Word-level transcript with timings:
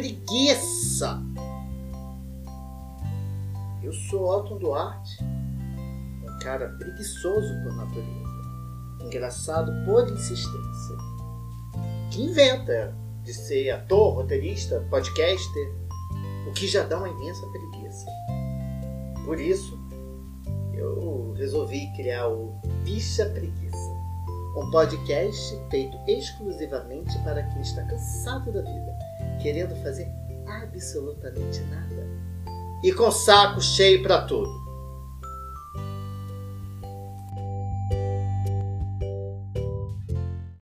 preguiça. 0.00 1.22
Eu 3.82 3.92
sou 3.92 4.32
Alton 4.32 4.56
Duarte, 4.56 5.22
um 5.22 6.38
cara 6.38 6.70
preguiçoso 6.78 7.52
por 7.62 7.76
natureza, 7.76 9.04
engraçado 9.04 9.70
por 9.84 10.08
insistência, 10.08 10.96
que 12.10 12.22
inventa 12.22 12.96
de 13.24 13.34
ser 13.34 13.72
ator, 13.72 14.14
roteirista, 14.14 14.80
podcaster, 14.88 15.74
o 16.48 16.52
que 16.52 16.66
já 16.66 16.82
dá 16.84 16.96
uma 16.96 17.08
imensa 17.10 17.46
preguiça. 17.48 18.06
Por 19.26 19.38
isso, 19.38 19.78
eu 20.72 21.34
resolvi 21.36 21.92
criar 21.94 22.26
o 22.26 22.58
Bicha 22.84 23.26
Preguiça, 23.26 23.90
um 24.56 24.70
podcast 24.70 25.60
feito 25.70 25.94
exclusivamente 26.08 27.18
para 27.18 27.42
quem 27.42 27.60
está 27.60 27.84
cansado 27.84 28.50
da 28.50 28.62
vida, 28.62 28.98
querendo 29.42 29.74
fazer 29.82 30.08
absolutamente 30.46 31.60
nada 31.62 32.06
e 32.84 32.92
com 32.92 33.10
saco 33.10 33.60
cheio 33.60 34.02
para 34.02 34.26
tudo. 34.26 34.50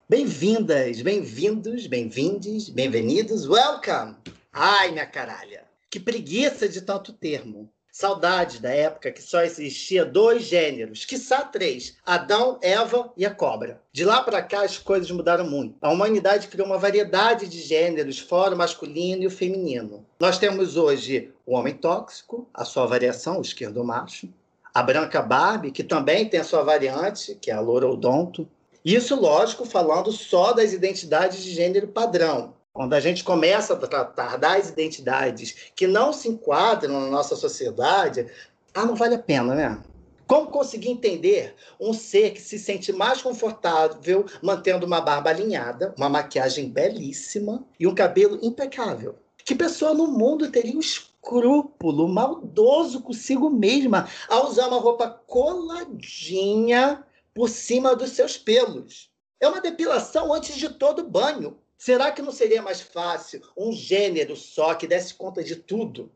Bem-vindas, 0.08 1.02
bem-vindos, 1.02 1.88
bem-vindes, 1.88 2.70
bem-vindos, 2.70 3.48
welcome! 3.48 4.16
Ai, 4.54 4.92
minha 4.92 5.06
caralha, 5.06 5.66
que 5.90 6.00
preguiça 6.00 6.70
de 6.70 6.82
tanto 6.82 7.12
termo. 7.12 7.70
Saudade 7.98 8.60
da 8.60 8.72
época 8.72 9.10
que 9.10 9.22
só 9.22 9.42
existia 9.42 10.04
dois 10.04 10.44
gêneros, 10.44 11.06
quiçá 11.06 11.46
três: 11.46 11.96
Adão, 12.06 12.60
Eva 12.62 13.10
e 13.16 13.26
a 13.26 13.34
cobra. 13.34 13.82
De 13.94 14.04
lá 14.04 14.22
para 14.22 14.42
cá 14.42 14.66
as 14.66 14.78
coisas 14.78 15.10
mudaram 15.10 15.50
muito. 15.50 15.78
A 15.82 15.90
humanidade 15.90 16.50
criou 16.50 16.68
uma 16.68 16.78
variedade 16.78 17.48
de 17.48 17.62
gêneros, 17.62 18.20
fora 18.20 18.54
o 18.54 18.58
masculino 18.58 19.24
e 19.24 19.28
o 19.28 19.32
feminino. 19.32 20.06
Nós 20.20 20.38
temos 20.38 20.76
hoje 20.76 21.32
o 21.46 21.56
homem 21.56 21.74
tóxico, 21.74 22.46
a 22.54 22.66
sua 22.66 22.86
variação, 22.86 23.38
o 23.38 23.42
esquerdo 23.42 23.82
macho, 23.82 24.28
a 24.74 24.84
branca 24.84 25.22
Barbie, 25.22 25.72
que 25.72 25.82
também 25.82 26.28
tem 26.28 26.42
a 26.42 26.44
sua 26.44 26.64
variante, 26.64 27.36
que 27.36 27.50
é 27.50 27.54
a 27.54 27.62
loura 27.62 27.88
odonto. 27.88 28.46
Isso, 28.84 29.16
lógico, 29.16 29.64
falando 29.64 30.12
só 30.12 30.52
das 30.52 30.74
identidades 30.74 31.42
de 31.42 31.54
gênero 31.54 31.88
padrão. 31.88 32.56
Quando 32.76 32.92
a 32.92 33.00
gente 33.00 33.24
começa 33.24 33.74
a 33.74 33.78
tratar 33.78 34.38
das 34.38 34.68
identidades 34.68 35.72
que 35.74 35.88
não 35.88 36.12
se 36.12 36.28
enquadram 36.28 37.00
na 37.00 37.08
nossa 37.08 37.34
sociedade, 37.34 38.30
ah, 38.74 38.86
não 38.86 38.96
vale 38.96 39.16
a 39.16 39.20
pena, 39.20 39.56
né? 39.56 39.82
Como 40.28 40.48
conseguir 40.48 40.90
entender 40.90 41.56
um 41.80 41.94
ser 41.94 42.32
que 42.32 42.42
se 42.42 42.60
sente 42.60 42.92
mais 42.92 43.22
confortável 43.22 44.26
mantendo 44.44 44.86
uma 44.86 45.00
barba 45.00 45.30
alinhada, 45.30 45.96
uma 45.98 46.10
maquiagem 46.10 46.68
belíssima 46.68 47.66
e 47.80 47.88
um 47.88 47.96
cabelo 47.96 48.40
impecável? 48.42 49.16
Que 49.38 49.56
pessoa 49.56 49.94
no 49.94 50.08
mundo 50.08 50.52
teria 50.52 50.76
um 50.76 50.82
escrúpulo 50.82 52.10
maldoso 52.10 53.00
consigo 53.00 53.50
mesma 53.50 54.06
ao 54.28 54.50
usar 54.50 54.68
uma 54.68 54.82
roupa 54.82 55.08
coladinha 55.26 57.06
por 57.34 57.48
cima 57.48 57.96
dos 57.96 58.10
seus 58.10 58.38
pelos? 58.38 59.10
É 59.40 59.48
uma 59.48 59.62
depilação 59.62 60.34
antes 60.34 60.58
de 60.58 60.68
todo 60.68 61.08
banho. 61.08 61.58
Será 61.86 62.12
que 62.12 62.20
não 62.20 62.32
seria 62.32 62.64
mais 62.64 62.82
fácil 62.82 63.44
um 63.56 63.72
gênero 63.72 64.36
só 64.36 64.74
que 64.74 64.88
desse 64.88 65.14
conta 65.14 65.44
de 65.44 65.56
tudo? 65.56 66.12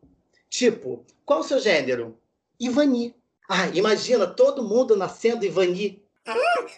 Tipo, 0.50 1.06
qual 1.23 1.42
o 1.42 1.44
seu 1.44 1.59
gênero? 1.59 2.17
Ivani. 2.59 3.16
Ah, 3.48 3.67
imagina 3.67 4.26
todo 4.26 4.67
mundo 4.67 4.98
nascendo 4.98 5.45
Ivani. 5.45 6.03
Ah, 6.26 6.34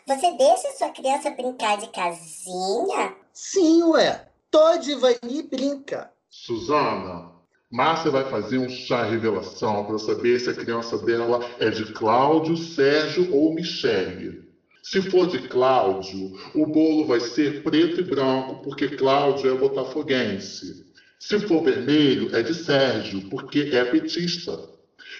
você 0.05 0.33
deixa 0.33 0.73
sua 0.77 0.89
criança 0.89 1.29
brincar 1.29 1.77
de 1.77 1.87
casinha? 1.87 3.15
Sim, 3.31 3.81
ué. 3.83 4.27
Toda 4.51 4.83
Ivani 4.83 5.41
brinca. 5.43 6.11
Suzana, 6.29 7.31
Márcia 7.71 8.11
vai 8.11 8.29
fazer 8.29 8.57
um 8.57 8.67
chá 8.67 9.05
revelação 9.05 9.85
para 9.85 9.99
saber 9.99 10.37
se 10.37 10.49
a 10.49 10.53
criança 10.53 10.97
dela 10.97 11.39
é 11.59 11.69
de 11.69 11.93
Cláudio, 11.93 12.57
Sérgio 12.57 13.33
ou 13.33 13.53
Michele. 13.53 14.50
Se 14.83 15.01
for 15.01 15.27
de 15.27 15.47
Cláudio, 15.47 16.37
o 16.55 16.65
bolo 16.65 17.05
vai 17.05 17.19
ser 17.19 17.63
preto 17.63 18.01
e 18.01 18.03
branco, 18.03 18.63
porque 18.63 18.89
Cláudio 18.89 19.53
é 19.53 19.57
botafoguense. 19.57 20.91
Se 21.19 21.39
for 21.39 21.63
vermelho, 21.63 22.35
é 22.35 22.41
de 22.41 22.53
Sérgio, 22.53 23.29
porque 23.29 23.69
é 23.73 23.85
petista. 23.85 24.69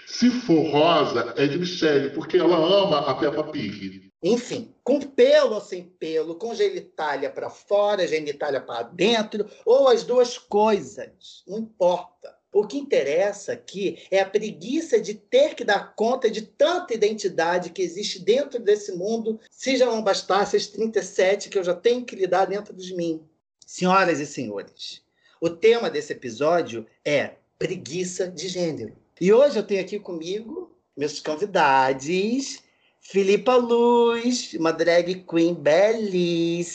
Se 0.07 0.29
for 0.29 0.63
rosa, 0.72 1.33
é 1.38 1.47
de 1.47 1.59
Michele, 1.59 2.09
porque 2.09 2.38
ela 2.38 2.57
ama 2.57 2.99
a 2.99 3.13
Peppa 3.13 3.44
Pig. 3.44 4.11
Enfim, 4.23 4.73
com 4.83 4.99
pelo 4.99 5.53
ou 5.53 5.61
sem 5.61 5.83
pelo, 5.83 6.35
com 6.35 6.53
genitália 6.53 7.29
para 7.29 7.49
fora, 7.49 8.07
genitália 8.07 8.61
para 8.61 8.83
dentro, 8.83 9.45
ou 9.66 9.88
as 9.88 10.03
duas 10.03 10.38
coisas, 10.38 11.43
não 11.47 11.59
importa. 11.59 12.35
O 12.51 12.67
que 12.67 12.78
interessa 12.78 13.53
aqui 13.53 14.03
é 14.12 14.19
a 14.19 14.29
preguiça 14.29 15.00
de 15.00 15.13
ter 15.13 15.56
que 15.56 15.63
dar 15.63 15.95
conta 15.95 16.29
de 16.29 16.41
tanta 16.41 16.94
identidade 16.94 17.69
que 17.69 17.81
existe 17.81 18.19
dentro 18.19 18.59
desse 18.59 18.91
mundo, 18.91 19.39
se 19.50 19.78
já 19.78 19.85
não 19.85 20.03
bastasse 20.03 20.57
as 20.57 20.67
37 20.67 21.47
que 21.50 21.57
eu 21.57 21.63
já 21.63 21.73
tenho 21.73 22.03
que 22.03 22.16
lidar 22.16 22.45
dentro 22.45 22.73
de 22.75 22.94
mim. 22.94 23.22
Senhoras 23.66 24.19
e 24.19 24.25
senhores, 24.25 25.01
o 25.40 25.50
tema 25.50 25.90
desse 25.90 26.11
episódio 26.11 26.85
é 27.06 27.35
preguiça 27.57 28.28
de 28.28 28.50
gênero. 28.50 28.97
E 29.19 29.31
hoje 29.31 29.57
eu 29.57 29.63
tenho 29.63 29.79
aqui 29.79 29.97
comigo 29.97 30.75
meus 30.97 31.22
convidados, 31.22 32.59
Filipa 33.00 33.56
Luz, 33.56 34.53
uma 34.53 34.72
drag 34.72 35.23
queen 35.23 35.53
belíssima, 35.53 36.69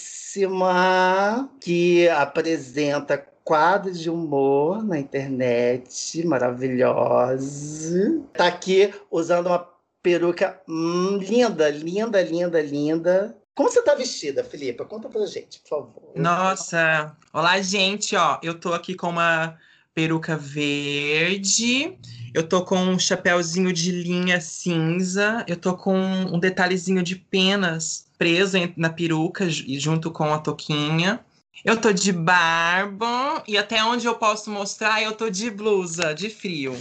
que 1.61 2.09
apresenta 2.09 3.19
quadros 3.47 4.01
de 4.01 4.11
humor 4.11 4.85
na 4.85 4.99
internet, 4.99 6.27
maravilhosa. 6.27 8.21
Tá 8.33 8.49
aqui 8.49 8.93
usando 9.09 9.47
uma 9.47 9.65
peruca 10.03 10.61
hum, 10.69 11.19
linda, 11.19 11.71
linda, 11.71 12.21
linda, 12.23 12.61
linda. 12.61 13.39
Como 13.55 13.71
você 13.71 13.81
tá 13.83 13.95
vestida, 13.95 14.43
Filipa? 14.43 14.85
Conta 14.85 15.09
pra 15.09 15.25
gente, 15.27 15.61
por 15.61 15.69
favor. 15.69 16.11
Nossa, 16.17 17.17
olá, 17.33 17.63
gente, 17.63 18.17
ó, 18.17 18.41
eu 18.43 18.59
tô 18.59 18.73
aqui 18.75 18.97
com 18.97 19.11
uma 19.11 19.57
peruca 19.95 20.37
verde, 20.37 21.97
eu 22.35 22.43
tô 22.43 22.65
com 22.65 22.77
um 22.77 22.99
chapéuzinho 22.99 23.73
de 23.73 23.93
linha 23.93 24.41
cinza, 24.41 25.45
eu 25.47 25.57
tô 25.57 25.77
com 25.77 25.97
um 25.97 26.41
detalhezinho 26.41 27.01
de 27.01 27.15
penas 27.15 28.07
preso 28.19 28.59
na 28.77 28.91
peruca 28.91 29.49
junto 29.49 30.11
com 30.11 30.25
a 30.35 30.39
toquinha. 30.39 31.25
Eu 31.65 31.81
tô 31.81 31.93
de 31.93 32.13
barba 32.13 33.43
e 33.47 33.57
até 33.59 33.83
onde 33.85 34.07
eu 34.07 34.15
posso 34.17 34.51
mostrar, 34.51 35.03
eu 35.03 35.17
tô 35.17 35.29
de 35.31 35.51
blusa, 35.51 36.15
de 36.15 36.31
frio. 36.31 36.75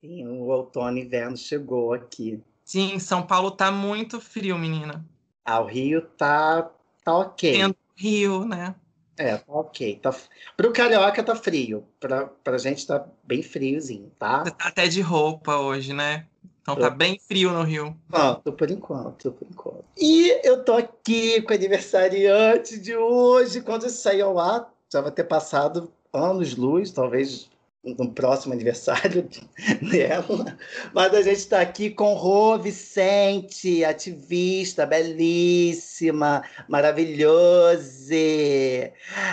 Sim, 0.00 0.26
o 0.26 0.48
outono 0.48 0.98
e 0.98 1.02
inverno 1.02 1.36
chegou 1.36 1.92
aqui. 1.92 2.40
Sim, 2.64 2.98
São 2.98 3.22
Paulo 3.22 3.50
tá 3.50 3.70
muito 3.70 4.20
frio, 4.20 4.58
menina. 4.58 5.04
Ah, 5.44 5.60
o 5.60 5.66
Rio 5.66 6.02
tá, 6.02 6.70
tá 7.04 7.18
ok. 7.18 7.52
Tendo 7.52 7.76
Rio, 7.96 8.44
né? 8.44 8.74
É, 9.16 9.36
tá 9.36 9.52
ok. 9.52 9.98
Tá... 10.02 10.14
Pro 10.56 10.72
carioca 10.72 11.22
tá 11.22 11.34
frio. 11.34 11.86
Pra, 12.00 12.26
pra 12.26 12.58
gente 12.58 12.86
tá 12.86 13.04
bem 13.22 13.42
friozinho, 13.42 14.10
tá? 14.18 14.44
Você 14.44 14.50
tá 14.52 14.68
até 14.68 14.88
de 14.88 15.00
roupa 15.00 15.56
hoje, 15.56 15.92
né? 15.92 16.26
Então 16.62 16.76
tá 16.76 16.88
bem 16.88 17.18
frio 17.18 17.50
no 17.50 17.64
Rio. 17.64 17.96
Pronto, 18.08 18.52
por 18.52 18.70
enquanto, 18.70 19.32
por 19.32 19.48
enquanto. 19.50 19.84
E 20.00 20.30
eu 20.46 20.64
tô 20.64 20.74
aqui 20.74 21.42
com 21.42 21.52
o 21.52 21.56
aniversariante 21.56 22.78
de 22.78 22.96
hoje. 22.96 23.60
Quando 23.60 23.86
isso 23.86 24.00
sair 24.00 24.22
ao 24.22 24.38
ar, 24.38 24.72
já 24.90 25.00
vai 25.00 25.10
ter 25.10 25.24
passado 25.24 25.92
anos-luz, 26.12 26.92
talvez 26.92 27.50
no 27.82 28.12
próximo 28.12 28.52
aniversário 28.52 29.28
dela. 29.90 30.56
Mas 30.94 31.12
a 31.14 31.22
gente 31.22 31.38
está 31.38 31.60
aqui 31.60 31.90
com 31.90 32.14
Rô 32.14 32.56
Vicente, 32.56 33.84
ativista, 33.84 34.86
belíssima, 34.86 36.44
maravilhosa, 36.68 38.14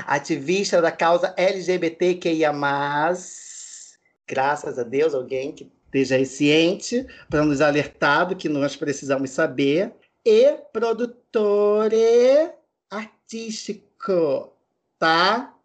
ativista 0.08 0.82
da 0.82 0.92
causa 0.92 1.34
LGBTQIA+. 1.38 2.52
Graças 4.28 4.80
a 4.80 4.84
Deus, 4.84 5.14
alguém 5.14 5.52
que 5.52 5.72
esteja 5.98 6.24
ciente 6.26 7.06
para 7.30 7.44
nos 7.44 7.62
alertar 7.62 8.28
do 8.28 8.36
que 8.36 8.48
nós 8.48 8.76
precisamos 8.76 9.32
saber. 9.32 9.94
E 10.26 10.54
produtor 10.72 11.92
artístico, 12.90 14.54
tá? 14.98 15.56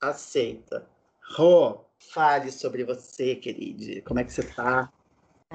Aceita. 0.00 0.86
Rô, 1.36 1.80
fale 1.98 2.50
sobre 2.50 2.84
você, 2.84 3.36
querida. 3.36 4.02
Como 4.02 4.20
é 4.20 4.24
que 4.24 4.32
você 4.32 4.42
tá? 4.42 4.92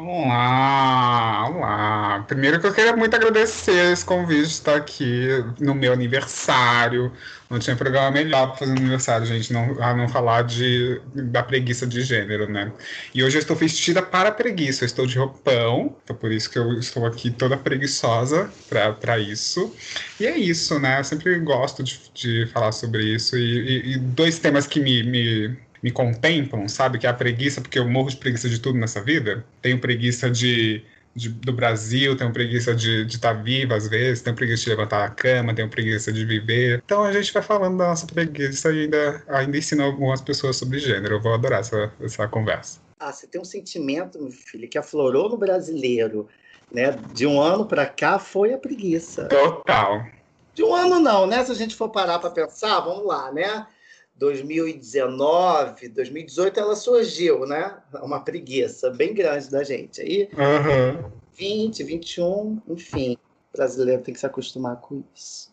Olá, 0.01 1.50
olá. 1.50 2.24
Primeiro 2.25 2.57
que 2.62 2.66
eu 2.66 2.74
queria 2.74 2.96
muito 2.96 3.13
agradecer 3.13 3.92
esse 3.92 4.06
convite 4.06 4.44
de 4.44 4.48
estar 4.48 4.75
aqui 4.78 5.28
no 5.60 5.75
meu 5.75 5.92
aniversário. 5.92 7.12
Não 7.50 7.60
tinha 7.60 7.75
programa 7.75 8.10
melhor 8.10 8.48
para 8.48 8.60
fazer 8.60 8.72
aniversário, 8.72 9.25
gente, 9.25 9.51
não, 9.51 9.75
a 9.84 9.94
não 9.94 10.07
falar 10.07 10.44
de, 10.44 11.01
da 11.13 11.44
preguiça 11.44 11.86
de 11.86 12.00
gênero, 12.01 12.50
né? 12.50 12.72
E 13.13 13.22
hoje 13.22 13.38
eu 13.38 13.42
estou 13.42 13.57
vestida 13.57 14.01
para 14.01 14.31
preguiça, 14.31 14.86
eu 14.86 14.86
estou 14.86 15.06
de 15.06 15.18
roupão, 15.18 15.94
então 16.01 16.16
por 16.16 16.31
isso 16.31 16.50
que 16.50 16.57
eu 16.57 16.80
estou 16.80 17.06
aqui 17.06 17.30
toda 17.30 17.57
preguiçosa 17.57 18.50
para 18.69 19.19
isso. 19.19 19.75
E 20.18 20.25
é 20.25 20.38
isso, 20.38 20.80
né? 20.80 21.00
Eu 21.00 21.04
sempre 21.04 21.38
gosto 21.40 21.84
de, 21.84 22.00
de 22.13 22.48
falar 22.54 22.72
sobre 22.72 23.04
isso. 23.04 23.36
E, 23.38 23.42
e, 23.42 23.94
e 23.96 23.98
dois 23.98 24.40
temas 24.40 24.66
que 24.66 24.80
me, 24.80 25.04
me 25.04 25.57
me 25.81 25.92
contemplam, 25.92 26.68
sabe? 26.68 26.98
Que 26.98 27.08
é 27.08 27.10
a 27.10 27.14
preguiça, 27.14 27.62
porque 27.62 27.80
eu 27.80 27.88
morro 27.88 28.10
de 28.10 28.18
preguiça 28.18 28.50
de 28.50 28.60
tudo 28.60 28.78
nessa 28.78 29.02
vida. 29.02 29.46
Tenho 29.62 29.80
preguiça 29.80 30.30
de, 30.30 30.84
de 31.16 31.30
do 31.30 31.54
Brasil, 31.54 32.16
tenho 32.16 32.31
preguiça 32.31 32.76
de 32.76 33.06
estar 33.06 33.36
tá 33.36 33.42
viva 33.42 33.76
às 33.76 33.88
vezes, 33.88 34.22
tenho 34.22 34.36
preguiça 34.36 34.64
de 34.64 34.70
levantar 34.70 35.06
a 35.06 35.10
cama, 35.10 35.54
tenho 35.54 35.70
preguiça 35.70 36.12
de 36.12 36.26
viver. 36.26 36.81
Então 36.86 37.04
a 37.04 37.12
gente 37.12 37.31
vai 37.34 37.42
falando 37.42 37.78
da 37.78 37.88
nossa 37.88 38.06
preguiça 38.06 38.72
e 38.72 38.84
ainda, 38.84 39.24
ainda 39.28 39.58
ensina 39.58 39.84
algumas 39.84 40.22
pessoas 40.22 40.58
sobre 40.58 40.80
gênero. 40.80 41.16
Eu 41.16 41.22
vou 41.22 41.34
adorar 41.34 41.62
essa, 41.62 41.92
essa 42.02 42.28
conversa. 42.28 42.80
Ah, 43.00 43.14
você 43.14 43.25
tem 43.25 43.40
um 43.40 43.46
sentimento, 43.46 44.22
meu 44.22 44.32
filho, 44.32 44.68
que 44.68 44.78
aflorou 44.78 45.30
no 45.30 45.38
brasileiro, 45.38 46.28
né? 46.70 46.92
De 47.14 47.25
um 47.25 47.40
ano 47.40 47.66
para 47.66 47.86
cá 47.86 48.20
foi 48.20 48.54
a 48.54 48.58
preguiça. 48.58 49.25
Total. 49.25 50.06
De 50.54 50.64
um 50.64 50.75
ano 50.75 51.00
não, 51.00 51.25
né? 51.25 51.44
Se 51.46 51.52
a 51.54 51.56
gente 51.56 51.75
for 51.75 51.88
parar 51.88 52.20
para 52.20 52.30
pensar, 52.30 52.82
vamos 52.82 53.06
lá, 53.06 53.32
né? 53.32 53.66
2019, 54.19 55.88
2018 55.88 56.60
ela 56.60 56.75
surgiu, 56.75 57.45
né? 57.45 57.77
Uma 58.04 58.19
preguiça 58.19 58.89
bem 58.92 59.13
grande 59.13 59.50
da 59.50 59.63
gente. 59.63 60.01
Aí, 60.01 60.30
uhum. 60.33 61.10
20, 61.33 61.83
21, 61.83 62.62
enfim, 62.68 63.18
o 63.54 63.57
brasileiro 63.57 64.04
tem 64.04 64.13
que 64.13 64.19
se 64.19 64.25
acostumar 64.25 64.75
com 64.81 65.01
isso. 65.16 65.50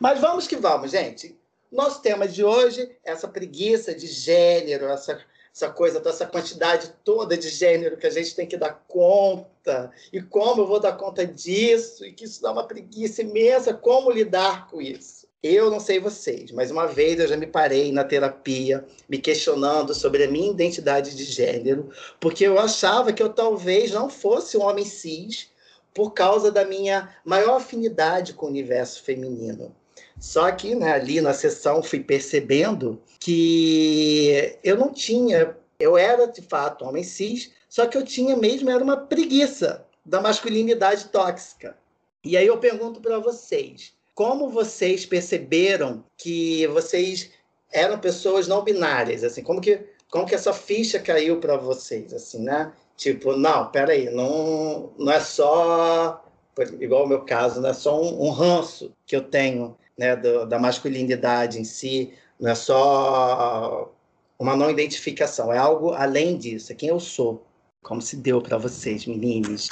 Mas 0.00 0.18
vamos 0.18 0.46
que 0.46 0.56
vamos, 0.56 0.90
gente. 0.90 1.38
Nosso 1.70 2.00
tema 2.00 2.26
de 2.26 2.42
hoje 2.42 2.90
é 3.04 3.12
essa 3.12 3.28
preguiça 3.28 3.94
de 3.94 4.06
gênero, 4.06 4.86
essa, 4.86 5.20
essa 5.54 5.68
coisa, 5.68 6.02
essa 6.06 6.24
quantidade 6.24 6.94
toda 7.04 7.36
de 7.36 7.50
gênero 7.50 7.98
que 7.98 8.06
a 8.06 8.10
gente 8.10 8.34
tem 8.34 8.46
que 8.46 8.56
dar 8.56 8.82
conta. 8.88 9.90
E 10.10 10.22
como 10.22 10.62
eu 10.62 10.66
vou 10.66 10.80
dar 10.80 10.96
conta 10.96 11.26
disso? 11.26 12.04
E 12.04 12.12
que 12.12 12.24
isso 12.24 12.40
dá 12.40 12.50
uma 12.50 12.66
preguiça 12.66 13.20
imensa. 13.20 13.74
Como 13.74 14.10
lidar 14.10 14.68
com 14.68 14.80
isso? 14.80 15.15
Eu 15.42 15.70
não 15.70 15.78
sei 15.78 16.00
vocês, 16.00 16.50
mas 16.50 16.70
uma 16.70 16.86
vez 16.86 17.20
eu 17.20 17.28
já 17.28 17.36
me 17.36 17.46
parei 17.46 17.92
na 17.92 18.02
terapia 18.02 18.84
me 19.08 19.18
questionando 19.18 19.94
sobre 19.94 20.24
a 20.24 20.30
minha 20.30 20.50
identidade 20.50 21.14
de 21.14 21.24
gênero, 21.24 21.90
porque 22.18 22.44
eu 22.44 22.58
achava 22.58 23.12
que 23.12 23.22
eu 23.22 23.28
talvez 23.28 23.92
não 23.92 24.08
fosse 24.08 24.56
um 24.56 24.62
homem 24.62 24.84
cis 24.84 25.50
por 25.94 26.12
causa 26.12 26.50
da 26.50 26.64
minha 26.64 27.14
maior 27.24 27.56
afinidade 27.56 28.34
com 28.34 28.46
o 28.46 28.48
universo 28.48 29.02
feminino. 29.02 29.74
Só 30.18 30.50
que 30.50 30.74
né, 30.74 30.92
ali 30.92 31.20
na 31.20 31.32
sessão 31.32 31.82
fui 31.82 32.00
percebendo 32.00 33.00
que 33.20 34.58
eu 34.64 34.76
não 34.76 34.92
tinha, 34.92 35.56
eu 35.78 35.96
era 35.96 36.26
de 36.26 36.42
fato 36.42 36.84
homem 36.84 37.04
cis, 37.04 37.52
só 37.68 37.86
que 37.86 37.96
eu 37.96 38.04
tinha 38.04 38.36
mesmo 38.36 38.70
era 38.70 38.82
uma 38.82 38.96
preguiça 38.96 39.86
da 40.04 40.20
masculinidade 40.20 41.06
tóxica. 41.06 41.76
E 42.24 42.36
aí 42.36 42.46
eu 42.46 42.58
pergunto 42.58 43.00
para 43.00 43.18
vocês, 43.18 43.95
como 44.16 44.48
vocês 44.48 45.04
perceberam 45.04 46.02
que 46.16 46.66
vocês 46.68 47.30
eram 47.70 47.98
pessoas 48.00 48.48
não 48.48 48.64
binárias, 48.64 49.22
assim, 49.22 49.42
como 49.42 49.60
que 49.60 49.78
como 50.10 50.24
que 50.24 50.34
essa 50.34 50.52
ficha 50.52 50.98
caiu 50.98 51.38
para 51.38 51.56
vocês, 51.56 52.14
assim, 52.14 52.42
né? 52.42 52.72
Tipo, 52.96 53.36
não, 53.36 53.70
peraí, 53.70 54.08
não, 54.08 54.90
não 54.96 55.12
é 55.12 55.20
só, 55.20 56.24
igual 56.80 57.04
o 57.04 57.08
meu 57.08 57.22
caso, 57.22 57.60
não 57.60 57.68
é 57.68 57.74
só 57.74 58.00
um, 58.00 58.26
um 58.26 58.30
ranço 58.30 58.92
que 59.04 59.14
eu 59.14 59.22
tenho, 59.22 59.76
né, 59.98 60.16
do, 60.16 60.46
da 60.46 60.58
masculinidade 60.58 61.60
em 61.60 61.64
si, 61.64 62.14
não 62.40 62.50
é 62.50 62.54
só 62.54 63.92
uma 64.38 64.56
não 64.56 64.70
identificação, 64.70 65.52
é 65.52 65.58
algo 65.58 65.92
além 65.92 66.38
disso, 66.38 66.72
é 66.72 66.74
quem 66.74 66.88
eu 66.88 67.00
sou. 67.00 67.44
Como 67.82 68.00
se 68.00 68.16
deu 68.16 68.40
para 68.40 68.56
vocês, 68.56 69.04
meninos? 69.04 69.68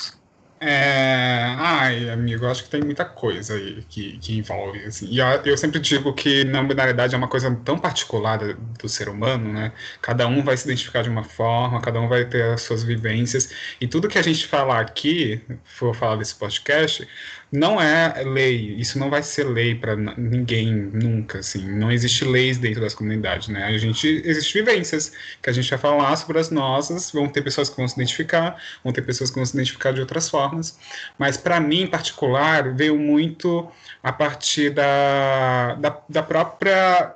É... 0.66 1.54
Ai, 1.58 2.08
amigo, 2.08 2.46
acho 2.46 2.64
que 2.64 2.70
tem 2.70 2.82
muita 2.82 3.04
coisa 3.04 3.54
aí 3.54 3.84
que, 3.86 4.16
que 4.18 4.38
envolve. 4.38 4.82
Assim. 4.86 5.06
E 5.10 5.18
eu, 5.18 5.58
sempre 5.58 5.78
digo 5.78 6.12
que 6.14 6.42
não 6.44 6.66
binariedade 6.66 7.14
é 7.14 7.18
uma 7.18 7.28
coisa 7.28 7.54
tão 7.64 7.78
particular 7.78 8.38
do 8.38 8.88
ser 8.88 9.10
humano, 9.10 9.52
né? 9.52 9.72
Cada 10.00 10.26
um 10.26 10.42
vai 10.42 10.56
se 10.56 10.64
identificar 10.64 11.02
de 11.02 11.10
uma 11.10 11.22
forma, 11.22 11.82
cada 11.82 12.00
um 12.00 12.08
vai 12.08 12.24
ter 12.24 12.44
as 12.44 12.62
suas 12.62 12.82
vivências. 12.82 13.50
E 13.78 13.86
tudo 13.86 14.08
que 14.08 14.16
a 14.16 14.22
gente 14.22 14.46
falar 14.46 14.80
aqui, 14.80 15.42
for 15.64 15.94
falar 15.94 16.16
desse 16.16 16.34
podcast, 16.34 17.06
não 17.52 17.80
é 17.80 18.22
lei, 18.24 18.74
isso 18.76 18.98
não 18.98 19.10
vai 19.10 19.22
ser 19.22 19.44
lei 19.44 19.74
para 19.74 19.96
ninguém 19.96 20.72
nunca, 20.72 21.38
assim, 21.38 21.66
não 21.70 21.90
existe 21.90 22.24
leis 22.24 22.58
dentro 22.58 22.80
das 22.80 22.94
comunidades, 22.94 23.48
né? 23.48 23.64
A 23.64 23.78
gente 23.78 24.22
existe 24.24 24.54
vivências 24.54 25.12
que 25.42 25.50
a 25.50 25.52
gente 25.52 25.70
vai 25.70 25.78
falar 25.78 26.16
sobre 26.16 26.38
as 26.38 26.50
nossas, 26.50 27.10
vão 27.10 27.28
ter 27.28 27.42
pessoas 27.42 27.68
que 27.68 27.76
vão 27.76 27.86
se 27.86 27.94
identificar, 27.94 28.60
vão 28.82 28.92
ter 28.92 29.02
pessoas 29.02 29.30
que 29.30 29.36
vão 29.36 29.46
se 29.46 29.54
identificar 29.54 29.92
de 29.92 30.00
outras 30.00 30.28
formas, 30.28 30.78
mas 31.18 31.36
para 31.36 31.60
mim 31.60 31.82
em 31.82 31.86
particular 31.86 32.74
veio 32.74 32.98
muito 32.98 33.70
a 34.02 34.12
partir 34.12 34.70
da, 34.70 35.74
da, 35.74 36.02
da 36.08 36.22
própria 36.22 37.14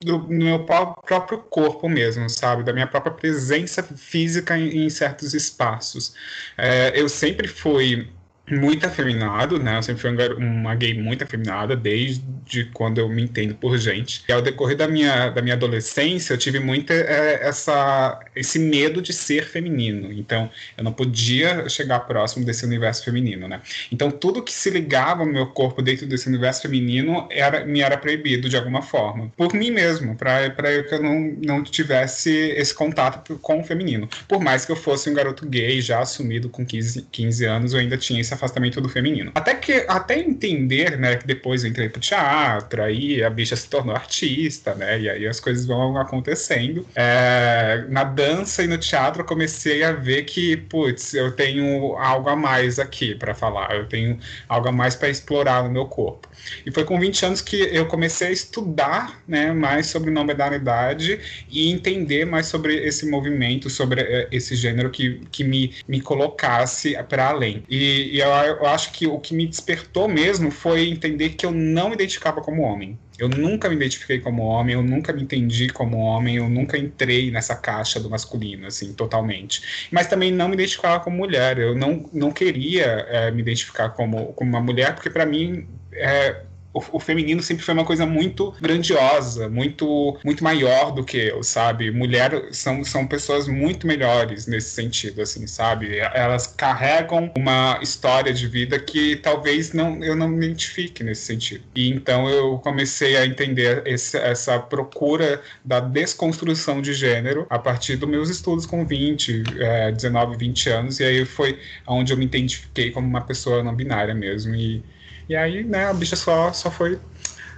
do, 0.00 0.18
do, 0.18 0.28
meu 0.28 0.64
próprio 0.64 1.38
corpo 1.38 1.88
mesmo, 1.88 2.28
sabe? 2.30 2.62
Da 2.62 2.72
minha 2.72 2.86
própria 2.86 3.12
presença 3.12 3.82
física 3.82 4.56
em, 4.56 4.84
em 4.86 4.90
certos 4.90 5.34
espaços. 5.34 6.14
É, 6.56 6.92
eu 6.94 7.08
sempre 7.08 7.48
fui 7.48 8.08
muito 8.50 8.86
afeminado, 8.86 9.58
né? 9.58 9.76
Eu 9.76 9.82
sempre 9.82 10.02
fui 10.02 10.36
uma 10.36 10.74
gay 10.74 10.94
muito 10.94 11.24
afeminada 11.24 11.74
desde 11.74 12.64
quando 12.72 12.98
eu 12.98 13.08
me 13.08 13.22
entendo 13.22 13.54
por 13.54 13.76
gente. 13.76 14.22
E 14.28 14.32
ao 14.32 14.40
decorrer 14.40 14.76
da 14.76 14.86
minha, 14.86 15.30
da 15.30 15.42
minha 15.42 15.54
adolescência, 15.54 16.34
eu 16.34 16.38
tive 16.38 16.60
muito 16.60 16.92
é, 16.92 17.40
essa, 17.42 18.20
esse 18.34 18.58
medo 18.58 19.02
de 19.02 19.12
ser 19.12 19.44
feminino. 19.44 20.12
Então, 20.12 20.48
eu 20.76 20.84
não 20.84 20.92
podia 20.92 21.68
chegar 21.68 22.00
próximo 22.00 22.44
desse 22.44 22.64
universo 22.64 23.04
feminino, 23.04 23.48
né? 23.48 23.60
Então, 23.90 24.10
tudo 24.10 24.42
que 24.42 24.52
se 24.52 24.70
ligava 24.70 25.22
ao 25.22 25.26
meu 25.26 25.46
corpo 25.48 25.82
dentro 25.82 26.06
desse 26.06 26.28
universo 26.28 26.62
feminino 26.62 27.26
era, 27.30 27.64
me 27.64 27.80
era 27.80 27.96
proibido 27.96 28.48
de 28.48 28.56
alguma 28.56 28.82
forma. 28.82 29.32
Por 29.36 29.52
mim 29.54 29.70
mesmo, 29.70 30.14
para 30.14 30.50
que 30.50 30.94
eu 30.94 31.02
não, 31.02 31.36
não 31.44 31.62
tivesse 31.64 32.30
esse 32.30 32.74
contato 32.74 33.38
com 33.40 33.60
o 33.60 33.64
feminino. 33.64 34.08
Por 34.28 34.40
mais 34.40 34.64
que 34.64 34.70
eu 34.70 34.76
fosse 34.76 35.10
um 35.10 35.14
garoto 35.14 35.46
gay 35.46 35.80
já 35.80 36.00
assumido 36.00 36.48
com 36.48 36.64
15, 36.64 37.08
15 37.10 37.44
anos, 37.44 37.72
eu 37.72 37.80
ainda 37.80 37.96
tinha 37.96 38.20
esse 38.20 38.35
afastamento 38.36 38.80
do 38.80 38.88
feminino. 38.88 39.32
Até 39.34 39.54
que 39.54 39.84
até 39.88 40.18
entender, 40.18 40.98
né, 40.98 41.16
que 41.16 41.26
depois 41.26 41.64
eu 41.64 41.70
entrei 41.70 41.88
pro 41.88 42.00
teatro, 42.00 42.82
aí 42.82 43.22
a 43.22 43.30
bicha 43.30 43.56
se 43.56 43.68
tornou 43.68 43.94
artista, 43.94 44.74
né, 44.74 45.00
e 45.00 45.10
aí 45.10 45.26
as 45.26 45.40
coisas 45.40 45.66
vão 45.66 45.96
acontecendo. 45.98 46.86
É, 46.94 47.84
na 47.88 48.04
dança 48.04 48.62
e 48.62 48.66
no 48.66 48.78
teatro 48.78 49.22
eu 49.22 49.26
comecei 49.26 49.82
a 49.82 49.92
ver 49.92 50.24
que, 50.24 50.56
putz, 50.56 51.14
eu 51.14 51.32
tenho 51.32 51.96
algo 51.96 52.28
a 52.28 52.36
mais 52.36 52.78
aqui 52.78 53.14
para 53.14 53.34
falar, 53.34 53.74
eu 53.74 53.86
tenho 53.86 54.18
algo 54.48 54.68
a 54.68 54.72
mais 54.72 54.94
para 54.94 55.08
explorar 55.08 55.64
no 55.64 55.70
meu 55.70 55.86
corpo. 55.86 56.28
E 56.64 56.70
foi 56.70 56.84
com 56.84 56.98
20 56.98 57.26
anos 57.26 57.40
que 57.40 57.56
eu 57.56 57.86
comecei 57.86 58.28
a 58.28 58.30
estudar, 58.30 59.20
né, 59.26 59.52
mais 59.52 59.86
sobre 59.86 60.10
não 60.10 60.26
binaridade 60.26 61.18
e 61.50 61.70
entender 61.70 62.24
mais 62.24 62.46
sobre 62.46 62.76
esse 62.86 63.08
movimento, 63.08 63.68
sobre 63.70 64.00
eh, 64.00 64.28
esse 64.30 64.54
gênero 64.54 64.90
que, 64.90 65.20
que 65.30 65.42
me, 65.44 65.74
me 65.88 66.00
colocasse 66.00 66.96
para 67.08 67.28
além. 67.28 67.62
E, 67.68 68.16
e 68.16 68.22
eu 68.26 68.56
eu 68.56 68.66
acho 68.66 68.92
que 68.92 69.06
o 69.06 69.18
que 69.18 69.34
me 69.34 69.46
despertou 69.46 70.08
mesmo 70.08 70.50
foi 70.50 70.88
entender 70.88 71.30
que 71.30 71.44
eu 71.44 71.50
não 71.52 71.88
me 71.88 71.94
identificava 71.94 72.40
como 72.40 72.62
homem. 72.62 72.98
Eu 73.18 73.28
nunca 73.28 73.68
me 73.68 73.76
identifiquei 73.76 74.20
como 74.20 74.42
homem, 74.42 74.74
eu 74.74 74.82
nunca 74.82 75.12
me 75.12 75.22
entendi 75.22 75.68
como 75.68 75.96
homem, 75.98 76.36
eu 76.36 76.48
nunca 76.48 76.76
entrei 76.76 77.30
nessa 77.30 77.56
caixa 77.56 77.98
do 77.98 78.10
masculino, 78.10 78.66
assim, 78.66 78.92
totalmente. 78.92 79.88
Mas 79.90 80.06
também 80.06 80.30
não 80.30 80.48
me 80.48 80.54
identificava 80.54 81.00
como 81.02 81.16
mulher, 81.16 81.58
eu 81.58 81.74
não, 81.74 82.04
não 82.12 82.30
queria 82.30 83.06
é, 83.08 83.30
me 83.30 83.40
identificar 83.40 83.90
como, 83.90 84.32
como 84.34 84.50
uma 84.50 84.60
mulher, 84.60 84.94
porque 84.94 85.08
para 85.08 85.24
mim 85.24 85.66
é, 85.92 86.42
o, 86.76 86.96
o, 86.96 87.00
feminino 87.00 87.42
sempre 87.42 87.64
foi 87.64 87.72
uma 87.72 87.84
coisa 87.84 88.04
muito 88.04 88.54
grandiosa, 88.60 89.48
muito 89.48 90.18
muito 90.22 90.44
maior 90.44 90.92
do 90.92 91.02
que 91.02 91.16
eu, 91.16 91.42
sabe? 91.42 91.90
Mulher 91.90 92.48
são, 92.52 92.84
são 92.84 93.06
pessoas 93.06 93.48
muito 93.48 93.86
melhores 93.86 94.46
nesse 94.46 94.70
sentido, 94.70 95.22
assim, 95.22 95.46
sabe? 95.46 95.98
Elas 95.98 96.46
carregam 96.46 97.32
uma 97.36 97.78
história 97.82 98.32
de 98.32 98.46
vida 98.46 98.78
que 98.78 99.16
talvez 99.16 99.72
não 99.72 100.04
eu 100.04 100.14
não 100.14 100.28
me 100.28 100.44
identifique 100.44 101.02
nesse 101.02 101.22
sentido. 101.22 101.64
E 101.74 101.88
então 101.88 102.28
eu 102.28 102.58
comecei 102.58 103.16
a 103.16 103.26
entender 103.26 103.82
esse, 103.86 104.18
essa 104.18 104.58
procura 104.58 105.40
da 105.64 105.80
desconstrução 105.80 106.82
de 106.82 106.92
gênero 106.92 107.46
a 107.48 107.58
partir 107.58 107.96
dos 107.96 108.08
meus 108.08 108.28
estudos 108.28 108.66
com 108.66 108.84
20, 108.84 109.44
é, 109.58 109.92
19, 109.92 110.36
20 110.36 110.68
anos, 110.70 111.00
e 111.00 111.04
aí 111.04 111.24
foi 111.24 111.58
onde 111.86 112.12
eu 112.12 112.16
me 112.18 112.26
identifiquei 112.26 112.90
como 112.90 113.06
uma 113.06 113.22
pessoa 113.22 113.62
não 113.62 113.74
binária 113.74 114.14
mesmo. 114.14 114.54
E 114.54 114.82
e 115.28 115.36
aí, 115.36 115.64
né, 115.64 115.86
a 115.86 115.92
bicha 115.92 116.16
só, 116.16 116.52
só 116.52 116.70
foi 116.70 117.00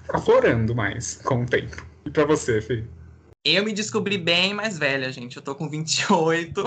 aflorando 0.09 0.75
mais 0.75 1.17
com 1.17 1.43
o 1.43 1.47
tempo. 1.47 1.85
E 2.05 2.11
pra 2.11 2.25
você, 2.25 2.61
Fê? 2.61 2.85
Eu 3.45 3.65
me 3.65 3.73
descobri 3.73 4.19
bem 4.19 4.53
mais 4.53 4.77
velha, 4.77 5.11
gente. 5.13 5.37
Eu 5.37 5.43
tô 5.43 5.55
com 5.55 5.69
28. 5.69 6.63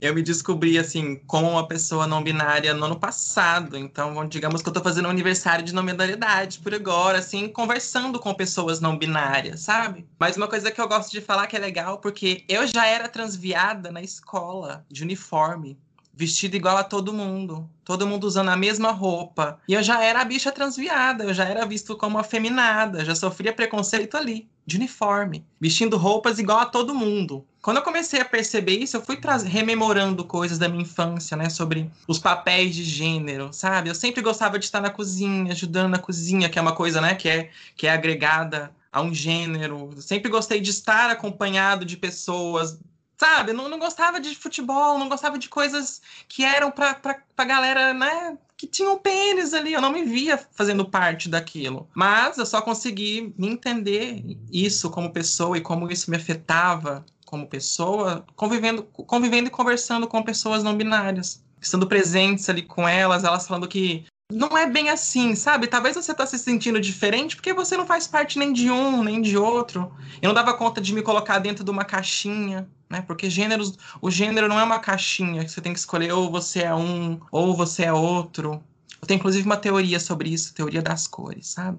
Eu 0.00 0.14
me 0.14 0.22
descobri, 0.22 0.78
assim, 0.78 1.16
como 1.26 1.50
uma 1.50 1.66
pessoa 1.66 2.06
não 2.06 2.22
binária 2.22 2.72
no 2.72 2.86
ano 2.86 2.98
passado. 2.98 3.76
Então, 3.76 4.26
digamos 4.26 4.62
que 4.62 4.68
eu 4.68 4.72
tô 4.72 4.80
fazendo 4.80 5.06
um 5.06 5.10
aniversário 5.10 5.64
de 5.64 5.74
nominalidade 5.74 6.60
por 6.60 6.74
agora, 6.74 7.18
assim, 7.18 7.48
conversando 7.48 8.18
com 8.18 8.32
pessoas 8.32 8.80
não 8.80 8.96
binárias, 8.96 9.60
sabe? 9.60 10.06
Mas 10.18 10.36
uma 10.36 10.48
coisa 10.48 10.70
que 10.70 10.80
eu 10.80 10.88
gosto 10.88 11.10
de 11.10 11.20
falar 11.20 11.46
que 11.48 11.56
é 11.56 11.60
legal, 11.60 11.98
porque 11.98 12.44
eu 12.48 12.66
já 12.66 12.86
era 12.86 13.08
transviada 13.08 13.90
na 13.90 14.00
escola, 14.00 14.86
de 14.90 15.02
uniforme 15.02 15.78
vestido 16.12 16.56
igual 16.56 16.76
a 16.76 16.84
todo 16.84 17.12
mundo, 17.12 17.68
todo 17.84 18.06
mundo 18.06 18.24
usando 18.24 18.50
a 18.50 18.56
mesma 18.56 18.90
roupa. 18.90 19.58
E 19.66 19.74
eu 19.74 19.82
já 19.82 20.02
era 20.02 20.20
a 20.20 20.24
bicha 20.24 20.52
transviada, 20.52 21.24
eu 21.24 21.32
já 21.32 21.44
era 21.44 21.64
visto 21.64 21.96
como 21.96 22.18
afeminada, 22.18 23.04
já 23.04 23.14
sofria 23.14 23.52
preconceito 23.52 24.16
ali 24.16 24.48
de 24.66 24.76
uniforme, 24.76 25.44
vestindo 25.60 25.96
roupas 25.96 26.38
igual 26.38 26.60
a 26.60 26.66
todo 26.66 26.94
mundo. 26.94 27.44
Quando 27.62 27.78
eu 27.78 27.82
comecei 27.82 28.20
a 28.20 28.24
perceber 28.24 28.78
isso, 28.78 28.96
eu 28.96 29.02
fui 29.02 29.18
rememorando 29.44 30.24
coisas 30.24 30.58
da 30.58 30.68
minha 30.68 30.82
infância, 30.82 31.36
né, 31.36 31.50
sobre 31.50 31.90
os 32.06 32.18
papéis 32.18 32.74
de 32.74 32.84
gênero, 32.84 33.52
sabe? 33.52 33.90
Eu 33.90 33.94
sempre 33.94 34.22
gostava 34.22 34.58
de 34.58 34.64
estar 34.64 34.80
na 34.80 34.90
cozinha, 34.90 35.52
ajudando 35.52 35.90
na 35.90 35.98
cozinha, 35.98 36.48
que 36.48 36.58
é 36.58 36.62
uma 36.62 36.74
coisa, 36.74 37.00
né, 37.00 37.14
que 37.14 37.28
é, 37.28 37.50
que 37.76 37.86
é 37.86 37.92
agregada 37.92 38.70
a 38.92 39.02
um 39.02 39.14
gênero. 39.14 39.90
Eu 39.94 40.02
sempre 40.02 40.30
gostei 40.30 40.60
de 40.60 40.70
estar 40.70 41.10
acompanhado 41.10 41.84
de 41.84 41.96
pessoas, 41.96 42.78
sabe? 43.20 43.52
Não, 43.52 43.68
não 43.68 43.78
gostava 43.78 44.18
de 44.18 44.34
futebol, 44.34 44.98
não 44.98 45.06
gostava 45.06 45.38
de 45.38 45.46
coisas 45.46 46.00
que 46.26 46.42
eram 46.42 46.70
para 46.70 46.98
a 47.36 47.44
galera, 47.44 47.92
né, 47.92 48.38
que 48.56 48.66
tinham 48.66 48.98
pênis 48.98 49.52
ali, 49.52 49.74
eu 49.74 49.80
não 49.80 49.92
me 49.92 50.04
via 50.04 50.38
fazendo 50.52 50.88
parte 50.88 51.28
daquilo. 51.28 51.86
Mas 51.94 52.38
eu 52.38 52.46
só 52.46 52.62
consegui 52.62 53.34
me 53.36 53.48
entender 53.48 54.24
isso 54.50 54.90
como 54.90 55.12
pessoa 55.12 55.58
e 55.58 55.60
como 55.60 55.90
isso 55.92 56.10
me 56.10 56.16
afetava 56.16 57.04
como 57.26 57.46
pessoa, 57.46 58.24
convivendo, 58.34 58.82
convivendo 58.82 59.48
e 59.48 59.52
conversando 59.52 60.08
com 60.08 60.22
pessoas 60.22 60.64
não 60.64 60.76
binárias. 60.76 61.44
Estando 61.60 61.86
presentes 61.86 62.48
ali 62.48 62.62
com 62.62 62.88
elas, 62.88 63.22
elas 63.22 63.46
falando 63.46 63.68
que 63.68 64.06
não 64.30 64.56
é 64.56 64.66
bem 64.66 64.88
assim, 64.88 65.34
sabe? 65.34 65.66
Talvez 65.66 65.96
você 65.96 66.14
tá 66.14 66.26
se 66.26 66.38
sentindo 66.38 66.80
diferente 66.80 67.36
porque 67.36 67.52
você 67.52 67.76
não 67.76 67.86
faz 67.86 68.06
parte 68.06 68.38
nem 68.38 68.52
de 68.52 68.70
um, 68.70 69.02
nem 69.02 69.20
de 69.20 69.36
outro. 69.36 69.92
Eu 70.22 70.28
não 70.28 70.34
dava 70.34 70.54
conta 70.54 70.80
de 70.80 70.94
me 70.94 71.02
colocar 71.02 71.38
dentro 71.38 71.64
de 71.64 71.70
uma 71.70 71.84
caixinha, 71.84 72.68
né? 72.88 73.02
Porque 73.02 73.28
gêneros, 73.28 73.76
o 74.00 74.10
gênero 74.10 74.48
não 74.48 74.58
é 74.58 74.62
uma 74.62 74.78
caixinha 74.78 75.44
que 75.44 75.50
você 75.50 75.60
tem 75.60 75.72
que 75.72 75.78
escolher 75.78 76.12
ou 76.12 76.30
você 76.30 76.62
é 76.62 76.74
um 76.74 77.20
ou 77.30 77.56
você 77.56 77.84
é 77.84 77.92
outro. 77.92 78.62
Eu 79.00 79.06
tenho 79.06 79.18
inclusive 79.18 79.46
uma 79.46 79.56
teoria 79.56 79.98
sobre 79.98 80.30
isso, 80.30 80.54
teoria 80.54 80.82
das 80.82 81.06
cores, 81.06 81.48
sabe? 81.48 81.78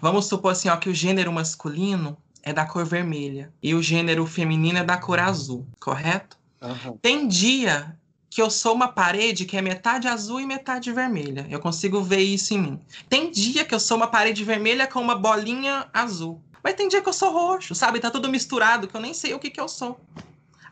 Vamos 0.00 0.26
supor 0.26 0.52
assim, 0.52 0.68
ó, 0.68 0.76
que 0.76 0.88
o 0.88 0.94
gênero 0.94 1.32
masculino 1.32 2.16
é 2.42 2.52
da 2.52 2.64
cor 2.64 2.84
vermelha 2.84 3.52
e 3.62 3.74
o 3.74 3.82
gênero 3.82 4.26
feminino 4.26 4.78
é 4.78 4.84
da 4.84 4.96
cor 4.96 5.18
azul, 5.18 5.66
correto? 5.80 6.36
Uhum. 6.60 6.96
Tem 7.00 7.26
dia 7.26 7.96
que 8.34 8.42
eu 8.42 8.50
sou 8.50 8.74
uma 8.74 8.88
parede 8.88 9.44
que 9.44 9.56
é 9.56 9.62
metade 9.62 10.08
azul 10.08 10.40
e 10.40 10.44
metade 10.44 10.90
vermelha. 10.90 11.46
Eu 11.48 11.60
consigo 11.60 12.02
ver 12.02 12.18
isso 12.18 12.52
em 12.52 12.58
mim. 12.58 12.80
Tem 13.08 13.30
dia 13.30 13.64
que 13.64 13.72
eu 13.72 13.78
sou 13.78 13.96
uma 13.96 14.08
parede 14.08 14.42
vermelha 14.42 14.88
com 14.88 15.00
uma 15.00 15.14
bolinha 15.14 15.86
azul. 15.92 16.42
Mas 16.60 16.74
tem 16.74 16.88
dia 16.88 17.00
que 17.00 17.08
eu 17.08 17.12
sou 17.12 17.30
roxo, 17.30 17.76
sabe? 17.76 18.00
Tá 18.00 18.10
tudo 18.10 18.28
misturado, 18.28 18.88
que 18.88 18.96
eu 18.96 19.00
nem 19.00 19.14
sei 19.14 19.34
o 19.34 19.38
que, 19.38 19.50
que 19.50 19.60
eu 19.60 19.68
sou. 19.68 20.00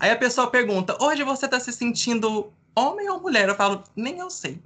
Aí 0.01 0.11
a 0.11 0.17
pessoa 0.17 0.49
pergunta: 0.49 1.01
hoje 1.01 1.23
você 1.23 1.47
tá 1.47 1.61
se 1.61 1.73
sentindo 1.73 2.53
homem 2.75 3.09
ou 3.09 3.21
mulher? 3.21 3.49
Eu 3.49 3.55
falo: 3.55 3.85
nem 3.95 4.19
eu 4.19 4.29
sei. 4.29 4.61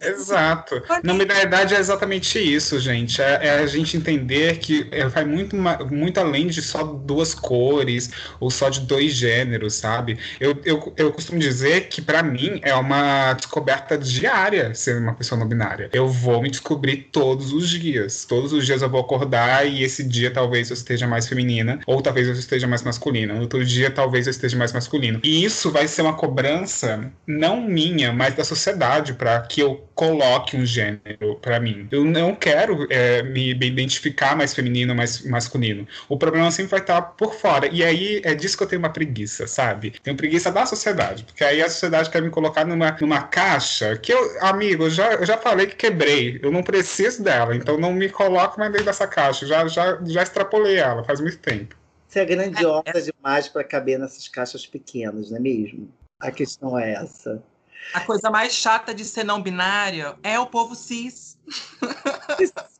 Exato. 0.00 0.82
Na 1.02 1.12
verdade, 1.14 1.74
é 1.74 1.78
exatamente 1.78 2.38
isso, 2.38 2.78
gente. 2.78 3.20
É, 3.20 3.46
é 3.46 3.50
a 3.58 3.66
gente 3.66 3.96
entender 3.96 4.58
que 4.58 4.88
é, 4.90 5.06
vai 5.08 5.24
muito, 5.24 5.56
muito 5.90 6.18
além 6.18 6.46
de 6.46 6.62
só 6.62 6.84
duas 6.84 7.34
cores 7.34 8.10
ou 8.38 8.50
só 8.50 8.68
de 8.68 8.80
dois 8.80 9.12
gêneros, 9.12 9.74
sabe? 9.74 10.18
Eu, 10.38 10.60
eu, 10.64 10.92
eu 10.96 11.12
costumo 11.12 11.38
dizer 11.38 11.88
que, 11.88 12.00
para 12.00 12.22
mim, 12.22 12.60
é 12.62 12.74
uma 12.74 13.32
descoberta 13.32 13.98
diária 13.98 14.74
ser 14.74 14.98
uma 14.98 15.14
pessoa 15.14 15.38
não 15.38 15.48
binária. 15.48 15.88
Eu 15.92 16.08
vou 16.08 16.42
me 16.42 16.50
descobrir 16.50 17.08
todos 17.10 17.52
os 17.52 17.68
dias. 17.68 18.24
Todos 18.24 18.52
os 18.52 18.64
dias 18.64 18.82
eu 18.82 18.90
vou 18.90 19.00
acordar 19.00 19.66
e 19.66 19.82
esse 19.82 20.04
dia 20.04 20.30
talvez 20.30 20.70
eu 20.70 20.74
esteja 20.74 21.06
mais 21.06 21.26
feminina 21.26 21.80
ou 21.86 22.00
talvez 22.00 22.28
eu 22.28 22.34
esteja 22.34 22.66
mais 22.66 22.82
masculina. 22.82 23.34
Outro 23.34 23.64
dia 23.64 23.90
talvez 23.90 24.26
eu 24.26 24.30
esteja 24.30 24.56
mais 24.56 24.72
masculino. 24.72 25.20
E 25.22 25.44
isso 25.44 25.70
vai 25.70 25.88
ser 25.88 26.02
uma 26.02 26.14
cobrança 26.14 27.10
não 27.26 27.60
minha, 27.60 28.12
mas 28.12 28.34
da 28.34 28.44
sociedade 28.44 29.14
para 29.14 29.45
que 29.48 29.60
eu 29.60 29.88
coloque 29.94 30.56
um 30.56 30.66
gênero 30.66 31.36
para 31.40 31.58
mim. 31.58 31.88
Eu 31.90 32.04
não 32.04 32.34
quero 32.34 32.86
é, 32.90 33.22
me 33.22 33.50
identificar 33.50 34.36
mais 34.36 34.54
feminino, 34.54 34.94
mais 34.94 35.22
masculino. 35.22 35.86
O 36.08 36.18
problema 36.18 36.50
sempre 36.50 36.70
vai 36.72 36.80
estar 36.80 37.02
por 37.02 37.34
fora. 37.34 37.68
E 37.68 37.82
aí 37.82 38.20
é 38.24 38.34
disso 38.34 38.56
que 38.56 38.62
eu 38.62 38.66
tenho 38.68 38.80
uma 38.80 38.90
preguiça, 38.90 39.46
sabe? 39.46 39.92
Tenho 40.02 40.16
preguiça 40.16 40.50
da 40.50 40.66
sociedade. 40.66 41.24
Porque 41.24 41.44
aí 41.44 41.62
a 41.62 41.68
sociedade 41.68 42.10
quer 42.10 42.22
me 42.22 42.30
colocar 42.30 42.64
numa, 42.64 42.96
numa 43.00 43.22
caixa 43.22 43.96
que 43.96 44.12
eu, 44.12 44.38
amigo, 44.40 44.84
eu 44.84 44.90
já, 44.90 45.14
eu 45.14 45.26
já 45.26 45.38
falei 45.38 45.66
que 45.66 45.76
quebrei. 45.76 46.38
Eu 46.42 46.50
não 46.50 46.62
preciso 46.62 47.22
dela. 47.22 47.54
Então 47.54 47.78
não 47.78 47.92
me 47.92 48.08
coloco 48.08 48.58
mais 48.58 48.70
dentro 48.70 48.86
dessa 48.86 49.06
caixa. 49.06 49.46
Já, 49.46 49.66
já, 49.66 49.98
já 50.04 50.22
extrapolei 50.22 50.76
ela 50.76 51.04
faz 51.04 51.20
muito 51.20 51.38
tempo. 51.38 51.76
Você 52.08 52.20
é 52.20 52.24
grandiosa 52.24 52.84
é, 52.86 52.98
é. 52.98 53.00
demais 53.00 53.48
para 53.48 53.64
caber 53.64 53.98
nessas 53.98 54.28
caixas 54.28 54.66
pequenas, 54.66 55.30
não 55.30 55.36
é 55.36 55.40
mesmo? 55.40 55.92
A 56.20 56.30
questão 56.30 56.78
é 56.78 56.94
essa. 56.94 57.42
A 57.92 58.00
coisa 58.00 58.30
mais 58.30 58.52
chata 58.52 58.94
de 58.94 59.04
ser 59.04 59.24
não 59.24 59.42
binário 59.42 60.18
é 60.22 60.38
o 60.38 60.46
povo 60.46 60.74
cis. 60.74 61.38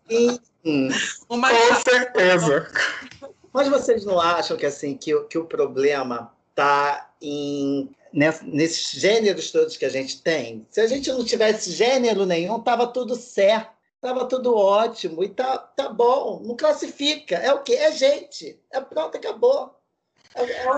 Sim. 0.09 0.38
Uma 1.29 1.50
Com 1.50 1.75
certeza. 1.76 2.71
Mas 3.53 3.69
vocês 3.69 4.05
não 4.05 4.21
acham 4.21 4.57
que 4.57 4.67
assim 4.67 4.97
que, 4.97 5.19
que 5.25 5.38
o 5.38 5.45
problema 5.45 6.33
está 6.50 7.11
em 7.21 7.91
nesses 8.12 8.99
gêneros 8.99 9.50
todos 9.50 9.76
que 9.76 9.85
a 9.85 9.91
gente 9.91 10.23
tem? 10.23 10.67
Se 10.71 10.81
a 10.81 10.87
gente 10.87 11.11
não 11.12 11.25
tivesse 11.25 11.71
gênero 11.71 12.25
nenhum, 12.25 12.59
tava 12.61 12.87
tudo 12.87 13.15
certo, 13.15 13.71
tava 14.00 14.26
tudo 14.26 14.57
ótimo 14.57 15.23
e 15.23 15.29
tá, 15.29 15.59
tá 15.59 15.88
bom. 15.88 16.41
Não 16.45 16.57
classifica. 16.57 17.37
É 17.37 17.53
o 17.53 17.62
quê? 17.62 17.75
É 17.75 17.93
gente. 17.93 18.59
É 18.71 18.81
pronto, 18.81 19.17
acabou. 19.17 19.75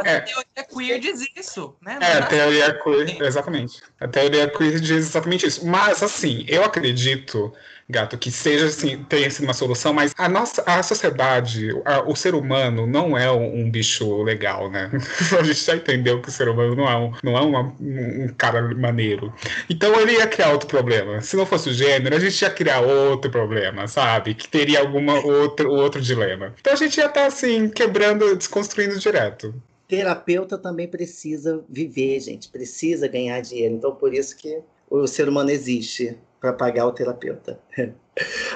É. 0.05 0.17
A 0.17 0.21
teoria 0.21 0.65
queer 0.73 1.01
diz 1.01 1.27
isso, 1.35 1.77
né? 1.81 1.99
É, 2.01 2.13
a 2.19 2.27
teoria 2.27 2.81
queer, 2.83 3.23
exatamente. 3.23 3.83
A 3.99 4.07
teoria 4.07 4.49
queer 4.49 4.79
diz 4.81 4.91
exatamente 5.09 5.47
isso. 5.47 5.67
Mas, 5.67 6.03
assim, 6.03 6.45
eu 6.49 6.65
acredito 6.65 7.53
gato, 7.91 8.19
que 8.19 8.31
seja 8.31 8.67
assim, 8.67 9.03
tenha 9.05 9.31
sido 9.31 9.45
uma 9.45 9.55
solução, 9.55 9.95
mas 9.95 10.15
a 10.19 10.29
nossa 10.29 10.63
a 10.67 10.83
sociedade, 10.83 11.71
a, 11.85 12.03
o 12.03 12.15
ser 12.15 12.35
humano 12.35 12.87
não 12.87 13.17
é 13.17 13.31
um, 13.33 13.63
um, 13.63 13.71
bicho 13.71 14.23
legal, 14.23 14.71
né? 14.71 14.91
a 15.39 15.43
gente 15.43 15.65
já 15.65 15.75
entendeu 15.75 16.21
que 16.21 16.29
o 16.29 16.33
ser 16.33 16.49
humano 16.49 16.77
não 16.77 16.89
é 16.89 16.97
um, 16.97 17.13
não 17.23 17.39
é 17.39 17.41
uma, 17.41 17.75
um 17.81 18.29
cara 18.37 18.75
maneiro. 18.75 19.33
Então 19.71 19.99
ele 20.01 20.13
ia 20.13 20.27
criar 20.27 20.51
outro 20.51 20.69
problema. 20.69 21.21
Se 21.23 21.37
não 21.37 21.47
fosse 21.47 21.71
o 21.71 21.73
gênero, 21.73 22.15
a 22.15 22.21
gente 22.21 22.41
ia 22.43 22.51
criar 22.51 22.81
outro 22.81 23.31
problema, 23.31 23.89
sabe? 23.89 24.35
Que 24.35 24.49
teria 24.49 24.81
alguma 24.81 25.15
outro, 25.21 25.71
outro 25.71 26.01
dilema. 26.01 26.55
Então 26.61 26.73
a 26.73 26.77
gente 26.77 26.99
ia 26.99 27.07
estar 27.07 27.23
tá, 27.23 27.27
assim, 27.27 27.69
quebrando, 27.69 28.37
desconstruindo 28.37 28.99
direto 28.99 29.55
terapeuta 29.89 30.59
também 30.59 30.87
precisa 30.87 31.65
viver, 31.67 32.21
gente, 32.21 32.51
precisa 32.51 33.09
ganhar 33.09 33.41
dinheiro. 33.41 33.75
Então, 33.75 33.95
por 33.95 34.13
isso 34.13 34.37
que 34.37 34.61
o 34.91 35.07
ser 35.07 35.29
humano 35.31 35.51
existe 35.51 36.15
para 36.41 36.53
pagar 36.53 36.87
o 36.87 36.93
terapeuta. 36.93 37.59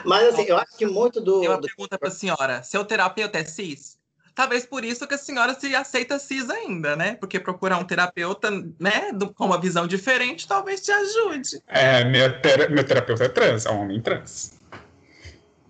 Mas 0.05 0.35
assim, 0.35 0.45
eu 0.45 0.57
acho 0.57 0.77
que 0.77 0.87
muito 0.87 1.21
do. 1.21 1.41
Tem 1.41 1.49
uma 1.49 1.61
do... 1.61 1.67
pergunta 1.67 1.99
para 1.99 2.09
a 2.09 2.13
senhora: 2.13 2.63
seu 2.63 2.85
terapeuta 2.85 3.39
é 3.39 3.45
cis? 3.45 4.01
Talvez 4.35 4.65
por 4.65 4.83
isso 4.83 5.07
que 5.07 5.15
a 5.15 5.19
senhora 5.19 5.55
se 5.55 5.75
aceita 5.75 6.19
cis 6.19 6.49
ainda, 6.49 6.97
né? 6.97 7.17
Porque 7.17 7.39
procurar 7.39 7.77
um 7.79 7.85
terapeuta, 7.85 8.51
né, 8.81 9.11
com 9.35 9.45
uma 9.45 9.61
visão 9.61 9.87
diferente, 9.87 10.49
talvez 10.49 10.81
te 10.81 10.91
ajude. 10.91 11.63
É, 11.69 12.03
meu, 12.05 12.41
ter... 12.41 12.71
meu 12.71 12.83
terapeuta 12.83 13.25
é 13.25 13.29
trans, 13.29 13.67
é 13.67 13.71
um 13.71 13.83
homem 13.83 14.01
trans. 14.01 14.59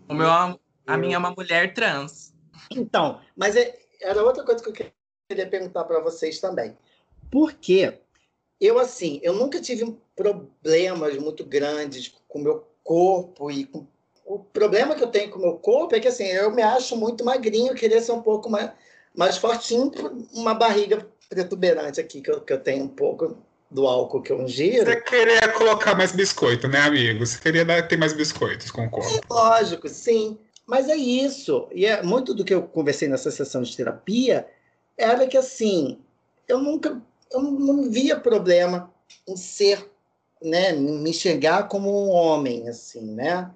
O 0.09 0.15
meu, 0.15 0.29
a 0.29 0.97
minha 0.97 1.17
é 1.17 1.19
uma 1.19 1.33
mulher 1.37 1.75
trans. 1.75 2.33
Então, 2.71 3.21
mas 3.37 3.57
é, 3.57 3.77
era 4.01 4.23
outra 4.23 4.45
coisa 4.45 4.63
que 4.63 4.69
eu 4.69 4.93
queria 5.29 5.49
perguntar 5.49 5.85
para 5.85 6.01
vocês 6.01 6.39
também. 6.39 6.77
Por 7.31 7.53
que 7.55 8.01
eu, 8.67 8.79
assim, 8.79 9.21
eu 9.23 9.33
nunca 9.33 9.61
tive 9.61 9.97
problemas 10.15 11.17
muito 11.19 11.45
grandes 11.45 12.15
com 12.29 12.39
o 12.39 12.43
meu 12.43 12.65
corpo 12.85 13.51
e 13.51 13.65
com... 13.65 13.87
o 14.25 14.39
problema 14.39 14.95
que 14.95 15.03
eu 15.03 15.09
tenho 15.09 15.31
com 15.31 15.39
o 15.39 15.43
meu 15.43 15.55
corpo 15.55 15.95
é 15.95 16.01
que, 16.01 16.09
assim, 16.09 16.25
eu 16.25 16.51
me 16.53 16.63
acho 16.63 16.97
muito 16.97 17.25
magrinho, 17.25 17.75
queria 17.75 18.01
ser 18.01 18.13
um 18.13 18.23
pouco 18.23 18.49
mais, 18.49 18.71
mais 19.15 19.37
fortinho, 19.37 19.91
uma 20.33 20.55
barriga 20.55 21.07
protuberante 21.29 22.01
aqui, 22.01 22.21
que 22.21 22.31
eu, 22.31 22.41
que 22.41 22.53
eu 22.53 22.61
tenho 22.61 22.85
um 22.85 22.89
pouco 22.89 23.37
do 23.71 23.87
álcool 23.87 24.23
que 24.23 24.31
eu 24.31 24.41
ingiro. 24.43 24.85
Você 24.85 25.01
queria 25.01 25.49
colocar 25.49 25.95
mais 25.95 26.13
biscoito, 26.13 26.69
né, 26.69 26.81
amigo? 26.81 27.25
Você 27.25 27.41
queria 27.41 27.65
dar, 27.65 27.89
ter 27.89 27.97
mais 27.97 28.13
biscoitos 28.13 28.71
com 28.71 28.85
o 28.85 28.91
corpo. 28.91 29.09
É, 29.09 29.21
lógico, 29.29 29.89
sim. 29.89 30.39
Mas 30.67 30.89
é 30.89 30.97
isso. 30.97 31.67
E 31.73 31.87
é 31.87 32.03
muito 32.03 32.35
do 32.35 32.45
que 32.45 32.55
eu 32.55 32.63
conversei 32.63 33.09
nessa 33.09 33.31
sessão 33.31 33.63
de 33.63 33.77
terapia 33.77 34.47
era 34.97 35.27
que, 35.27 35.37
assim, 35.37 35.99
eu 36.47 36.59
nunca 36.59 37.01
eu 37.33 37.43
não 37.43 37.91
via 37.91 38.19
problema 38.19 38.93
em 39.27 39.37
ser, 39.37 39.91
né, 40.41 40.73
me 40.73 41.11
enxergar 41.11 41.65
como 41.65 41.89
um 41.91 42.11
homem, 42.11 42.69
assim, 42.69 43.03
né? 43.03 43.51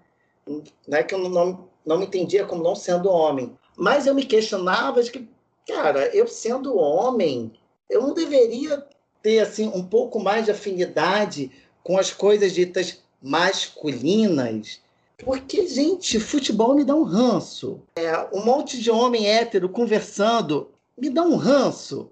Não 0.47 0.99
é 0.99 1.03
que 1.03 1.15
eu 1.15 1.19
não, 1.19 1.69
não 1.85 1.99
me 1.99 2.07
entendia 2.07 2.45
como 2.45 2.63
não 2.63 2.75
sendo 2.75 3.11
homem, 3.11 3.57
mas 3.77 4.07
eu 4.07 4.15
me 4.15 4.25
questionava 4.25 5.03
de 5.03 5.11
que, 5.11 5.29
cara, 5.67 6.07
eu 6.15 6.27
sendo 6.27 6.77
homem, 6.77 7.53
eu 7.91 8.03
não 8.03 8.15
deveria 8.15 8.87
ter, 9.23 9.41
assim, 9.41 9.69
um 9.75 9.85
pouco 9.85 10.21
mais 10.21 10.45
de 10.45 10.53
afinidade 10.53 11.51
com 11.83 11.99
as 11.99 12.13
coisas 12.13 12.53
ditas 12.53 13.03
masculinas, 13.21 14.81
porque, 15.19 15.67
gente, 15.67 16.21
futebol 16.21 16.75
me 16.75 16.85
dá 16.85 16.95
um 16.95 17.03
ranço. 17.03 17.81
É, 17.97 18.29
um 18.33 18.45
monte 18.45 18.81
de 18.81 18.91
homem 18.91 19.27
hétero 19.27 19.69
conversando 19.69 20.71
me 20.97 21.09
dá 21.09 21.23
um 21.23 21.37
ranço 21.37 22.11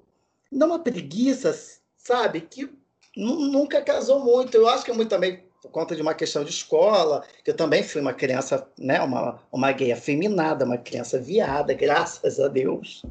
dá 0.58 0.66
uma 0.66 0.78
preguiça, 0.78 1.56
sabe? 1.96 2.40
Que 2.42 2.70
nunca 3.16 3.82
casou 3.82 4.20
muito. 4.20 4.56
Eu 4.56 4.68
acho 4.68 4.84
que 4.84 4.90
é 4.90 4.94
muito 4.94 5.10
também 5.10 5.44
por 5.64 5.70
conta 5.70 5.96
de 5.96 6.02
uma 6.02 6.12
questão 6.12 6.44
de 6.44 6.50
escola, 6.50 7.24
que 7.42 7.50
eu 7.50 7.56
também 7.56 7.82
fui 7.82 7.98
uma 7.98 8.12
criança, 8.12 8.68
né, 8.78 9.00
uma, 9.00 9.40
uma 9.50 9.72
gay 9.72 9.92
afeminada, 9.92 10.66
uma 10.66 10.76
criança 10.76 11.18
viada, 11.18 11.72
graças 11.74 12.38
a 12.38 12.48
Deus. 12.48 13.02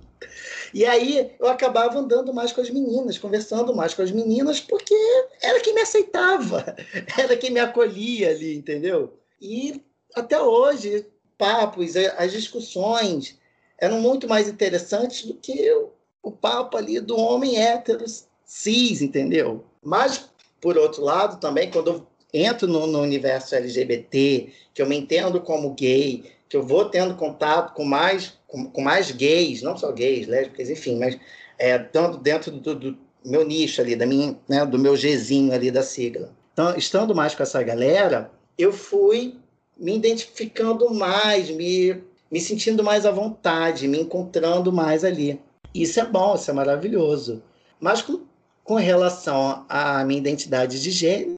E 0.71 0.85
aí 0.85 1.31
eu 1.39 1.47
acabava 1.47 1.97
andando 1.97 2.31
mais 2.31 2.51
com 2.51 2.61
as 2.61 2.69
meninas, 2.69 3.17
conversando 3.17 3.75
mais 3.75 3.95
com 3.95 4.03
as 4.03 4.11
meninas, 4.11 4.61
porque 4.61 4.93
era 5.41 5.59
quem 5.61 5.73
me 5.73 5.81
aceitava, 5.81 6.75
era 7.17 7.35
quem 7.35 7.49
me 7.49 7.59
acolhia 7.59 8.29
ali, 8.29 8.55
entendeu? 8.55 9.17
E 9.41 9.83
até 10.13 10.39
hoje, 10.39 11.07
papos, 11.39 11.95
as 11.95 12.31
discussões 12.31 13.35
eram 13.79 13.99
muito 13.99 14.27
mais 14.27 14.47
interessantes 14.47 15.25
do 15.25 15.33
que 15.33 15.75
o 16.23 16.31
papo 16.31 16.77
ali 16.77 17.01
do 17.01 17.17
homem 17.17 17.61
hétero 17.61 18.05
cis, 18.45 19.01
entendeu? 19.01 19.65
Mas, 19.83 20.29
por 20.61 20.77
outro 20.77 21.03
lado, 21.03 21.39
também, 21.39 21.69
quando 21.69 21.89
eu 21.89 22.07
entro 22.33 22.65
no, 22.65 22.87
no, 22.87 23.01
universo 23.01 23.53
LGBT, 23.53 24.49
que 24.73 24.81
eu 24.81 24.87
me 24.87 24.97
entendo 24.97 25.41
como 25.41 25.73
gay, 25.73 26.23
que 26.47 26.55
eu 26.55 26.63
vou 26.63 26.85
tendo 26.85 27.15
contato 27.15 27.73
com 27.73 27.83
mais, 27.83 28.33
com, 28.47 28.65
com 28.65 28.81
mais 28.81 29.11
gays, 29.11 29.61
não 29.61 29.77
só 29.77 29.91
gays, 29.91 30.27
lésbicas, 30.27 30.69
enfim, 30.69 30.97
mas 30.97 31.19
é, 31.59 31.77
tanto 31.77 32.17
dentro 32.17 32.51
do, 32.51 32.73
do, 32.73 32.97
meu 33.25 33.45
nicho 33.45 33.81
ali, 33.81 33.95
da 33.95 34.05
minha, 34.05 34.37
né, 34.47 34.65
do 34.65 34.79
meu 34.79 34.95
Gzinho 34.95 35.53
ali 35.53 35.69
da 35.69 35.83
sigla. 35.83 36.33
Então, 36.53 36.75
estando 36.75 37.15
mais 37.15 37.35
com 37.35 37.43
essa 37.43 37.61
galera, 37.63 38.31
eu 38.57 38.71
fui 38.71 39.35
me 39.77 39.95
identificando 39.95 40.93
mais, 40.93 41.49
me, 41.49 42.03
me 42.31 42.39
sentindo 42.39 42.83
mais 42.83 43.05
à 43.05 43.11
vontade, 43.11 43.87
me 43.87 43.99
encontrando 43.99 44.71
mais 44.71 45.03
ali. 45.03 45.39
Isso 45.73 45.99
é 45.99 46.05
bom, 46.05 46.35
isso 46.35 46.49
é 46.49 46.53
maravilhoso. 46.53 47.41
Mas 47.79 48.01
com, 48.01 48.21
com 48.63 48.75
relação 48.75 49.65
à 49.67 50.03
minha 50.03 50.19
identidade 50.19 50.81
de 50.81 50.91
gênero, 50.91 51.37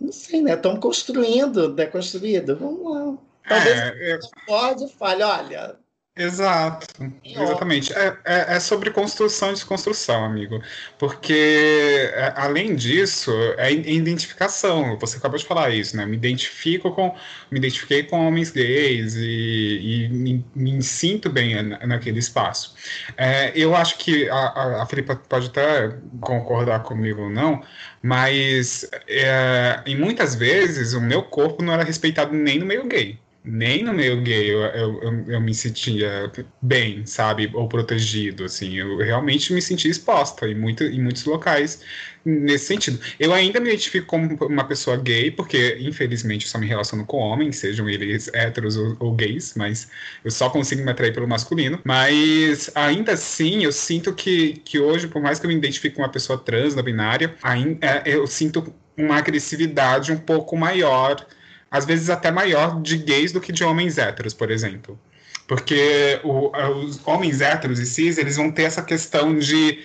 não 0.00 0.12
sei, 0.12 0.42
né? 0.42 0.54
Estamos 0.54 0.80
construindo, 0.80 1.72
deconstruído. 1.72 2.56
Vamos 2.56 2.92
lá. 2.92 3.18
Talvez 3.48 3.78
é, 3.78 4.14
eu... 4.14 4.18
pode 4.46 4.88
fale, 4.94 5.22
olha, 5.22 5.76
Exato, 6.16 6.86
exatamente. 7.24 7.92
É, 7.92 8.18
é, 8.24 8.56
é, 8.56 8.60
sobre 8.60 8.90
construção 8.90 9.50
e 9.50 9.52
desconstrução, 9.52 10.24
amigo. 10.24 10.60
Porque, 10.98 12.10
é, 12.12 12.34
além 12.36 12.74
disso, 12.74 13.32
é 13.56 13.72
identificação. 13.72 14.98
Você 14.98 15.18
acabou 15.18 15.38
de 15.38 15.46
falar 15.46 15.70
isso, 15.70 15.96
né? 15.96 16.04
Me 16.04 16.16
identifico 16.16 16.90
com. 16.90 17.14
Me 17.50 17.58
identifiquei 17.58 18.02
com 18.02 18.26
homens 18.26 18.50
gays 18.50 19.14
e, 19.14 20.04
e 20.04 20.08
me, 20.08 20.44
me, 20.54 20.82
sinto 20.82 21.30
bem 21.30 21.54
naquele 21.62 22.18
espaço. 22.18 22.74
É, 23.16 23.52
eu 23.54 23.74
acho 23.76 23.96
que 23.98 24.28
a, 24.28 24.34
a, 24.34 24.82
a 24.82 24.86
Felipe 24.86 25.14
pode 25.28 25.46
até 25.46 25.96
concordar 26.20 26.82
comigo 26.82 27.22
ou 27.22 27.30
não, 27.30 27.62
mas 28.02 28.88
é, 29.08 29.80
em 29.86 29.96
muitas 29.96 30.34
vezes 30.34 30.92
o 30.92 31.00
meu 31.00 31.22
corpo 31.22 31.62
não 31.62 31.72
era 31.72 31.84
respeitado 31.84 32.34
nem 32.34 32.58
no 32.58 32.66
meio 32.66 32.86
gay 32.86 33.18
nem 33.42 33.82
no 33.82 33.92
meio 33.92 34.20
gay 34.22 34.52
eu, 34.52 34.60
eu, 34.60 35.24
eu, 35.28 35.40
me 35.40 35.54
sentia 35.54 36.30
bem, 36.60 37.06
sabe? 37.06 37.50
Ou 37.54 37.68
protegido, 37.68 38.44
assim. 38.44 38.74
Eu 38.74 38.98
realmente 38.98 39.52
me 39.52 39.62
sentia 39.62 39.90
exposta 39.90 40.46
em, 40.46 40.54
muito, 40.54 40.84
em 40.84 41.00
muitos 41.00 41.24
locais 41.24 41.82
nesse 42.24 42.66
sentido. 42.66 43.00
Eu 43.18 43.32
ainda 43.32 43.58
me 43.58 43.68
identifico 43.70 44.06
como 44.06 44.36
uma 44.44 44.64
pessoa 44.64 44.96
gay, 44.96 45.30
porque 45.30 45.78
infelizmente 45.80 46.44
eu 46.44 46.50
só 46.50 46.58
me 46.58 46.66
relaciono 46.66 47.06
com 47.06 47.16
homens, 47.16 47.56
sejam 47.56 47.88
eles 47.88 48.28
héteros 48.34 48.76
ou, 48.76 48.96
ou 49.00 49.14
gays, 49.14 49.54
mas 49.56 49.88
eu 50.22 50.30
só 50.30 50.50
consigo 50.50 50.84
me 50.84 50.90
atrair 50.90 51.14
pelo 51.14 51.26
masculino. 51.26 51.80
Mas 51.84 52.70
ainda 52.74 53.12
assim, 53.12 53.64
eu 53.64 53.72
sinto 53.72 54.12
que, 54.12 54.54
que 54.64 54.78
hoje, 54.78 55.08
por 55.08 55.22
mais 55.22 55.38
que 55.38 55.46
eu 55.46 55.48
me 55.48 55.56
identifique 55.56 55.96
com 55.96 56.02
uma 56.02 56.10
pessoa 56.10 56.38
trans, 56.38 56.74
não 56.74 56.82
binária, 56.82 57.34
ainda, 57.42 57.86
é, 57.86 58.02
eu 58.06 58.26
sinto 58.26 58.74
uma 58.96 59.16
agressividade 59.16 60.12
um 60.12 60.18
pouco 60.18 60.56
maior 60.56 61.26
às 61.70 61.84
vezes 61.84 62.10
até 62.10 62.30
maior 62.30 62.80
de 62.82 62.96
gays 62.96 63.32
do 63.32 63.40
que 63.40 63.52
de 63.52 63.62
homens 63.62 63.98
héteros, 63.98 64.34
por 64.34 64.50
exemplo. 64.50 64.98
Porque 65.46 66.20
o, 66.22 66.50
os 66.84 67.00
homens 67.06 67.40
héteros 67.40 67.78
e 67.78 67.86
cis, 67.86 68.18
eles 68.18 68.36
vão 68.36 68.50
ter 68.50 68.62
essa 68.62 68.82
questão 68.82 69.36
de 69.38 69.78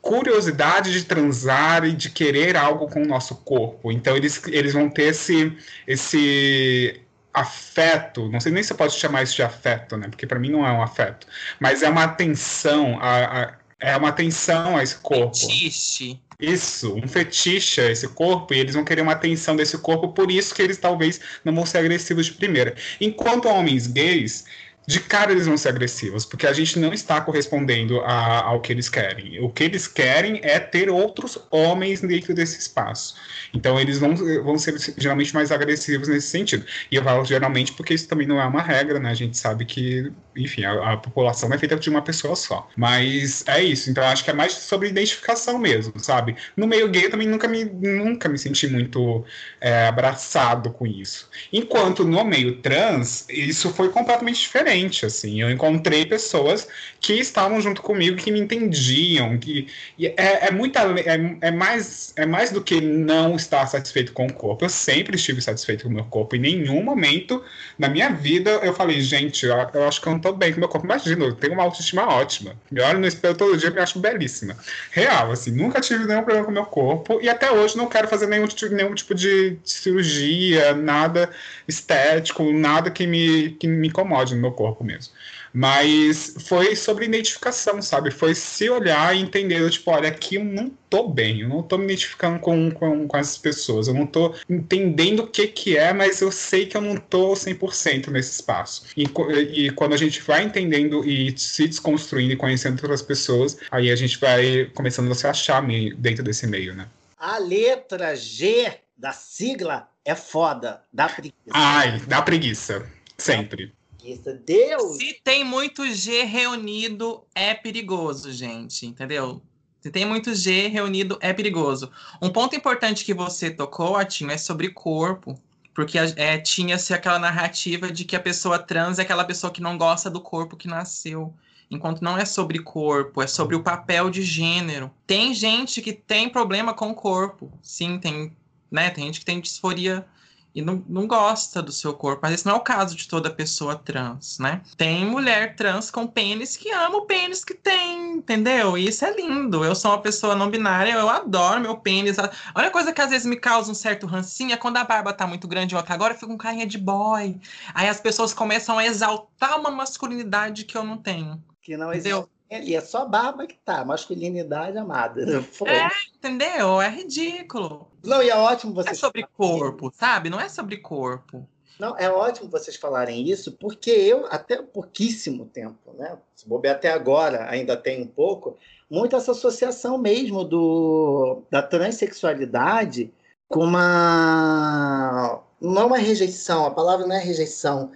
curiosidade 0.00 0.92
de 0.92 1.04
transar 1.04 1.84
e 1.84 1.92
de 1.92 2.10
querer 2.10 2.56
algo 2.56 2.88
com 2.88 3.02
o 3.02 3.06
nosso 3.06 3.36
corpo. 3.36 3.90
Então 3.90 4.16
eles, 4.16 4.42
eles 4.48 4.72
vão 4.72 4.90
ter 4.90 5.04
esse, 5.04 5.56
esse 5.86 7.00
afeto, 7.32 8.28
não 8.28 8.38
sei 8.38 8.52
nem 8.52 8.62
se 8.62 8.68
você 8.68 8.74
pode 8.74 8.94
chamar 8.94 9.22
isso 9.22 9.34
de 9.34 9.42
afeto, 9.42 9.96
né? 9.96 10.08
Porque 10.08 10.26
para 10.26 10.38
mim 10.38 10.50
não 10.50 10.66
é 10.66 10.70
um 10.70 10.82
afeto, 10.82 11.26
mas 11.58 11.82
é 11.82 11.88
uma 11.88 12.04
atenção, 12.04 12.98
a, 13.00 13.42
a, 13.42 13.54
é 13.80 13.96
uma 13.96 14.10
atenção 14.10 14.76
a 14.76 14.82
esse 14.82 14.96
corpo. 14.96 15.36
Fetiche. 15.36 16.20
Isso, 16.40 16.94
um 16.94 17.06
fetiche 17.06 17.80
esse 17.80 18.08
corpo, 18.08 18.52
e 18.52 18.58
eles 18.58 18.74
vão 18.74 18.84
querer 18.84 19.02
uma 19.02 19.12
atenção 19.12 19.54
desse 19.56 19.78
corpo, 19.78 20.12
por 20.12 20.30
isso 20.30 20.54
que 20.54 20.62
eles 20.62 20.78
talvez 20.78 21.20
não 21.44 21.54
vão 21.54 21.64
ser 21.64 21.78
agressivos 21.78 22.26
de 22.26 22.32
primeira. 22.32 22.74
Enquanto 23.00 23.48
homens 23.48 23.86
gays, 23.86 24.44
de 24.86 25.00
cara 25.00 25.32
eles 25.32 25.46
vão 25.46 25.56
ser 25.56 25.70
agressivos, 25.70 26.24
porque 26.24 26.46
a 26.46 26.52
gente 26.52 26.78
não 26.78 26.92
está 26.92 27.20
correspondendo 27.20 28.00
a, 28.00 28.42
ao 28.44 28.60
que 28.60 28.72
eles 28.72 28.88
querem. 28.88 29.40
O 29.40 29.48
que 29.48 29.64
eles 29.64 29.86
querem 29.86 30.40
é 30.42 30.58
ter 30.58 30.90
outros 30.90 31.38
homens 31.50 32.00
dentro 32.00 32.34
desse 32.34 32.58
espaço. 32.58 33.14
Então 33.52 33.80
eles 33.80 33.98
vão, 33.98 34.14
vão 34.14 34.58
ser 34.58 34.74
geralmente 34.98 35.34
mais 35.34 35.50
agressivos 35.50 36.08
nesse 36.08 36.28
sentido. 36.28 36.66
E 36.90 36.96
eu 36.96 37.02
falo 37.02 37.24
geralmente 37.24 37.72
porque 37.72 37.94
isso 37.94 38.06
também 38.08 38.26
não 38.26 38.40
é 38.40 38.44
uma 38.44 38.60
regra, 38.60 38.98
né? 38.98 39.10
A 39.10 39.14
gente 39.14 39.38
sabe 39.38 39.64
que, 39.64 40.12
enfim, 40.36 40.64
a, 40.64 40.92
a 40.92 40.96
população 40.96 41.52
é 41.52 41.58
feita 41.58 41.76
de 41.76 41.88
uma 41.88 42.02
pessoa 42.02 42.36
só. 42.36 42.68
Mas 42.76 43.42
é 43.46 43.62
isso. 43.62 43.90
Então 43.90 44.04
acho 44.04 44.22
que 44.22 44.30
é 44.30 44.34
mais 44.34 44.52
sobre 44.52 44.88
identificação 44.88 45.58
mesmo, 45.58 45.94
sabe? 45.98 46.36
No 46.56 46.66
meio 46.66 46.88
gay 46.88 47.06
eu 47.06 47.10
também 47.10 47.26
nunca 47.26 47.48
me, 47.48 47.64
nunca 47.64 48.28
me 48.28 48.38
senti 48.38 48.66
muito 48.66 49.24
é, 49.60 49.86
abraçado 49.86 50.70
com 50.70 50.86
isso. 50.86 51.30
Enquanto 51.52 52.04
no 52.04 52.22
meio 52.24 52.56
trans, 52.60 53.26
isso 53.30 53.72
foi 53.72 53.88
completamente 53.88 54.40
diferente 54.40 54.73
assim. 55.06 55.40
Eu 55.40 55.50
encontrei 55.50 56.04
pessoas 56.04 56.66
que 57.00 57.12
estavam 57.14 57.60
junto 57.60 57.82
comigo, 57.82 58.16
que 58.16 58.32
me 58.32 58.40
entendiam, 58.40 59.36
que 59.36 59.68
é, 60.00 60.48
é, 60.48 60.50
muita, 60.50 60.80
é, 60.80 61.36
é, 61.42 61.50
mais, 61.50 62.12
é 62.16 62.24
mais 62.24 62.50
do 62.50 62.62
que 62.62 62.80
não 62.80 63.36
estar 63.36 63.66
satisfeito 63.66 64.12
com 64.12 64.26
o 64.26 64.32
corpo. 64.32 64.64
Eu 64.64 64.70
sempre 64.70 65.16
estive 65.16 65.42
satisfeito 65.42 65.84
com 65.84 65.90
o 65.90 65.92
meu 65.92 66.04
corpo. 66.04 66.34
Em 66.34 66.40
nenhum 66.40 66.82
momento 66.82 67.42
na 67.78 67.88
minha 67.88 68.10
vida 68.10 68.50
eu 68.62 68.72
falei, 68.72 69.00
gente, 69.00 69.44
eu, 69.44 69.54
eu 69.74 69.86
acho 69.86 70.00
que 70.00 70.08
eu 70.08 70.12
não 70.12 70.20
tô 70.20 70.32
bem 70.32 70.52
com 70.52 70.56
o 70.56 70.60
meu 70.60 70.68
corpo. 70.68 70.86
Imagina, 70.86 71.24
eu 71.24 71.34
tenho 71.34 71.52
uma 71.52 71.62
autoestima 71.62 72.08
ótima. 72.08 72.56
Eu 72.72 72.84
olho 72.84 72.98
no 72.98 73.06
espelho 73.06 73.34
todo 73.34 73.56
dia 73.56 73.68
e 73.68 73.72
me 73.72 73.80
acho 73.80 73.98
belíssima. 73.98 74.56
Real, 74.90 75.30
assim, 75.30 75.50
nunca 75.50 75.80
tive 75.80 76.06
nenhum 76.06 76.22
problema 76.22 76.44
com 76.44 76.50
o 76.50 76.54
meu 76.54 76.66
corpo 76.66 77.20
e 77.20 77.28
até 77.28 77.50
hoje 77.50 77.76
não 77.76 77.86
quero 77.86 78.08
fazer 78.08 78.26
nenhum, 78.26 78.48
nenhum 78.70 78.94
tipo 78.94 79.14
de 79.14 79.58
cirurgia, 79.62 80.74
nada 80.74 81.30
estético, 81.68 82.50
nada 82.50 82.90
que 82.90 83.06
me, 83.06 83.50
que 83.50 83.68
me 83.68 83.88
incomode 83.88 84.34
no 84.34 84.40
meu 84.40 84.52
corpo 84.52 84.63
mesmo. 84.82 85.12
Mas 85.52 86.34
foi 86.46 86.74
sobre 86.74 87.04
identificação, 87.04 87.80
sabe? 87.80 88.10
Foi 88.10 88.34
se 88.34 88.68
olhar 88.68 89.14
e 89.14 89.20
entender, 89.20 89.70
tipo, 89.70 89.90
olha, 89.90 90.08
aqui 90.08 90.34
eu 90.34 90.44
não 90.44 90.68
tô 90.90 91.06
bem, 91.08 91.42
eu 91.42 91.48
não 91.48 91.62
tô 91.62 91.78
me 91.78 91.84
identificando 91.84 92.40
com, 92.40 92.70
com, 92.72 93.06
com 93.06 93.16
essas 93.16 93.38
pessoas, 93.38 93.86
eu 93.86 93.94
não 93.94 94.06
tô 94.06 94.34
entendendo 94.50 95.20
o 95.20 95.26
que 95.26 95.46
que 95.46 95.76
é, 95.76 95.92
mas 95.92 96.20
eu 96.20 96.32
sei 96.32 96.66
que 96.66 96.76
eu 96.76 96.80
não 96.80 96.96
tô 96.96 97.34
100% 97.34 98.08
nesse 98.08 98.32
espaço. 98.32 98.86
E, 98.96 99.04
e 99.04 99.70
quando 99.70 99.92
a 99.92 99.96
gente 99.96 100.20
vai 100.22 100.42
entendendo 100.42 101.04
e 101.08 101.36
se 101.38 101.68
desconstruindo 101.68 102.32
e 102.32 102.36
conhecendo 102.36 102.80
outras 102.82 103.02
pessoas, 103.02 103.56
aí 103.70 103.90
a 103.90 103.96
gente 103.96 104.18
vai 104.18 104.70
começando 104.74 105.10
a 105.12 105.14
se 105.14 105.26
achar 105.26 105.62
meio, 105.62 105.96
dentro 105.96 106.24
desse 106.24 106.46
meio, 106.46 106.74
né? 106.74 106.88
A 107.16 107.38
letra 107.38 108.16
G 108.16 108.72
da 108.96 109.12
sigla 109.12 109.88
é 110.04 110.14
foda, 110.14 110.82
dá 110.92 111.08
preguiça. 111.08 111.50
Ai, 111.52 112.00
dá 112.06 112.20
preguiça. 112.22 112.86
Sempre 113.16 113.72
preguiça. 114.04 114.34
Deus! 114.34 114.96
Se 114.98 115.20
tem 115.24 115.42
muito 115.42 115.86
G 115.90 116.24
reunido, 116.24 117.24
é 117.34 117.54
perigoso, 117.54 118.30
gente, 118.30 118.86
entendeu? 118.86 119.40
Se 119.80 119.90
tem 119.90 120.04
muito 120.04 120.34
G 120.34 120.68
reunido, 120.68 121.18
é 121.20 121.32
perigoso. 121.32 121.90
Um 122.20 122.30
ponto 122.30 122.54
importante 122.54 123.04
que 123.04 123.14
você 123.14 123.50
tocou, 123.50 123.96
Atinho, 123.96 124.30
é 124.30 124.38
sobre 124.38 124.70
corpo. 124.70 125.38
Porque 125.74 125.98
é, 125.98 126.38
tinha-se 126.38 126.94
aquela 126.94 127.18
narrativa 127.18 127.90
de 127.90 128.04
que 128.04 128.14
a 128.14 128.20
pessoa 128.20 128.60
trans 128.60 129.00
é 129.00 129.02
aquela 129.02 129.24
pessoa 129.24 129.52
que 129.52 129.60
não 129.60 129.76
gosta 129.76 130.08
do 130.08 130.20
corpo 130.20 130.56
que 130.56 130.68
nasceu. 130.68 131.34
Enquanto 131.68 132.00
não 132.00 132.16
é 132.16 132.24
sobre 132.24 132.60
corpo, 132.60 133.20
é 133.20 133.26
sobre 133.26 133.56
o 133.56 133.62
papel 133.62 134.08
de 134.08 134.22
gênero. 134.22 134.88
Tem 135.04 135.34
gente 135.34 135.82
que 135.82 135.92
tem 135.92 136.28
problema 136.28 136.72
com 136.72 136.90
o 136.90 136.94
corpo. 136.94 137.50
Sim, 137.60 137.98
tem, 137.98 138.36
né? 138.70 138.88
Tem 138.90 139.06
gente 139.06 139.18
que 139.18 139.26
tem 139.26 139.40
disforia 139.40 140.06
e 140.54 140.62
não, 140.62 140.82
não 140.88 141.06
gosta 141.06 141.60
do 141.60 141.72
seu 141.72 141.92
corpo. 141.92 142.20
Mas 142.22 142.34
esse 142.34 142.46
não 142.46 142.54
é 142.54 142.56
o 142.56 142.60
caso 142.60 142.94
de 142.94 143.08
toda 143.08 143.28
pessoa 143.28 143.74
trans, 143.74 144.38
né? 144.38 144.62
Tem 144.76 145.04
mulher 145.04 145.56
trans 145.56 145.90
com 145.90 146.06
pênis 146.06 146.56
que 146.56 146.70
ama 146.70 146.98
o 146.98 147.06
pênis 147.06 147.44
que 147.44 147.54
tem, 147.54 148.12
entendeu? 148.12 148.78
E 148.78 148.88
isso 148.88 149.04
é 149.04 149.14
lindo. 149.14 149.64
Eu 149.64 149.74
sou 149.74 149.90
uma 149.90 150.00
pessoa 150.00 150.36
não 150.36 150.48
binária, 150.48 150.92
eu 150.92 151.08
adoro 151.08 151.60
meu 151.60 151.76
pênis. 151.76 152.18
A 152.18 152.30
única 152.56 152.70
coisa 152.70 152.92
que 152.92 153.00
às 153.00 153.10
vezes 153.10 153.26
me 153.26 153.36
causa 153.36 153.70
um 153.70 153.74
certo 153.74 154.06
rancinho 154.06 154.52
é 154.52 154.56
quando 154.56 154.76
a 154.76 154.84
barba 154.84 155.12
tá 155.12 155.26
muito 155.26 155.48
grande, 155.48 155.74
outra 155.74 155.94
agora 155.94 156.14
eu 156.14 156.18
fico 156.18 156.30
com 156.30 156.38
carinha 156.38 156.66
de 156.66 156.78
boy. 156.78 157.36
Aí 157.74 157.88
as 157.88 158.00
pessoas 158.00 158.32
começam 158.32 158.78
a 158.78 158.86
exaltar 158.86 159.58
uma 159.58 159.70
masculinidade 159.70 160.64
que 160.64 160.76
eu 160.76 160.84
não 160.84 160.96
tenho. 160.96 161.42
Que 161.60 161.76
não 161.76 161.92
existe 161.92 162.28
ali, 162.54 162.74
é 162.74 162.80
só 162.80 163.02
a 163.02 163.06
barba 163.06 163.46
que 163.46 163.56
tá, 163.64 163.84
masculinidade 163.84 164.76
amada. 164.78 165.42
Foi. 165.52 165.68
É, 165.68 165.88
entendeu? 166.14 166.80
É 166.80 166.88
ridículo. 166.88 167.88
Não, 168.02 168.22
e 168.22 168.30
é 168.30 168.36
ótimo 168.36 168.72
é 168.72 168.82
vocês 168.82 168.98
sobre 168.98 169.26
corpo, 169.36 169.92
sabe? 169.94 170.30
Não 170.30 170.40
é 170.40 170.48
sobre 170.48 170.78
corpo. 170.78 171.46
Não, 171.78 171.98
é 171.98 172.08
ótimo 172.08 172.48
vocês 172.48 172.76
falarem 172.76 173.28
isso, 173.28 173.52
porque 173.52 173.90
eu, 173.90 174.26
até 174.30 174.62
pouquíssimo 174.62 175.46
tempo, 175.46 175.92
né? 175.98 176.16
Se 176.34 176.48
bobear 176.48 176.76
até 176.76 176.92
agora, 176.92 177.48
ainda 177.50 177.76
tem 177.76 178.02
um 178.02 178.06
pouco, 178.06 178.56
muito 178.88 179.16
essa 179.16 179.32
associação 179.32 179.98
mesmo 179.98 180.44
do, 180.44 181.42
da 181.50 181.62
transexualidade 181.62 183.12
com 183.48 183.64
uma. 183.64 185.42
Não 185.60 185.86
uma 185.86 185.98
rejeição, 185.98 186.66
a 186.66 186.70
palavra 186.70 187.06
não 187.06 187.16
é 187.16 187.18
rejeição, 187.18 187.90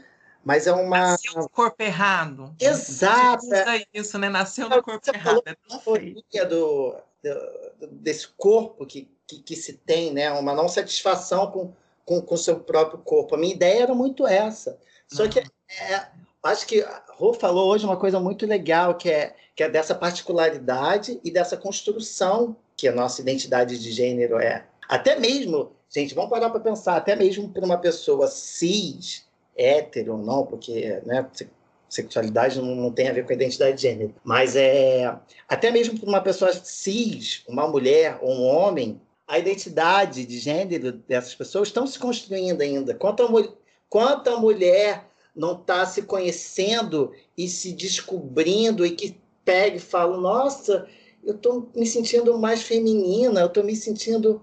mas 0.44 0.66
é 0.66 0.72
uma. 0.72 0.98
Nasceu 1.12 1.34
no 1.34 1.48
corpo 1.48 1.82
errado. 1.82 2.54
Exato. 2.60 3.44
Isso, 3.92 4.18
né? 4.18 4.28
Nasceu 4.28 4.68
no 4.68 4.82
corpo 4.82 5.04
Você 5.04 5.10
errado. 5.10 5.42
falou 5.68 5.96
É 5.96 6.00
feio. 6.00 6.48
do, 6.48 6.96
do- 7.22 7.86
desse 7.92 8.28
corpo 8.28 8.86
que, 8.86 9.08
que, 9.26 9.40
que 9.42 9.56
se 9.56 9.74
tem, 9.74 10.12
né? 10.12 10.30
Uma 10.32 10.54
não 10.54 10.68
satisfação 10.68 11.50
com 11.50 11.72
com 12.04 12.22
com 12.22 12.34
o 12.34 12.38
seu 12.38 12.58
próprio 12.60 12.98
corpo. 13.00 13.34
A 13.34 13.38
minha 13.38 13.54
ideia 13.54 13.82
era 13.82 13.94
muito 13.94 14.26
essa. 14.26 14.78
Só 15.06 15.28
que 15.28 15.38
é, 15.40 16.06
acho 16.42 16.66
que 16.66 16.80
a 16.82 17.02
Rô 17.10 17.34
falou 17.34 17.68
hoje 17.70 17.84
uma 17.84 17.96
coisa 17.98 18.18
muito 18.18 18.46
legal, 18.46 18.94
que 18.96 19.10
é, 19.10 19.34
que 19.54 19.62
é 19.62 19.68
dessa 19.68 19.94
particularidade 19.94 21.20
e 21.24 21.30
dessa 21.30 21.56
construção 21.56 22.56
que 22.76 22.88
a 22.88 22.92
nossa 22.92 23.20
identidade 23.20 23.78
de 23.78 23.90
gênero 23.92 24.38
é. 24.38 24.66
Até 24.88 25.18
mesmo, 25.18 25.72
gente, 25.90 26.14
vamos 26.14 26.30
parar 26.30 26.48
para 26.50 26.60
pensar, 26.60 26.96
até 26.96 27.14
mesmo 27.14 27.48
para 27.50 27.64
uma 27.64 27.76
pessoa 27.78 28.26
cis, 28.28 29.26
hétero 29.58 30.12
ou 30.12 30.18
não, 30.18 30.46
porque 30.46 31.00
né, 31.04 31.26
se- 31.32 31.48
sexualidade 31.88 32.58
não, 32.60 32.74
não 32.74 32.92
tem 32.92 33.08
a 33.08 33.12
ver 33.12 33.24
com 33.24 33.32
a 33.32 33.34
identidade 33.34 33.76
de 33.76 33.82
gênero, 33.82 34.14
mas 34.22 34.54
é 34.56 35.14
até 35.48 35.70
mesmo 35.70 35.98
para 35.98 36.08
uma 36.08 36.20
pessoa 36.20 36.52
cis, 36.52 37.42
uma 37.48 37.66
mulher 37.66 38.18
ou 38.20 38.30
um 38.30 38.44
homem, 38.44 39.00
a 39.26 39.38
identidade 39.38 40.24
de 40.24 40.38
gênero 40.38 40.92
dessas 40.92 41.34
pessoas 41.34 41.68
estão 41.68 41.86
se 41.86 41.98
construindo 41.98 42.62
ainda. 42.62 42.94
Quanto 42.94 43.30
mu 43.30 43.56
quanta 43.90 44.36
mulher 44.36 45.06
não 45.34 45.52
está 45.52 45.86
se 45.86 46.02
conhecendo 46.02 47.12
e 47.36 47.48
se 47.48 47.72
descobrindo 47.72 48.84
e 48.84 48.90
que 48.90 49.16
pega 49.44 49.76
e 49.76 49.80
fala, 49.80 50.16
nossa, 50.18 50.86
eu 51.24 51.34
estou 51.34 51.70
me 51.74 51.86
sentindo 51.86 52.36
mais 52.38 52.62
feminina, 52.62 53.40
eu 53.40 53.46
estou 53.46 53.64
me 53.64 53.74
sentindo 53.76 54.42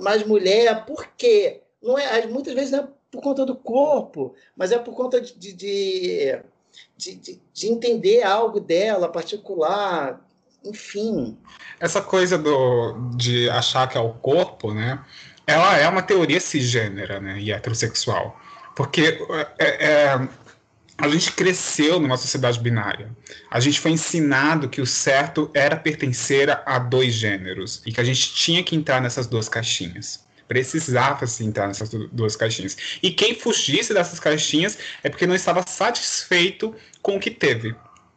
mais 0.00 0.24
mulher. 0.26 0.84
Por 0.84 1.06
quê? 1.16 1.62
Não 1.82 1.98
é, 1.98 2.26
muitas 2.26 2.54
vezes 2.54 2.70
não 2.70 2.80
é 2.80 2.88
por 3.10 3.22
conta 3.22 3.46
do 3.46 3.54
corpo, 3.54 4.34
mas 4.56 4.72
é 4.72 4.78
por 4.78 4.94
conta 4.94 5.20
de, 5.20 5.34
de, 5.34 5.52
de, 5.52 7.14
de, 7.14 7.40
de 7.52 7.66
entender 7.66 8.22
algo 8.22 8.60
dela 8.60 9.08
particular, 9.08 10.20
enfim. 10.64 11.38
Essa 11.78 12.02
coisa 12.02 12.36
do, 12.36 13.10
de 13.16 13.48
achar 13.50 13.88
que 13.88 13.96
é 13.96 14.00
o 14.00 14.12
corpo, 14.12 14.74
né? 14.74 15.02
Ela 15.46 15.76
é 15.78 15.88
uma 15.88 16.02
teoria 16.02 16.40
cisgênera, 16.40 17.20
né? 17.20 17.40
E 17.40 17.52
heterossexual. 17.52 18.38
Porque 18.74 19.18
é, 19.58 19.86
é, 19.86 20.28
a 20.98 21.08
gente 21.08 21.32
cresceu 21.32 22.00
numa 22.00 22.16
sociedade 22.16 22.58
binária. 22.58 23.10
A 23.50 23.60
gente 23.60 23.80
foi 23.80 23.92
ensinado 23.92 24.68
que 24.68 24.80
o 24.80 24.86
certo 24.86 25.50
era 25.54 25.76
pertencer 25.76 26.50
a 26.66 26.78
dois 26.78 27.14
gêneros 27.14 27.80
e 27.86 27.92
que 27.92 28.00
a 28.00 28.04
gente 28.04 28.34
tinha 28.34 28.62
que 28.62 28.74
entrar 28.74 29.00
nessas 29.00 29.26
duas 29.26 29.48
caixinhas. 29.48 30.25
Precisava 30.48 31.26
se 31.26 31.44
entrar 31.44 31.66
nessas 31.66 31.88
du- 31.88 32.08
duas 32.08 32.36
caixinhas. 32.36 32.76
E 33.02 33.10
quem 33.10 33.34
fugisse 33.34 33.92
dessas 33.92 34.20
caixinhas 34.20 34.78
é 35.02 35.08
porque 35.08 35.26
não 35.26 35.34
estava 35.34 35.64
satisfeito 35.66 36.74
com 37.02 37.16
o 37.16 37.20
que 37.20 37.30
teve. 37.30 37.74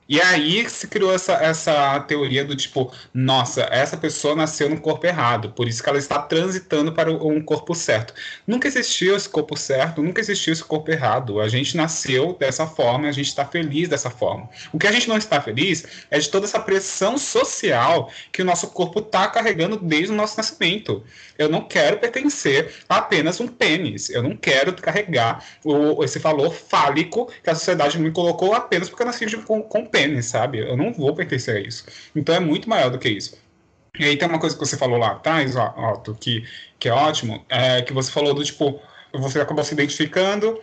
E 0.10 0.20
aí 0.20 0.68
se 0.68 0.88
criou 0.88 1.14
essa, 1.14 1.34
essa 1.34 2.00
teoria 2.00 2.44
do 2.44 2.56
tipo, 2.56 2.92
nossa, 3.14 3.68
essa 3.70 3.96
pessoa 3.96 4.36
nasceu 4.36 4.68
no 4.68 4.82
corpo 4.82 5.06
errado, 5.06 5.52
por 5.52 5.68
isso 5.68 5.84
que 5.84 5.90
ela 5.90 6.00
está 6.00 6.20
transitando 6.20 6.92
para 6.92 7.12
um 7.12 7.40
corpo 7.42 7.76
certo. 7.76 8.14
Nunca 8.48 8.68
existiu 8.68 9.16
esse 9.16 9.30
corpo 9.30 9.56
certo, 9.56 10.02
nunca 10.02 10.20
existiu 10.20 10.52
esse 10.52 10.64
corpo 10.64 10.90
errado. 10.92 11.40
A 11.40 11.48
gente 11.48 11.78
nasceu 11.78 12.36
dessa 12.40 12.66
forma, 12.66 13.08
a 13.08 13.12
gente 13.12 13.28
está 13.28 13.46
feliz 13.46 13.88
dessa 13.88 14.10
forma. 14.10 14.50
O 14.74 14.80
que 14.80 14.88
a 14.88 14.92
gente 14.92 15.08
não 15.08 15.18
está 15.18 15.40
feliz 15.40 15.86
é 16.10 16.18
de 16.18 16.28
toda 16.30 16.48
essa 16.48 16.60
pressão 16.60 17.18
social 17.18 18.12
que 18.32 18.42
o 18.42 18.46
nosso 18.46 18.70
corpo 18.70 19.00
está 19.00 19.28
carregando 19.28 19.78
desde 19.78 20.12
o 20.12 20.16
nosso 20.16 20.38
nascimento. 20.38 21.04
Eu 21.38 21.50
não 21.50 21.62
quero 21.62 22.00
pertencer 22.00 22.74
a 22.90 22.98
apenas 22.98 23.40
um 23.40 23.48
pênis. 23.48 24.10
Eu 24.10 24.22
não 24.22 24.36
quero 24.36 24.74
carregar 24.74 25.44
o, 25.64 26.04
esse 26.04 26.20
valor 26.20 26.54
fálico 26.54 27.32
que 27.44 27.50
a 27.50 27.56
sociedade 27.56 28.00
me 28.00 28.12
colocou 28.12 28.54
apenas 28.54 28.90
porque 28.90 29.04
eu 29.04 29.08
nasci 29.08 29.26
com, 29.38 29.62
com 29.62 29.86
pênis, 29.86 29.99
sabe? 30.22 30.60
Eu 30.60 30.78
não 30.78 30.94
vou 30.94 31.16
pertencer 31.16 31.58
a 31.58 31.60
isso. 31.60 31.86
Então 32.16 32.36
é 32.36 32.40
muito 32.40 32.70
maior 32.70 32.90
do 32.90 33.00
que 33.00 33.10
isso. 33.10 33.38
E 33.98 34.06
aí 34.06 34.18
tem 34.18 34.28
uma 34.28 34.40
coisa 34.40 34.56
que 34.56 34.66
você 34.66 34.78
falou 34.78 34.98
lá 34.98 35.12
atrás, 35.12 35.56
Otto, 35.56 36.16
que, 36.20 36.46
que 36.80 36.88
é 36.88 36.94
ótimo, 36.94 37.44
é 37.50 37.82
que 37.82 37.92
você 37.92 38.12
falou 38.12 38.34
do 38.34 38.44
tipo, 38.44 38.80
você 39.14 39.40
acabou 39.42 39.64
se 39.64 39.74
identificando 39.74 40.60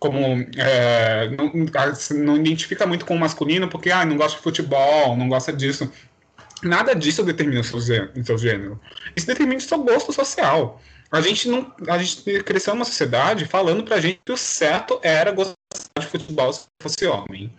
como 0.00 0.18
é, 0.56 1.28
não, 1.36 1.52
não 2.24 2.36
identifica 2.36 2.86
muito 2.86 3.04
com 3.04 3.14
o 3.14 3.18
masculino 3.18 3.68
porque 3.68 3.90
ah, 3.90 4.04
não 4.04 4.16
gosta 4.16 4.38
de 4.38 4.42
futebol, 4.42 5.14
não 5.14 5.28
gosta 5.28 5.52
disso. 5.52 5.92
Nada 6.62 6.94
disso 6.94 7.22
determina 7.22 7.60
o 7.60 7.64
seu, 7.64 7.78
o 7.78 8.24
seu 8.24 8.38
gênero. 8.38 8.80
Isso 9.14 9.26
determina 9.26 9.58
o 9.58 9.62
seu 9.62 9.78
gosto 9.82 10.12
social. 10.12 10.80
A 11.12 11.20
gente 11.20 11.48
não, 11.48 11.72
a 11.88 11.98
gente 11.98 12.42
cresceu 12.42 12.74
numa 12.74 12.84
sociedade 12.84 13.44
falando 13.44 13.84
pra 13.84 14.00
gente 14.00 14.20
que 14.24 14.32
o 14.32 14.36
certo 14.36 14.98
era 15.02 15.32
gostar 15.32 15.54
de 15.98 16.06
futebol 16.06 16.52
se 16.52 16.66
fosse 16.80 17.06
homem. 17.06 17.52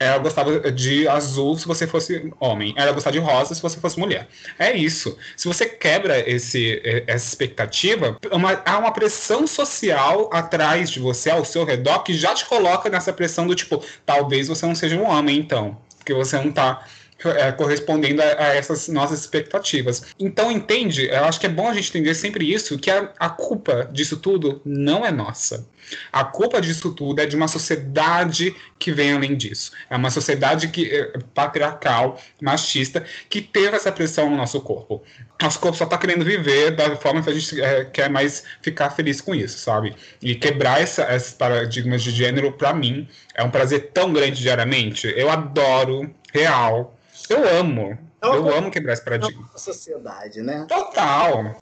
Ela 0.00 0.18
gostava 0.18 0.70
de 0.70 1.08
azul 1.08 1.58
se 1.58 1.66
você 1.66 1.86
fosse 1.86 2.32
homem. 2.38 2.72
Ela 2.76 2.92
gostava 2.92 3.12
de 3.12 3.18
rosa 3.18 3.54
se 3.54 3.60
você 3.60 3.80
fosse 3.80 3.98
mulher. 3.98 4.28
É 4.58 4.76
isso. 4.76 5.16
Se 5.36 5.48
você 5.48 5.66
quebra 5.66 6.18
esse, 6.28 6.80
eh, 6.84 7.04
essa 7.06 7.26
expectativa, 7.26 8.16
uma- 8.30 8.62
há 8.64 8.78
uma 8.78 8.92
pressão 8.92 9.46
social 9.46 10.30
atrás 10.32 10.90
de 10.90 11.00
você, 11.00 11.30
ao 11.30 11.44
seu 11.44 11.64
redor, 11.64 12.00
que 12.04 12.14
já 12.14 12.34
te 12.34 12.44
coloca 12.46 12.88
nessa 12.88 13.12
pressão 13.12 13.46
do 13.46 13.54
tipo, 13.54 13.82
talvez 14.06 14.46
você 14.48 14.64
não 14.66 14.74
seja 14.74 14.96
um 14.96 15.04
homem, 15.08 15.36
então. 15.38 15.76
Porque 15.98 16.14
você 16.14 16.36
não 16.38 16.52
tá 16.52 16.86
é, 17.24 17.50
correspondendo 17.52 18.22
a, 18.22 18.24
a 18.24 18.54
essas 18.54 18.88
nossas 18.88 19.20
expectativas. 19.20 20.02
Então, 20.18 20.50
entende? 20.50 21.06
Eu 21.06 21.24
acho 21.24 21.40
que 21.40 21.46
é 21.46 21.50
bom 21.50 21.68
a 21.68 21.74
gente 21.74 21.90
entender 21.90 22.14
sempre 22.14 22.52
isso, 22.52 22.78
que 22.78 22.90
a, 22.90 23.12
a 23.18 23.28
culpa 23.28 23.88
disso 23.92 24.16
tudo 24.16 24.60
não 24.64 25.04
é 25.04 25.10
nossa. 25.10 25.66
A 26.12 26.24
culpa 26.24 26.60
disso 26.60 26.92
tudo 26.92 27.20
é 27.20 27.26
de 27.26 27.36
uma 27.36 27.48
sociedade 27.48 28.54
que 28.78 28.92
vem 28.92 29.14
além 29.14 29.36
disso. 29.36 29.72
É 29.88 29.96
uma 29.96 30.10
sociedade 30.10 30.68
que, 30.68 30.90
é, 30.90 31.12
patriarcal, 31.34 32.20
machista, 32.40 33.04
que 33.28 33.40
teve 33.40 33.76
essa 33.76 33.90
pressão 33.90 34.30
no 34.30 34.36
nosso 34.36 34.60
corpo. 34.60 35.02
Nosso 35.40 35.58
corpo 35.58 35.76
só 35.76 35.84
está 35.84 35.96
querendo 35.96 36.24
viver 36.24 36.72
da 36.72 36.94
forma 36.96 37.22
que 37.22 37.30
a 37.30 37.34
gente 37.34 37.60
é, 37.60 37.84
quer 37.84 38.10
mais 38.10 38.44
ficar 38.60 38.90
feliz 38.90 39.20
com 39.20 39.34
isso, 39.34 39.58
sabe? 39.58 39.94
E 40.20 40.34
quebrar 40.34 40.80
essa, 40.80 41.14
esses 41.14 41.32
paradigmas 41.32 42.02
de 42.02 42.10
gênero, 42.10 42.52
para 42.52 42.74
mim, 42.74 43.08
é 43.34 43.42
um 43.42 43.50
prazer 43.50 43.90
tão 43.92 44.12
grande 44.12 44.40
diariamente. 44.40 45.12
Eu 45.16 45.30
adoro, 45.30 46.14
real. 46.32 46.97
Eu 47.28 47.48
amo. 47.58 47.98
É 48.20 48.26
uma 48.26 48.36
Eu 48.36 48.56
amo 48.56 48.70
quebrar 48.70 48.92
esse 48.94 49.04
paradigma. 49.04 49.48
A 49.54 49.58
sociedade, 49.58 50.40
né? 50.42 50.66
Total. 50.68 51.60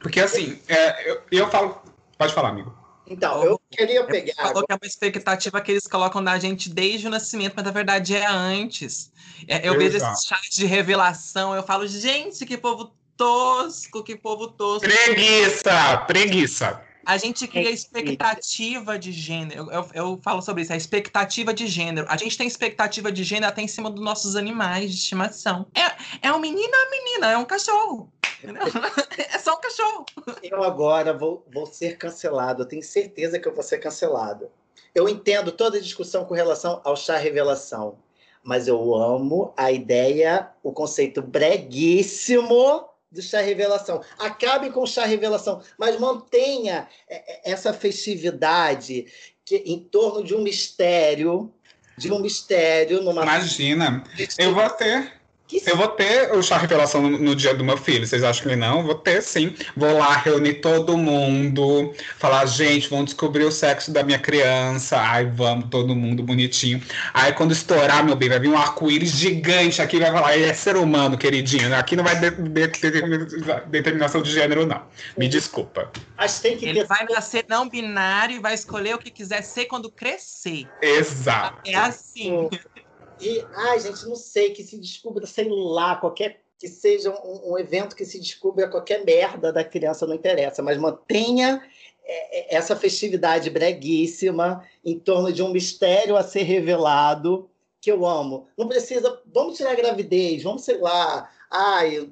Porque 0.00 0.20
assim, 0.20 0.60
é, 0.68 1.10
eu, 1.10 1.22
eu 1.30 1.48
falo. 1.50 1.80
Pode 2.16 2.34
falar, 2.34 2.48
amigo. 2.48 2.76
Então, 3.10 3.42
eu 3.42 3.60
queria 3.70 4.04
Você 4.04 4.10
pegar. 4.10 4.34
falou 4.34 4.66
que 4.66 4.72
é 4.72 4.74
uma 4.74 4.86
expectativa 4.86 5.60
que 5.60 5.70
eles 5.70 5.86
colocam 5.86 6.20
na 6.20 6.38
gente 6.38 6.68
desde 6.68 7.06
o 7.06 7.10
nascimento, 7.10 7.54
mas 7.56 7.64
na 7.64 7.70
verdade 7.70 8.14
é 8.14 8.26
antes. 8.26 9.10
É, 9.46 9.66
eu 9.66 9.78
vejo 9.78 9.96
esses 9.96 10.24
chats 10.24 10.54
de 10.54 10.66
revelação, 10.66 11.54
eu 11.54 11.62
falo, 11.62 11.86
gente, 11.86 12.44
que 12.44 12.58
povo 12.58 12.92
tosco, 13.16 14.02
que 14.04 14.14
povo 14.14 14.48
tosco. 14.48 14.86
Preguiça! 14.86 15.96
Preguiça! 16.06 16.82
A 17.08 17.16
gente 17.16 17.48
cria 17.48 17.70
É, 17.70 17.72
expectativa 17.72 18.98
de 18.98 19.12
gênero. 19.12 19.70
Eu, 19.72 19.88
eu 19.94 20.20
falo 20.22 20.42
sobre 20.42 20.60
isso, 20.62 20.74
a 20.74 20.76
expectativa 20.76 21.54
de 21.54 21.66
gênero. 21.66 22.06
A 22.10 22.18
gente 22.18 22.36
tem 22.36 22.46
expectativa 22.46 23.10
de 23.10 23.24
gênero 23.24 23.46
até 23.46 23.62
em 23.62 23.66
cima 23.66 23.88
dos 23.90 24.04
nossos 24.04 24.36
animais 24.36 24.90
de 24.90 24.98
estimação. 24.98 25.66
É, 25.74 26.28
é 26.28 26.30
um 26.34 26.38
menino 26.38 26.70
ou 26.70 26.90
menina, 26.90 27.32
é 27.32 27.38
um 27.38 27.46
cachorro. 27.46 28.12
É 29.34 29.38
só 29.38 29.54
um 29.54 29.60
cachorro. 29.60 30.04
Eu 30.42 30.62
agora 30.62 31.16
vou, 31.16 31.46
vou 31.50 31.64
ser 31.64 31.96
cancelado. 31.96 32.62
Eu 32.62 32.66
tenho 32.66 32.82
certeza 32.82 33.38
que 33.38 33.48
eu 33.48 33.54
vou 33.54 33.62
ser 33.62 33.78
cancelado. 33.78 34.50
Eu 34.94 35.08
entendo 35.08 35.50
toda 35.50 35.78
a 35.78 35.80
discussão 35.80 36.26
com 36.26 36.34
relação 36.34 36.82
ao 36.84 36.94
chá 36.94 37.16
revelação, 37.16 37.98
mas 38.42 38.68
eu 38.68 38.94
amo 38.94 39.54
a 39.56 39.72
ideia, 39.72 40.50
o 40.62 40.72
conceito 40.72 41.22
breguíssimo 41.22 42.87
do 43.10 43.22
chá 43.22 43.40
revelação. 43.40 44.02
Acabe 44.18 44.70
com 44.70 44.82
o 44.82 44.86
chá 44.86 45.04
revelação, 45.04 45.62
mas 45.78 45.98
mantenha 45.98 46.88
é, 47.08 47.16
é, 47.16 47.52
essa 47.52 47.72
festividade 47.72 49.06
que, 49.44 49.56
em 49.56 49.78
torno 49.78 50.22
de 50.22 50.34
um 50.34 50.42
mistério, 50.42 51.52
de 51.96 52.12
um 52.12 52.20
mistério 52.20 53.02
numa 53.02 53.22
Imagina, 53.22 54.04
eu 54.38 54.54
vou 54.54 54.62
até. 54.62 55.17
Que 55.48 55.62
Eu 55.66 55.78
vou 55.78 55.88
ter 55.88 56.30
o 56.32 56.42
chá 56.42 56.58
revelação 56.58 57.00
no, 57.00 57.18
no 57.18 57.34
dia 57.34 57.54
do 57.54 57.64
meu 57.64 57.78
filho. 57.78 58.06
Vocês 58.06 58.22
acham 58.22 58.46
que 58.46 58.54
não? 58.54 58.82
Vou 58.82 58.94
ter 58.94 59.22
sim. 59.22 59.54
Vou 59.74 59.96
lá 59.96 60.14
reunir 60.18 60.54
todo 60.60 60.96
mundo, 60.98 61.94
falar, 62.18 62.44
gente, 62.44 62.88
vamos 62.90 63.06
descobrir 63.06 63.44
o 63.44 63.50
sexo 63.50 63.90
da 63.90 64.02
minha 64.02 64.18
criança. 64.18 64.98
Ai, 64.98 65.24
vamos, 65.24 65.70
todo 65.70 65.94
mundo 65.96 66.22
bonitinho. 66.22 66.82
Aí 67.14 67.32
quando 67.32 67.52
estourar, 67.52 68.04
meu 68.04 68.14
bem, 68.14 68.28
vai 68.28 68.38
vir 68.38 68.48
um 68.48 68.58
arco-íris 68.58 69.10
gigante 69.12 69.80
aqui, 69.80 69.98
vai 69.98 70.12
falar, 70.12 70.36
ele 70.36 70.44
é 70.50 70.52
ser 70.54 70.76
humano, 70.76 71.16
queridinho. 71.16 71.74
Aqui 71.74 71.96
não 71.96 72.04
vai 72.04 72.20
ter 72.20 72.32
determinação 73.68 74.20
de 74.20 74.30
gênero, 74.30 74.66
não. 74.66 74.82
Me 75.16 75.28
desculpa. 75.28 75.90
Acho 76.18 76.36
que 76.36 76.42
tem 76.42 76.56
que 76.58 76.66
Ele 76.66 76.80
ter. 76.80 76.86
vai 76.86 77.06
nascer 77.08 77.46
não 77.48 77.66
binário 77.68 78.36
e 78.36 78.38
vai 78.38 78.52
escolher 78.52 78.94
o 78.94 78.98
que 78.98 79.10
quiser 79.10 79.42
ser 79.42 79.64
quando 79.64 79.90
crescer. 79.90 80.66
Exato. 80.82 81.62
É 81.64 81.74
assim. 81.74 82.48
E, 83.20 83.44
ai, 83.54 83.80
gente, 83.80 84.06
não 84.06 84.16
sei, 84.16 84.50
que 84.50 84.62
se 84.62 84.78
descubra, 84.78 85.26
sei 85.26 85.48
lá, 85.48 85.96
qualquer. 85.96 86.42
Que 86.58 86.66
seja 86.66 87.10
um, 87.10 87.52
um 87.52 87.58
evento 87.58 87.94
que 87.94 88.04
se 88.04 88.18
descubra 88.18 88.68
qualquer 88.68 89.04
merda 89.04 89.52
da 89.52 89.62
criança, 89.62 90.06
não 90.06 90.14
interessa, 90.14 90.60
mas 90.60 90.76
mantenha 90.76 91.62
é, 92.04 92.38
é, 92.38 92.56
essa 92.56 92.74
festividade 92.74 93.50
breguíssima 93.50 94.66
em 94.84 94.98
torno 94.98 95.32
de 95.32 95.42
um 95.42 95.50
mistério 95.50 96.16
a 96.16 96.22
ser 96.24 96.42
revelado, 96.42 97.48
que 97.80 97.92
eu 97.92 98.04
amo. 98.06 98.48
Não 98.56 98.66
precisa. 98.66 99.20
Vamos 99.32 99.56
tirar 99.56 99.72
a 99.72 99.76
gravidez, 99.76 100.42
vamos, 100.42 100.62
sei 100.62 100.78
lá. 100.78 101.30
Ai, 101.50 102.10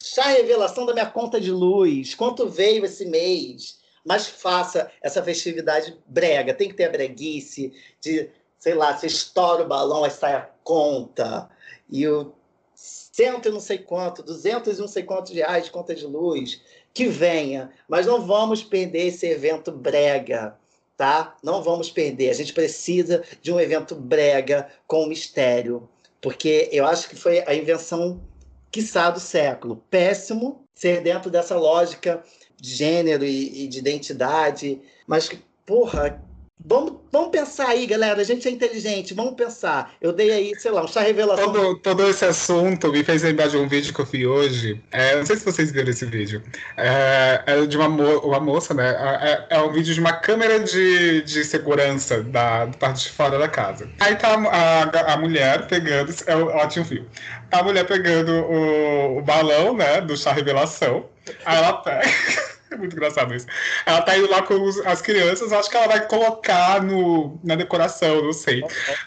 chá 0.00 0.26
revelação 0.28 0.86
da 0.86 0.92
minha 0.92 1.10
conta 1.10 1.40
de 1.40 1.50
luz, 1.50 2.14
quanto 2.14 2.48
veio 2.48 2.84
esse 2.84 3.04
mês. 3.04 3.80
Mas 4.04 4.26
faça 4.26 4.90
essa 5.00 5.22
festividade 5.22 5.96
brega, 6.06 6.54
tem 6.54 6.68
que 6.68 6.74
ter 6.74 6.84
a 6.84 6.90
breguice 6.90 7.72
de 8.00 8.30
sei 8.62 8.74
lá, 8.74 8.96
você 8.96 9.08
estoura 9.08 9.64
o 9.64 9.66
balão, 9.66 10.04
aí 10.04 10.10
sai 10.12 10.34
a 10.34 10.48
conta, 10.62 11.50
e 11.90 12.06
o 12.06 12.32
cento 12.72 13.48
e 13.48 13.50
não 13.50 13.58
sei 13.58 13.76
quanto, 13.76 14.22
duzentos 14.22 14.78
e 14.78 14.80
não 14.80 14.86
sei 14.86 15.02
quantos 15.02 15.32
reais 15.32 15.64
de 15.64 15.72
conta 15.72 15.92
de 15.92 16.06
luz, 16.06 16.62
que 16.94 17.08
venha, 17.08 17.72
mas 17.88 18.06
não 18.06 18.24
vamos 18.24 18.62
perder 18.62 19.08
esse 19.08 19.26
evento 19.26 19.72
brega, 19.72 20.56
tá? 20.96 21.36
Não 21.42 21.60
vamos 21.60 21.90
perder, 21.90 22.30
a 22.30 22.34
gente 22.34 22.52
precisa 22.52 23.24
de 23.42 23.52
um 23.52 23.58
evento 23.58 23.96
brega 23.96 24.68
com 24.86 25.06
mistério, 25.06 25.88
porque 26.20 26.68
eu 26.70 26.86
acho 26.86 27.08
que 27.08 27.16
foi 27.16 27.42
a 27.44 27.52
invenção, 27.52 28.22
quiçá, 28.70 29.10
do 29.10 29.18
século. 29.18 29.82
Péssimo 29.90 30.62
ser 30.72 31.02
dentro 31.02 31.32
dessa 31.32 31.58
lógica 31.58 32.22
de 32.60 32.70
gênero 32.70 33.24
e, 33.24 33.64
e 33.64 33.66
de 33.66 33.80
identidade, 33.80 34.80
mas, 35.04 35.28
porra, 35.66 36.22
Vamos, 36.64 36.94
vamos 37.10 37.30
pensar 37.30 37.68
aí, 37.68 37.86
galera. 37.86 38.20
A 38.20 38.24
gente 38.24 38.46
é 38.46 38.50
inteligente, 38.50 39.14
vamos 39.14 39.34
pensar. 39.34 39.92
Eu 40.00 40.12
dei 40.12 40.30
aí, 40.30 40.52
sei 40.58 40.70
lá, 40.70 40.84
um 40.84 40.88
chá 40.88 41.00
revelação. 41.00 41.52
Todo, 41.52 41.78
todo 41.78 42.08
esse 42.08 42.24
assunto 42.24 42.90
me 42.92 43.02
fez 43.02 43.22
lembrar 43.22 43.48
de 43.48 43.56
um 43.56 43.68
vídeo 43.68 43.92
que 43.92 44.00
eu 44.00 44.04
vi 44.06 44.26
hoje. 44.26 44.80
É, 44.92 45.16
não 45.16 45.26
sei 45.26 45.36
se 45.36 45.44
vocês 45.44 45.72
viram 45.72 45.90
esse 45.90 46.06
vídeo. 46.06 46.42
É, 46.76 47.42
é 47.46 47.66
de 47.66 47.76
uma, 47.76 47.88
mo 47.88 48.18
uma 48.20 48.38
moça, 48.38 48.72
né? 48.74 48.90
É, 48.90 49.56
é, 49.56 49.60
um 49.60 49.72
vídeo 49.72 49.92
de 49.92 50.00
uma 50.00 50.12
câmera 50.12 50.60
de, 50.60 51.22
de 51.22 51.44
segurança 51.44 52.22
da, 52.22 52.66
da 52.66 52.78
parte 52.78 53.04
de 53.04 53.10
fora 53.10 53.38
da 53.38 53.48
casa. 53.48 53.88
Aí 53.98 54.14
tá 54.14 54.34
a, 54.34 55.12
a 55.14 55.16
mulher 55.16 55.66
pegando. 55.66 56.14
Ela 56.26 56.66
tinha 56.68 56.82
um 56.82 56.86
fio. 56.86 57.06
A 57.50 57.62
mulher 57.62 57.86
pegando 57.86 58.32
o, 58.32 59.18
o 59.18 59.22
balão, 59.22 59.74
né? 59.74 60.00
Do 60.00 60.16
chá 60.16 60.32
revelação. 60.32 61.06
Aí 61.44 61.56
ela 61.56 61.72
pega. 61.74 62.08
É 62.72 62.76
muito 62.76 62.94
engraçado 62.94 63.34
isso. 63.34 63.46
Ela 63.84 64.00
tá 64.02 64.16
indo 64.16 64.30
lá 64.30 64.42
com 64.42 64.54
os, 64.54 64.78
as 64.86 65.02
crianças, 65.02 65.52
acho 65.52 65.68
que 65.68 65.76
ela 65.76 65.86
vai 65.86 66.06
colocar 66.06 66.82
no, 66.82 67.38
na 67.44 67.54
decoração, 67.54 68.22
não 68.22 68.32
sei. 68.32 68.62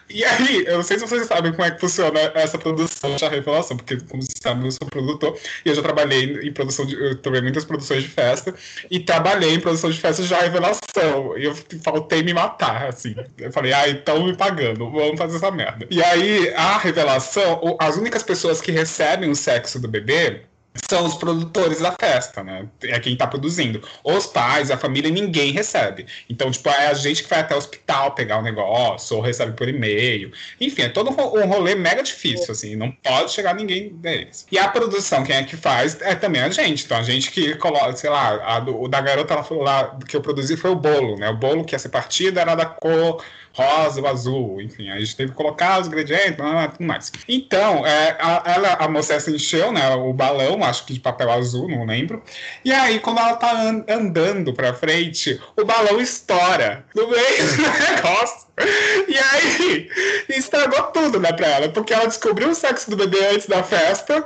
E 0.10 0.24
aí, 0.24 0.66
eu 0.68 0.78
não 0.78 0.84
sei 0.84 1.00
se 1.00 1.08
vocês 1.08 1.26
sabem 1.26 1.52
como 1.52 1.64
é 1.64 1.72
que 1.72 1.80
funciona 1.80 2.20
essa 2.36 2.58
produção 2.58 3.16
de 3.16 3.26
revelação, 3.26 3.76
porque, 3.76 3.98
como 3.98 4.22
vocês 4.22 4.40
sabem, 4.42 4.66
eu 4.66 4.72
sou 4.72 4.88
produtor 4.88 5.38
e 5.66 5.70
eu 5.70 5.76
já 5.76 5.82
trabalhei 5.82 6.48
em 6.48 6.54
produção 6.54 6.86
de. 6.86 6.96
Eu 6.96 7.16
trabalhei 7.16 7.44
muitas 7.44 7.66
produções 7.66 8.04
de 8.04 8.10
festa 8.10 8.54
e 8.90 9.00
trabalhei 9.00 9.54
em 9.54 9.60
produção 9.60 9.90
de 9.90 10.00
festa 10.00 10.24
já 10.24 10.40
revelação. 10.40 11.38
E 11.38 11.46
eu 11.46 11.56
faltei 11.84 12.22
me 12.22 12.34
matar, 12.34 12.88
assim. 12.88 13.16
Eu 13.38 13.52
falei, 13.52 13.74
ah, 13.74 13.90
então 13.90 14.24
me 14.24 14.36
pagando, 14.36 14.90
vamos 14.92 15.18
fazer 15.18 15.38
essa 15.38 15.50
merda. 15.50 15.88
E 15.90 16.04
aí, 16.04 16.54
a 16.54 16.78
revelação, 16.78 17.78
as 17.80 17.98
únicas 17.98 18.22
pessoas 18.22 18.62
que 18.62 18.72
recebem 18.72 19.30
o 19.30 19.36
sexo 19.36 19.80
do 19.80 19.88
bebê 19.88 20.46
são 20.90 21.06
os 21.06 21.16
produtores 21.16 21.80
da 21.80 21.92
festa, 21.92 22.44
né? 22.44 22.68
É 22.84 23.00
quem 23.00 23.16
tá 23.16 23.26
produzindo. 23.26 23.82
Os 24.04 24.28
pais, 24.28 24.70
a 24.70 24.78
família, 24.78 25.10
ninguém 25.10 25.52
recebe. 25.52 26.06
Então, 26.30 26.52
tipo, 26.52 26.70
é 26.70 26.88
a 26.88 26.94
gente 26.94 27.24
que 27.24 27.30
vai 27.30 27.40
até 27.40 27.56
o 27.56 27.58
hospital 27.58 28.14
pegar 28.14 28.40
o 28.40 28.42
negócio, 28.42 29.16
ou 29.16 29.22
recebe 29.22 29.54
por 29.54 29.68
e-mail. 29.68 30.32
Enfim, 30.60 30.84
é 30.84 30.90
todo 30.90 31.10
um 31.10 31.46
rolê 31.48 31.76
mega 31.76 32.04
difícil, 32.04 32.52
assim. 32.52 32.76
Não 32.76 32.92
pode 32.92 33.32
chegar 33.32 33.56
ninguém 33.56 33.90
deles. 33.90 34.46
E 34.52 34.60
a 34.60 34.68
produção, 34.68 35.24
quem 35.24 35.36
é 35.36 35.44
que 35.44 35.56
faz, 35.56 36.00
é 36.02 36.16
também 36.16 36.42
a 36.42 36.50
gente. 36.50 36.86
Então, 36.86 36.98
a 36.98 37.04
gente 37.04 37.32
que 37.32 37.56
coloca, 37.56 37.96
sei 37.96 38.10
lá, 38.10 38.56
a 38.56 38.60
do, 38.60 38.80
o 38.80 38.88
da 38.88 39.02
garota, 39.02 39.34
ela 39.34 39.44
falou 39.44 39.64
lá, 39.64 39.98
que 40.08 40.16
eu 40.16 40.22
produzi 40.22 40.58
foi 40.58 40.72
o 40.72 40.76
bolo, 40.76 41.18
né? 41.18 41.30
O 41.30 41.38
bolo 41.38 41.64
que 41.64 41.74
ia 41.74 41.80
ser 41.80 41.90
partido 41.90 42.40
era 42.40 42.56
da 42.56 42.66
cor 42.66 43.24
rosa 43.56 44.02
ou 44.02 44.08
azul, 44.08 44.62
enfim, 44.62 44.90
a 44.90 45.00
gente 45.00 45.16
teve 45.16 45.32
que 45.32 45.38
colocar 45.38 45.80
os 45.80 45.88
ingredientes, 45.88 46.36
tudo 46.36 46.86
mais. 46.86 47.12
Então, 47.28 47.86
é, 47.86 48.18
a, 48.20 48.44
ela, 48.46 48.74
a 48.74 48.88
moça 48.88 49.20
se 49.20 49.34
encheu, 49.34 49.72
né, 49.72 49.90
o 49.96 50.12
balão, 50.14 50.64
acho 50.64 50.86
que 50.86 50.94
de 50.94 51.00
papel 51.00 51.32
azul, 51.32 51.70
não 51.70 51.86
lembro, 51.86 52.22
e 52.64 52.72
aí, 52.72 53.00
quando 53.00 53.20
ela 53.20 53.36
tá 53.36 53.52
an 53.52 53.86
andando 53.88 54.54
pra 54.54 54.74
frente, 54.74 55.42
o 55.58 55.64
balão 55.64 56.00
estoura 56.02 56.86
no 56.94 57.08
meio 57.08 57.48
do 57.56 57.96
negócio. 57.96 58.45
E 59.08 59.18
aí, 59.18 59.90
estragou 60.30 60.84
tudo, 60.92 61.20
né, 61.20 61.32
pra 61.32 61.48
ela, 61.48 61.70
porque 61.70 61.94
ela 61.94 62.08
descobriu 62.08 62.50
o 62.50 62.56
sexo 62.56 62.90
do 62.90 62.98
bebê 62.98 63.24
antes 63.28 63.48
da 63.48 63.64
festa, 63.64 64.26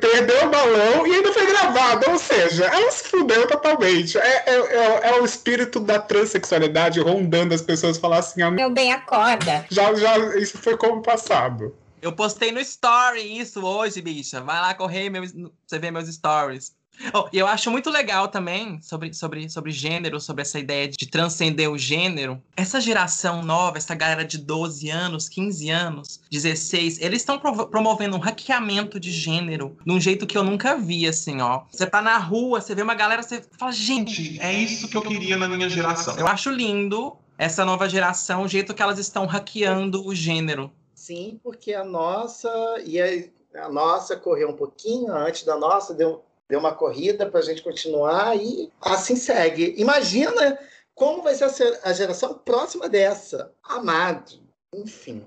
perdeu 0.00 0.46
o 0.46 0.50
balão 0.50 1.06
e 1.06 1.14
ainda 1.14 1.32
foi 1.32 1.46
gravado, 1.46 2.10
ou 2.10 2.18
seja, 2.18 2.64
ela 2.64 2.90
se 2.90 3.04
fudeu 3.08 3.46
totalmente. 3.46 4.16
É, 4.16 4.44
é, 4.46 4.54
é, 4.54 5.08
é 5.10 5.20
o 5.20 5.24
espírito 5.24 5.80
da 5.80 5.98
transexualidade 5.98 7.00
rondando 7.00 7.54
as 7.54 7.62
pessoas 7.62 7.98
falar 7.98 8.18
assim, 8.18 8.42
ah, 8.42 8.50
Meu 8.50 8.70
bem, 8.70 8.92
acorda. 8.92 9.66
já, 9.70 9.94
já, 9.94 10.16
isso 10.36 10.58
foi 10.58 10.76
como 10.76 11.02
passado. 11.02 11.74
Eu 12.00 12.12
postei 12.12 12.52
no 12.52 12.60
story 12.60 13.38
isso 13.38 13.64
hoje, 13.64 14.02
bicha. 14.02 14.40
Vai 14.40 14.60
lá 14.60 14.74
correr, 14.74 15.08
meus, 15.08 15.32
você 15.66 15.78
vê 15.78 15.90
meus 15.90 16.06
stories. 16.08 16.72
Oh, 17.12 17.28
eu 17.32 17.46
acho 17.46 17.70
muito 17.70 17.90
legal 17.90 18.28
também 18.28 18.80
sobre, 18.80 19.12
sobre, 19.12 19.48
sobre 19.50 19.70
gênero, 19.70 20.20
sobre 20.20 20.42
essa 20.42 20.58
ideia 20.58 20.88
de 20.88 21.06
transcender 21.06 21.70
o 21.70 21.76
gênero. 21.76 22.40
Essa 22.56 22.80
geração 22.80 23.42
nova, 23.42 23.78
essa 23.78 23.94
galera 23.94 24.24
de 24.24 24.38
12 24.38 24.90
anos, 24.90 25.28
15 25.28 25.70
anos, 25.70 26.20
16, 26.30 27.00
eles 27.00 27.20
estão 27.22 27.38
pro 27.38 27.66
promovendo 27.66 28.16
um 28.16 28.20
hackeamento 28.20 28.98
de 29.00 29.10
gênero 29.10 29.76
de 29.84 29.92
um 29.92 30.00
jeito 30.00 30.26
que 30.26 30.36
eu 30.36 30.44
nunca 30.44 30.76
vi, 30.76 31.06
assim, 31.06 31.40
ó. 31.40 31.62
Você 31.70 31.86
tá 31.86 32.00
na 32.00 32.18
rua, 32.18 32.60
você 32.60 32.74
vê 32.74 32.82
uma 32.82 32.94
galera, 32.94 33.22
você 33.22 33.42
fala, 33.58 33.72
gente, 33.72 34.38
É 34.40 34.52
isso 34.52 34.88
que 34.88 34.96
eu 34.96 35.02
queria 35.02 35.36
na 35.36 35.48
minha 35.48 35.68
geração. 35.68 36.16
eu 36.18 36.26
acho 36.26 36.50
lindo 36.50 37.16
essa 37.36 37.64
nova 37.64 37.88
geração, 37.88 38.42
o 38.42 38.48
jeito 38.48 38.72
que 38.72 38.82
elas 38.82 38.98
estão 38.98 39.26
hackeando 39.26 40.06
o 40.06 40.14
gênero. 40.14 40.70
Sim, 40.94 41.38
porque 41.42 41.74
a 41.74 41.84
nossa 41.84 42.48
e 42.84 43.00
a, 43.00 43.64
a 43.64 43.68
nossa 43.68 44.16
correu 44.16 44.48
um 44.50 44.56
pouquinho 44.56 45.12
antes 45.12 45.42
da 45.44 45.56
nossa, 45.56 45.92
deu, 45.92 46.24
deu 46.48 46.58
uma 46.58 46.74
corrida 46.74 47.26
para 47.26 47.40
a 47.40 47.42
gente 47.42 47.62
continuar 47.62 48.36
e 48.36 48.70
assim 48.80 49.16
segue. 49.16 49.74
Imagina 49.76 50.58
como 50.94 51.22
vai 51.22 51.34
ser 51.34 51.80
a 51.82 51.92
geração 51.92 52.34
próxima 52.34 52.88
dessa. 52.88 53.52
Amado. 53.62 54.40
Enfim. 54.74 55.24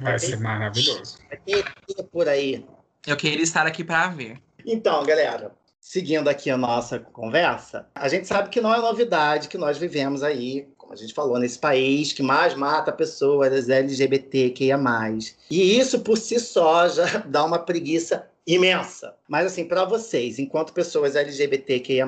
Vai 0.00 0.18
ser 0.18 0.38
maravilhoso. 0.38 1.18
E, 1.46 1.64
e 1.88 2.02
por 2.04 2.28
aí. 2.28 2.64
Eu 3.06 3.16
queria 3.16 3.42
estar 3.42 3.66
aqui 3.66 3.84
para 3.84 4.08
ver. 4.08 4.40
Então, 4.64 5.02
galera, 5.04 5.52
seguindo 5.80 6.28
aqui 6.28 6.50
a 6.50 6.56
nossa 6.56 6.98
conversa, 6.98 7.86
a 7.94 8.08
gente 8.08 8.26
sabe 8.26 8.50
que 8.50 8.60
não 8.60 8.74
é 8.74 8.78
novidade 8.78 9.48
que 9.48 9.58
nós 9.58 9.78
vivemos 9.78 10.22
aí, 10.22 10.68
como 10.76 10.92
a 10.92 10.96
gente 10.96 11.14
falou, 11.14 11.38
nesse 11.38 11.58
país 11.58 12.12
que 12.12 12.22
mais 12.22 12.54
mata 12.54 12.92
pessoas 12.92 13.68
LGBTQIA+. 13.68 14.78
E 15.50 15.78
isso 15.78 16.00
por 16.00 16.18
si 16.18 16.38
só 16.38 16.88
já 16.88 17.18
dá 17.26 17.44
uma 17.44 17.58
preguiça 17.58 18.28
imensa. 18.48 19.14
Mas 19.28 19.46
assim, 19.46 19.66
para 19.66 19.84
vocês, 19.84 20.38
enquanto 20.38 20.72
pessoas 20.72 21.14
LGBTQIA+, 21.14 22.06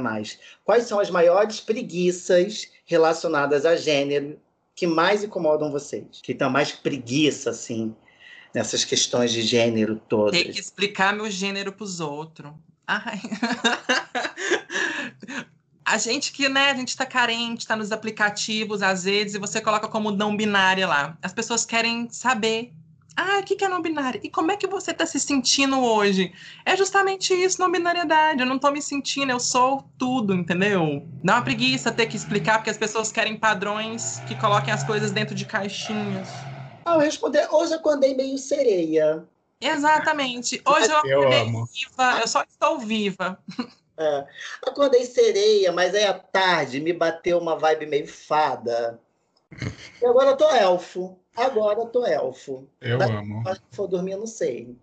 quais 0.65 0.85
são 0.85 0.99
as 0.99 1.11
maiores 1.11 1.61
preguiças 1.61 2.69
relacionadas 2.87 3.67
a 3.67 3.77
gênero 3.77 4.41
que 4.75 4.87
mais 4.87 5.23
incomodam 5.23 5.71
vocês? 5.71 6.21
Que 6.23 6.33
dão 6.33 6.49
mais 6.49 6.73
preguiça, 6.73 7.51
assim, 7.51 7.95
nessas 8.55 8.85
questões 8.85 9.31
de 9.31 9.43
gênero 9.43 10.01
todas? 10.09 10.41
Ter 10.41 10.51
que 10.51 10.59
explicar 10.59 11.15
meu 11.15 11.31
gênero 11.31 11.73
pros 11.73 12.01
outros. 12.01 12.51
Ai. 12.87 13.21
A 15.85 15.99
gente 15.99 16.31
que, 16.31 16.49
né, 16.49 16.71
a 16.71 16.75
gente 16.75 16.97
tá 16.97 17.05
carente, 17.05 17.67
tá 17.67 17.75
nos 17.75 17.91
aplicativos, 17.91 18.81
às 18.81 19.03
vezes, 19.03 19.35
e 19.35 19.39
você 19.41 19.61
coloca 19.61 19.89
como 19.89 20.13
não 20.13 20.37
binária 20.37 20.87
lá. 20.87 21.19
As 21.21 21.33
pessoas 21.33 21.67
querem 21.67 22.09
saber. 22.09 22.73
Ah, 23.23 23.39
o 23.41 23.45
que, 23.45 23.55
que 23.55 23.65
é 23.65 23.69
não 23.69 23.83
binária? 23.83 24.19
E 24.25 24.31
como 24.31 24.51
é 24.51 24.57
que 24.57 24.67
você 24.67 24.95
tá 24.95 25.05
se 25.05 25.21
sentindo 25.21 25.79
hoje? 25.79 26.33
É 26.65 26.75
justamente 26.75 27.35
isso, 27.35 27.61
não 27.61 27.71
binariedade. 27.71 28.41
Eu 28.41 28.47
não 28.47 28.59
tô 28.59 28.71
me 28.71 28.81
sentindo, 28.81 29.31
eu 29.31 29.39
sou 29.39 29.83
tudo, 29.99 30.35
entendeu? 30.35 31.07
Dá 31.23 31.35
uma 31.35 31.43
preguiça 31.43 31.93
ter 31.93 32.07
que 32.07 32.17
explicar, 32.17 32.59
porque 32.59 32.71
as 32.71 32.79
pessoas 32.79 33.13
querem 33.13 33.39
padrões 33.39 34.21
que 34.25 34.35
coloquem 34.35 34.73
as 34.73 34.83
coisas 34.83 35.13
dentro 35.13 35.35
de 35.35 35.45
caixinhas. 35.45 36.49
Ah, 36.85 36.95
eu 36.95 37.01
responder. 37.01 37.49
Hoje 37.53 37.73
eu 37.75 37.79
acordei 37.79 38.15
meio 38.15 38.39
sereia. 38.39 39.27
Exatamente. 39.61 40.63
Hoje 40.67 40.91
eu, 40.91 40.97
Eu 41.05 41.21
acordei 41.21 41.43
amo. 41.43 41.67
viva, 41.75 42.21
eu 42.21 42.29
só 42.29 42.43
estou 42.43 42.79
viva. 42.79 43.39
É. 43.99 44.27
Acordei 44.67 45.05
sereia, 45.05 45.73
mas 45.73 45.95
aí 45.95 46.05
à 46.05 46.19
tarde 46.19 46.81
me 46.81 46.93
bateu 46.93 47.39
uma 47.39 47.57
vibe 47.59 47.87
meio 47.87 48.09
fada. 48.09 48.99
E 50.03 50.07
agora 50.07 50.31
eu 50.31 50.37
tô 50.37 50.49
elfo. 50.51 51.20
Agora 51.41 51.81
eu 51.81 51.87
tô 51.87 52.05
elfo. 52.07 52.69
Eu 52.81 52.99
Da- 52.99 53.07
amo. 53.07 53.43
Que 53.45 53.77
for 53.77 53.87
dormir, 53.87 54.13
eu 54.13 54.19
não 54.19 54.27
sei. 54.27 54.77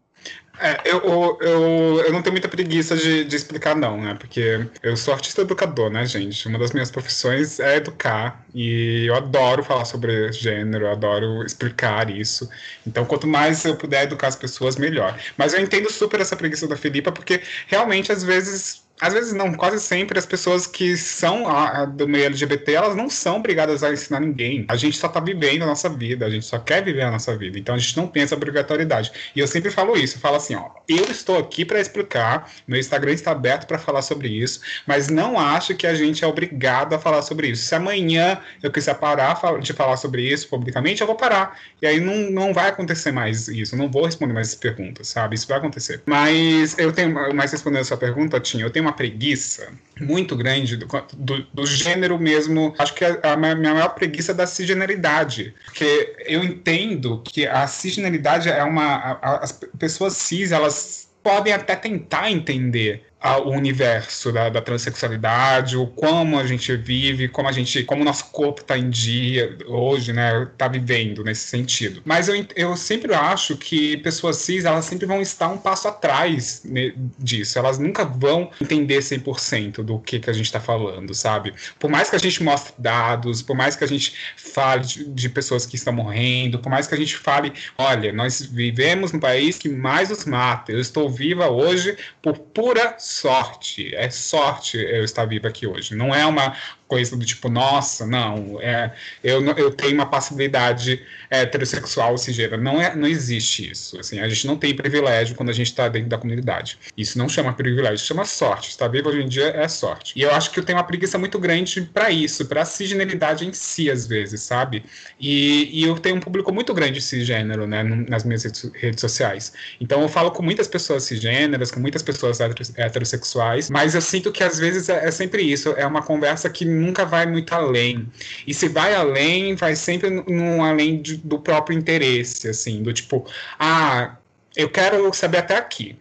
É, 0.59 0.81
eu, 0.85 0.97
eu, 1.03 1.37
eu, 1.41 1.99
eu 2.05 2.11
não 2.11 2.21
tenho 2.23 2.33
muita 2.33 2.47
preguiça 2.49 2.97
de, 2.97 3.23
de 3.25 3.35
explicar, 3.35 3.75
não, 3.75 4.01
né? 4.01 4.15
Porque 4.15 4.67
eu 4.81 4.97
sou 4.97 5.13
artista 5.13 5.41
educador, 5.41 5.91
né, 5.91 6.03
gente? 6.05 6.47
Uma 6.47 6.57
das 6.57 6.71
minhas 6.71 6.89
profissões 6.89 7.59
é 7.59 7.75
educar. 7.75 8.43
E 8.55 9.05
eu 9.05 9.15
adoro 9.15 9.63
falar 9.63 9.85
sobre 9.85 10.31
gênero, 10.31 10.85
eu 10.85 10.91
adoro 10.91 11.45
explicar 11.45 12.09
isso. 12.09 12.49
Então, 12.87 13.05
quanto 13.05 13.27
mais 13.27 13.63
eu 13.65 13.75
puder 13.77 14.03
educar 14.05 14.27
as 14.27 14.35
pessoas, 14.35 14.77
melhor. 14.77 15.19
Mas 15.37 15.53
eu 15.53 15.61
entendo 15.61 15.91
super 15.91 16.19
essa 16.19 16.35
preguiça 16.35 16.67
da 16.67 16.75
Filipa, 16.75 17.11
porque 17.11 17.41
realmente, 17.67 18.11
às 18.11 18.23
vezes. 18.23 18.86
Às 18.99 19.13
vezes 19.13 19.33
não, 19.33 19.53
quase 19.53 19.79
sempre 19.79 20.17
as 20.17 20.25
pessoas 20.25 20.65
que 20.67 20.97
são 20.97 21.47
a- 21.47 21.83
a 21.83 21.85
do 21.85 22.07
meio 22.07 22.25
LGBT, 22.25 22.73
elas 22.73 22.95
não 22.95 23.09
são 23.09 23.37
obrigadas 23.37 23.83
a 23.83 23.91
ensinar 23.93 24.19
ninguém. 24.19 24.65
A 24.67 24.75
gente 24.75 24.97
só 24.97 25.07
tá 25.07 25.19
vivendo 25.19 25.63
a 25.63 25.65
nossa 25.67 25.87
vida, 25.89 26.25
a 26.25 26.29
gente 26.29 26.45
só 26.45 26.57
quer 26.59 26.83
viver 26.83 27.03
a 27.03 27.11
nossa 27.11 27.37
vida. 27.37 27.59
Então 27.59 27.75
a 27.75 27.77
gente 27.77 27.95
não 27.95 28.11
essa 28.15 28.35
obrigatoriedade. 28.35 29.11
E 29.35 29.39
eu 29.39 29.47
sempre 29.47 29.69
falo 29.71 29.95
isso, 29.95 30.17
eu 30.17 30.21
falo 30.21 30.35
assim, 30.37 30.55
ó, 30.55 30.69
eu 30.87 31.05
estou 31.05 31.37
aqui 31.37 31.63
para 31.63 31.79
explicar, 31.79 32.51
meu 32.67 32.79
Instagram 32.79 33.11
está 33.13 33.31
aberto 33.31 33.67
para 33.67 33.77
falar 33.77 34.01
sobre 34.01 34.27
isso, 34.29 34.61
mas 34.87 35.07
não 35.09 35.39
acho 35.39 35.75
que 35.75 35.85
a 35.85 35.93
gente 35.93 36.23
é 36.23 36.27
obrigado 36.27 36.93
a 36.93 36.99
falar 36.99 37.21
sobre 37.21 37.49
isso. 37.49 37.63
Se 37.65 37.75
amanhã 37.75 38.39
eu 38.63 38.71
quiser 38.71 38.95
parar 38.95 39.37
de 39.59 39.73
falar 39.73 39.97
sobre 39.97 40.23
isso 40.23 40.47
publicamente, 40.49 41.01
eu 41.01 41.07
vou 41.07 41.15
parar. 41.15 41.59
E 41.81 41.85
aí 41.85 41.99
não, 41.99 42.15
não 42.31 42.53
vai 42.53 42.69
acontecer 42.69 43.11
mais 43.11 43.47
isso, 43.47 43.75
não 43.75 43.89
vou 43.89 44.05
responder 44.05 44.33
mais 44.33 44.55
perguntas, 44.55 45.07
sabe? 45.09 45.35
Isso 45.35 45.47
vai 45.47 45.57
acontecer. 45.59 46.01
Mas 46.05 46.77
eu 46.79 46.91
tenho, 46.91 47.13
mais 47.35 47.51
respondendo 47.51 47.81
a 47.81 47.85
sua 47.85 47.97
pergunta, 47.97 48.39
Tim, 48.39 48.61
eu 48.61 48.69
tenho 48.71 48.86
uma 48.87 48.93
preguiça 48.95 49.71
muito 49.99 50.35
grande 50.35 50.77
do, 50.77 50.87
do, 51.13 51.43
do 51.53 51.65
gênero 51.65 52.17
mesmo. 52.19 52.73
Acho 52.77 52.93
que 52.93 53.03
a, 53.03 53.19
a 53.33 53.35
minha 53.37 53.55
maior 53.73 53.89
preguiça 53.89 54.31
é 54.31 54.35
da 54.35 54.47
cisgeneridade. 54.47 55.53
Porque 55.65 56.15
eu 56.25 56.43
entendo 56.43 57.21
que 57.25 57.45
a 57.47 57.67
cisgeneridade 57.67 58.49
é 58.49 58.63
uma. 58.63 59.17
a- 59.21 59.39
as 59.43 59.51
pessoas 59.79 60.13
cis, 60.13 60.51
elas 60.51 61.07
podem 61.23 61.51
até 61.51 61.75
tentar 61.75 62.31
entender 62.31 63.06
a- 63.19 63.37
o 63.39 63.49
universo 63.51 64.31
da, 64.31 64.49
da 64.49 64.61
transexualidade, 64.61 65.75
o 65.77 65.87
como 65.87 66.37
a 66.39 66.45
gente 66.45 66.75
vive, 66.75 67.27
como 67.27 67.47
a 67.49 67.51
gente, 67.51 67.83
como 67.83 68.01
o 68.01 68.05
nosso 68.05 68.25
corpo 68.31 68.61
está 68.61 68.77
em 68.77 68.89
dia 68.89 69.57
hoje, 69.67 70.13
né, 70.13 70.47
tá 70.57 70.67
vivendo 70.67 71.23
nesse 71.23 71.47
sentido. 71.47 72.01
Mas 72.05 72.27
eu, 72.27 72.45
eu 72.55 72.75
sempre 72.77 73.13
acho 73.13 73.57
que 73.57 73.97
pessoas 73.97 74.37
cis, 74.37 74.65
elas 74.65 74.85
sempre 74.85 75.05
vão 75.05 75.21
estar 75.21 75.47
um 75.47 75.57
passo 75.57 75.87
atrás 75.87 76.61
né, 76.63 76.93
disso. 77.17 77.57
Elas 77.57 77.79
nunca 77.79 78.05
vão 78.05 78.51
entender 78.61 78.99
100% 79.01 79.83
do 79.83 79.99
que, 79.99 80.19
que 80.19 80.29
a 80.29 80.33
gente 80.33 80.45
está 80.45 80.59
falando, 80.59 81.13
sabe? 81.13 81.53
Por 81.79 81.89
mais 81.89 82.09
que 82.09 82.15
a 82.15 82.19
gente 82.19 82.43
mostre 82.43 82.73
dados, 82.77 83.41
por 83.41 83.55
mais 83.55 83.75
que 83.75 83.83
a 83.83 83.87
gente 83.87 84.13
fale 84.37 84.85
de, 84.85 85.03
de 85.05 85.29
pessoas 85.29 85.65
que 85.65 85.75
estão 85.75 85.93
morrendo, 85.93 86.59
por 86.59 86.69
mais 86.69 86.87
que 86.87 86.93
a 86.93 86.97
gente 86.97 87.17
fale, 87.17 87.51
olha, 87.77 88.13
nós 88.13 88.41
vivemos 88.41 89.11
num 89.11 89.19
país 89.19 89.57
que 89.57 89.69
mais 89.69 90.09
nos 90.09 90.25
mata. 90.25 90.71
Eu 90.71 90.79
estou 90.79 91.09
viva 91.09 91.49
hoje 91.49 91.97
por 92.21 92.37
pura 92.37 92.95
sorte. 93.07 93.95
É 93.95 94.09
sorte 94.09 94.77
eu 94.77 95.03
estar 95.03 95.25
viva 95.25 95.47
aqui 95.47 95.65
hoje. 95.65 95.95
Não 95.95 96.13
é 96.13 96.25
uma 96.25 96.55
coisa 96.87 97.15
do 97.15 97.25
tipo, 97.25 97.49
nossa, 97.49 98.05
não, 98.05 98.59
é, 98.61 98.93
eu, 99.23 99.43
eu 99.55 99.71
tenho 99.71 99.93
uma 99.93 100.05
possibilidade 100.05 101.01
heterossexual 101.29 102.17
cisgênero. 102.17 102.61
Não, 102.61 102.81
é, 102.81 102.95
não 102.95 103.07
existe 103.07 103.69
isso. 103.69 103.99
Assim, 103.99 104.19
a 104.19 104.27
gente 104.29 104.47
não 104.47 104.55
tem 104.55 104.75
privilégio 104.75 105.35
quando 105.35 105.49
a 105.49 105.53
gente 105.53 105.67
está 105.67 105.87
dentro 105.87 106.09
da 106.09 106.17
comunidade. 106.17 106.77
Isso 106.97 107.17
não 107.17 107.27
chama 107.27 107.53
privilégio, 107.53 108.05
chama 108.05 108.25
sorte. 108.25 108.69
Estar 108.69 108.87
vivo 108.87 109.09
hoje 109.09 109.21
em 109.21 109.27
dia 109.27 109.47
é 109.47 109.67
sorte. 109.67 110.13
E 110.15 110.21
eu 110.21 110.31
acho 110.31 110.51
que 110.51 110.59
eu 110.59 110.63
tenho 110.63 110.77
uma 110.77 110.83
preguiça 110.83 111.17
muito 111.17 111.37
grande 111.37 111.81
para 111.81 112.09
isso, 112.09 112.45
para 112.45 112.61
a 112.61 112.65
cisgeneridade 112.65 113.45
em 113.45 113.53
si, 113.53 113.91
às 113.91 114.07
vezes, 114.07 114.41
sabe? 114.41 114.83
E, 115.19 115.69
e 115.71 115.83
eu 115.83 115.97
tenho 115.99 116.15
um 116.15 116.19
público 116.19 116.51
muito 116.53 116.73
grande 116.73 117.01
cisgênero, 117.01 117.67
né, 117.67 117.83
nas 117.83 118.23
minhas 118.23 118.43
redes, 118.43 119.01
sociais. 119.01 119.51
Então 119.81 120.01
eu 120.01 120.09
falo 120.09 120.31
com 120.31 120.41
muitas 120.41 120.67
pessoas 120.67 121.03
cisgêneras, 121.03 121.71
com 121.71 121.79
muitas 121.79 122.01
pessoas 122.01 122.39
hetero- 122.39 122.73
heterossexuais, 122.75 123.69
mas 123.69 123.95
eu 123.95 124.01
sinto 124.01 124.31
que 124.31 124.43
às 124.43 124.57
vezes 124.57 124.89
é, 124.89 125.05
é 125.05 125.11
sempre 125.11 125.41
isso, 125.41 125.73
é 125.77 125.85
uma 125.85 126.01
conversa 126.01 126.49
que 126.49 126.65
nunca 126.77 127.05
vai 127.05 127.25
muito 127.25 127.53
além. 127.53 128.07
E 128.45 128.53
se 128.53 128.67
vai 128.67 128.93
além, 128.95 129.55
vai 129.55 129.75
sempre 129.75 130.09
num 130.09 130.63
além 130.63 131.01
de- 131.01 131.17
do 131.17 131.39
próprio 131.39 131.77
interesse, 131.77 132.47
assim, 132.47 132.81
do 132.83 132.93
tipo, 132.93 133.25
ah, 133.59 134.15
eu 134.55 134.69
quero 134.69 135.13
saber 135.13 135.37
até 135.39 135.55
aqui. 135.57 135.97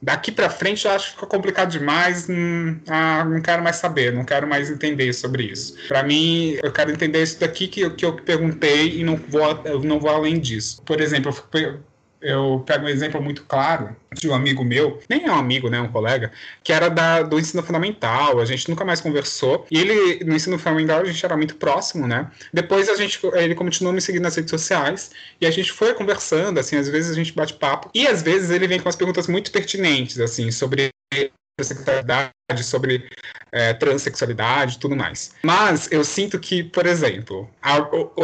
Daqui 0.00 0.30
para 0.30 0.50
frente 0.50 0.84
eu 0.84 0.90
acho 0.92 1.06
que 1.06 1.14
fica 1.14 1.26
complicado 1.26 1.70
demais. 1.70 2.28
hum, 2.28 2.78
ah, 2.88 3.24
não 3.24 3.40
quero 3.40 3.62
mais 3.62 3.76
saber, 3.76 4.12
não 4.12 4.24
quero 4.24 4.46
mais 4.46 4.70
entender 4.70 5.12
sobre 5.12 5.44
isso. 5.44 5.74
Para 5.88 6.02
mim, 6.02 6.56
eu 6.62 6.70
quero 6.72 6.90
entender 6.92 7.22
isso 7.22 7.40
daqui 7.40 7.66
que, 7.66 7.88
que 7.90 8.04
eu 8.04 8.12
perguntei 8.14 8.98
e 9.00 9.04
não 9.04 9.16
vou, 9.16 9.62
não 9.82 9.98
vou 9.98 10.10
além 10.10 10.38
disso. 10.38 10.82
Por 10.84 11.00
exemplo, 11.00 11.30
eu 11.30 11.32
fico- 11.32 11.80
eu 12.20 12.62
pego 12.66 12.86
um 12.86 12.88
exemplo 12.88 13.20
muito 13.20 13.44
claro 13.44 13.94
de 14.12 14.28
um 14.28 14.34
amigo 14.34 14.64
meu, 14.64 15.00
nem 15.08 15.24
é 15.24 15.30
um 15.30 15.36
amigo, 15.36 15.68
né, 15.68 15.80
um 15.80 15.88
colega, 15.88 16.32
que 16.62 16.72
era 16.72 16.88
da, 16.88 17.22
do 17.22 17.38
ensino 17.38 17.62
fundamental, 17.62 18.40
a 18.40 18.44
gente 18.44 18.68
nunca 18.68 18.84
mais 18.84 19.00
conversou, 19.00 19.66
e 19.70 19.78
ele, 19.78 20.24
no 20.24 20.34
ensino 20.34 20.58
fundamental, 20.58 21.00
a 21.00 21.04
gente 21.04 21.24
era 21.24 21.36
muito 21.36 21.56
próximo, 21.56 22.06
né, 22.06 22.30
depois 22.52 22.88
a 22.88 22.96
gente, 22.96 23.20
ele 23.34 23.54
continuou 23.54 23.92
me 23.92 24.00
seguindo 24.00 24.22
nas 24.22 24.36
redes 24.36 24.50
sociais, 24.50 25.10
e 25.40 25.46
a 25.46 25.50
gente 25.50 25.72
foi 25.72 25.94
conversando, 25.94 26.58
assim, 26.58 26.76
às 26.76 26.88
vezes 26.88 27.10
a 27.10 27.14
gente 27.14 27.32
bate 27.32 27.54
papo, 27.54 27.90
e 27.94 28.06
às 28.06 28.22
vezes 28.22 28.50
ele 28.50 28.66
vem 28.66 28.78
com 28.78 28.86
umas 28.86 28.96
perguntas 28.96 29.26
muito 29.26 29.50
pertinentes, 29.50 30.18
assim, 30.18 30.50
sobre 30.50 30.90
sexualidade, 31.62 32.32
sobre 32.62 33.08
é, 33.50 33.72
transexualidade 33.72 34.78
tudo 34.78 34.94
mais. 34.94 35.34
Mas 35.42 35.90
eu 35.90 36.04
sinto 36.04 36.38
que, 36.38 36.62
por 36.62 36.84
exemplo, 36.86 37.48
a, 37.62 37.76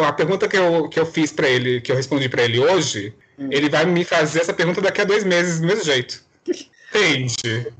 a 0.06 0.12
pergunta 0.12 0.46
que 0.46 0.56
eu, 0.56 0.88
que 0.88 1.00
eu 1.00 1.06
fiz 1.06 1.32
para 1.32 1.48
ele, 1.48 1.80
que 1.80 1.90
eu 1.90 1.96
respondi 1.96 2.28
para 2.28 2.42
ele 2.42 2.58
hoje, 2.58 3.14
Hum. 3.38 3.48
ele 3.50 3.68
vai 3.68 3.86
me 3.86 4.04
fazer 4.04 4.40
essa 4.40 4.52
pergunta 4.52 4.80
daqui 4.80 5.00
a 5.00 5.04
dois 5.04 5.24
meses, 5.24 5.60
do 5.60 5.66
mesmo 5.66 5.84
jeito. 5.84 6.22
Entende? 6.94 7.72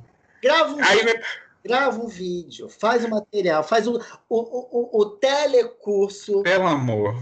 Grava 0.42 0.72
um, 0.72 0.82
Aí, 0.82 1.04
né, 1.04 1.12
grava 1.64 2.00
um 2.00 2.08
vídeo, 2.08 2.68
faz 2.68 3.04
o 3.04 3.10
material, 3.10 3.62
faz 3.62 3.86
o, 3.86 4.00
o, 4.28 4.38
o, 4.38 5.00
o 5.00 5.06
telecurso 5.06 6.42
pelo 6.42 6.66
amor. 6.66 7.20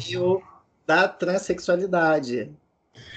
da 0.86 1.08
transexualidade. 1.08 2.50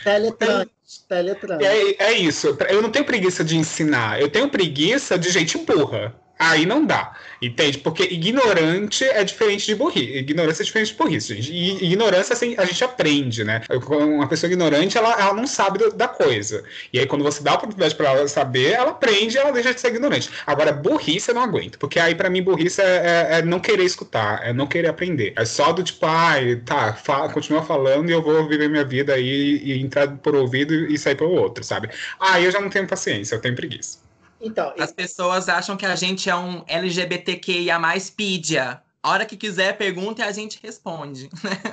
Teletrans. 0.04 0.69
Teletrans. 1.08 1.63
É, 1.63 2.04
é 2.04 2.13
isso. 2.13 2.56
Eu 2.69 2.82
não 2.82 2.91
tenho 2.91 3.06
preguiça 3.06 3.43
de 3.43 3.58
ensinar. 3.58 4.21
Eu 4.21 4.30
tenho 4.30 4.49
preguiça 4.49 5.17
de 5.17 5.30
gente 5.30 5.58
burra. 5.58 6.13
Aí 6.45 6.65
não 6.65 6.86
dá. 6.86 7.13
Entende? 7.41 7.77
Porque 7.77 8.03
ignorante 8.03 9.03
é 9.06 9.23
diferente 9.23 9.65
de 9.65 9.75
burrice. 9.75 10.17
Ignorância 10.17 10.62
é 10.63 10.65
diferente 10.65 10.91
de 10.91 10.97
burrice, 10.97 11.36
gente. 11.36 11.51
E 11.53 11.86
ignorância, 11.86 12.34
assim, 12.34 12.56
a 12.58 12.65
gente 12.65 12.84
aprende, 12.84 13.43
né? 13.43 13.62
Uma 13.89 14.27
pessoa 14.27 14.49
ignorante, 14.51 14.97
ela, 14.97 15.12
ela 15.13 15.34
não 15.34 15.47
sabe 15.47 15.77
do- 15.79 15.91
da 15.93 16.08
coisa. 16.08 16.63
E 16.91 16.99
aí, 16.99 17.06
quando 17.06 17.23
você 17.23 17.41
dá 17.41 17.51
a 17.51 17.56
oportunidade 17.56 17.95
pra 17.95 18.12
ela 18.12 18.27
saber, 18.27 18.71
ela 18.71 18.91
aprende 18.91 19.36
e 19.36 19.39
ela 19.39 19.51
deixa 19.51 19.73
de 19.73 19.79
ser 19.79 19.88
ignorante. 19.89 20.29
Agora, 20.45 20.71
burrice 20.73 21.29
eu 21.29 21.36
não 21.36 21.43
aguento. 21.43 21.77
Porque 21.79 21.99
aí, 21.99 22.13
pra 22.15 22.29
mim, 22.29 22.41
burrice 22.43 22.82
é, 22.82 23.27
é- 23.32 23.39
é 23.39 23.41
não 23.41 23.60
querer 23.60 23.84
escutar, 23.86 24.45
é 24.45 24.51
não 24.53 24.67
querer 24.67 24.89
aprender. 24.89 25.34
É 25.38 25.45
só 25.45 25.71
do 25.71 25.82
tipo, 25.84 26.06
ai, 26.06 26.58
tá, 26.65 26.93
fa 26.93 27.29
continua 27.29 27.63
falando 27.63 28.10
e 28.10 28.13
eu 28.13 28.21
vou 28.21 28.47
viver 28.47 28.67
minha 28.69 28.84
vida 28.86 29.13
aí 29.13 29.62
e 29.63 29.79
entrar 29.82 30.08
por 30.17 30.36
ouvido 30.36 30.73
e 30.73 30.97
sair 30.97 31.15
pelo 31.15 31.32
outro, 31.32 31.63
sabe? 31.63 31.89
Aí 32.19 32.43
eu 32.45 32.51
já 32.51 32.60
não 32.60 32.69
tenho 32.69 32.88
paciência, 32.88 33.36
eu 33.36 33.41
tenho 33.41 33.56
preguiça. 33.56 34.03
Então, 34.43 34.73
As 34.77 34.91
pessoas 34.91 35.47
acham 35.47 35.77
que 35.77 35.86
a 35.86 35.95
gente 35.95 36.29
é 36.29 36.36
um 36.36 36.63
LGBTQIA 36.67 37.79
mais 37.79 38.10
pídia. 38.10 38.82
A 39.01 39.10
hora 39.10 39.25
que 39.25 39.38
quiser, 39.38 39.77
pergunta 39.77 40.21
e 40.21 40.25
a 40.25 40.32
gente 40.32 40.60
responde. 40.62 41.29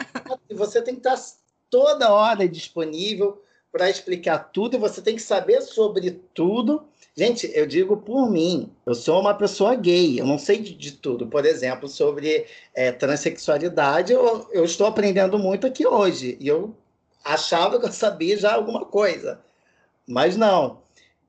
você 0.54 0.80
tem 0.80 0.94
que 0.94 1.00
estar 1.00 1.20
toda 1.68 2.12
hora 2.12 2.48
disponível 2.48 3.42
para 3.72 3.88
explicar 3.88 4.38
tudo 4.52 4.78
você 4.78 5.00
tem 5.00 5.14
que 5.14 5.22
saber 5.22 5.62
sobre 5.62 6.10
tudo. 6.34 6.82
Gente, 7.16 7.50
eu 7.54 7.66
digo 7.66 7.96
por 7.96 8.30
mim, 8.30 8.72
eu 8.86 8.94
sou 8.94 9.20
uma 9.20 9.34
pessoa 9.34 9.74
gay, 9.74 10.18
eu 10.20 10.26
não 10.26 10.38
sei 10.38 10.58
de, 10.58 10.74
de 10.74 10.92
tudo. 10.92 11.26
Por 11.26 11.44
exemplo, 11.44 11.88
sobre 11.88 12.46
é, 12.74 12.92
transexualidade, 12.92 14.12
eu, 14.12 14.48
eu 14.52 14.64
estou 14.64 14.86
aprendendo 14.86 15.38
muito 15.38 15.66
aqui 15.66 15.86
hoje. 15.86 16.36
E 16.40 16.48
eu 16.48 16.74
achava 17.24 17.78
que 17.78 17.86
eu 17.86 17.92
sabia 17.92 18.36
já 18.36 18.54
alguma 18.54 18.84
coisa, 18.84 19.40
mas 20.06 20.36
não. 20.36 20.82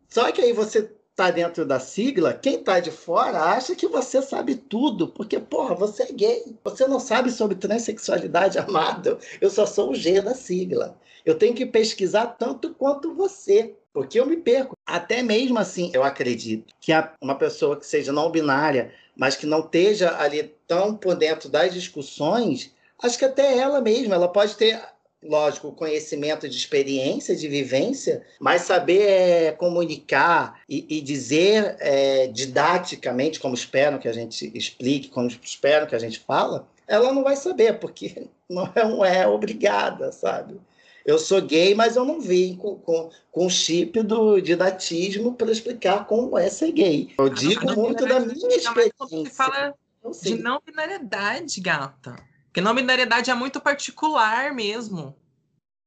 Só 0.08 0.32
que 0.32 0.42
aí 0.42 0.54
você 0.54 0.92
tá 1.22 1.30
dentro 1.30 1.64
da 1.64 1.80
sigla, 1.80 2.34
quem 2.34 2.64
tá 2.64 2.80
de 2.80 2.90
fora 2.90 3.44
acha 3.44 3.76
que 3.76 3.88
você 3.88 4.24
sabe 4.24 4.56
tudo, 4.56 5.08
porque, 5.08 5.40
porra, 5.40 5.76
você 5.76 6.04
é 6.04 6.12
gay. 6.12 6.56
Você 6.64 6.88
não 6.88 7.00
sabe 7.00 7.30
sobre 7.30 7.56
transexualidade, 7.56 8.58
amado. 8.60 9.20
Eu 9.40 9.52
só 9.52 9.68
sou 9.68 9.92
o 9.92 9.96
G 9.96 10.20
da 10.20 10.34
sigla. 10.34 10.98
Eu 11.24 11.36
tenho 11.36 11.54
que 11.54 11.64
pesquisar 11.64 12.26
tanto 12.26 12.74
quanto 12.74 13.14
você, 13.14 13.76
porque 13.94 14.20
eu 14.20 14.26
me 14.26 14.38
perco. 14.38 14.76
Até 14.84 15.22
mesmo 15.22 15.60
assim, 15.60 15.92
eu 15.94 16.04
acredito 16.04 16.74
que 16.82 16.92
uma 17.22 17.36
pessoa 17.36 17.78
que 17.78 17.86
seja 17.86 18.12
não 18.12 18.32
binária, 18.32 18.92
mas 19.16 19.36
que 19.36 19.46
não 19.46 19.60
esteja 19.60 20.18
ali 20.18 20.52
tão 20.68 20.96
por 20.96 21.16
dentro 21.16 21.50
das 21.50 21.72
discussões, 21.72 22.74
acho 23.04 23.20
que 23.20 23.26
até 23.26 23.60
ela 23.60 23.80
mesma, 23.80 24.16
ela 24.16 24.28
pode 24.28 24.56
ter 24.56 24.82
lógico, 25.24 25.72
conhecimento 25.72 26.50
de 26.50 26.56
experiência, 26.56 27.36
de 27.36 27.48
vivência, 27.48 28.24
mas 28.40 28.64
saber 28.64 29.02
é, 29.02 29.52
comunicar 29.52 30.60
e, 30.68 30.86
e 30.90 31.02
dizer 31.02 31.76
é, 31.80 32.28
didaticamente, 32.28 33.40
como 33.40 33.54
esperam 33.54 34.00
que 34.00 34.08
a 34.08 34.14
gente 34.14 34.52
explique, 34.56 35.10
como 35.10 35.28
esperam 35.28 35.88
que 35.88 35.96
a 35.96 36.00
gente 36.00 36.20
fala, 36.20 36.68
ela 36.88 37.14
não 37.14 37.24
vai 37.24 37.36
saber, 37.36 37.80
porque 37.80 38.28
não 38.50 38.66
é, 38.76 38.84
não 38.84 39.06
é 39.06 39.28
obrigada, 39.28 40.12
sabe? 40.12 40.60
Eu 41.04 41.18
sou 41.18 41.42
gay, 41.42 41.74
mas 41.74 41.96
eu 41.96 42.06
não 42.06 42.22
vim 42.22 42.56
com, 42.56 42.76
com, 42.76 43.10
com 43.32 43.50
chip 43.50 44.04
do 44.04 44.40
didatismo 44.40 45.34
para 45.34 45.52
explicar 45.52 46.06
como 46.06 46.38
é 46.38 46.48
ser 46.48 46.72
gay. 46.72 47.10
Eu 47.18 47.28
digo 47.28 47.74
muito 47.76 48.06
da 48.06 48.20
minha 48.20 48.56
experiência. 48.56 48.94
Você 49.00 49.26
fala 49.32 49.74
de 50.22 50.36
não 50.36 50.62
binariedade, 50.64 51.60
gata. 51.60 52.16
Porque 52.52 52.60
não 52.60 52.76
binariedade 52.76 53.32
é 53.32 53.34
muito 53.34 53.62
particular 53.62 54.54
mesmo. 54.54 55.16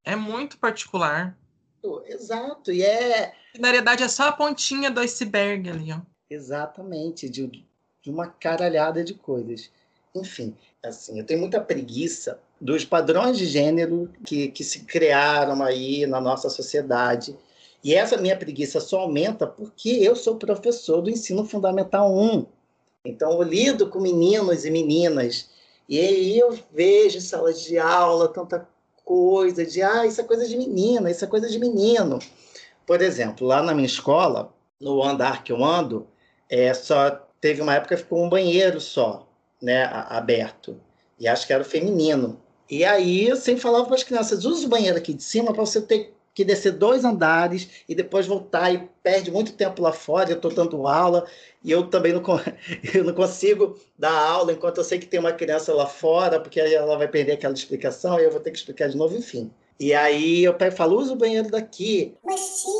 É 0.02 0.16
muito 0.16 0.56
particular. 0.56 1.36
Exato, 2.06 2.72
e 2.72 2.82
é. 2.82 3.34
Binariedade 3.54 4.02
é 4.02 4.08
só 4.08 4.28
a 4.28 4.32
pontinha 4.32 4.90
do 4.90 5.00
iceberg 5.00 5.68
ali, 5.68 5.92
ó. 5.92 6.00
Exatamente, 6.30 7.28
de, 7.28 7.46
de 8.02 8.10
uma 8.10 8.28
caralhada 8.28 9.04
de 9.04 9.12
coisas. 9.12 9.70
Enfim, 10.14 10.56
assim, 10.82 11.18
eu 11.18 11.26
tenho 11.26 11.40
muita 11.40 11.60
preguiça 11.60 12.40
dos 12.58 12.82
padrões 12.82 13.36
de 13.36 13.44
gênero 13.44 14.10
que, 14.24 14.48
que 14.48 14.64
se 14.64 14.84
criaram 14.84 15.62
aí 15.62 16.06
na 16.06 16.18
nossa 16.18 16.48
sociedade. 16.48 17.36
E 17.82 17.94
essa 17.94 18.16
minha 18.16 18.38
preguiça 18.38 18.80
só 18.80 19.00
aumenta 19.00 19.46
porque 19.46 19.90
eu 19.90 20.16
sou 20.16 20.36
professor 20.36 21.02
do 21.02 21.10
ensino 21.10 21.44
fundamental 21.44 22.10
1. 22.16 22.46
Então, 23.04 23.32
eu 23.32 23.42
lido 23.42 23.90
com 23.90 24.00
meninos 24.00 24.64
e 24.64 24.70
meninas. 24.70 25.52
E 25.89 26.01
aí 26.01 26.39
eu 26.39 26.59
vejo 26.72 27.20
salas 27.20 27.62
de 27.62 27.78
aula 27.78 28.28
tanta 28.28 28.66
coisa 29.05 29.66
de, 29.66 29.82
ah, 29.82 30.07
isso 30.07 30.20
é 30.20 30.24
coisa 30.24 30.49
de 30.49 30.57
menina, 30.57 31.11
isso 31.11 31.24
é 31.24 31.28
coisa 31.28 31.49
de 31.49 31.59
menino. 31.59 32.18
Por 32.87 33.03
exemplo, 33.03 33.47
lá 33.47 33.62
na 33.62 33.74
minha 33.74 33.87
escola, 33.87 34.53
no 34.80 35.03
andar 35.03 35.45
que 35.45 35.53
eu 35.53 35.62
ando, 35.62 36.07
é, 36.49 36.72
só 36.72 37.11
teve 37.41 37.61
uma 37.61 37.74
época 37.74 37.97
que 37.97 38.03
ficou 38.03 38.24
um 38.24 38.28
banheiro 38.28 38.80
só, 38.80 39.28
né, 39.61 39.85
aberto. 40.09 40.80
E 41.18 41.28
acho 41.28 41.47
que 41.47 41.53
era 41.53 41.62
o 41.62 41.66
feminino. 41.66 42.41
E 42.70 42.85
aí 42.85 43.28
eu 43.28 43.37
sempre 43.37 43.61
falava 43.61 43.85
para 43.85 43.95
as 43.95 44.03
crianças: 44.03 44.45
use 44.45 44.64
o 44.66 44.68
banheiro 44.68 44.97
aqui 44.97 45.12
de 45.12 45.22
cima 45.22 45.53
para 45.53 45.64
você 45.64 45.80
ter 45.80 46.13
que 46.35 46.45
descer 46.45 46.72
dois 46.72 47.05
andares 47.05 47.85
e 47.89 47.95
depois 47.95 48.26
voltar 48.26 48.74
e 48.74 48.91
perde 49.03 49.30
muito 49.30 49.53
tempo 49.53 49.80
lá 49.80 49.93
fora. 49.93 50.30
Eu 50.30 50.37
estou 50.37 50.53
dando 50.53 50.87
aula 50.89 51.26
e 51.62 51.70
eu 51.70 51.87
também 51.87 52.12
não, 52.12 52.22
eu 52.93 53.05
não 53.05 53.14
consigo 53.14 53.78
dar 53.97 54.12
aula 54.12 54.53
enquanto 54.53 54.78
eu 54.78 54.85
sei 54.85 54.99
que 54.99 55.07
tem 55.07 55.20
uma 55.20 55.32
criança 55.32 55.72
lá 55.72 55.87
fora, 55.87 56.41
porque 56.41 56.61
aí 56.61 56.74
ela 56.74 56.99
vai 56.99 57.07
perder 57.07 57.32
aquela 57.32 57.55
explicação 57.55 58.18
e 58.18 58.24
eu 58.24 58.32
vou 58.32 58.41
ter 58.41 58.51
que 58.51 58.59
explicar 58.59 58.89
de 58.89 58.97
novo, 58.97 59.16
enfim. 59.16 59.51
E 59.78 59.93
aí 59.93 60.45
eu 60.45 60.55
pego 60.55 60.74
e 60.74 60.76
falo, 60.76 60.99
usa 60.99 61.12
o 61.12 61.16
banheiro 61.16 61.51
daqui. 61.51 62.14
Mas 62.24 62.62
tio, 62.62 62.70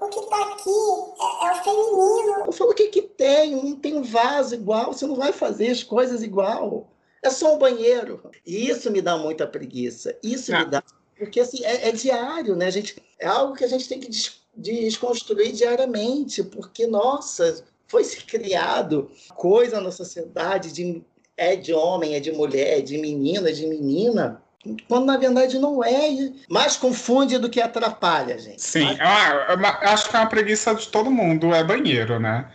o 0.00 0.08
que 0.08 0.28
tá 0.28 0.52
aqui 0.52 0.70
é, 0.70 1.46
é, 1.46 1.52
o 1.52 1.64
feminino. 1.64 2.44
Eu 2.46 2.52
falo, 2.52 2.70
o 2.70 2.74
que 2.74 2.88
que 2.88 3.02
tem? 3.02 3.56
Não 3.56 3.76
tem 3.76 3.96
um 3.96 4.02
vaso 4.02 4.54
igual, 4.54 4.92
você 4.92 5.06
não 5.06 5.16
vai 5.16 5.32
fazer 5.32 5.70
as 5.70 5.82
coisas 5.82 6.22
igual. 6.22 6.86
É 7.22 7.30
só 7.30 7.54
um 7.54 7.58
banheiro. 7.58 8.30
E 8.46 8.68
isso 8.68 8.90
me 8.90 9.00
dá 9.00 9.16
muita 9.16 9.46
preguiça. 9.46 10.14
Isso 10.22 10.52
me 10.52 10.58
ah. 10.58 10.64
dá. 10.64 10.82
Porque 11.18 11.40
assim, 11.40 11.64
é, 11.64 11.88
é, 11.88 11.92
diário, 11.92 12.56
né? 12.56 12.66
A 12.66 12.70
gente, 12.70 12.96
é 13.18 13.26
algo 13.26 13.54
que 13.54 13.64
a 13.64 13.68
gente 13.68 13.88
tem 13.88 14.00
que 14.00 14.08
des, 14.08 14.40
desconstruir 14.56 15.52
diariamente, 15.52 16.42
porque, 16.42 16.86
nossa, 16.86 17.64
foi 17.86 18.04
se 18.04 18.24
criado 18.24 19.10
coisa 19.34 19.80
na 19.80 19.90
sociedade 19.90 20.72
de 20.72 21.02
é 21.36 21.56
de 21.56 21.72
homem, 21.72 22.14
é 22.14 22.20
de 22.20 22.30
mulher, 22.30 22.78
é 22.78 22.80
de 22.80 22.96
menino, 22.96 23.48
é 23.48 23.52
de 23.52 23.66
menina, 23.66 24.40
quando 24.88 25.04
na 25.04 25.16
verdade 25.16 25.58
não 25.58 25.82
é. 25.84 26.32
Mais 26.48 26.76
confunde 26.76 27.38
do 27.38 27.50
que 27.50 27.60
atrapalha, 27.60 28.38
gente. 28.38 28.62
Sim, 28.62 28.96
ah, 29.00 29.92
acho 29.92 30.08
que 30.08 30.16
é 30.16 30.20
uma 30.20 30.28
preguiça 30.28 30.74
de 30.74 30.88
todo 30.88 31.10
mundo, 31.10 31.54
é 31.54 31.62
banheiro, 31.62 32.18
né? 32.18 32.50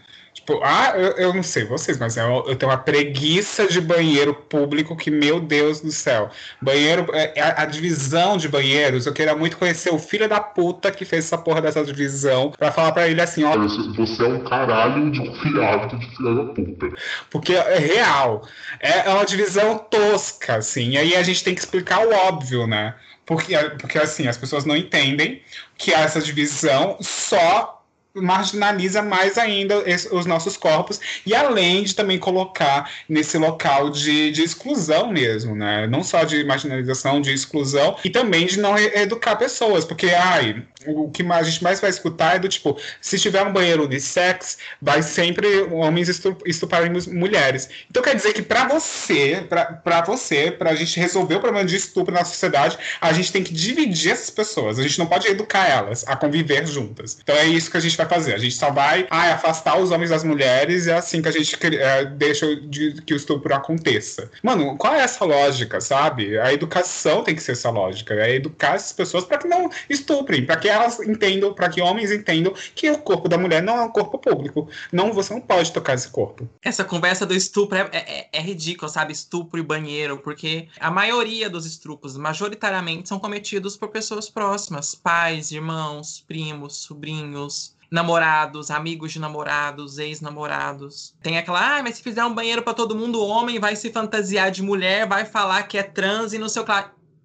Tipo, 0.49 0.61
ah, 0.63 0.93
eu, 0.95 1.11
eu 1.11 1.33
não 1.33 1.43
sei 1.43 1.63
vocês, 1.63 1.99
mas 1.99 2.17
eu, 2.17 2.43
eu, 2.47 2.55
tenho 2.55 2.71
uma 2.71 2.77
preguiça 2.77 3.67
de 3.67 3.79
banheiro 3.79 4.33
público 4.33 4.95
que, 4.95 5.11
meu 5.11 5.39
Deus 5.39 5.79
do 5.79 5.91
céu. 5.91 6.31
Banheiro, 6.59 7.05
é, 7.13 7.39
a, 7.39 7.61
a, 7.61 7.65
divisão 7.67 8.35
de 8.35 8.49
banheiros, 8.49 9.05
eu 9.05 9.13
queria 9.13 9.35
muito 9.35 9.57
conhecer 9.57 9.93
o 9.93 9.99
filho 9.99 10.27
da 10.27 10.39
puta 10.39 10.91
que 10.91 11.05
fez 11.05 11.25
essa 11.25 11.37
porra 11.37 11.61
dessa 11.61 11.83
divisão 11.83 12.51
pra 12.57 12.71
falar 12.71 12.93
pra 12.93 13.07
ele 13.07 13.21
assim, 13.21 13.43
ó. 13.43 13.55
Você 13.57 14.23
é 14.23 14.27
um 14.27 14.43
caralho 14.43 15.11
de 15.11 15.19
confiado 15.19 15.99
de 15.99 16.15
filho 16.15 16.35
da 16.35 16.53
puta. 16.53 16.97
Porque 17.29 17.53
é 17.53 17.77
real. 17.77 18.47
É, 18.79 19.07
é 19.07 19.09
uma 19.13 19.25
divisão 19.25 19.77
tosca, 19.77 20.55
assim. 20.55 20.93
E 20.93 20.97
aí 20.97 21.15
a 21.15 21.21
gente 21.21 21.43
tem 21.43 21.53
que 21.53 21.59
explicar 21.59 22.07
o 22.07 22.11
óbvio, 22.11 22.65
né? 22.65 22.95
Porque, 23.23 23.55
porque 23.79 23.99
assim, 23.99 24.27
as 24.27 24.37
pessoas 24.37 24.65
não 24.65 24.75
entendem 24.75 25.43
que 25.77 25.93
essa 25.93 26.19
divisão 26.19 26.97
só 26.99 27.78
marginaliza 28.13 29.01
mais 29.01 29.37
ainda 29.37 29.83
os 30.11 30.25
nossos 30.25 30.57
corpos 30.57 30.99
e 31.25 31.35
além 31.35 31.83
de 31.83 31.93
também 31.93 32.17
colocar 32.17 32.89
nesse 33.07 33.37
local 33.37 33.89
de, 33.89 34.31
de 34.31 34.43
exclusão 34.43 35.11
mesmo, 35.11 35.55
né? 35.55 35.87
Não 35.87 36.03
só 36.03 36.23
de 36.23 36.43
marginalização, 36.43 37.21
de 37.21 37.31
exclusão 37.31 37.95
e 38.03 38.09
também 38.09 38.45
de 38.45 38.59
não 38.59 38.77
educar 38.77 39.35
pessoas, 39.35 39.85
porque 39.85 40.07
ai, 40.07 40.63
o 40.87 41.09
que 41.09 41.23
a 41.23 41.43
gente 41.43 41.63
mais 41.63 41.79
vai 41.79 41.89
escutar 41.89 42.35
é 42.35 42.39
do 42.39 42.47
tipo, 42.47 42.79
se 43.01 43.19
tiver 43.19 43.43
um 43.43 43.53
banheiro 43.53 43.85
unissex, 43.85 44.57
vai 44.81 45.03
sempre 45.03 45.63
homens 45.71 46.09
estuprarem 46.45 46.91
mulheres. 47.07 47.69
Então 47.89 48.01
quer 48.01 48.15
dizer 48.15 48.33
que 48.33 48.41
para 48.41 48.67
você, 48.67 49.45
para 49.83 50.01
você, 50.01 50.51
para 50.51 50.71
a 50.71 50.75
gente 50.75 50.99
resolver 50.99 51.35
o 51.35 51.39
problema 51.39 51.65
de 51.65 51.75
estupro 51.75 52.13
na 52.13 52.25
sociedade, 52.25 52.77
a 52.99 53.13
gente 53.13 53.31
tem 53.31 53.43
que 53.43 53.53
dividir 53.53 54.11
essas 54.11 54.29
pessoas. 54.29 54.79
A 54.79 54.83
gente 54.83 54.97
não 54.97 55.05
pode 55.05 55.27
educar 55.27 55.67
elas 55.67 56.03
a 56.07 56.15
conviver 56.15 56.65
juntas. 56.65 57.17
Então 57.21 57.35
é 57.35 57.45
isso 57.45 57.69
que 57.69 57.77
a 57.77 57.79
gente 57.79 57.98
vai 57.99 58.09
fazer. 58.09 58.33
A 58.33 58.37
gente 58.37 58.55
só 58.55 58.71
vai 58.71 59.07
ai, 59.09 59.31
afastar 59.31 59.77
os 59.77 59.91
homens 59.91 60.09
das 60.09 60.23
mulheres 60.23 60.85
e 60.85 60.91
é 60.91 60.95
assim 60.95 61.21
que 61.21 61.27
a 61.27 61.31
gente 61.31 61.57
é, 61.77 62.05
deixa 62.05 62.55
de, 62.55 63.01
que 63.01 63.13
o 63.13 63.17
estupro 63.17 63.53
aconteça. 63.53 64.29
Mano, 64.43 64.77
qual 64.77 64.93
é 64.93 65.01
essa 65.01 65.25
lógica, 65.25 65.81
sabe? 65.81 66.37
A 66.39 66.53
educação 66.53 67.23
tem 67.23 67.35
que 67.35 67.41
ser 67.41 67.53
essa 67.53 67.69
lógica. 67.69 68.13
É 68.13 68.35
educar 68.35 68.75
essas 68.75 68.93
pessoas 68.93 69.25
para 69.25 69.37
que 69.37 69.47
não 69.47 69.69
estuprem, 69.89 70.45
para 70.45 70.57
que 70.57 70.67
elas 70.67 70.99
entendam, 70.99 71.53
para 71.53 71.69
que 71.69 71.81
homens 71.81 72.11
entendam 72.11 72.53
que 72.75 72.89
o 72.89 72.97
corpo 72.97 73.27
da 73.27 73.37
mulher 73.37 73.61
não 73.61 73.77
é 73.77 73.81
um 73.81 73.89
corpo 73.89 74.17
público. 74.17 74.69
Não, 74.91 75.13
você 75.13 75.33
não 75.33 75.41
pode 75.41 75.71
tocar 75.71 75.93
esse 75.93 76.09
corpo. 76.09 76.47
Essa 76.61 76.83
conversa 76.83 77.25
do 77.25 77.33
estupro 77.33 77.77
é, 77.77 77.89
é, 77.91 78.29
é 78.31 78.41
ridícula, 78.41 78.89
sabe? 78.89 79.13
Estupro 79.13 79.59
e 79.59 79.63
banheiro, 79.63 80.17
porque 80.17 80.67
a 80.79 80.91
maioria 80.91 81.49
dos 81.49 81.65
estupros, 81.65 82.17
majoritariamente, 82.17 83.09
são 83.09 83.19
cometidos 83.19 83.75
por 83.75 83.89
pessoas 83.89 84.29
próximas, 84.29 84.95
pais, 84.95 85.51
irmãos, 85.51 86.23
primos, 86.27 86.77
sobrinhos 86.77 87.78
namorados, 87.89 88.69
amigos 88.69 89.11
de 89.11 89.19
namorados, 89.19 89.97
ex-namorados. 89.97 91.15
Tem 91.21 91.37
aquela, 91.37 91.77
ah, 91.77 91.83
mas 91.83 91.95
se 91.95 92.03
fizer 92.03 92.23
um 92.23 92.33
banheiro 92.33 92.61
para 92.61 92.73
todo 92.73 92.95
mundo, 92.95 93.19
o 93.19 93.27
homem 93.27 93.59
vai 93.59 93.75
se 93.75 93.91
fantasiar 93.91 94.51
de 94.51 94.61
mulher, 94.61 95.07
vai 95.07 95.25
falar 95.25 95.63
que 95.63 95.77
é 95.77 95.83
trans 95.83 96.33
e 96.33 96.37
não 96.37 96.49
sei 96.49 96.61
o 96.61 96.65
que. 96.65 96.71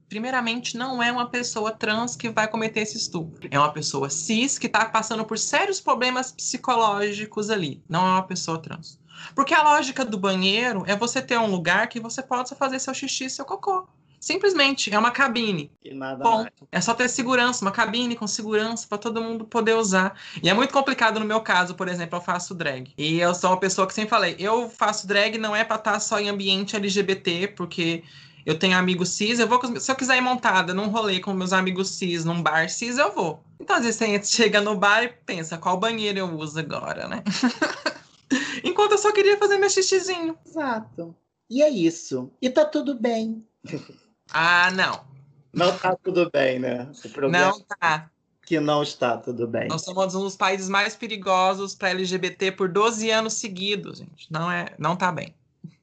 Primeiramente, 0.08 0.76
não 0.76 1.02
é 1.02 1.10
uma 1.10 1.28
pessoa 1.28 1.72
trans 1.72 2.14
que 2.14 2.30
vai 2.30 2.46
cometer 2.46 2.80
esse 2.80 2.96
estupro. 2.96 3.48
É 3.50 3.58
uma 3.58 3.72
pessoa 3.72 4.08
cis 4.08 4.58
que 4.58 4.66
está 4.66 4.84
passando 4.84 5.24
por 5.24 5.38
sérios 5.38 5.80
problemas 5.80 6.30
psicológicos 6.30 7.50
ali. 7.50 7.82
Não 7.88 8.06
é 8.06 8.10
uma 8.10 8.22
pessoa 8.22 8.58
trans. 8.58 8.98
Porque 9.34 9.54
a 9.54 9.62
lógica 9.62 10.04
do 10.04 10.18
banheiro 10.18 10.84
é 10.86 10.94
você 10.94 11.20
ter 11.20 11.38
um 11.38 11.50
lugar 11.50 11.88
que 11.88 12.00
você 12.00 12.22
possa 12.22 12.54
fazer 12.54 12.78
seu 12.78 12.94
xixi 12.94 13.24
e 13.24 13.30
seu 13.30 13.44
cocô. 13.44 13.88
Simplesmente, 14.24 14.90
é 14.90 14.98
uma 14.98 15.10
cabine. 15.10 15.70
Bom, 16.22 16.46
é 16.72 16.80
só 16.80 16.94
ter 16.94 17.10
segurança, 17.10 17.62
uma 17.62 17.70
cabine 17.70 18.16
com 18.16 18.26
segurança 18.26 18.86
para 18.88 18.96
todo 18.96 19.20
mundo 19.20 19.44
poder 19.44 19.74
usar. 19.74 20.18
E 20.42 20.48
é 20.48 20.54
muito 20.54 20.72
complicado 20.72 21.20
no 21.20 21.26
meu 21.26 21.42
caso, 21.42 21.74
por 21.74 21.88
exemplo, 21.88 22.16
eu 22.16 22.22
faço 22.22 22.54
drag. 22.54 22.90
E 22.96 23.20
eu 23.20 23.34
sou 23.34 23.50
uma 23.50 23.60
pessoa 23.60 23.86
que 23.86 23.92
sempre 23.92 24.08
falei, 24.08 24.34
eu 24.38 24.70
faço 24.70 25.06
drag 25.06 25.36
não 25.36 25.54
é 25.54 25.62
para 25.62 25.76
estar 25.76 25.92
tá 25.92 26.00
só 26.00 26.18
em 26.18 26.30
ambiente 26.30 26.74
LGBT, 26.74 27.48
porque 27.48 28.02
eu 28.46 28.58
tenho 28.58 28.78
amigos 28.78 29.10
cis, 29.10 29.38
eu 29.38 29.46
vou 29.46 29.60
se 29.78 29.92
eu 29.92 29.94
quiser 29.94 30.16
ir 30.16 30.22
montada 30.22 30.72
num 30.72 30.88
rolê 30.88 31.20
com 31.20 31.34
meus 31.34 31.52
amigos 31.52 31.90
cis, 31.90 32.24
num 32.24 32.42
bar 32.42 32.70
cis, 32.70 32.96
eu 32.96 33.12
vou. 33.12 33.44
Então, 33.60 33.76
às 33.76 33.84
vezes 33.84 33.96
você 33.96 34.22
chega 34.24 34.58
no 34.58 34.74
bar 34.74 35.02
e 35.02 35.08
pensa, 35.08 35.58
qual 35.58 35.78
banheiro 35.78 36.20
eu 36.20 36.34
uso 36.34 36.58
agora, 36.58 37.06
né? 37.06 37.22
Enquanto 38.64 38.92
eu 38.92 38.98
só 38.98 39.12
queria 39.12 39.36
fazer 39.36 39.58
meu 39.58 39.68
xixizinho. 39.68 40.34
Exato. 40.46 41.14
E 41.50 41.62
é 41.62 41.68
isso. 41.68 42.32
E 42.40 42.48
tá 42.48 42.64
tudo 42.64 42.94
bem. 42.94 43.44
Ah, 44.32 44.70
não. 44.70 45.04
Não 45.52 45.76
tá 45.78 45.96
tudo 45.96 46.30
bem, 46.30 46.58
né? 46.58 46.88
não 47.30 47.60
tá. 47.60 48.10
Que 48.44 48.60
não 48.60 48.82
está 48.82 49.16
tudo 49.16 49.46
bem. 49.46 49.68
Nós 49.68 49.84
somos 49.84 50.14
um 50.14 50.20
dos 50.20 50.36
países 50.36 50.68
mais 50.68 50.94
perigosos 50.94 51.74
para 51.74 51.90
LGBT 51.90 52.52
por 52.52 52.68
12 52.68 53.10
anos 53.10 53.34
seguidos, 53.34 53.98
gente. 53.98 54.30
Não 54.30 54.50
é, 54.50 54.74
não 54.78 54.96
tá 54.96 55.10
bem. 55.10 55.34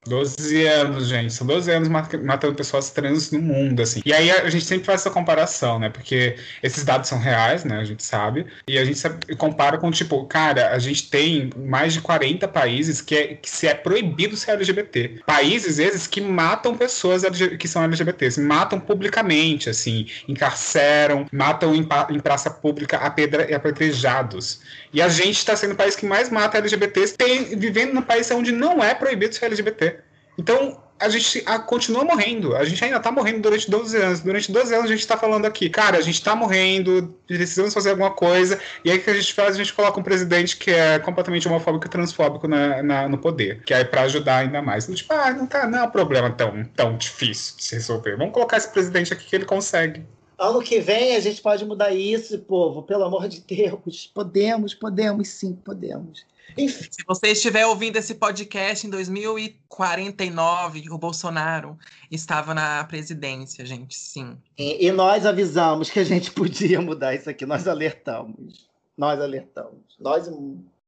12 0.08 0.66
anos, 0.66 1.08
gente. 1.08 1.32
São 1.32 1.46
12 1.46 1.72
anos 1.72 1.88
matando 1.88 2.56
pessoas 2.56 2.90
trans 2.90 3.30
no 3.30 3.40
mundo, 3.40 3.84
assim. 3.84 4.02
E 4.04 4.12
aí 4.12 4.32
a 4.32 4.50
gente 4.50 4.66
sempre 4.66 4.84
faz 4.86 5.02
essa 5.02 5.12
comparação, 5.12 5.78
né? 5.78 5.90
Porque 5.90 6.38
esses 6.64 6.84
dados 6.84 7.08
são 7.08 7.20
reais, 7.20 7.64
né? 7.64 7.78
A 7.78 7.84
gente 7.84 8.04
sabe. 8.04 8.48
E 8.68 8.80
a 8.80 8.84
gente 8.84 8.98
sabe, 8.98 9.36
compara 9.36 9.78
com, 9.78 9.92
tipo, 9.92 10.26
cara, 10.26 10.72
a 10.72 10.80
gente 10.80 11.08
tem 11.08 11.52
mais 11.56 11.94
de 11.94 12.02
40 12.02 12.48
países 12.48 13.00
que, 13.00 13.16
é, 13.16 13.36
que 13.36 13.48
se 13.48 13.68
é 13.68 13.76
proibido 13.76 14.36
ser 14.36 14.52
LGBT. 14.52 15.22
Países, 15.24 15.78
esses, 15.78 16.08
que 16.08 16.20
matam 16.20 16.76
pessoas 16.76 17.22
que 17.60 17.68
são 17.68 17.84
LGBTs. 17.84 18.42
Matam 18.42 18.80
publicamente, 18.80 19.70
assim. 19.70 20.08
Encarceram, 20.28 21.28
matam 21.32 21.76
em, 21.76 21.88
em 22.10 22.20
praça 22.20 22.50
pública 22.50 22.98
apedra, 22.98 23.56
apedrejados. 23.56 24.62
E 24.92 25.00
a 25.00 25.08
gente 25.08 25.38
está 25.38 25.56
sendo 25.56 25.74
o 25.74 25.78
país 25.78 25.96
que 25.96 26.08
mais 26.08 26.32
mata 26.32 26.58
LGBTs, 26.58 27.16
tem, 27.16 27.56
vivendo 27.58 27.94
num 27.94 28.02
país 28.02 28.30
onde 28.32 28.52
não 28.52 28.84
é 28.84 28.96
proibido 28.96 29.36
ser 29.36 29.46
LGBT. 29.46 29.91
Então, 30.38 30.78
a 31.02 31.10
gente 31.10 31.44
continua 31.66 32.06
morrendo. 32.06 32.56
A 32.56 32.64
gente 32.64 32.84
ainda 32.84 33.00
tá 33.00 33.12
morrendo 33.12 33.42
durante 33.42 33.70
12 33.70 33.98
anos. 33.98 34.20
Durante 34.20 34.52
12 34.52 34.74
anos 34.74 34.92
a 34.92 34.94
gente 34.94 35.08
tá 35.08 35.18
falando 35.18 35.46
aqui, 35.46 35.68
cara, 35.68 35.98
a 35.98 36.02
gente 36.02 36.24
tá 36.24 36.36
morrendo, 36.36 37.16
precisamos 37.26 37.74
fazer 37.74 37.90
alguma 37.90 38.12
coisa. 38.12 38.60
E 38.86 38.92
aí 38.92 39.00
o 39.00 39.04
que 39.04 39.10
a 39.10 39.14
gente 39.14 39.34
faz? 39.34 39.56
A 39.56 39.58
gente 39.58 39.74
coloca 39.74 40.00
um 40.00 40.04
presidente 40.04 40.56
que 40.56 40.70
é 40.70 41.00
completamente 41.00 41.48
homofóbico 41.48 41.88
e 41.88 41.90
transfóbico 41.90 42.48
na, 42.48 42.84
na 42.84 43.10
no 43.10 43.18
poder. 43.18 43.64
Que 43.64 43.74
é 43.74 43.84
para 43.84 44.04
ajudar 44.04 44.38
ainda 44.38 44.62
mais. 44.62 44.84
Então, 44.84 44.96
tipo, 44.96 45.12
ah, 45.12 45.34
não, 45.34 45.48
tá, 45.48 45.68
não 45.68 45.80
é 45.80 45.84
um 45.84 45.90
problema 45.90 46.30
tão, 46.30 46.64
tão 46.76 46.96
difícil 46.96 47.58
de 47.58 47.64
se 47.64 47.76
resolver. 47.76 48.16
Vamos 48.16 48.34
colocar 48.34 48.58
esse 48.58 48.72
presidente 48.72 49.12
aqui 49.12 49.26
que 49.26 49.36
ele 49.36 49.46
consegue. 49.46 50.06
Ano 50.38 50.62
que 50.62 50.80
vem 50.80 51.16
a 51.16 51.20
gente 51.20 51.42
pode 51.42 51.66
mudar 51.66 51.92
isso, 51.92 52.38
povo, 52.40 52.84
pelo 52.84 53.04
amor 53.04 53.28
de 53.28 53.42
Deus. 53.42 54.12
Podemos, 54.14 54.74
podemos, 54.74 55.28
sim, 55.30 55.54
podemos. 55.54 56.26
Enfim. 56.58 56.90
Se 56.92 57.04
você 57.08 57.30
estiver 57.30 57.66
ouvindo 57.66 57.98
esse 57.98 58.16
podcast 58.16 58.86
em 58.86 58.90
2049, 58.90 60.90
o 60.90 60.98
Bolsonaro 60.98 61.78
estava 62.10 62.54
na 62.54 62.84
presidência, 62.84 63.66
gente, 63.66 63.96
sim. 63.96 64.38
E, 64.58 64.88
e 64.88 64.92
nós 64.92 65.26
avisamos 65.26 65.90
que 65.90 66.00
a 66.00 66.04
gente 66.04 66.32
podia 66.32 66.82
mudar 66.82 67.16
isso 67.16 67.30
aqui, 67.30 67.46
nós 67.46 67.68
alertamos. 67.68 68.70
Nós 68.98 69.20
alertamos. 69.20 69.96
Nós 70.00 70.28
e 70.28 70.32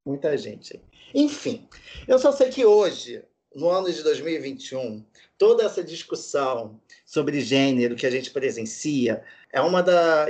muita 0.06 0.38
gente. 0.38 0.80
Enfim, 1.14 1.68
eu 2.08 2.20
só 2.20 2.32
sei 2.32 2.49
que 2.49 2.66
hoje, 2.66 3.24
no 3.56 3.70
ano 3.70 3.91
de 3.91 4.04
2021, 4.04 5.04
toda 5.38 5.64
essa 5.64 5.84
discussão 5.84 6.80
sobre 7.06 7.41
gênero 7.41 7.95
que 7.95 8.06
a 8.06 8.12
gente 8.12 8.32
presencia 8.32 9.24
é 9.54 9.62
uma, 9.62 9.84
da, 9.84 10.26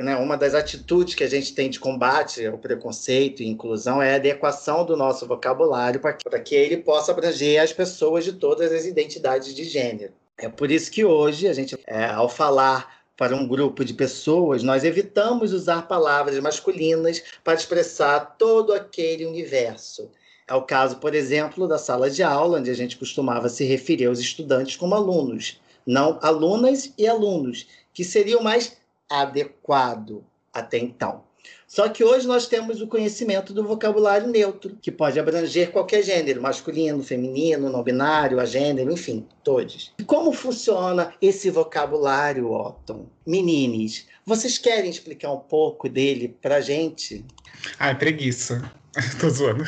né, 0.00 0.16
uma 0.16 0.36
das 0.36 0.52
atitudes 0.52 1.14
que 1.14 1.22
a 1.22 1.30
gente 1.30 1.54
tem 1.54 1.70
de 1.70 1.78
combate 1.78 2.44
ao 2.44 2.58
preconceito 2.58 3.40
e 3.40 3.46
inclusão 3.46 4.02
é 4.02 4.14
a 4.14 4.16
adequação 4.16 4.84
do 4.84 4.96
nosso 4.96 5.28
vocabulário 5.28 6.00
para 6.00 6.40
que 6.40 6.56
ele 6.56 6.78
possa 6.78 7.12
abranger 7.12 7.62
as 7.62 7.72
pessoas 7.72 8.24
de 8.24 8.32
todas 8.32 8.72
as 8.72 8.84
identidades 8.84 9.54
de 9.54 9.62
gênero. 9.62 10.12
É 10.36 10.48
por 10.48 10.72
isso 10.72 10.90
que 10.90 11.04
hoje 11.04 11.46
a 11.46 11.52
gente, 11.52 11.78
é, 11.86 12.06
ao 12.06 12.28
falar 12.28 13.04
para 13.16 13.36
um 13.36 13.46
grupo 13.46 13.84
de 13.84 13.94
pessoas, 13.94 14.64
nós 14.64 14.82
evitamos 14.82 15.52
usar 15.52 15.86
palavras 15.86 16.36
masculinas 16.40 17.22
para 17.44 17.54
expressar 17.54 18.34
todo 18.36 18.72
aquele 18.72 19.24
universo. 19.24 20.10
É 20.48 20.54
o 20.54 20.62
caso, 20.62 20.96
por 20.96 21.14
exemplo, 21.14 21.68
da 21.68 21.78
sala 21.78 22.10
de 22.10 22.24
aula, 22.24 22.58
onde 22.58 22.70
a 22.70 22.74
gente 22.74 22.96
costumava 22.96 23.48
se 23.48 23.64
referir 23.64 24.06
aos 24.06 24.18
estudantes 24.18 24.76
como 24.76 24.96
alunos, 24.96 25.60
não 25.86 26.18
alunas 26.20 26.92
e 26.98 27.06
alunos, 27.06 27.66
que 27.94 28.04
seria 28.04 28.36
o 28.36 28.44
mais 28.44 28.76
adequado 29.08 30.24
até 30.52 30.76
então. 30.76 31.22
Só 31.66 31.88
que 31.88 32.04
hoje 32.04 32.26
nós 32.26 32.46
temos 32.46 32.80
o 32.80 32.86
conhecimento 32.86 33.52
do 33.52 33.64
vocabulário 33.64 34.28
neutro, 34.28 34.76
que 34.80 34.92
pode 34.92 35.18
abranger 35.18 35.72
qualquer 35.72 36.02
gênero, 36.02 36.40
masculino, 36.40 37.02
feminino, 37.02 37.70
não 37.70 37.82
binário, 37.82 38.40
agênero, 38.40 38.92
enfim, 38.92 39.26
todos. 39.42 39.92
E 39.98 40.04
como 40.04 40.32
funciona 40.32 41.12
esse 41.20 41.50
vocabulário, 41.50 42.50
Otton? 42.50 43.06
Menines, 43.26 44.06
vocês 44.24 44.56
querem 44.56 44.90
explicar 44.90 45.32
um 45.32 45.40
pouco 45.40 45.88
dele 45.88 46.36
pra 46.40 46.60
gente? 46.60 47.24
Ah, 47.78 47.90
é 47.90 47.94
preguiça. 47.94 48.70
Tô 49.20 49.28
zoando. 49.30 49.64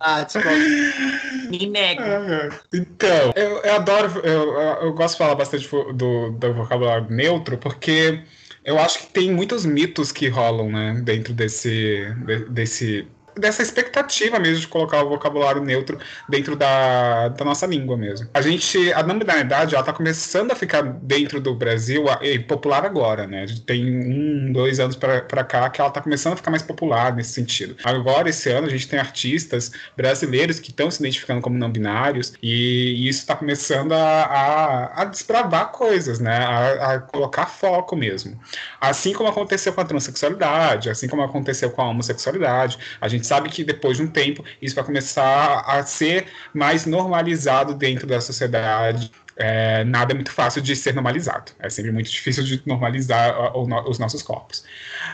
Ah, 0.00 0.24
tipo. 0.24 0.48
Me 1.50 1.66
nego. 1.66 2.02
Ah, 2.02 2.48
então, 2.72 3.32
eu, 3.36 3.58
eu 3.58 3.74
adoro, 3.74 4.20
eu, 4.20 4.58
eu 4.58 4.92
gosto 4.94 5.12
de 5.14 5.18
falar 5.18 5.34
bastante 5.34 5.68
do, 5.68 6.30
do 6.32 6.54
vocabulário 6.54 7.10
neutro, 7.10 7.58
porque 7.58 8.22
eu 8.64 8.78
acho 8.78 9.00
que 9.00 9.06
tem 9.12 9.30
muitos 9.30 9.66
mitos 9.66 10.10
que 10.10 10.28
rolam, 10.28 10.70
né, 10.70 11.00
dentro 11.04 11.34
desse, 11.34 12.06
desse 12.50 13.06
dessa 13.36 13.62
expectativa 13.62 14.38
mesmo 14.38 14.60
de 14.60 14.68
colocar 14.68 15.02
o 15.02 15.08
vocabulário 15.08 15.62
neutro 15.62 15.98
dentro 16.28 16.56
da, 16.56 17.28
da 17.28 17.44
nossa 17.44 17.66
língua 17.66 17.96
mesmo. 17.96 18.28
A 18.34 18.40
gente, 18.40 18.92
a 18.92 19.02
nominalidade, 19.02 19.74
ela 19.74 19.84
tá 19.84 19.92
começando 19.92 20.52
a 20.52 20.54
ficar 20.54 20.82
dentro 20.82 21.40
do 21.40 21.54
Brasil 21.54 22.04
e 22.20 22.38
popular 22.38 22.84
agora, 22.84 23.26
né? 23.26 23.46
Tem 23.66 23.84
um, 23.84 24.52
dois 24.52 24.80
anos 24.80 24.96
para 24.96 25.44
cá 25.44 25.68
que 25.70 25.80
ela 25.80 25.90
tá 25.90 26.00
começando 26.00 26.34
a 26.34 26.36
ficar 26.36 26.50
mais 26.50 26.62
popular 26.62 27.14
nesse 27.14 27.32
sentido. 27.32 27.76
Agora, 27.84 28.28
esse 28.28 28.50
ano, 28.50 28.66
a 28.66 28.70
gente 28.70 28.88
tem 28.88 28.98
artistas 28.98 29.72
brasileiros 29.96 30.60
que 30.60 30.70
estão 30.70 30.90
se 30.90 31.00
identificando 31.00 31.40
como 31.40 31.56
não 31.56 31.70
binários 31.70 32.34
e, 32.42 33.04
e 33.04 33.08
isso 33.08 33.20
está 33.20 33.36
começando 33.36 33.92
a, 33.92 34.22
a, 34.24 35.02
a, 35.02 35.04
desbravar 35.04 35.70
coisas, 35.72 36.18
né? 36.18 36.36
A, 36.38 36.94
a 36.94 37.00
colocar 37.00 37.46
foco 37.46 37.96
mesmo. 37.96 38.38
Assim 38.80 39.12
como 39.12 39.28
aconteceu 39.28 39.72
com 39.72 39.80
a 39.80 39.84
transexualidade, 39.84 40.90
assim 40.90 41.08
como 41.08 41.22
aconteceu 41.22 41.70
com 41.70 41.82
a 41.82 41.88
homossexualidade, 41.88 42.78
a 43.00 43.08
gente 43.08 43.21
gente 43.22 43.26
sabe 43.26 43.48
que 43.48 43.62
depois 43.62 43.96
de 43.96 44.02
um 44.02 44.08
tempo 44.08 44.44
isso 44.60 44.74
vai 44.74 44.84
começar 44.84 45.60
a 45.60 45.82
ser 45.84 46.26
mais 46.52 46.84
normalizado 46.84 47.74
dentro 47.74 48.06
da 48.06 48.20
sociedade. 48.20 49.10
É, 49.36 49.84
nada 49.84 50.12
é 50.12 50.14
muito 50.14 50.32
fácil 50.32 50.60
de 50.60 50.74
ser 50.76 50.94
normalizado. 50.94 51.52
É 51.58 51.68
sempre 51.68 51.90
muito 51.90 52.10
difícil 52.10 52.44
de 52.44 52.62
normalizar 52.66 53.56
os 53.56 53.98
nossos 53.98 54.22
corpos. 54.22 54.64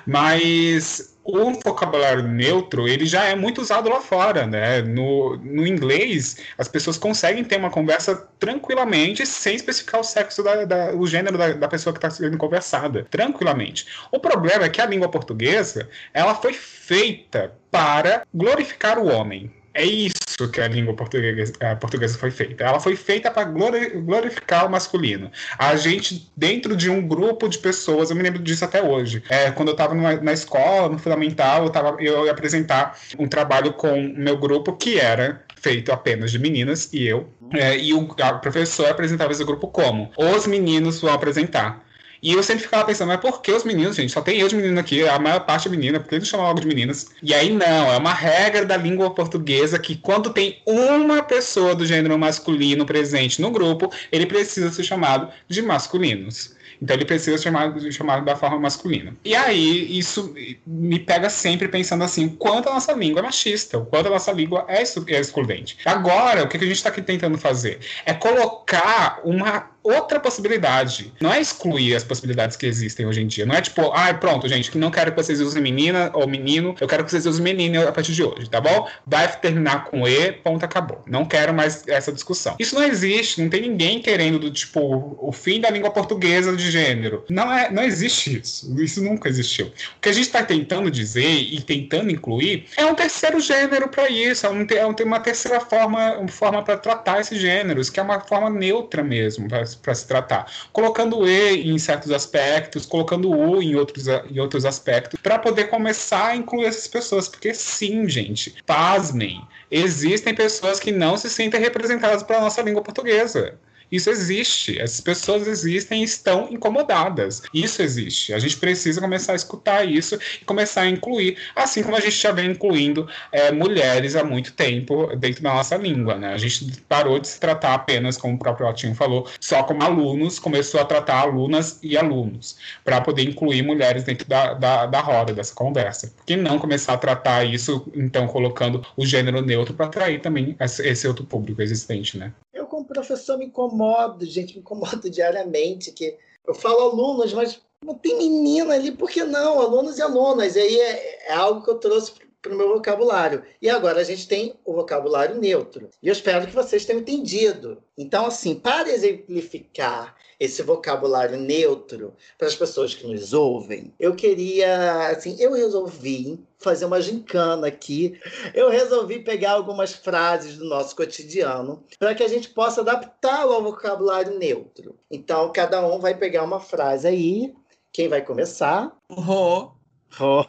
Mas 0.06 1.16
o 1.24 1.52
vocabulário 1.62 2.22
neutro 2.22 2.88
ele 2.88 3.04
já 3.04 3.24
é 3.24 3.36
muito 3.36 3.60
usado 3.60 3.90
lá 3.90 4.00
fora, 4.00 4.46
né? 4.46 4.80
No, 4.80 5.36
no 5.36 5.66
inglês, 5.66 6.38
as 6.56 6.68
pessoas 6.68 6.96
conseguem 6.96 7.44
ter 7.44 7.58
uma 7.58 7.70
conversa 7.70 8.16
tranquilamente 8.38 9.26
sem 9.26 9.54
especificar 9.54 10.00
o 10.00 10.04
sexo, 10.04 10.42
da, 10.42 10.64
da 10.64 10.94
o 10.94 11.06
gênero 11.06 11.36
da, 11.36 11.52
da 11.52 11.68
pessoa 11.68 11.92
que 11.92 11.98
está 11.98 12.08
sendo 12.08 12.38
conversada, 12.38 13.06
tranquilamente. 13.10 13.86
O 14.10 14.18
problema 14.18 14.64
é 14.64 14.68
que 14.70 14.80
a 14.80 14.86
língua 14.86 15.08
portuguesa 15.10 15.88
ela 16.14 16.34
foi 16.34 16.54
feita 16.54 17.52
para 17.70 18.26
glorificar 18.34 18.98
o 18.98 19.06
homem. 19.06 19.52
É 19.74 19.84
isso 19.84 20.18
que 20.52 20.60
a 20.60 20.68
língua 20.68 20.94
portuguesa, 20.94 21.52
a 21.60 21.76
portuguesa 21.76 22.18
foi 22.18 22.30
feita. 22.30 22.64
Ela 22.64 22.78
foi 22.78 22.94
feita 22.94 23.30
para 23.30 23.44
glorificar 23.44 24.66
o 24.66 24.70
masculino. 24.70 25.30
A 25.58 25.74
gente, 25.76 26.30
dentro 26.36 26.76
de 26.76 26.90
um 26.90 27.06
grupo 27.06 27.48
de 27.48 27.58
pessoas, 27.58 28.10
eu 28.10 28.16
me 28.16 28.22
lembro 28.22 28.40
disso 28.42 28.64
até 28.64 28.82
hoje. 28.82 29.22
É, 29.28 29.50
quando 29.50 29.68
eu 29.68 29.72
estava 29.72 29.94
na 29.94 30.32
escola, 30.32 30.88
no 30.88 30.98
fundamental, 30.98 31.64
eu, 31.64 31.70
tava, 31.70 31.96
eu 32.00 32.26
ia 32.26 32.32
apresentar 32.32 32.98
um 33.18 33.26
trabalho 33.28 33.72
com 33.72 34.00
meu 34.16 34.36
grupo 34.36 34.76
que 34.76 34.98
era 34.98 35.42
feito 35.60 35.90
apenas 35.90 36.30
de 36.30 36.38
meninas 36.38 36.92
e 36.92 37.06
eu. 37.06 37.28
É, 37.52 37.76
e 37.76 37.94
o 37.94 38.06
professor 38.40 38.88
apresentava 38.88 39.32
esse 39.32 39.44
grupo 39.44 39.68
como? 39.68 40.10
Os 40.16 40.46
meninos 40.46 41.00
vão 41.00 41.12
apresentar. 41.12 41.87
E 42.22 42.32
eu 42.32 42.42
sempre 42.42 42.64
ficava 42.64 42.84
pensando, 42.84 43.08
mas 43.08 43.20
por 43.20 43.40
que 43.40 43.52
os 43.52 43.64
meninos, 43.64 43.96
gente? 43.96 44.12
Só 44.12 44.20
tem 44.20 44.40
eu 44.40 44.48
de 44.48 44.56
menino 44.56 44.78
aqui, 44.78 45.06
a 45.06 45.18
maior 45.18 45.40
parte 45.40 45.68
é 45.68 45.70
menina, 45.70 46.00
por 46.00 46.08
que 46.08 46.16
eles 46.16 46.28
chamam 46.28 46.46
logo 46.46 46.60
de 46.60 46.66
meninas? 46.66 47.08
E 47.22 47.32
aí 47.32 47.50
não, 47.50 47.92
é 47.92 47.96
uma 47.96 48.12
regra 48.12 48.64
da 48.64 48.76
língua 48.76 49.10
portuguesa 49.10 49.78
que 49.78 49.96
quando 49.96 50.30
tem 50.30 50.60
uma 50.66 51.22
pessoa 51.22 51.74
do 51.74 51.86
gênero 51.86 52.18
masculino 52.18 52.84
presente 52.84 53.40
no 53.40 53.50
grupo, 53.50 53.92
ele 54.10 54.26
precisa 54.26 54.70
ser 54.70 54.82
chamado 54.82 55.28
de 55.48 55.62
masculinos. 55.62 56.56
Então 56.80 56.96
ele 56.96 57.04
precisa 57.04 57.36
ser 57.36 57.44
chamado, 57.44 57.92
chamado 57.92 58.24
da 58.24 58.36
forma 58.36 58.58
masculina. 58.58 59.16
E 59.24 59.34
aí 59.34 59.98
isso 59.98 60.34
me 60.66 60.98
pega 60.98 61.28
sempre 61.28 61.68
pensando 61.68 62.04
assim, 62.04 62.26
o 62.26 62.30
quanto 62.32 62.68
a 62.68 62.74
nossa 62.74 62.92
língua 62.92 63.20
é 63.20 63.22
machista, 63.22 63.78
o 63.78 63.86
quanto 63.86 64.06
a 64.06 64.10
nossa 64.10 64.32
língua 64.32 64.64
é, 64.68 64.82
é 64.82 65.20
excludente. 65.20 65.78
Agora, 65.84 66.44
o 66.44 66.48
que 66.48 66.56
a 66.56 66.60
gente 66.60 66.72
está 66.72 66.88
aqui 66.88 67.02
tentando 67.02 67.36
fazer? 67.36 67.80
É 68.06 68.14
colocar 68.14 69.20
uma 69.24 69.70
outra 69.88 70.20
possibilidade. 70.20 71.12
Não 71.20 71.32
é 71.32 71.40
excluir 71.40 71.94
as 71.94 72.04
possibilidades 72.04 72.56
que 72.56 72.66
existem 72.66 73.06
hoje 73.06 73.22
em 73.22 73.26
dia. 73.26 73.46
Não 73.46 73.54
é 73.54 73.60
tipo, 73.60 73.90
ah, 73.94 74.12
pronto, 74.14 74.48
gente, 74.48 74.70
que 74.70 74.78
não 74.78 74.90
quero 74.90 75.12
que 75.12 75.22
vocês 75.22 75.40
usem 75.40 75.62
menina 75.62 76.10
ou 76.14 76.26
menino, 76.26 76.74
eu 76.80 76.86
quero 76.86 77.04
que 77.04 77.10
vocês 77.10 77.26
usem 77.26 77.42
menina 77.42 77.88
a 77.88 77.92
partir 77.92 78.12
de 78.12 78.22
hoje, 78.22 78.48
tá 78.48 78.60
bom? 78.60 78.88
Vai 79.06 79.28
terminar 79.40 79.86
com 79.86 80.06
E, 80.06 80.32
ponto, 80.32 80.64
acabou. 80.64 81.02
Não 81.06 81.24
quero 81.24 81.54
mais 81.54 81.86
essa 81.86 82.12
discussão. 82.12 82.56
Isso 82.58 82.74
não 82.74 82.82
existe, 82.82 83.40
não 83.40 83.48
tem 83.48 83.62
ninguém 83.62 84.00
querendo 84.00 84.38
do 84.38 84.50
tipo 84.50 85.16
o 85.20 85.32
fim 85.32 85.60
da 85.60 85.70
língua 85.70 85.90
portuguesa 85.90 86.54
de 86.56 86.70
gênero. 86.70 87.24
Não 87.28 87.52
é, 87.52 87.70
não 87.70 87.82
existe 87.82 88.40
isso. 88.40 88.80
Isso 88.80 89.02
nunca 89.02 89.28
existiu. 89.28 89.66
O 89.66 90.00
que 90.00 90.08
a 90.08 90.12
gente 90.12 90.26
está 90.26 90.42
tentando 90.42 90.90
dizer 90.90 91.28
e 91.28 91.60
tentando 91.60 92.10
incluir 92.10 92.66
é 92.76 92.84
um 92.84 92.94
terceiro 92.94 93.40
gênero 93.40 93.88
para 93.88 94.08
isso, 94.08 94.46
é, 94.46 94.50
um, 94.50 94.66
é 94.70 95.04
uma 95.04 95.20
terceira 95.20 95.60
forma, 95.60 96.18
uma 96.18 96.28
forma 96.28 96.62
para 96.62 96.76
tratar 96.76 97.20
esses 97.20 97.38
gêneros, 97.38 97.90
que 97.90 98.00
é 98.00 98.02
uma 98.02 98.20
forma 98.20 98.50
neutra 98.50 99.02
mesmo, 99.02 99.48
para 99.78 99.94
se 99.94 100.06
tratar. 100.06 100.50
Colocando 100.72 101.26
E 101.26 101.70
em 101.70 101.78
certos 101.78 102.10
aspectos, 102.10 102.86
colocando 102.86 103.30
U 103.30 103.62
em 103.62 103.74
outros, 103.74 104.06
em 104.08 104.38
outros 104.38 104.64
aspectos, 104.64 105.18
para 105.22 105.38
poder 105.38 105.64
começar 105.68 106.28
a 106.28 106.36
incluir 106.36 106.66
essas 106.66 106.86
pessoas. 106.86 107.28
Porque 107.28 107.54
sim, 107.54 108.08
gente, 108.08 108.54
pasmem, 108.66 109.40
existem 109.70 110.34
pessoas 110.34 110.80
que 110.80 110.92
não 110.92 111.16
se 111.16 111.30
sentem 111.30 111.60
representadas 111.60 112.22
pela 112.22 112.40
nossa 112.40 112.62
língua 112.62 112.82
portuguesa. 112.82 113.58
Isso 113.90 114.10
existe. 114.10 114.78
Essas 114.78 115.00
pessoas 115.00 115.46
existem 115.46 116.02
e 116.02 116.04
estão 116.04 116.48
incomodadas. 116.50 117.42
Isso 117.52 117.82
existe. 117.82 118.32
A 118.34 118.38
gente 118.38 118.56
precisa 118.56 119.00
começar 119.00 119.32
a 119.32 119.36
escutar 119.36 119.84
isso 119.84 120.18
e 120.40 120.44
começar 120.44 120.82
a 120.82 120.88
incluir, 120.88 121.38
assim 121.54 121.82
como 121.82 121.96
a 121.96 122.00
gente 122.00 122.16
já 122.16 122.32
vem 122.32 122.50
incluindo 122.50 123.08
é, 123.32 123.50
mulheres 123.50 124.16
há 124.16 124.24
muito 124.24 124.52
tempo 124.52 125.14
dentro 125.16 125.42
da 125.42 125.54
nossa 125.54 125.76
língua. 125.76 126.16
Né? 126.16 126.32
A 126.32 126.38
gente 126.38 126.80
parou 126.88 127.18
de 127.18 127.28
se 127.28 127.40
tratar 127.40 127.74
apenas, 127.74 128.16
como 128.16 128.34
o 128.34 128.38
próprio 128.38 128.66
Latinho 128.66 128.94
falou, 128.94 129.28
só 129.40 129.62
como 129.62 129.82
alunos, 129.82 130.38
começou 130.38 130.80
a 130.80 130.84
tratar 130.84 131.20
alunas 131.20 131.78
e 131.82 131.96
alunos, 131.96 132.56
para 132.84 133.00
poder 133.00 133.22
incluir 133.22 133.62
mulheres 133.62 134.04
dentro 134.04 134.28
da, 134.28 134.54
da, 134.54 134.86
da 134.86 135.00
roda, 135.00 135.32
dessa 135.32 135.54
conversa. 135.54 136.08
Por 136.08 136.24
que 136.24 136.36
não 136.36 136.58
começar 136.58 136.94
a 136.94 136.98
tratar 136.98 137.44
isso, 137.44 137.90
então, 137.94 138.26
colocando 138.26 138.84
o 138.96 139.06
gênero 139.06 139.40
neutro 139.40 139.74
para 139.74 139.86
atrair 139.86 140.20
também 140.20 140.56
esse 140.60 141.08
outro 141.08 141.24
público 141.24 141.62
existente, 141.62 142.18
né? 142.18 142.32
Como 142.66 142.84
professor 142.84 143.38
me 143.38 143.46
incomodo, 143.46 144.24
gente, 144.24 144.54
me 144.54 144.60
incomodo 144.60 145.08
diariamente, 145.10 145.92
que 145.92 146.16
eu 146.46 146.54
falo 146.54 146.90
alunos, 146.90 147.32
mas 147.32 147.60
não 147.84 147.94
tem 147.94 148.16
menina 148.16 148.74
ali, 148.74 148.90
por 148.90 149.10
que 149.10 149.24
não? 149.24 149.60
Alunos 149.60 149.98
e 149.98 150.02
alunas. 150.02 150.56
E 150.56 150.60
aí 150.60 150.80
é, 150.80 151.28
é 151.28 151.32
algo 151.34 151.62
que 151.62 151.70
eu 151.70 151.78
trouxe 151.78 152.12
para 152.48 152.54
o 152.54 152.58
meu 152.58 152.74
vocabulário. 152.74 153.42
E 153.60 153.68
agora 153.68 154.00
a 154.00 154.04
gente 154.04 154.26
tem 154.26 154.54
o 154.64 154.72
vocabulário 154.72 155.38
neutro. 155.38 155.90
E 156.02 156.08
eu 156.08 156.12
espero 156.12 156.46
que 156.46 156.54
vocês 156.54 156.84
tenham 156.84 157.00
entendido. 157.00 157.82
Então, 157.96 158.26
assim, 158.26 158.54
para 158.54 158.88
exemplificar 158.88 160.16
esse 160.40 160.62
vocabulário 160.62 161.36
neutro 161.36 162.14
para 162.38 162.48
as 162.48 162.54
pessoas 162.54 162.94
que 162.94 163.06
nos 163.06 163.32
ouvem, 163.32 163.92
eu 163.98 164.14
queria, 164.14 165.08
assim, 165.08 165.36
eu 165.38 165.52
resolvi 165.52 166.40
fazer 166.58 166.86
uma 166.86 167.00
gincana 167.00 167.66
aqui. 167.66 168.18
Eu 168.54 168.70
resolvi 168.70 169.18
pegar 169.20 169.52
algumas 169.52 169.92
frases 169.92 170.56
do 170.56 170.64
nosso 170.64 170.96
cotidiano 170.96 171.84
para 171.98 172.14
que 172.14 172.22
a 172.22 172.28
gente 172.28 172.48
possa 172.50 172.80
adaptá-lo 172.80 173.52
ao 173.52 173.62
vocabulário 173.62 174.38
neutro. 174.38 174.96
Então, 175.10 175.52
cada 175.52 175.86
um 175.86 175.98
vai 175.98 176.16
pegar 176.16 176.44
uma 176.44 176.60
frase 176.60 177.06
aí. 177.06 177.54
Quem 177.92 178.08
vai 178.08 178.22
começar? 178.22 178.96
Oh. 179.10 179.70
Oh. 180.20 180.42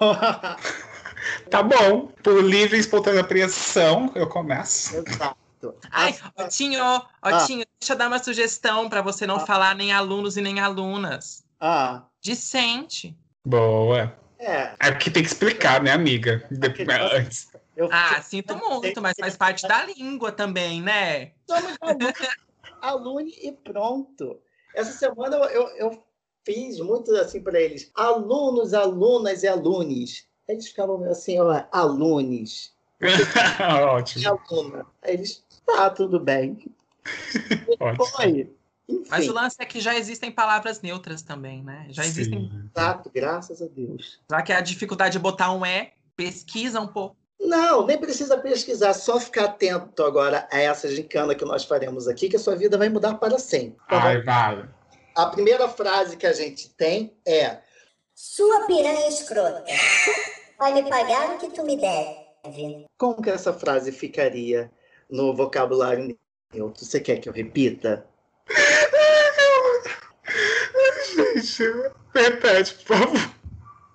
Tá 1.50 1.64
bom. 1.64 2.08
Por 2.24 2.44
livre 2.44 2.78
e 2.78 2.80
espontânea 2.80 3.24
pressão, 3.24 4.12
eu 4.16 4.28
começo. 4.28 4.96
Exato. 4.98 5.76
Ai, 5.92 6.16
Otinho, 6.38 6.82
Otinho, 7.22 7.64
ah. 7.64 7.72
deixa 7.80 7.94
eu 7.94 7.98
dar 7.98 8.08
uma 8.08 8.24
sugestão 8.24 8.90
para 8.90 9.02
você 9.02 9.28
não 9.28 9.38
ah. 9.38 9.46
falar 9.46 9.76
nem 9.76 9.92
alunos 9.92 10.38
e 10.38 10.42
nem 10.42 10.60
alunas. 10.60 11.44
Ah. 11.60 12.04
Dissente. 12.22 13.18
Boa. 13.46 14.16
É. 14.40 14.74
É 14.80 14.92
porque 14.92 15.12
tem 15.12 15.22
que 15.22 15.30
explicar, 15.30 15.84
né, 15.84 15.92
amiga? 15.92 16.48
Antes. 17.14 17.52
Eu... 17.76 17.90
Ah, 17.92 18.22
sinto 18.22 18.56
muito, 18.58 19.02
mas 19.02 19.16
faz 19.20 19.36
parte 19.36 19.68
da 19.68 19.86
língua 19.86 20.32
também, 20.32 20.82
né? 20.82 21.32
Somos 21.48 21.78
aluno 22.82 23.28
e 23.42 23.52
pronto. 23.52 24.40
Essa 24.76 24.92
semana 24.92 25.36
eu, 25.36 25.44
eu, 25.46 25.68
eu 25.78 26.04
fiz 26.46 26.80
muito 26.80 27.14
assim 27.16 27.42
para 27.42 27.60
eles. 27.60 27.92
Alunos, 27.96 28.74
alunas 28.74 29.44
e 29.44 29.48
alunos. 29.48 30.29
Eles 30.50 30.68
ficavam 30.68 31.04
assim, 31.04 31.40
ó, 31.40 31.64
alunos. 31.72 32.74
Ótimo. 33.94 34.42
Aluna. 34.50 34.86
Aí 35.04 35.14
eles, 35.14 35.44
tá, 35.66 35.90
tudo 35.92 36.20
bem. 36.20 36.66
Foi. 38.12 38.52
Enfim. 38.90 39.08
Mas 39.08 39.30
o 39.30 39.34
lance 39.34 39.56
é 39.60 39.66
que 39.66 39.80
já 39.80 39.96
existem 39.96 40.32
palavras 40.32 40.82
neutras 40.82 41.22
também, 41.22 41.64
né? 41.64 41.86
Já 41.90 42.02
Sim. 42.02 42.10
existem. 42.10 42.70
Exato, 42.76 43.12
graças 43.14 43.62
a 43.62 43.68
Deus. 43.68 44.20
Será 44.28 44.42
que 44.42 44.52
a 44.52 44.60
dificuldade 44.60 45.14
de 45.14 45.20
botar 45.20 45.52
um 45.52 45.64
é? 45.64 45.92
Pesquisa 46.16 46.82
um 46.82 46.88
pouco. 46.88 47.16
Não, 47.40 47.86
nem 47.86 47.98
precisa 47.98 48.38
pesquisar, 48.38 48.94
só 48.94 49.20
ficar 49.20 49.46
atento 49.46 50.04
agora 50.04 50.48
a 50.52 50.60
essa 50.60 50.90
gincana 50.94 51.36
que 51.36 51.46
nós 51.46 51.64
faremos 51.64 52.08
aqui, 52.08 52.28
que 52.28 52.36
a 52.36 52.40
sua 52.40 52.56
vida 52.56 52.78
vai 52.78 52.90
mudar 52.90 53.14
para 53.16 53.38
sempre. 53.38 53.78
Tá 53.88 54.04
Ai, 54.04 54.22
vai. 54.24 54.68
A 55.16 55.28
primeira 55.28 55.70
frase 55.70 56.18
que 56.18 56.26
a 56.26 56.34
gente 56.34 56.70
tem 56.72 57.14
é: 57.26 57.60
Sua 58.14 58.66
piranha 58.66 59.08
escrota, 59.08 59.64
vai 60.60 60.74
me 60.74 60.90
pagar 60.90 61.36
o 61.36 61.38
que 61.38 61.50
tu 61.50 61.64
me 61.64 61.78
deve. 61.78 62.86
Como 62.98 63.22
que 63.22 63.30
essa 63.30 63.54
frase 63.54 63.92
ficaria 63.92 64.70
no 65.10 65.34
vocabulário 65.34 66.16
neutro? 66.54 66.86
Você 66.86 67.00
quer 67.00 67.18
que 67.18 67.30
eu 67.30 67.34
repita? 67.34 68.06
Gente, 71.16 71.64
repete, 72.14 72.76
por 72.76 72.98
favor. 72.98 73.32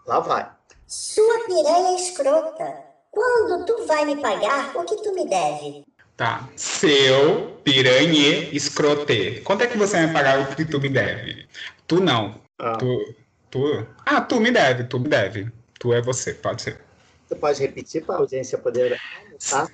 Lá 0.07 0.21
vai. 0.21 0.51
Sua 0.87 1.45
piranha 1.45 1.97
escrota, 1.97 2.85
quando 3.11 3.67
tu 3.67 3.87
vai 3.87 4.05
me 4.05 4.21
pagar 4.21 4.75
o 4.77 4.85
que 4.85 4.97
tu 5.03 5.15
me 5.15 5.29
deve? 5.29 5.85
Tá. 6.17 6.49
Seu 6.57 7.59
piranha 7.65 8.49
escrote. 8.53 9.41
Quanto 9.45 9.65
é 9.65 9.67
que 9.67 9.77
você 9.77 9.97
vai 9.97 10.07
me 10.07 10.13
pagar 10.13 10.41
o 10.41 10.55
que 10.55 10.65
tu 10.65 10.81
me 10.81 10.89
deve? 10.89 11.49
Tu 11.87 12.01
não. 12.01 12.41
Ah. 12.59 12.77
Tu, 12.77 13.15
tu. 13.51 13.87
Ah, 14.07 14.21
tu 14.21 14.41
me 14.41 14.51
deve, 14.51 14.85
tu 14.85 15.01
me 15.01 15.09
deve. 15.09 15.51
Tu 15.79 15.93
é 15.93 16.01
você, 16.01 16.35
pode 16.35 16.63
ser. 16.63 16.81
Você 17.27 17.35
pode 17.37 17.61
repetir 17.61 18.05
para 18.05 18.17
a 18.17 18.19
audiência 18.19 18.59
poder. 18.59 19.01
Tá? 19.51 19.69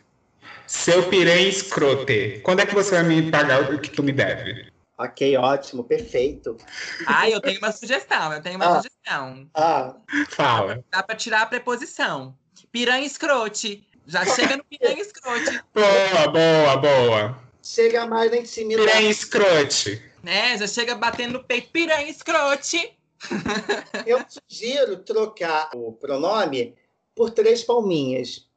Seu 0.67 1.09
piranha 1.09 1.49
escrote. 1.49 2.41
Quando 2.45 2.61
é 2.61 2.67
que 2.67 2.75
você 2.75 2.93
vai 2.93 3.03
me 3.03 3.31
pagar 3.31 3.73
o 3.73 3.81
que 3.81 3.91
tu 3.91 4.03
me 4.03 4.13
deve? 4.13 4.71
Ok, 4.97 5.37
ótimo, 5.37 5.83
perfeito. 5.83 6.57
Ah, 7.07 7.29
eu 7.29 7.41
tenho 7.41 7.59
uma 7.59 7.73
sugestão, 7.73 8.33
eu 8.33 8.43
tenho 8.43 8.57
uma 8.57 8.67
ah, 8.67 8.77
sugestão. 8.77 9.51
Ah, 9.55 9.97
fala. 10.29 10.85
Dá 10.91 11.03
para 11.03 11.17
tirar 11.17 11.43
a 11.43 11.47
preposição. 11.47 12.37
Piranha 12.71 13.07
escrote. 13.07 13.87
Já 14.07 14.25
chega 14.37 14.59
no 14.59 14.65
piranha 14.65 15.01
escrote. 15.01 15.61
Boa, 15.75 16.29
boa, 16.29 16.77
boa. 16.77 17.39
Chega 17.63 18.07
mais 18.07 18.33
em 18.33 18.45
cima. 18.45 18.75
Piranha 18.75 19.11
escrote. 19.11 20.03
Né, 20.23 20.59
já 20.59 20.67
chega 20.67 20.95
batendo 20.95 21.33
no 21.33 21.45
peito. 21.45 21.71
Piranha 21.71 22.11
escrote. 22.11 22.97
Eu 24.07 24.25
sugiro 24.29 24.99
trocar 24.99 25.71
o 25.75 25.93
pronome 25.93 26.75
por 27.14 27.31
três 27.31 27.62
palminhas. 27.62 28.49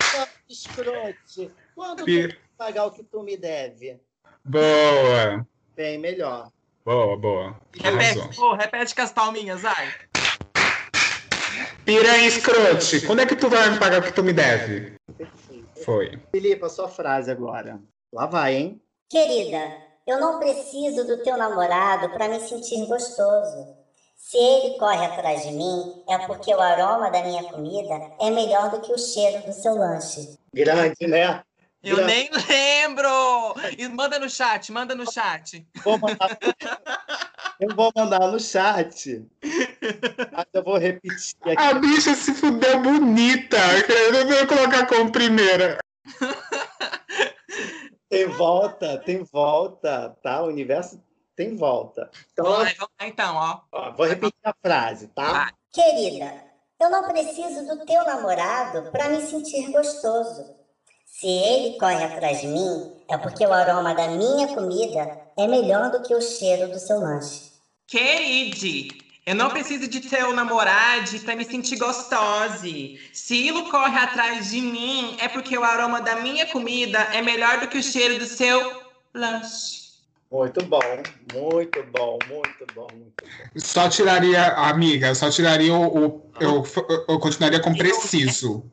Piranha 0.00 0.28
escrote. 0.48 1.50
Quando 1.74 2.04
tu 2.04 2.36
pagar 2.56 2.86
o 2.86 2.90
que 2.90 3.02
tu 3.02 3.22
me 3.22 3.36
deve? 3.36 4.00
Boa. 4.44 5.46
Bem 5.74 5.98
melhor. 5.98 6.50
Boa, 6.84 7.16
boa. 7.16 7.60
Repete, 7.78 8.40
oh, 8.40 8.54
repete 8.54 8.94
com 8.94 9.02
as 9.02 9.12
palminhas, 9.12 9.60
vai. 9.60 9.94
Piranha 11.84 12.26
escrote, 12.26 13.06
quando 13.06 13.20
é 13.20 13.26
que 13.26 13.36
tu 13.36 13.48
vai 13.48 13.70
me 13.70 13.78
pagar 13.78 14.00
o 14.00 14.02
que 14.02 14.12
tu 14.12 14.22
me 14.22 14.32
deve? 14.32 14.94
Foi. 15.84 16.18
Felipe, 16.30 16.64
a 16.64 16.68
sua 16.68 16.88
frase 16.88 17.30
agora. 17.30 17.80
Lá 18.12 18.26
vai, 18.26 18.54
hein? 18.54 18.82
Querida, 19.08 19.89
eu 20.10 20.20
não 20.20 20.38
preciso 20.38 21.06
do 21.06 21.22
teu 21.22 21.36
namorado 21.36 22.10
para 22.10 22.28
me 22.28 22.40
sentir 22.40 22.84
gostoso. 22.86 23.76
Se 24.16 24.36
ele 24.36 24.78
corre 24.78 25.06
atrás 25.06 25.42
de 25.42 25.52
mim, 25.52 26.02
é 26.08 26.18
porque 26.18 26.54
o 26.54 26.60
aroma 26.60 27.10
da 27.10 27.22
minha 27.22 27.44
comida 27.44 27.94
é 28.20 28.30
melhor 28.30 28.70
do 28.70 28.80
que 28.80 28.92
o 28.92 28.98
cheiro 28.98 29.44
do 29.46 29.52
seu 29.52 29.74
lanche. 29.74 30.38
Grande, 30.52 31.06
né? 31.06 31.42
Eu 31.82 32.04
nem 32.04 32.28
lembro! 32.48 33.08
E 33.78 33.88
manda 33.88 34.18
no 34.18 34.28
chat, 34.28 34.70
manda 34.70 34.94
no 34.94 35.10
chat. 35.10 35.66
Vou 35.82 35.98
mandar... 35.98 36.36
Eu 37.58 37.74
vou 37.74 37.90
mandar 37.94 38.20
no 38.28 38.38
chat. 38.38 39.24
Mas 40.32 40.46
eu 40.52 40.62
vou 40.62 40.78
repetir 40.78 41.36
aqui. 41.44 41.56
A 41.56 41.74
bicha 41.74 42.14
se 42.14 42.34
fudeu 42.34 42.80
bonita. 42.80 43.58
Eu 43.88 44.26
vou 44.26 44.46
colocar 44.46 44.86
como 44.86 45.12
primeira. 45.12 45.78
Tem 48.10 48.26
volta, 48.26 48.98
tem 48.98 49.22
volta, 49.22 50.16
tá? 50.20 50.42
O 50.42 50.48
universo 50.48 51.00
tem 51.36 51.56
volta. 51.56 52.10
Então, 52.32 52.44
Vai, 52.44 52.74
vamos 52.74 52.92
lá 53.00 53.06
então, 53.06 53.36
ó. 53.36 53.60
ó. 53.70 53.92
Vou 53.92 54.04
repetir 54.04 54.40
a 54.42 54.52
frase, 54.60 55.06
tá? 55.08 55.32
Vai. 55.32 55.50
Querida, 55.72 56.44
eu 56.80 56.90
não 56.90 57.06
preciso 57.06 57.64
do 57.68 57.86
teu 57.86 58.04
namorado 58.04 58.90
para 58.90 59.08
me 59.10 59.20
sentir 59.22 59.70
gostoso. 59.70 60.44
Se 61.06 61.28
ele 61.28 61.78
corre 61.78 62.02
atrás 62.02 62.40
de 62.40 62.48
mim, 62.48 62.92
é 63.08 63.16
porque 63.16 63.46
o 63.46 63.52
aroma 63.52 63.94
da 63.94 64.08
minha 64.08 64.48
comida 64.48 65.20
é 65.36 65.46
melhor 65.46 65.90
do 65.92 66.02
que 66.02 66.14
o 66.14 66.20
cheiro 66.20 66.68
do 66.68 66.80
seu 66.80 66.98
lanche. 66.98 67.52
Queride, 67.86 68.88
eu 69.26 69.34
não 69.34 69.50
preciso 69.50 69.86
de 69.86 70.00
teu 70.00 70.34
namorado 70.34 71.18
para 71.20 71.36
me 71.36 71.44
sentir 71.44 71.76
gostosa. 71.76 72.66
Se 73.12 73.48
ele 73.48 73.62
corre 73.70 73.98
atrás 73.98 74.50
de 74.50 74.60
mim, 74.60 75.16
é 75.20 75.28
porque 75.28 75.56
o 75.56 75.64
aroma 75.64 76.00
da 76.00 76.16
minha 76.16 76.46
comida 76.46 76.98
é 77.12 77.22
melhor 77.22 77.60
do 77.60 77.68
que 77.68 77.78
o 77.78 77.82
cheiro 77.82 78.18
do 78.18 78.24
seu 78.24 78.82
lanche. 79.14 79.90
Muito 80.32 80.64
bom, 80.64 80.80
muito 81.32 81.82
bom, 81.92 82.18
muito 82.28 82.66
bom, 82.74 82.86
muito 82.92 83.12
bom. 83.20 83.28
Só 83.56 83.88
tiraria, 83.88 84.52
amiga, 84.52 85.14
só 85.14 85.28
tiraria 85.28 85.74
o. 85.74 86.06
o 86.06 86.30
eu, 86.40 86.64
eu 87.08 87.18
continuaria 87.18 87.60
com 87.60 87.74
preciso. 87.74 88.64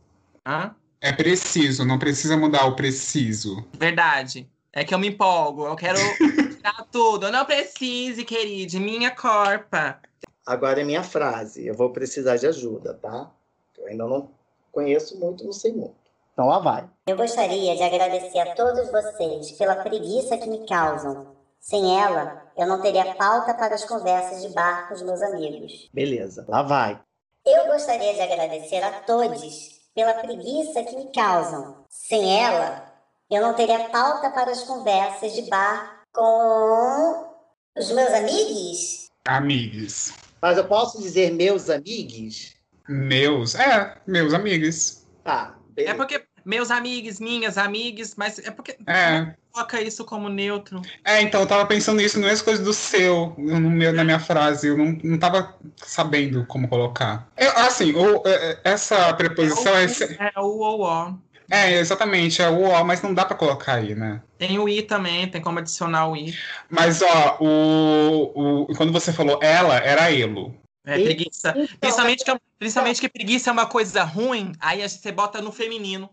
Hã? 0.45 0.75
É 1.01 1.11
preciso, 1.11 1.83
não 1.83 1.99
precisa 1.99 2.37
mudar 2.37 2.65
o 2.65 2.75
preciso. 2.75 3.67
Verdade. 3.73 4.47
É 4.71 4.83
que 4.83 4.93
eu 4.93 4.99
me 4.99 5.07
empolgo. 5.07 5.65
Eu 5.65 5.75
quero 5.75 5.97
Dá 6.61 6.85
tudo. 6.91 7.31
Não 7.31 7.45
precise, 7.45 8.25
querida. 8.25 8.79
Minha 8.79 9.11
corpa. 9.11 10.01
Agora 10.47 10.79
é 10.79 10.83
minha 10.85 11.03
frase. 11.03 11.67
Eu 11.67 11.73
vou 11.73 11.91
precisar 11.91 12.37
de 12.37 12.47
ajuda, 12.47 12.93
tá? 12.93 13.29
Eu 13.77 13.87
ainda 13.87 14.05
não 14.05 14.31
conheço 14.71 15.19
muito, 15.19 15.43
não 15.43 15.51
sei 15.51 15.73
muito. 15.73 15.97
Então 16.31 16.47
lá 16.47 16.59
vai. 16.59 16.89
Eu 17.05 17.17
gostaria 17.17 17.75
de 17.75 17.83
agradecer 17.83 18.39
a 18.39 18.55
todos 18.55 18.89
vocês 18.89 19.51
pela 19.51 19.75
preguiça 19.75 20.37
que 20.37 20.49
me 20.49 20.65
causam. 20.65 21.35
Sem 21.59 21.99
ela, 21.99 22.43
eu 22.55 22.65
não 22.65 22.79
teria 22.81 23.13
pauta 23.15 23.53
para 23.55 23.75
as 23.75 23.83
conversas 23.83 24.41
de 24.41 24.53
bar 24.53 24.87
com 24.87 24.93
os 24.93 25.01
meus 25.01 25.21
amigos. 25.21 25.89
Beleza, 25.93 26.45
lá 26.47 26.61
vai. 26.61 26.97
Eu 27.45 27.67
gostaria 27.67 28.13
de 28.13 28.21
agradecer 28.21 28.81
a 28.81 29.01
todos 29.01 29.81
pela 29.93 30.13
preguiça 30.13 30.81
que 30.83 30.95
me 30.95 31.11
causam. 31.11 31.83
Sem 31.89 32.41
ela, 32.41 32.85
eu 33.29 33.41
não 33.41 33.53
teria 33.53 33.89
pauta 33.89 34.29
para 34.29 34.51
as 34.51 34.63
conversas 34.63 35.33
de 35.33 35.41
bar 35.49 36.03
com 36.13 37.33
os 37.75 37.91
meus 37.91 38.13
amigos. 38.13 39.09
Amigos. 39.25 40.26
Mas 40.41 40.57
eu 40.57 40.65
posso 40.65 41.01
dizer 41.01 41.31
meus 41.33 41.69
amigos? 41.69 42.53
Meus, 42.87 43.55
é, 43.55 43.95
meus 44.07 44.33
amigos. 44.33 45.05
Tá, 45.23 45.55
É 45.71 45.73
beleza. 45.73 45.95
porque 45.95 46.23
meus 46.45 46.71
amigos, 46.71 47.19
minhas 47.19 47.57
amigas, 47.57 48.15
mas 48.15 48.39
é 48.39 48.49
porque 48.51 48.77
É. 48.87 49.35
coloca 49.51 49.81
isso 49.81 50.05
como 50.05 50.29
neutro. 50.29 50.81
É, 51.03 51.21
então 51.21 51.41
eu 51.41 51.47
tava 51.47 51.65
pensando 51.65 51.97
nisso, 51.97 52.17
não 52.19 52.27
é 52.29 52.31
as 52.31 52.41
coisas 52.41 52.63
do 52.63 52.73
seu, 52.73 53.35
no 53.37 53.69
meu, 53.69 53.91
na 53.91 54.03
minha 54.05 54.19
frase, 54.19 54.67
eu 54.67 54.77
não, 54.77 54.97
não 55.03 55.17
tava 55.19 55.55
sabendo 55.75 56.45
como 56.45 56.69
colocar. 56.69 57.27
É, 57.35 57.47
assim, 57.47 57.93
o- 57.93 58.21
é, 58.25 58.51
é, 58.51 58.59
essa 58.63 59.13
preposição 59.15 59.75
é, 59.75 59.87
se- 59.89 60.15
É 60.17 60.39
o 60.39 60.59
ou 60.59 60.81
ó. 60.81 61.13
É, 61.49 61.73
exatamente, 61.73 62.41
é 62.41 62.49
o 62.49 62.63
ó, 62.63 62.83
mas 62.83 63.01
não 63.01 63.13
dá 63.13 63.23
pra 63.25 63.35
colocar 63.37 63.75
aí, 63.75 63.95
né? 63.95 64.21
Tem 64.37 64.59
o 64.59 64.67
i 64.67 64.81
também, 64.81 65.29
tem 65.29 65.41
como 65.41 65.59
adicionar 65.59 66.07
o 66.09 66.15
i. 66.15 66.33
Mas, 66.69 67.01
ó, 67.01 67.37
o, 67.39 68.63
o, 68.63 68.75
quando 68.75 68.91
você 68.91 69.11
falou 69.13 69.39
ela, 69.41 69.77
era 69.77 70.11
elo. 70.11 70.53
É 70.85 70.97
E- 70.99 71.03
preguiça. 71.03 71.49
Então, 71.55 71.67
Principalmente 71.79 72.23
que, 72.23 72.39
principalmente 72.59 73.01
que 73.01 73.09
preguiça 73.09 73.49
é 73.49 73.53
uma 73.53 73.65
coisa 73.65 74.03
ruim, 74.03 74.53
aí 74.59 74.81
a 74.83 74.87
gente- 74.87 75.01
você 75.01 75.11
bota 75.11 75.41
no 75.41 75.51
feminino. 75.51 76.09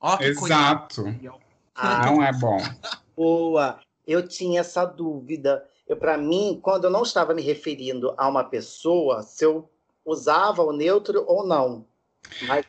Ó, 0.00 0.16
que 0.16 0.34
coisa. 0.34 0.54
Exato. 0.54 1.14
Ah, 1.74 2.06
Não 2.06 2.22
é 2.22 2.32
bom. 2.32 2.58
boa. 3.16 3.78
Eu 4.06 4.26
tinha 4.26 4.60
essa 4.60 4.84
dúvida. 4.84 5.64
Eu, 5.86 5.96
para 5.96 6.16
mim, 6.18 6.58
quando 6.62 6.84
eu 6.84 6.90
não 6.90 7.02
estava 7.02 7.34
me 7.34 7.42
referindo 7.42 8.12
a 8.16 8.28
uma 8.28 8.44
pessoa, 8.44 9.22
se 9.22 9.44
eu 9.44 9.70
usava 10.04 10.62
o 10.62 10.72
neutro 10.72 11.24
ou 11.26 11.46
não. 11.46 11.84
Mas 12.42 12.64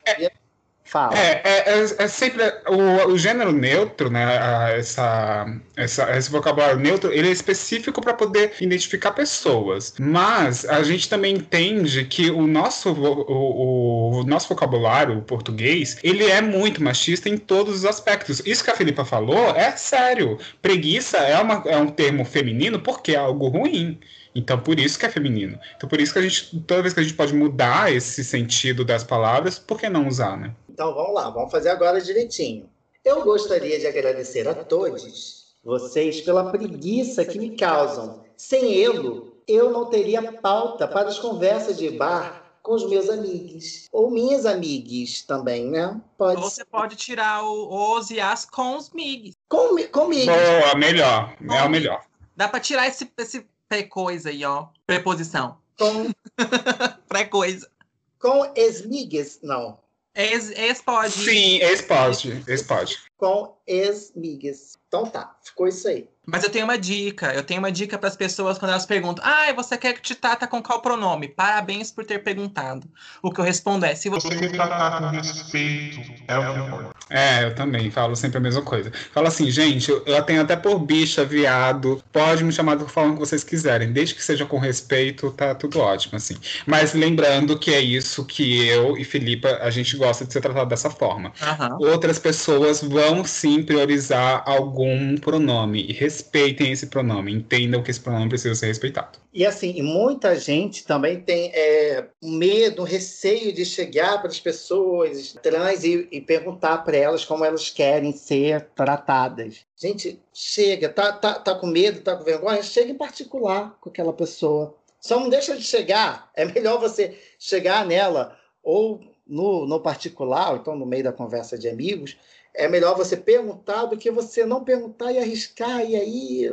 fala. 0.89 1.15
É, 1.17 1.41
é, 1.43 1.69
é, 1.69 1.95
é 1.99 2.07
sempre 2.07 2.43
o, 2.67 3.11
o 3.11 3.17
gênero 3.17 3.51
neutro, 3.51 4.09
né? 4.09 4.77
Essa, 4.77 5.45
essa, 5.75 6.17
esse 6.17 6.31
vocabulário 6.31 6.79
neutro, 6.79 7.13
ele 7.13 7.27
é 7.27 7.31
específico 7.31 8.01
para 8.01 8.13
poder 8.13 8.53
identificar 8.59 9.11
pessoas. 9.11 9.93
Mas 9.99 10.65
a 10.65 10.81
gente 10.81 11.07
também 11.07 11.35
entende 11.35 12.05
que 12.05 12.31
o 12.31 12.47
nosso, 12.47 12.91
o, 12.91 14.19
o, 14.19 14.23
nosso 14.23 14.49
vocabulário 14.49 15.19
o 15.19 15.21
português, 15.21 15.97
ele 16.03 16.25
é 16.25 16.41
muito 16.41 16.83
machista 16.83 17.29
em 17.29 17.37
todos 17.37 17.75
os 17.75 17.85
aspectos. 17.85 18.41
Isso 18.45 18.63
que 18.63 18.71
a 18.71 18.75
Filipa 18.75 19.05
falou 19.05 19.51
é 19.55 19.71
sério. 19.77 20.39
Preguiça 20.61 21.17
é, 21.17 21.39
uma, 21.39 21.63
é 21.65 21.77
um 21.77 21.87
termo 21.87 22.25
feminino 22.25 22.79
porque 22.79 23.11
é 23.11 23.17
algo 23.17 23.47
ruim. 23.47 23.99
Então, 24.33 24.59
por 24.59 24.79
isso 24.79 24.97
que 24.97 25.05
é 25.05 25.09
feminino. 25.09 25.59
Então, 25.75 25.89
por 25.89 25.99
isso 25.99 26.13
que 26.13 26.19
a 26.19 26.21
gente, 26.21 26.59
toda 26.61 26.81
vez 26.81 26.93
que 26.93 26.99
a 26.99 27.03
gente 27.03 27.15
pode 27.15 27.33
mudar 27.33 27.91
esse 27.91 28.23
sentido 28.23 28.85
das 28.85 29.03
palavras, 29.03 29.59
por 29.59 29.79
que 29.79 29.89
não 29.89 30.07
usar, 30.07 30.37
né? 30.37 30.51
Então 30.79 30.93
vamos 30.93 31.13
lá, 31.13 31.29
vamos 31.29 31.51
fazer 31.51 31.67
agora 31.67 31.99
direitinho. 31.99 32.69
Eu 33.03 33.21
gostaria 33.25 33.77
de 33.77 33.85
agradecer 33.85 34.47
a 34.47 34.55
todos 34.55 35.53
vocês 35.61 36.21
pela 36.21 36.51
preguiça 36.51 37.25
que 37.25 37.37
me 37.37 37.57
causam. 37.57 38.23
Sem 38.37 38.75
ele, 38.75 39.29
eu 39.45 39.71
não 39.71 39.89
teria 39.89 40.31
pauta 40.31 40.87
para 40.87 41.09
as 41.09 41.19
conversas 41.19 41.77
de 41.77 41.89
bar 41.89 42.53
com 42.63 42.75
os 42.75 42.87
meus 42.89 43.09
amigos. 43.09 43.89
Ou 43.91 44.09
minhas 44.09 44.45
amigas 44.45 45.21
também, 45.23 45.69
né? 45.69 45.99
Pode 46.17 46.41
Ou 46.41 46.49
ser. 46.49 46.61
você 46.61 46.65
pode 46.65 46.95
tirar 46.95 47.43
o 47.43 47.97
os 47.97 48.09
e 48.09 48.21
as 48.21 48.45
com 48.45 48.77
os 48.77 48.89
mig. 48.91 49.33
Comi 49.49 49.85
comigo. 49.85 50.31
Boa, 50.31 50.75
melhor. 50.75 51.35
É 51.41 51.61
o 51.61 51.69
melhor. 51.69 52.05
Dá 52.37 52.47
pra 52.47 52.61
tirar 52.61 52.87
esse, 52.87 53.11
esse 53.17 53.45
pré-coisa 53.67 54.29
aí, 54.29 54.45
ó. 54.45 54.67
Preposição. 54.87 55.57
Com, 55.77 56.09
Pré-coisa. 57.09 57.69
com 58.17 58.49
esmigas. 58.55 59.39
Não. 59.43 59.77
Ex, 60.15 60.51
ex 60.51 60.81
pode. 60.81 61.13
Sim, 61.13 61.57
esse 61.57 61.83
pode. 61.83 62.43
Esse 62.47 62.63
pode. 62.63 62.97
Com 63.17 63.55
esmigas. 63.67 64.78
Então 64.89 65.05
tá, 65.05 65.35
ficou 65.43 65.67
isso 65.67 65.87
aí. 65.87 66.09
Mas 66.25 66.43
eu 66.43 66.49
tenho 66.49 66.65
uma 66.65 66.77
dica. 66.77 67.33
Eu 67.33 67.43
tenho 67.43 67.59
uma 67.59 67.71
dica 67.71 67.97
para 67.97 68.07
as 68.07 68.15
pessoas 68.15 68.57
quando 68.57 68.71
elas 68.71 68.85
perguntam: 68.85 69.23
Ah, 69.25 69.51
você 69.53 69.77
quer 69.77 69.93
que 69.93 70.01
te 70.01 70.15
trata 70.15 70.47
com 70.47 70.61
qual 70.61 70.81
pronome? 70.81 71.27
Parabéns 71.27 71.91
por 71.91 72.05
ter 72.05 72.23
perguntado. 72.23 72.87
O 73.21 73.31
que 73.31 73.39
eu 73.39 73.45
respondo 73.45 73.85
é: 73.85 73.95
se 73.95 74.09
você. 74.09 74.27
Você 74.27 74.35
me 74.35 74.49
tratar 74.49 74.99
com 74.99 75.07
respeito 75.09 75.99
é 76.27 76.37
o 76.37 76.53
que 76.53 76.59
importa. 76.59 76.99
É, 77.09 77.43
eu 77.43 77.55
também 77.55 77.89
falo 77.89 78.15
sempre 78.15 78.37
a 78.37 78.41
mesma 78.41 78.61
coisa. 78.61 78.91
Falo 79.11 79.27
assim, 79.27 79.49
gente, 79.49 79.89
eu, 79.89 80.03
eu 80.05 80.21
tenho 80.21 80.41
até 80.43 80.55
por 80.55 80.77
bicha, 80.77 81.25
viado. 81.25 82.03
Pode 82.11 82.43
me 82.43 82.51
chamar 82.51 82.75
da 82.75 82.85
forma 82.85 83.13
que 83.13 83.19
vocês 83.19 83.43
quiserem. 83.43 83.91
Desde 83.91 84.13
que 84.13 84.23
seja 84.23 84.45
com 84.45 84.59
respeito, 84.59 85.31
tá 85.31 85.55
tudo 85.55 85.79
ótimo, 85.79 86.17
assim. 86.17 86.35
Mas 86.67 86.93
lembrando 86.93 87.57
que 87.57 87.73
é 87.73 87.81
isso 87.81 88.23
que 88.25 88.67
eu 88.67 88.95
e 88.95 89.03
Filipa, 89.03 89.57
a 89.61 89.71
gente 89.71 89.97
gosta 89.97 90.23
de 90.23 90.31
ser 90.31 90.41
tratado 90.41 90.69
dessa 90.69 90.91
forma. 90.91 91.33
Outras 91.79 92.19
pessoas 92.19 92.83
vão 92.83 93.25
sim 93.25 93.63
priorizar 93.63 94.43
algum 94.45 94.78
pronome. 95.21 95.85
E 95.87 95.93
respeitem 95.93 96.71
esse 96.71 96.87
pronome. 96.87 97.33
Entendam 97.33 97.81
que 97.81 97.91
esse 97.91 97.99
pronome 97.99 98.29
precisa 98.29 98.55
ser 98.55 98.67
respeitado. 98.67 99.19
E 99.33 99.45
assim, 99.45 99.81
muita 99.81 100.35
gente 100.39 100.85
também 100.85 101.19
tem 101.21 101.51
é, 101.53 102.07
medo, 102.21 102.83
receio 102.83 103.53
de 103.53 103.65
chegar 103.65 104.19
para 104.19 104.29
as 104.29 104.39
pessoas 104.39 105.37
trans 105.41 105.83
e, 105.83 106.07
e 106.11 106.21
perguntar 106.21 106.79
para 106.79 106.97
elas 106.97 107.23
como 107.23 107.45
elas 107.45 107.69
querem 107.69 108.11
ser 108.11 108.69
tratadas. 108.75 109.65
Gente, 109.75 110.19
chega, 110.33 110.89
tá, 110.89 111.11
tá, 111.11 111.35
tá 111.35 111.55
com 111.55 111.67
medo, 111.67 112.01
tá 112.01 112.15
com 112.15 112.23
vergonha? 112.23 112.61
Chega 112.63 112.91
em 112.91 112.97
particular 112.97 113.77
com 113.79 113.89
aquela 113.89 114.13
pessoa. 114.13 114.75
Só 114.99 115.19
não 115.19 115.29
deixa 115.29 115.55
de 115.55 115.63
chegar. 115.63 116.29
É 116.35 116.45
melhor 116.45 116.79
você 116.79 117.17
chegar 117.37 117.85
nela 117.85 118.37
ou 118.63 118.99
no, 119.25 119.65
no 119.67 119.79
particular, 119.79 120.51
ou 120.51 120.57
então 120.57 120.75
no 120.75 120.85
meio 120.85 121.03
da 121.03 121.13
conversa 121.13 121.57
de 121.57 121.69
amigos. 121.69 122.17
É 122.59 122.67
melhor 122.67 122.93
você 122.97 123.15
perguntar 123.15 123.85
do 123.85 123.97
que 123.97 124.11
você 124.11 124.45
não 124.45 124.65
perguntar 124.65 125.13
e 125.13 125.17
arriscar 125.17 125.81
e 125.89 125.95
aí 125.95 126.51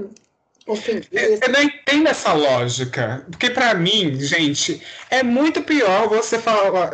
ofender. 0.66 1.08
Eu 1.42 1.48
não 1.52 1.62
entendo 1.62 2.08
essa 2.08 2.32
lógica. 2.32 3.24
Porque 3.30 3.50
pra 3.50 3.74
mim, 3.74 4.18
gente, 4.20 4.82
é 5.10 5.22
muito 5.22 5.62
pior 5.62 6.08
você 6.08 6.38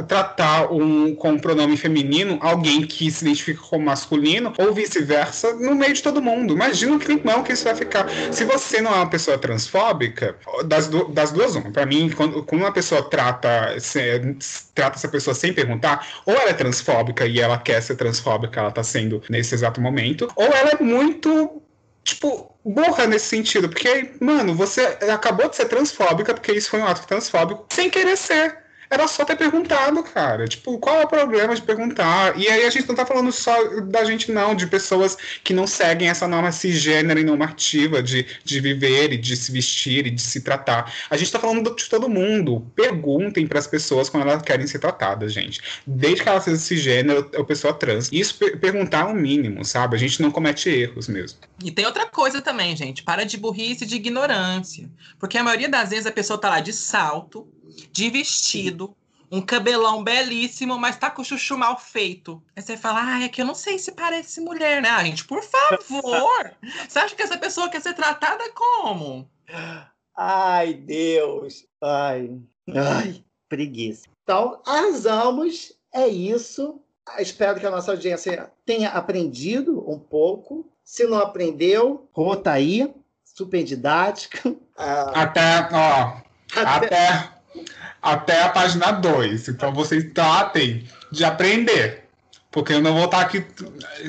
tratar 0.06 0.72
um, 0.72 1.14
com 1.14 1.30
um 1.32 1.38
pronome 1.38 1.76
feminino 1.76 2.38
alguém 2.40 2.82
que 2.86 3.10
se 3.10 3.24
identifica 3.24 3.60
como 3.62 3.86
masculino 3.86 4.52
ou 4.58 4.72
vice-versa 4.72 5.54
no 5.54 5.74
meio 5.74 5.94
de 5.94 6.02
todo 6.02 6.20
mundo. 6.22 6.54
Imagina 6.54 6.94
o 6.96 6.98
climão 6.98 7.42
que 7.42 7.52
isso 7.52 7.64
vai 7.64 7.74
ficar. 7.74 8.06
Se 8.30 8.44
você 8.44 8.80
não 8.80 8.92
é 8.92 8.96
uma 8.96 9.08
pessoa 9.10 9.38
transfóbica, 9.38 10.36
das, 10.66 10.88
du- 10.88 11.08
das 11.08 11.32
duas, 11.32 11.54
uma. 11.54 11.70
Pra 11.70 11.86
mim, 11.86 12.10
quando, 12.10 12.42
quando 12.44 12.62
uma 12.62 12.72
pessoa 12.72 13.02
trata, 13.08 13.78
se- 13.80 14.36
trata 14.74 14.96
essa 14.96 15.08
pessoa 15.08 15.34
sem 15.34 15.52
perguntar, 15.52 16.06
ou 16.26 16.34
ela 16.34 16.50
é 16.50 16.54
transfóbica 16.54 17.26
e 17.26 17.40
ela 17.40 17.58
quer 17.58 17.80
ser 17.80 17.96
transfóbica, 17.96 18.60
ela 18.60 18.70
tá 18.70 18.82
sendo 18.82 19.22
nesse 19.30 19.54
exato 19.54 19.80
momento, 19.80 20.28
ou 20.36 20.44
ela 20.46 20.70
é 20.78 20.82
muito 20.82 21.61
tipo, 22.04 22.54
burra 22.64 23.06
nesse 23.06 23.26
sentido. 23.26 23.68
Porque, 23.68 24.12
mano, 24.20 24.54
você 24.54 24.98
acabou 25.12 25.48
de 25.48 25.56
ser 25.56 25.66
transfóbica, 25.66 26.34
porque 26.34 26.52
isso 26.52 26.70
foi 26.70 26.80
um 26.80 26.86
ato 26.86 27.06
transfóbico, 27.06 27.66
sem 27.70 27.90
querer 27.90 28.16
ser. 28.16 28.58
Era 28.92 29.08
só 29.08 29.24
ter 29.24 29.36
perguntado, 29.36 30.02
cara. 30.02 30.46
Tipo, 30.46 30.78
qual 30.78 31.00
é 31.00 31.04
o 31.04 31.08
problema 31.08 31.54
de 31.54 31.62
perguntar? 31.62 32.38
E 32.38 32.46
aí 32.46 32.66
a 32.66 32.70
gente 32.70 32.86
não 32.86 32.94
tá 32.94 33.06
falando 33.06 33.32
só 33.32 33.80
da 33.84 34.04
gente, 34.04 34.30
não, 34.30 34.54
de 34.54 34.66
pessoas 34.66 35.16
que 35.42 35.54
não 35.54 35.66
seguem 35.66 36.10
essa 36.10 36.28
norma 36.28 36.52
cisgênera 36.52 37.18
e 37.18 37.24
normativa 37.24 38.02
de, 38.02 38.26
de 38.44 38.60
viver 38.60 39.14
e 39.14 39.16
de 39.16 39.34
se 39.34 39.50
vestir 39.50 40.06
e 40.06 40.10
de 40.10 40.20
se 40.20 40.42
tratar. 40.42 40.92
A 41.08 41.16
gente 41.16 41.32
tá 41.32 41.38
falando 41.40 41.74
de 41.74 41.88
todo 41.88 42.06
mundo. 42.06 42.70
Perguntem 42.76 43.46
pras 43.46 43.66
pessoas 43.66 44.10
quando 44.10 44.28
elas 44.28 44.42
querem 44.42 44.66
ser 44.66 44.78
tratadas, 44.78 45.32
gente. 45.32 45.62
Desde 45.86 46.22
que 46.22 46.28
ela 46.28 46.40
seja 46.40 46.58
cisgênero 46.58 47.30
ou 47.34 47.44
pessoa 47.46 47.72
trans. 47.72 48.10
Isso 48.12 48.34
per- 48.36 48.58
perguntar 48.60 49.08
é 49.08 49.10
o 49.10 49.14
mínimo, 49.14 49.64
sabe? 49.64 49.96
A 49.96 49.98
gente 49.98 50.20
não 50.20 50.30
comete 50.30 50.68
erros 50.68 51.08
mesmo. 51.08 51.38
E 51.64 51.70
tem 51.70 51.86
outra 51.86 52.06
coisa 52.06 52.42
também, 52.42 52.76
gente. 52.76 53.02
Para 53.02 53.24
de 53.24 53.38
burrice 53.38 53.84
e 53.84 53.86
de 53.86 53.96
ignorância. 53.96 54.90
Porque 55.18 55.38
a 55.38 55.42
maioria 55.44 55.68
das 55.68 55.88
vezes 55.90 56.06
a 56.06 56.12
pessoa 56.12 56.38
tá 56.38 56.50
lá 56.50 56.60
de 56.60 56.72
salto, 56.74 57.48
de 57.90 58.10
vestido, 58.10 58.94
um 59.30 59.40
cabelão 59.40 60.04
belíssimo, 60.04 60.78
mas 60.78 60.98
tá 60.98 61.10
com 61.10 61.22
o 61.22 61.24
chuchu 61.24 61.56
mal 61.56 61.78
feito. 61.78 62.42
Aí 62.54 62.62
você 62.62 62.76
fala, 62.76 63.00
ah, 63.02 63.22
é 63.22 63.28
que 63.28 63.40
eu 63.40 63.46
não 63.46 63.54
sei 63.54 63.78
se 63.78 63.92
parece 63.92 64.40
mulher, 64.42 64.82
né? 64.82 64.90
Ah, 64.90 65.02
gente, 65.02 65.24
por 65.24 65.42
favor! 65.42 66.54
você 66.86 66.98
acha 66.98 67.16
que 67.16 67.22
essa 67.22 67.38
pessoa 67.38 67.70
quer 67.70 67.80
ser 67.80 67.94
tratada 67.94 68.44
como? 68.52 69.26
Ai, 70.14 70.74
Deus. 70.74 71.64
Ai, 71.82 72.38
ai, 72.74 73.24
preguiça. 73.48 74.06
Então, 74.22 74.60
arrasamos. 74.66 75.72
É 75.94 76.06
isso. 76.06 76.80
Espero 77.18 77.58
que 77.58 77.66
a 77.66 77.70
nossa 77.70 77.92
audiência 77.92 78.50
tenha 78.66 78.90
aprendido 78.90 79.82
um 79.90 79.98
pouco. 79.98 80.70
Se 80.84 81.06
não 81.06 81.18
aprendeu, 81.18 82.08
rota 82.12 82.52
aí. 82.52 82.92
super 83.24 83.64
didática. 83.64 84.54
Ah, 84.76 85.22
até, 85.22 85.68
ó, 85.72 86.16
até... 86.54 86.86
até, 86.86 87.41
até 88.02 88.42
a 88.42 88.48
página 88.50 88.90
2. 88.90 89.48
Então 89.48 89.72
vocês 89.72 90.12
tratem 90.12 90.86
de 91.10 91.24
aprender. 91.24 92.02
Porque 92.50 92.74
eu 92.74 92.82
não 92.82 92.92
vou 92.94 93.06
estar 93.06 93.20
aqui 93.20 93.46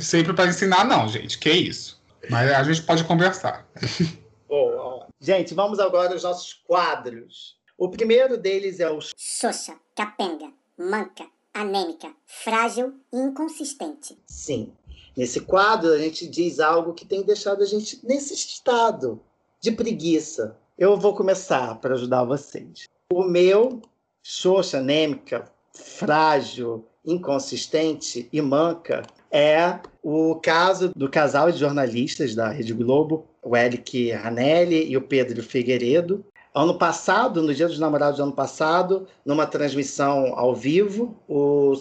sempre 0.01 0.33
para 0.33 0.49
ensinar, 0.49 0.83
não, 0.83 1.07
gente. 1.07 1.37
Que 1.37 1.51
isso. 1.51 2.01
Mas 2.29 2.51
a 2.51 2.63
gente 2.63 2.81
pode 2.81 3.03
conversar. 3.03 3.65
Boa. 4.49 5.07
Gente, 5.19 5.53
vamos 5.53 5.79
agora 5.79 6.11
aos 6.11 6.23
nossos 6.23 6.53
quadros. 6.53 7.57
O 7.77 7.89
primeiro 7.89 8.37
deles 8.37 8.79
é 8.79 8.89
o 8.89 8.99
Xoxa, 9.17 9.75
capenga, 9.95 10.51
manca, 10.77 11.25
anêmica, 11.53 12.11
frágil 12.25 12.93
e 13.11 13.17
inconsistente. 13.17 14.17
Sim. 14.27 14.73
Nesse 15.15 15.41
quadro, 15.41 15.91
a 15.91 15.97
gente 15.97 16.27
diz 16.27 16.59
algo 16.59 16.93
que 16.93 17.05
tem 17.05 17.23
deixado 17.23 17.61
a 17.61 17.65
gente 17.65 17.99
nesse 18.03 18.33
estado 18.33 19.21
de 19.61 19.71
preguiça. 19.71 20.57
Eu 20.77 20.97
vou 20.97 21.15
começar 21.15 21.75
para 21.75 21.93
ajudar 21.93 22.23
vocês. 22.23 22.87
O 23.15 23.23
meu, 23.23 23.79
xoxa, 24.23 24.79
anêmica, 24.79 25.45
frágil, 25.71 26.87
inconsistente 27.05 28.27
e 28.33 28.41
manca, 28.41 29.03
é 29.29 29.77
o 30.01 30.33
caso 30.41 30.91
do 30.95 31.07
casal 31.07 31.51
de 31.51 31.59
jornalistas 31.59 32.33
da 32.33 32.49
Rede 32.49 32.73
Globo, 32.73 33.27
o 33.43 33.55
Eric 33.55 34.09
Ranelli 34.13 34.89
e 34.89 34.97
o 34.97 35.01
Pedro 35.03 35.43
Figueiredo. 35.43 36.25
Ano 36.55 36.75
passado, 36.79 37.43
no 37.43 37.53
Dia 37.53 37.67
dos 37.67 37.77
Namorados 37.77 38.17
do 38.17 38.23
ano 38.23 38.33
passado, 38.33 39.05
numa 39.23 39.45
transmissão 39.45 40.33
ao 40.35 40.55
vivo, 40.55 41.15
o... 41.29 41.75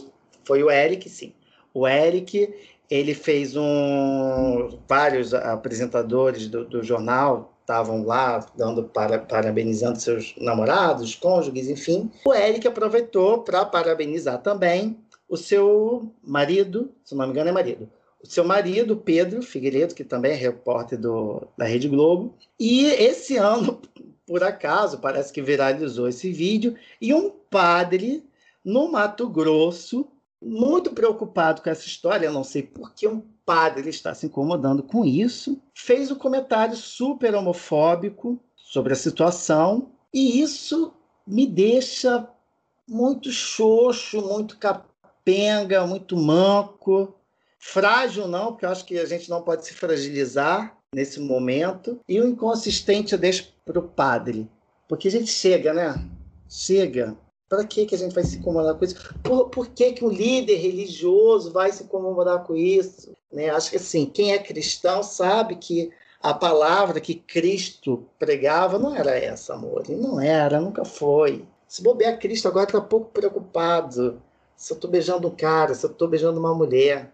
foi 0.44 0.62
o 0.62 0.70
Eric, 0.70 1.08
sim. 1.08 1.32
O 1.72 1.88
Eric, 1.88 2.54
ele 2.90 3.14
fez 3.14 3.56
um... 3.56 4.78
Vários 4.86 5.32
apresentadores 5.32 6.46
do, 6.46 6.66
do 6.66 6.82
jornal 6.82 7.51
estavam 7.62 8.04
lá 8.04 8.44
dando 8.56 8.84
para, 8.84 9.18
parabenizando 9.18 10.00
seus 10.00 10.34
namorados, 10.36 11.14
cônjuges, 11.14 11.68
enfim. 11.68 12.10
O 12.26 12.34
Eric 12.34 12.66
aproveitou 12.66 13.42
para 13.42 13.64
parabenizar 13.64 14.42
também 14.42 14.98
o 15.28 15.36
seu 15.36 16.12
marido, 16.22 16.92
se 17.04 17.14
não 17.14 17.26
me 17.26 17.32
engano 17.32 17.48
é 17.48 17.52
marido, 17.52 17.88
o 18.22 18.26
seu 18.26 18.44
marido, 18.44 18.96
Pedro 18.96 19.42
Figueiredo, 19.42 19.94
que 19.94 20.04
também 20.04 20.32
é 20.32 20.36
repórter 20.36 20.98
do, 20.98 21.42
da 21.56 21.64
Rede 21.64 21.88
Globo. 21.88 22.34
E 22.58 22.84
esse 22.84 23.36
ano, 23.36 23.80
por 24.26 24.44
acaso, 24.44 24.98
parece 24.98 25.32
que 25.32 25.42
viralizou 25.42 26.08
esse 26.08 26.30
vídeo, 26.30 26.76
e 27.00 27.12
um 27.14 27.30
padre 27.30 28.24
no 28.64 28.92
Mato 28.92 29.28
Grosso, 29.28 30.06
muito 30.40 30.92
preocupado 30.92 31.62
com 31.62 31.70
essa 31.70 31.86
história, 31.86 32.26
eu 32.26 32.32
não 32.32 32.44
sei 32.44 32.62
por 32.62 32.92
que 32.94 33.08
um 33.08 33.22
padre 33.44 33.90
está 33.90 34.14
se 34.14 34.26
incomodando 34.26 34.82
com 34.82 35.04
isso, 35.04 35.60
fez 35.74 36.10
um 36.10 36.16
comentário 36.16 36.76
super 36.76 37.34
homofóbico 37.34 38.38
sobre 38.56 38.92
a 38.92 38.96
situação, 38.96 39.90
e 40.12 40.40
isso 40.40 40.92
me 41.26 41.46
deixa 41.46 42.28
muito 42.88 43.30
xoxo, 43.30 44.20
muito 44.20 44.58
capenga, 44.58 45.86
muito 45.86 46.16
manco. 46.16 47.14
Frágil 47.58 48.26
não, 48.26 48.48
porque 48.48 48.66
eu 48.66 48.70
acho 48.70 48.84
que 48.84 48.98
a 48.98 49.06
gente 49.06 49.30
não 49.30 49.42
pode 49.42 49.64
se 49.64 49.72
fragilizar 49.72 50.76
nesse 50.94 51.20
momento. 51.20 52.00
E 52.08 52.20
o 52.20 52.26
inconsistente 52.26 53.12
eu 53.12 53.18
deixo 53.18 53.52
para 53.64 53.78
o 53.78 53.88
padre. 53.88 54.50
Porque 54.88 55.08
a 55.08 55.10
gente 55.10 55.30
chega, 55.30 55.72
né? 55.72 55.94
Chega. 56.48 57.16
Para 57.52 57.66
que, 57.66 57.84
que 57.84 57.94
a 57.94 57.98
gente 57.98 58.14
vai 58.14 58.24
se 58.24 58.38
incomodar 58.38 58.74
com 58.76 58.82
isso? 58.86 59.14
Por, 59.22 59.50
por 59.50 59.68
que, 59.68 59.92
que 59.92 60.02
um 60.02 60.08
líder 60.08 60.56
religioso 60.56 61.52
vai 61.52 61.70
se 61.70 61.82
incomodar 61.82 62.44
com 62.44 62.56
isso? 62.56 63.12
Né? 63.30 63.50
Acho 63.50 63.68
que 63.68 63.76
assim, 63.76 64.06
quem 64.06 64.32
é 64.32 64.38
cristão 64.38 65.02
sabe 65.02 65.56
que 65.56 65.92
a 66.22 66.32
palavra 66.32 66.98
que 66.98 67.14
Cristo 67.14 68.08
pregava 68.18 68.78
não 68.78 68.96
era 68.96 69.18
essa, 69.18 69.52
amor. 69.52 69.84
E 69.86 69.94
não 69.94 70.18
era, 70.18 70.62
nunca 70.62 70.82
foi. 70.82 71.44
Se 71.68 71.82
bobear 71.82 72.18
Cristo 72.18 72.48
agora 72.48 72.64
está 72.64 72.80
pouco 72.80 73.10
preocupado 73.10 74.18
se 74.56 74.72
eu 74.72 74.76
estou 74.76 74.90
beijando 74.90 75.28
um 75.28 75.36
cara, 75.36 75.74
se 75.74 75.84
eu 75.84 75.90
estou 75.90 76.08
beijando 76.08 76.40
uma 76.40 76.54
mulher. 76.54 77.12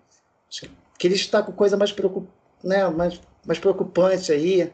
Acho 0.49 0.70
que 0.97 1.07
ele 1.09 1.16
está 1.16 1.43
com 1.43 1.51
coisa 1.51 1.76
mais, 1.76 1.91
preocup... 1.91 2.28
né, 2.62 2.89
mais, 2.91 3.20
mais 3.45 3.59
preocupante 3.59 4.30
aí. 4.30 4.72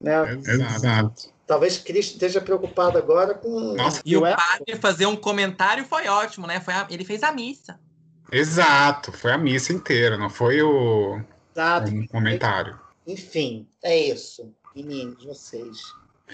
Né? 0.00 0.40
Exato. 0.44 1.31
Talvez 1.46 1.78
Cristo 1.78 2.12
esteja 2.12 2.40
preocupado 2.40 2.96
agora 2.96 3.34
com. 3.34 3.74
Nossa, 3.74 4.00
e 4.04 4.16
o 4.16 4.22
padre 4.22 4.76
fazer 4.80 5.06
um 5.06 5.16
comentário 5.16 5.84
foi 5.84 6.08
ótimo, 6.08 6.46
né? 6.46 6.60
Foi 6.60 6.72
a... 6.72 6.86
Ele 6.88 7.04
fez 7.04 7.22
a 7.22 7.32
missa. 7.32 7.78
Exato, 8.30 9.12
foi 9.12 9.32
a 9.32 9.38
missa 9.38 9.72
inteira, 9.72 10.16
não 10.16 10.30
foi 10.30 10.62
o 10.62 11.20
Exato. 11.54 11.90
um 11.92 12.06
comentário. 12.06 12.80
Enfim, 13.06 13.68
é 13.82 13.96
isso. 13.98 14.50
Meninos, 14.74 15.24
vocês. 15.24 15.78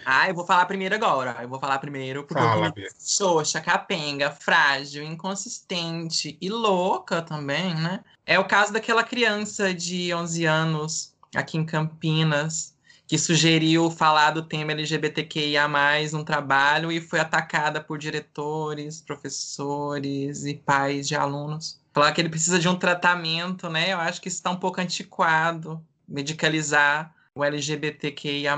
Ah, 0.04 0.28
eu 0.28 0.34
vou 0.34 0.46
falar 0.46 0.66
primeiro 0.66 0.94
agora. 0.94 1.36
Eu 1.42 1.48
vou 1.48 1.58
falar 1.58 1.78
primeiro 1.78 2.22
porque 2.22 2.40
Fala, 2.40 2.72
eu 2.76 2.88
xoxa, 3.00 3.60
capenga, 3.60 4.30
frágil, 4.30 5.02
inconsistente 5.02 6.38
e 6.40 6.48
louca 6.48 7.20
também, 7.20 7.74
né? 7.74 8.04
É 8.24 8.38
o 8.38 8.46
caso 8.46 8.72
daquela 8.72 9.02
criança 9.02 9.74
de 9.74 10.14
11 10.14 10.44
anos 10.44 11.14
aqui 11.34 11.58
em 11.58 11.64
Campinas 11.64 12.76
que 13.08 13.16
sugeriu 13.16 13.90
falar 13.90 14.32
do 14.32 14.42
tema 14.42 14.72
LGBTQIA+, 14.72 15.66
no 16.12 16.22
trabalho 16.22 16.92
e 16.92 17.00
foi 17.00 17.18
atacada 17.18 17.80
por 17.80 17.96
diretores, 17.96 19.00
professores 19.00 20.44
e 20.44 20.54
pais 20.54 21.08
de 21.08 21.16
alunos. 21.16 21.80
Falar 21.94 22.12
que 22.12 22.20
ele 22.20 22.28
precisa 22.28 22.58
de 22.58 22.68
um 22.68 22.76
tratamento, 22.76 23.70
né? 23.70 23.94
Eu 23.94 23.98
acho 23.98 24.20
que 24.20 24.28
isso 24.28 24.36
está 24.36 24.50
um 24.50 24.56
pouco 24.56 24.78
antiquado, 24.78 25.82
medicalizar 26.06 27.14
o 27.34 27.42
LGBTQIA+, 27.42 28.54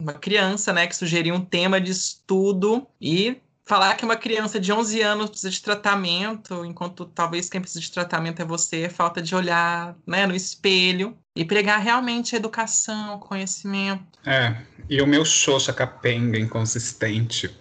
uma 0.00 0.14
criança, 0.14 0.72
né, 0.72 0.86
que 0.86 0.96
sugeriu 0.96 1.34
um 1.34 1.44
tema 1.44 1.80
de 1.80 1.90
estudo 1.90 2.86
e 3.00 3.36
falar 3.68 3.94
que 3.96 4.04
uma 4.04 4.16
criança 4.16 4.58
de 4.58 4.72
11 4.72 5.02
anos 5.02 5.28
precisa 5.28 5.50
de 5.50 5.60
tratamento, 5.60 6.64
enquanto 6.64 7.04
talvez 7.04 7.50
quem 7.50 7.60
precisa 7.60 7.82
de 7.82 7.92
tratamento 7.92 8.40
é 8.40 8.44
você, 8.44 8.84
é 8.84 8.88
falta 8.88 9.20
de 9.20 9.34
olhar, 9.34 9.94
né, 10.06 10.26
no 10.26 10.34
espelho 10.34 11.14
e 11.36 11.44
pregar 11.44 11.78
realmente 11.78 12.34
educação, 12.34 13.18
conhecimento. 13.18 14.18
É, 14.24 14.56
e 14.88 15.02
o 15.02 15.06
meu 15.06 15.22
xoxa 15.22 15.70
capenga 15.70 16.38
inconsistente. 16.38 17.54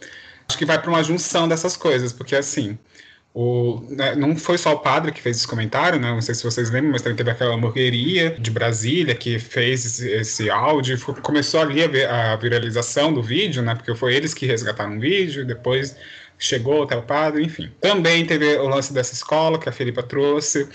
Acho 0.48 0.58
que 0.58 0.66
vai 0.66 0.82
para 0.82 0.90
uma 0.90 1.04
junção 1.04 1.46
dessas 1.46 1.76
coisas, 1.76 2.14
porque 2.14 2.38
assim, 2.38 2.80
o, 3.40 3.86
né, 3.92 4.16
não 4.16 4.36
foi 4.36 4.58
só 4.58 4.74
o 4.74 4.80
padre 4.80 5.12
que 5.12 5.22
fez 5.22 5.38
esse 5.38 5.48
comentário, 5.48 6.00
né? 6.00 6.10
Não 6.10 6.22
sei 6.22 6.34
se 6.34 6.44
vocês 6.44 6.72
lembram, 6.72 6.94
mas 6.94 7.04
também 7.04 7.16
teve 7.16 7.30
aquela 7.30 7.54
hamburgueria 7.54 8.32
de 8.32 8.50
Brasília 8.50 9.14
que 9.14 9.38
fez 9.38 9.86
esse, 9.86 10.10
esse 10.10 10.50
áudio. 10.50 11.00
Começou 11.22 11.62
ali 11.62 11.84
a, 11.84 12.34
a, 12.34 12.36
viralização 12.36 13.14
do 13.14 13.22
vídeo, 13.22 13.62
né? 13.62 13.76
Porque 13.76 13.94
foi 13.94 14.16
eles 14.16 14.34
que 14.34 14.48
resgataram 14.48 14.98
o 14.98 15.00
vídeo, 15.00 15.46
depois 15.46 15.96
chegou 16.38 16.84
até 16.84 16.96
o 16.96 17.02
padre, 17.02 17.44
enfim. 17.44 17.70
Também 17.82 18.26
teve 18.26 18.58
o 18.58 18.68
lance 18.68 18.94
dessa 18.94 19.14
escola 19.14 19.60
que 19.60 19.68
a 19.68 19.72
Felipa 19.72 20.04
trouxe. 20.04 20.68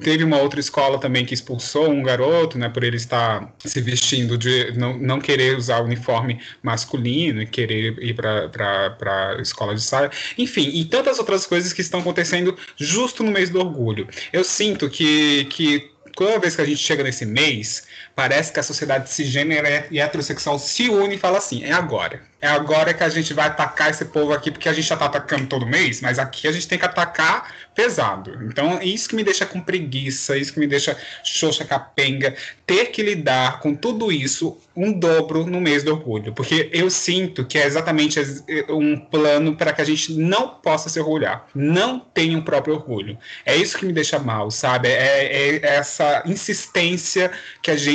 Teve 0.00 0.24
uma 0.24 0.38
outra 0.38 0.60
escola 0.60 0.98
também 0.98 1.24
que 1.24 1.32
expulsou 1.32 1.88
um 1.88 2.02
garoto, 2.02 2.58
né, 2.58 2.68
por 2.68 2.82
ele 2.84 2.96
estar 2.96 3.54
se 3.64 3.80
vestindo 3.80 4.36
de 4.36 4.72
não, 4.72 4.98
não 4.98 5.20
querer 5.20 5.56
usar 5.56 5.80
uniforme 5.80 6.40
masculino 6.62 7.42
e 7.42 7.46
querer 7.46 7.96
ir 8.02 8.14
para 8.14 9.36
a 9.36 9.40
escola 9.40 9.74
de 9.74 9.82
saia. 9.82 10.10
Enfim, 10.36 10.70
e 10.74 10.84
tantas 10.84 11.18
outras 11.18 11.46
coisas 11.46 11.72
que 11.72 11.80
estão 11.80 12.00
acontecendo 12.00 12.56
justo 12.76 13.22
no 13.22 13.30
mês 13.30 13.48
do 13.48 13.60
orgulho. 13.60 14.08
Eu 14.32 14.44
sinto 14.44 14.90
que, 14.90 15.44
que 15.46 15.90
toda 16.16 16.40
vez 16.40 16.56
que 16.56 16.62
a 16.62 16.64
gente 16.64 16.78
chega 16.78 17.04
nesse 17.04 17.24
mês, 17.24 17.86
parece 18.14 18.52
que 18.52 18.60
a 18.60 18.62
sociedade 18.62 19.10
cisgênera 19.10 19.86
e 19.90 20.00
heterossexual 20.00 20.58
se 20.58 20.88
une 20.88 21.16
e 21.16 21.18
fala 21.18 21.38
assim: 21.38 21.64
é 21.64 21.72
agora 21.72 22.20
é 22.40 22.48
agora 22.48 22.92
que 22.92 23.02
a 23.02 23.08
gente 23.08 23.32
vai 23.32 23.46
atacar 23.46 23.90
esse 23.90 24.04
povo 24.04 24.32
aqui, 24.32 24.50
porque 24.50 24.68
a 24.68 24.72
gente 24.72 24.86
já 24.86 24.96
tá 24.96 25.06
atacando 25.06 25.46
todo 25.46 25.66
mês, 25.66 26.00
mas 26.00 26.18
aqui 26.18 26.46
a 26.46 26.52
gente 26.52 26.68
tem 26.68 26.78
que 26.78 26.84
atacar 26.84 27.52
pesado. 27.74 28.38
Então, 28.44 28.80
isso 28.82 29.08
que 29.08 29.16
me 29.16 29.24
deixa 29.24 29.46
com 29.46 29.60
preguiça, 29.60 30.36
isso 30.36 30.52
que 30.52 30.60
me 30.60 30.66
deixa 30.66 30.96
xoxa 31.24 31.64
capenga, 31.64 32.34
ter 32.66 32.86
que 32.86 33.02
lidar 33.02 33.60
com 33.60 33.74
tudo 33.74 34.12
isso 34.12 34.58
um 34.74 34.92
dobro 34.92 35.46
no 35.46 35.60
mês 35.60 35.82
do 35.82 35.92
orgulho, 35.92 36.34
porque 36.34 36.68
eu 36.72 36.90
sinto 36.90 37.46
que 37.46 37.58
é 37.58 37.64
exatamente 37.64 38.20
um 38.68 38.98
plano 38.98 39.56
para 39.56 39.72
que 39.72 39.80
a 39.80 39.84
gente 39.84 40.12
não 40.12 40.48
possa 40.48 40.90
se 40.90 41.00
orgulhar, 41.00 41.46
não 41.54 41.98
tenha 41.98 42.36
um 42.36 42.42
próprio 42.42 42.74
orgulho. 42.74 43.18
É 43.46 43.56
isso 43.56 43.78
que 43.78 43.86
me 43.86 43.92
deixa 43.92 44.18
mal, 44.18 44.50
sabe? 44.50 44.88
É, 44.88 45.56
é 45.56 45.66
essa 45.76 46.22
insistência 46.26 47.30
que 47.62 47.70
a 47.70 47.76
gente 47.76 47.85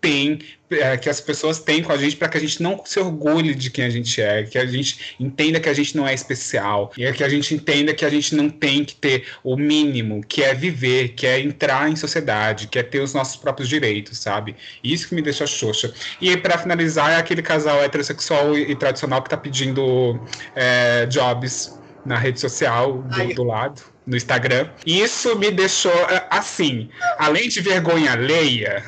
tem, 0.00 0.40
é, 0.68 0.96
que 0.96 1.08
as 1.08 1.20
pessoas 1.20 1.60
têm 1.60 1.82
com 1.82 1.92
a 1.92 1.96
gente 1.96 2.16
para 2.16 2.28
que 2.28 2.36
a 2.36 2.40
gente 2.40 2.60
não 2.60 2.82
se 2.84 2.98
orgulhe 2.98 3.54
de 3.54 3.70
quem 3.70 3.84
a 3.84 3.90
gente 3.90 4.20
é, 4.20 4.42
que 4.42 4.58
a 4.58 4.66
gente 4.66 5.14
entenda 5.20 5.60
que 5.60 5.68
a 5.68 5.72
gente 5.72 5.96
não 5.96 6.06
é 6.06 6.12
especial, 6.12 6.92
e 6.98 7.04
é 7.04 7.12
que 7.12 7.22
a 7.22 7.28
gente 7.28 7.54
entenda 7.54 7.94
que 7.94 8.04
a 8.04 8.10
gente 8.10 8.34
não 8.34 8.50
tem 8.50 8.84
que 8.84 8.96
ter 8.96 9.26
o 9.44 9.56
mínimo, 9.56 10.22
que 10.26 10.42
é 10.42 10.54
viver, 10.54 11.10
que 11.10 11.26
é 11.26 11.38
entrar 11.40 11.88
em 11.88 11.94
sociedade, 11.94 12.66
que 12.66 12.78
é 12.78 12.82
ter 12.82 13.00
os 13.00 13.14
nossos 13.14 13.36
próprios 13.36 13.68
direitos, 13.68 14.18
sabe? 14.18 14.56
Isso 14.82 15.08
que 15.08 15.14
me 15.14 15.22
deixa 15.22 15.46
xoxa. 15.46 15.94
E 16.20 16.36
para 16.36 16.58
finalizar, 16.58 17.12
é 17.12 17.16
aquele 17.16 17.42
casal 17.42 17.80
heterossexual 17.82 18.58
e, 18.58 18.72
e 18.72 18.74
tradicional 18.74 19.22
que 19.22 19.28
está 19.28 19.36
pedindo 19.36 20.20
é, 20.56 21.06
jobs 21.06 21.78
na 22.04 22.18
rede 22.18 22.40
social 22.40 22.98
do, 22.98 23.34
do 23.34 23.44
lado 23.44 23.82
no 24.06 24.16
Instagram. 24.16 24.68
Isso 24.84 25.38
me 25.38 25.50
deixou 25.50 25.92
é, 26.10 26.26
assim, 26.30 26.88
além 27.18 27.48
de 27.48 27.60
vergonha 27.60 28.12
alheia, 28.12 28.84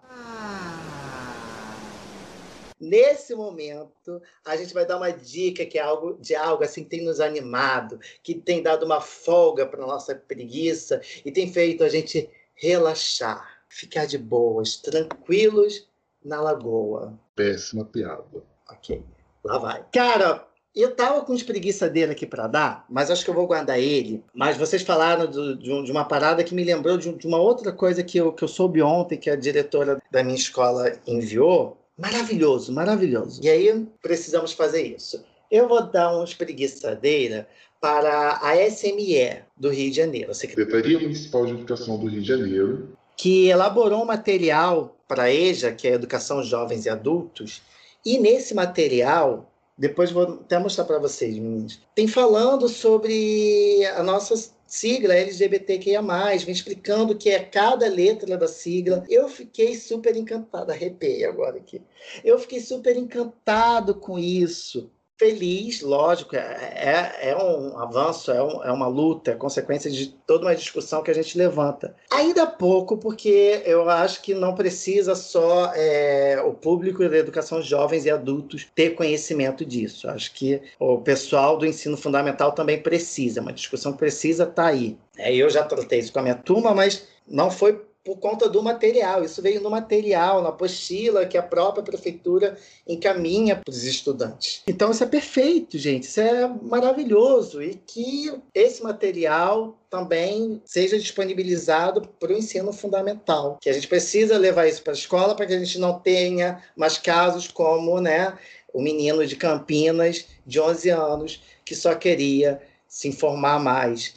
Nesse 2.79 3.33
momento, 3.33 4.21
a 4.45 4.55
gente 4.55 4.73
vai 4.73 4.85
dar 4.85 4.97
uma 4.97 5.11
dica 5.11 5.65
que 5.65 5.79
é 5.79 5.81
algo 5.81 6.13
de 6.21 6.35
algo 6.35 6.63
assim 6.63 6.83
que 6.83 6.91
tem 6.91 7.03
nos 7.03 7.19
animado, 7.19 7.99
que 8.21 8.35
tem 8.35 8.61
dado 8.61 8.85
uma 8.85 9.01
folga 9.01 9.65
para 9.65 9.85
nossa 9.85 10.13
preguiça 10.13 11.01
e 11.25 11.31
tem 11.31 11.51
feito 11.51 11.83
a 11.83 11.89
gente 11.89 12.29
relaxar, 12.53 13.63
ficar 13.67 14.05
de 14.05 14.17
boas, 14.17 14.77
tranquilos 14.77 15.87
na 16.23 16.39
lagoa. 16.39 17.17
Péssima 17.35 17.83
piada. 17.83 18.43
Ok, 18.69 19.03
lá 19.43 19.57
vai. 19.57 19.85
Cara, 19.91 20.46
eu 20.81 20.95
tava 20.95 21.21
com 21.21 21.33
espreguiçadeira 21.33 22.11
aqui 22.11 22.25
para 22.25 22.47
dar, 22.47 22.85
mas 22.89 23.09
acho 23.09 23.23
que 23.23 23.29
eu 23.29 23.33
vou 23.33 23.47
guardar 23.47 23.79
ele. 23.79 24.23
Mas 24.33 24.57
vocês 24.57 24.81
falaram 24.81 25.25
do, 25.25 25.55
de, 25.55 25.83
de, 25.83 25.91
uma 25.91 26.05
parada 26.05 26.43
que 26.43 26.53
me 26.53 26.63
lembrou 26.63 26.97
de, 26.97 27.11
de, 27.13 27.27
uma 27.27 27.37
outra 27.37 27.71
coisa 27.71 28.03
que 28.03 28.17
eu, 28.17 28.31
que 28.31 28.43
eu 28.43 28.47
soube 28.47 28.81
ontem, 28.81 29.17
que 29.17 29.29
a 29.29 29.35
diretora 29.35 30.01
da 30.11 30.23
minha 30.23 30.37
escola 30.37 30.93
enviou, 31.07 31.77
Maravilhoso, 31.97 32.71
maravilhoso. 32.71 33.41
E 33.43 33.49
aí 33.49 33.87
precisamos 34.01 34.53
fazer 34.53 34.83
isso. 34.83 35.23
Eu 35.49 35.67
vou 35.67 35.81
dar 35.81 36.13
uma 36.13 36.23
espreguiçadeira 36.23 37.47
para 37.81 38.39
a 38.41 38.55
SME 38.69 39.41
do 39.55 39.69
Rio 39.69 39.89
de 39.89 39.95
Janeiro, 39.95 40.31
a 40.31 40.33
Secretaria 40.33 40.99
Municipal 40.99 41.45
de 41.45 41.53
Educação 41.53 41.97
do 41.97 42.07
Rio 42.07 42.21
de 42.21 42.27
Janeiro, 42.27 42.89
que 43.15 43.47
elaborou 43.47 44.03
um 44.03 44.05
material 44.05 44.95
para 45.07 45.23
a 45.23 45.33
EJA, 45.33 45.71
que 45.71 45.87
é 45.87 45.93
Educação 45.93 46.43
Jovens 46.43 46.85
e 46.85 46.89
Adultos, 46.89 47.63
e 48.05 48.19
nesse 48.19 48.53
material, 48.53 49.51
depois 49.77 50.11
vou 50.11 50.23
até 50.23 50.57
mostrar 50.57 50.85
para 50.85 50.97
vocês, 50.97 51.37
meninos, 51.37 51.79
tem 51.93 52.07
falando 52.07 52.67
sobre 52.67 53.85
a 53.95 54.01
nossa 54.01 54.33
sigla 54.65 55.13
LGBTQIA+, 55.13 56.01
vem 56.01 56.51
explicando 56.51 57.13
o 57.13 57.17
que 57.17 57.29
é 57.29 57.39
cada 57.39 57.87
letra 57.87 58.35
da 58.37 58.47
sigla. 58.47 59.05
Eu 59.09 59.29
fiquei 59.29 59.75
super 59.75 60.15
encantado, 60.15 60.71
arrepiei 60.71 61.23
agora 61.25 61.57
aqui. 61.57 61.81
Eu 62.23 62.39
fiquei 62.39 62.59
super 62.59 62.97
encantado 62.97 63.95
com 63.95 64.17
isso 64.17 64.89
feliz, 65.17 65.81
lógico, 65.81 66.35
é, 66.35 66.39
é, 66.39 67.29
é 67.31 67.35
um 67.35 67.77
avanço, 67.79 68.31
é, 68.31 68.41
um, 68.41 68.63
é, 68.63 68.71
uma 68.71 68.87
luta, 68.87 69.31
é 69.31 69.35
consequência 69.35 69.89
de 69.89 70.07
toda 70.07 70.45
uma 70.45 70.55
discussão 70.55 71.01
que 71.01 71.09
a 71.09 71.13
gente 71.13 71.37
levanta. 71.37 71.95
Ainda 72.11 72.45
pouco, 72.45 72.97
porque 72.97 73.61
eu 73.65 73.89
acho 73.89 74.21
que 74.21 74.33
não 74.33 74.53
precisa 74.53 75.15
só 75.15 75.71
é, 75.75 76.41
o 76.45 76.53
público 76.53 77.07
da 77.09 77.17
educação 77.17 77.61
jovens 77.61 78.05
e 78.05 78.11
adultos 78.11 78.67
ter 78.75 78.91
conhecimento 78.91 79.65
disso. 79.65 80.07
Acho 80.09 80.33
que 80.33 80.61
o 80.79 80.99
pessoal 80.99 81.57
do 81.57 81.65
ensino 81.65 81.97
fundamental 81.97 82.51
também 82.51 82.81
precisa, 82.81 83.41
uma 83.41 83.53
discussão 83.53 83.93
que 83.93 83.99
precisa 83.99 84.43
estar 84.43 84.63
tá 84.63 84.67
aí. 84.67 84.97
É, 85.17 85.33
eu 85.35 85.49
já 85.49 85.63
tratei 85.63 85.99
isso 85.99 86.13
com 86.13 86.19
a 86.19 86.23
minha 86.23 86.35
turma, 86.35 86.75
mas 86.75 87.07
não 87.27 87.49
foi 87.49 87.81
por 88.07 88.19
conta 88.19 88.47
do 88.47 88.63
material. 88.63 89.21
Isso 89.21 89.41
veio 89.41 89.59
no 89.59 89.69
material, 89.69 90.41
na 90.41 90.47
apostila 90.47 91.25
que 91.25 91.37
a 91.37 91.43
própria 91.43 91.83
prefeitura 91.83 92.57
encaminha 92.87 93.57
para 93.57 93.69
os 93.69 93.83
estudantes. 93.83 94.61
Então 94.65 94.91
isso 94.91 95.03
é 95.03 95.07
perfeito, 95.07 95.77
gente. 95.77 96.03
Isso 96.03 96.21
é 96.21 96.47
maravilhoso 96.47 97.61
e 97.61 97.75
que 97.75 98.31
esse 98.55 98.81
material 98.81 99.77
também 99.89 100.61
seja 100.63 100.97
disponibilizado 100.97 102.07
para 102.17 102.31
o 102.31 102.37
ensino 102.37 102.71
fundamental. 102.71 103.57
Que 103.61 103.69
a 103.69 103.73
gente 103.73 103.89
precisa 103.89 104.37
levar 104.37 104.67
isso 104.67 104.81
para 104.81 104.93
a 104.93 104.95
escola 104.95 105.35
para 105.35 105.45
que 105.45 105.53
a 105.53 105.59
gente 105.59 105.77
não 105.77 105.99
tenha 105.99 106.63
mais 106.77 106.97
casos 106.97 107.49
como, 107.49 107.99
né, 107.99 108.37
o 108.73 108.81
menino 108.81 109.27
de 109.27 109.35
Campinas 109.35 110.25
de 110.45 110.61
11 110.61 110.89
anos 110.91 111.43
que 111.65 111.75
só 111.75 111.93
queria 111.93 112.61
se 112.87 113.09
informar 113.09 113.59
mais. 113.59 114.13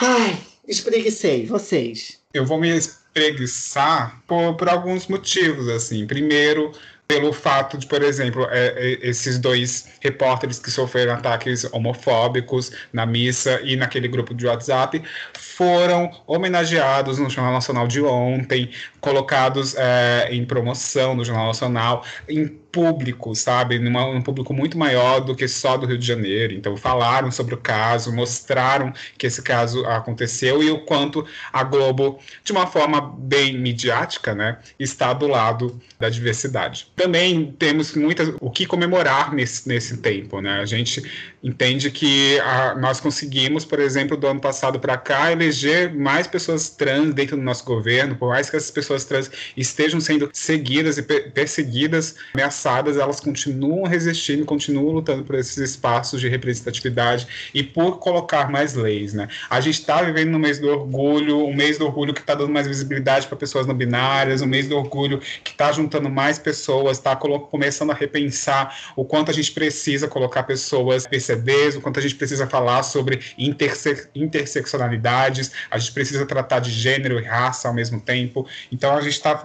Ai, 0.00 0.38
espreguicei, 0.66 1.44
vocês. 1.44 2.18
Eu 2.32 2.46
vou 2.46 2.58
me 2.58 2.70
preguiçar 3.14 4.20
por, 4.26 4.54
por 4.56 4.68
alguns 4.68 5.06
motivos, 5.06 5.68
assim. 5.68 6.06
Primeiro, 6.06 6.72
pelo 7.06 7.32
fato 7.32 7.76
de, 7.78 7.86
por 7.86 8.02
exemplo, 8.02 8.46
é, 8.50 8.74
é, 8.76 9.08
esses 9.08 9.38
dois 9.38 9.88
repórteres 10.00 10.58
que 10.58 10.70
sofreram 10.70 11.14
ataques 11.14 11.64
homofóbicos 11.72 12.72
na 12.92 13.06
missa 13.06 13.60
e 13.62 13.76
naquele 13.76 14.08
grupo 14.08 14.34
de 14.34 14.46
WhatsApp 14.46 15.02
foram 15.34 16.10
homenageados 16.26 17.18
no 17.18 17.30
Jornal 17.30 17.52
Nacional 17.52 17.86
de 17.86 18.02
ontem, 18.02 18.70
colocados 19.00 19.74
é, 19.76 20.28
em 20.30 20.44
promoção 20.44 21.14
no 21.14 21.24
Jornal 21.24 21.46
Nacional, 21.46 22.04
em 22.28 22.63
público, 22.74 23.32
sabe? 23.36 23.78
Numa, 23.78 24.04
um 24.04 24.20
público 24.20 24.52
muito 24.52 24.76
maior 24.76 25.20
do 25.20 25.36
que 25.36 25.46
só 25.46 25.76
do 25.76 25.86
Rio 25.86 25.96
de 25.96 26.04
Janeiro. 26.04 26.52
Então, 26.52 26.76
falaram 26.76 27.30
sobre 27.30 27.54
o 27.54 27.58
caso, 27.58 28.12
mostraram 28.12 28.92
que 29.16 29.28
esse 29.28 29.40
caso 29.40 29.86
aconteceu 29.86 30.60
e 30.60 30.72
o 30.72 30.80
quanto 30.80 31.24
a 31.52 31.62
Globo, 31.62 32.18
de 32.42 32.50
uma 32.50 32.66
forma 32.66 33.00
bem 33.16 33.56
midiática, 33.56 34.34
né, 34.34 34.58
está 34.76 35.12
do 35.12 35.28
lado 35.28 35.80
da 36.00 36.08
diversidade. 36.08 36.88
Também 36.96 37.54
temos 37.56 37.94
muitas 37.94 38.32
o 38.40 38.50
que 38.50 38.66
comemorar 38.66 39.32
nesse, 39.32 39.68
nesse 39.68 39.98
tempo, 39.98 40.40
né? 40.40 40.58
A 40.60 40.66
gente 40.66 41.00
entende 41.42 41.90
que 41.90 42.40
a, 42.40 42.74
nós 42.74 43.00
conseguimos, 43.00 43.64
por 43.64 43.78
exemplo, 43.78 44.16
do 44.16 44.26
ano 44.26 44.40
passado 44.40 44.80
para 44.80 44.96
cá, 44.96 45.30
eleger 45.30 45.94
mais 45.94 46.26
pessoas 46.26 46.70
trans 46.70 47.14
dentro 47.14 47.36
do 47.36 47.42
nosso 47.42 47.64
governo, 47.64 48.16
por 48.16 48.30
mais 48.30 48.50
que 48.50 48.56
essas 48.56 48.70
pessoas 48.70 49.04
trans 49.04 49.30
estejam 49.56 50.00
sendo 50.00 50.28
seguidas 50.32 50.98
e 50.98 51.02
perseguidas, 51.02 52.16
ameaçadas, 52.34 52.63
elas 52.66 53.20
continuam 53.20 53.84
resistindo, 53.84 54.44
continuam 54.44 54.92
lutando 54.92 55.24
por 55.24 55.34
esses 55.34 55.56
espaços 55.56 56.20
de 56.20 56.28
representatividade 56.28 57.26
e 57.52 57.62
por 57.62 57.98
colocar 57.98 58.50
mais 58.50 58.74
leis, 58.74 59.12
né? 59.12 59.28
A 59.50 59.60
gente 59.60 59.80
está 59.80 60.02
vivendo 60.02 60.30
no 60.30 60.38
mês 60.38 60.58
do 60.58 60.68
orgulho, 60.68 61.44
um 61.46 61.54
mês 61.54 61.78
do 61.78 61.86
orgulho 61.86 62.14
que 62.14 62.20
está 62.20 62.34
dando 62.34 62.50
mais 62.50 62.66
visibilidade 62.66 63.26
para 63.26 63.36
pessoas 63.36 63.66
não 63.66 63.74
binárias, 63.74 64.42
um 64.42 64.46
mês 64.46 64.68
do 64.68 64.76
orgulho 64.76 65.20
que 65.42 65.50
está 65.50 65.72
juntando 65.72 66.08
mais 66.08 66.38
pessoas, 66.38 66.98
está 66.98 67.14
começando 67.16 67.90
a 67.90 67.94
repensar 67.94 68.92
o 68.96 69.04
quanto 69.04 69.30
a 69.30 69.34
gente 69.34 69.52
precisa 69.52 70.08
colocar 70.08 70.42
pessoas 70.44 71.06
PCDs, 71.06 71.76
o 71.76 71.80
quanto 71.80 71.98
a 71.98 72.02
gente 72.02 72.14
precisa 72.14 72.46
falar 72.46 72.82
sobre 72.82 73.20
interse 73.36 74.08
interseccionalidades, 74.14 75.52
a 75.70 75.78
gente 75.78 75.92
precisa 75.92 76.26
tratar 76.26 76.60
de 76.60 76.70
gênero 76.70 77.18
e 77.18 77.24
raça 77.24 77.68
ao 77.68 77.74
mesmo 77.74 78.00
tempo. 78.00 78.46
Então 78.70 78.96
a 78.96 79.00
gente 79.00 79.20
tá, 79.20 79.40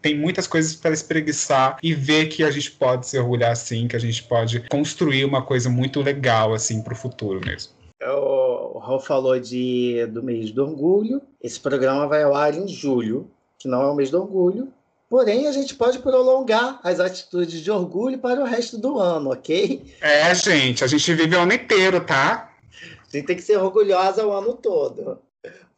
tem 0.00 0.16
muitas 0.16 0.46
coisas 0.46 0.74
para 0.74 0.92
espreguiçar 0.92 1.76
e 1.82 1.94
ver 1.94 2.26
que 2.26 2.42
a 2.42 2.50
gente 2.54 2.70
pode 2.72 3.06
se 3.06 3.18
orgulhar 3.18 3.52
assim, 3.52 3.86
que 3.86 3.96
a 3.96 4.00
gente 4.00 4.22
pode 4.22 4.60
construir 4.68 5.24
uma 5.24 5.42
coisa 5.42 5.68
muito 5.68 6.00
legal 6.00 6.54
assim 6.54 6.82
para 6.82 6.94
o 6.94 6.96
futuro 6.96 7.40
mesmo. 7.44 7.72
O 8.02 8.78
Raul 8.78 9.00
falou 9.00 9.38
de, 9.38 10.06
do 10.06 10.22
mês 10.22 10.50
do 10.50 10.62
orgulho. 10.62 11.22
Esse 11.42 11.58
programa 11.58 12.06
vai 12.06 12.22
ao 12.22 12.34
ar 12.34 12.54
em 12.54 12.68
julho, 12.68 13.30
que 13.58 13.68
não 13.68 13.82
é 13.82 13.86
o 13.86 13.94
mês 13.94 14.10
do 14.10 14.20
orgulho, 14.20 14.72
Porém, 15.08 15.46
a 15.46 15.52
gente 15.52 15.76
pode 15.76 16.00
prolongar 16.00 16.80
as 16.82 16.98
atitudes 16.98 17.60
de 17.60 17.70
orgulho 17.70 18.18
para 18.18 18.40
o 18.40 18.44
resto 18.44 18.76
do 18.76 18.98
ano, 18.98 19.30
ok? 19.30 19.94
É, 20.00 20.34
gente, 20.34 20.82
a 20.82 20.88
gente 20.88 21.14
vive 21.14 21.36
o 21.36 21.40
ano 21.40 21.52
inteiro, 21.52 22.00
tá? 22.00 22.50
A 22.82 23.16
gente 23.16 23.26
tem 23.26 23.36
que 23.36 23.42
ser 23.42 23.56
orgulhosa 23.56 24.26
o 24.26 24.32
ano 24.32 24.54
todo. 24.54 25.20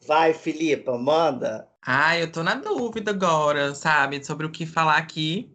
Vai, 0.06 0.32
Filipa, 0.32 0.96
manda. 0.96 1.68
Ah, 1.84 2.18
eu 2.18 2.32
tô 2.32 2.42
na 2.42 2.54
dúvida 2.54 3.10
agora, 3.10 3.74
sabe, 3.74 4.24
sobre 4.24 4.46
o 4.46 4.50
que 4.50 4.64
falar 4.64 4.96
aqui. 4.96 5.54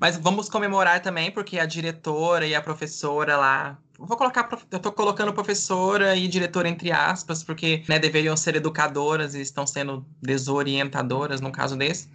Mas 0.00 0.16
vamos 0.16 0.48
comemorar 0.48 1.00
também, 1.00 1.30
porque 1.30 1.58
a 1.58 1.66
diretora 1.66 2.46
e 2.46 2.54
a 2.54 2.60
professora 2.60 3.36
lá. 3.36 3.78
Vou 3.98 4.16
colocar. 4.16 4.48
Eu 4.70 4.78
tô 4.78 4.90
colocando 4.90 5.32
professora 5.32 6.16
e 6.16 6.26
diretora 6.26 6.68
entre 6.68 6.90
aspas, 6.90 7.42
porque 7.42 7.84
né, 7.88 7.98
deveriam 7.98 8.36
ser 8.36 8.56
educadoras 8.56 9.34
e 9.34 9.40
estão 9.40 9.66
sendo 9.66 10.04
desorientadoras 10.20 11.40
no 11.40 11.52
caso 11.52 11.76
desse 11.76 12.08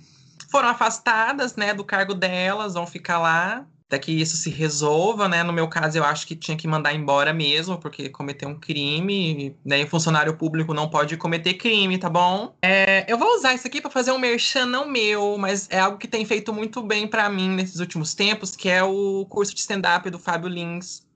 foram 0.49 0.69
afastadas, 0.69 1.55
né, 1.55 1.73
do 1.73 1.83
cargo 1.83 2.13
delas, 2.13 2.73
vão 2.73 2.87
ficar 2.87 3.19
lá 3.19 3.65
até 3.87 3.97
que 3.97 4.11
isso 4.11 4.35
se 4.35 4.49
resolva, 4.49 5.29
né? 5.29 5.43
No 5.43 5.53
meu 5.53 5.67
caso, 5.67 5.97
eu 5.97 6.03
acho 6.03 6.27
que 6.27 6.35
tinha 6.35 6.57
que 6.57 6.67
mandar 6.67 6.93
embora 6.93 7.33
mesmo, 7.33 7.77
porque 7.77 8.09
cometeu 8.09 8.49
um 8.49 8.59
crime, 8.59 9.55
né? 9.63 9.81
E 9.81 9.87
funcionário 9.87 10.35
público 10.35 10.73
não 10.73 10.89
pode 10.89 11.15
cometer 11.15 11.53
crime, 11.53 11.97
tá 11.97 12.09
bom? 12.09 12.53
É, 12.61 13.11
eu 13.11 13.17
vou 13.17 13.35
usar 13.35 13.53
isso 13.53 13.65
aqui 13.65 13.81
para 13.81 13.89
fazer 13.89 14.11
um 14.11 14.19
merchan 14.19 14.65
não 14.65 14.87
meu, 14.87 15.37
mas 15.37 15.67
é 15.69 15.79
algo 15.79 15.97
que 15.97 16.07
tem 16.07 16.25
feito 16.25 16.53
muito 16.53 16.83
bem 16.83 17.07
para 17.07 17.29
mim 17.29 17.49
nesses 17.49 17.79
últimos 17.79 18.13
tempos, 18.13 18.55
que 18.55 18.67
é 18.69 18.83
o 18.83 19.25
curso 19.29 19.53
de 19.55 19.61
stand-up 19.61 20.09
do 20.09 20.19
Fábio 20.19 20.49
Lins. 20.49 21.06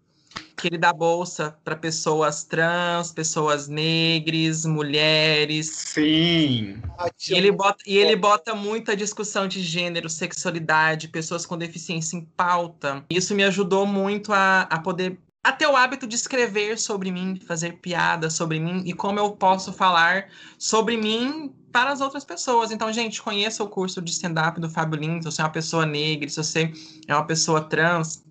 Que 0.55 0.67
ele 0.67 0.77
dá 0.77 0.93
bolsa 0.93 1.55
para 1.63 1.75
pessoas 1.75 2.43
trans, 2.43 3.11
pessoas 3.11 3.67
negras, 3.67 4.65
mulheres. 4.65 5.67
Sim. 5.67 6.81
E 7.29 7.33
ele, 7.33 7.51
bota, 7.51 7.83
e 7.85 7.97
ele 7.97 8.15
bota 8.15 8.53
muita 8.53 8.95
discussão 8.95 9.47
de 9.47 9.61
gênero, 9.61 10.09
sexualidade, 10.09 11.07
pessoas 11.07 11.45
com 11.45 11.57
deficiência 11.57 12.15
em 12.15 12.21
pauta. 12.21 13.03
Isso 13.09 13.33
me 13.33 13.43
ajudou 13.43 13.85
muito 13.85 14.31
a, 14.31 14.61
a 14.61 14.79
poder 14.79 15.17
a 15.43 15.51
ter 15.51 15.65
o 15.65 15.75
hábito 15.75 16.05
de 16.05 16.15
escrever 16.15 16.77
sobre 16.77 17.11
mim, 17.11 17.39
fazer 17.47 17.73
piadas 17.77 18.33
sobre 18.33 18.59
mim 18.59 18.83
e 18.85 18.93
como 18.93 19.17
eu 19.17 19.31
posso 19.31 19.73
falar 19.73 20.27
sobre 20.57 20.95
mim 20.97 21.51
para 21.71 21.91
as 21.91 22.01
outras 22.01 22.23
pessoas. 22.23 22.71
Então, 22.71 22.91
gente, 22.93 23.21
conheça 23.21 23.63
o 23.63 23.67
curso 23.67 24.01
de 24.01 24.11
stand-up 24.11 24.59
do 24.59 24.69
Fábio 24.69 24.99
Lins. 24.99 25.23
Se 25.23 25.31
você 25.31 25.41
é 25.41 25.45
uma 25.45 25.51
pessoa 25.51 25.85
negra, 25.85 26.29
se 26.29 26.35
você 26.35 26.71
é 27.07 27.15
uma 27.15 27.25
pessoa 27.25 27.61
trans, 27.61 28.23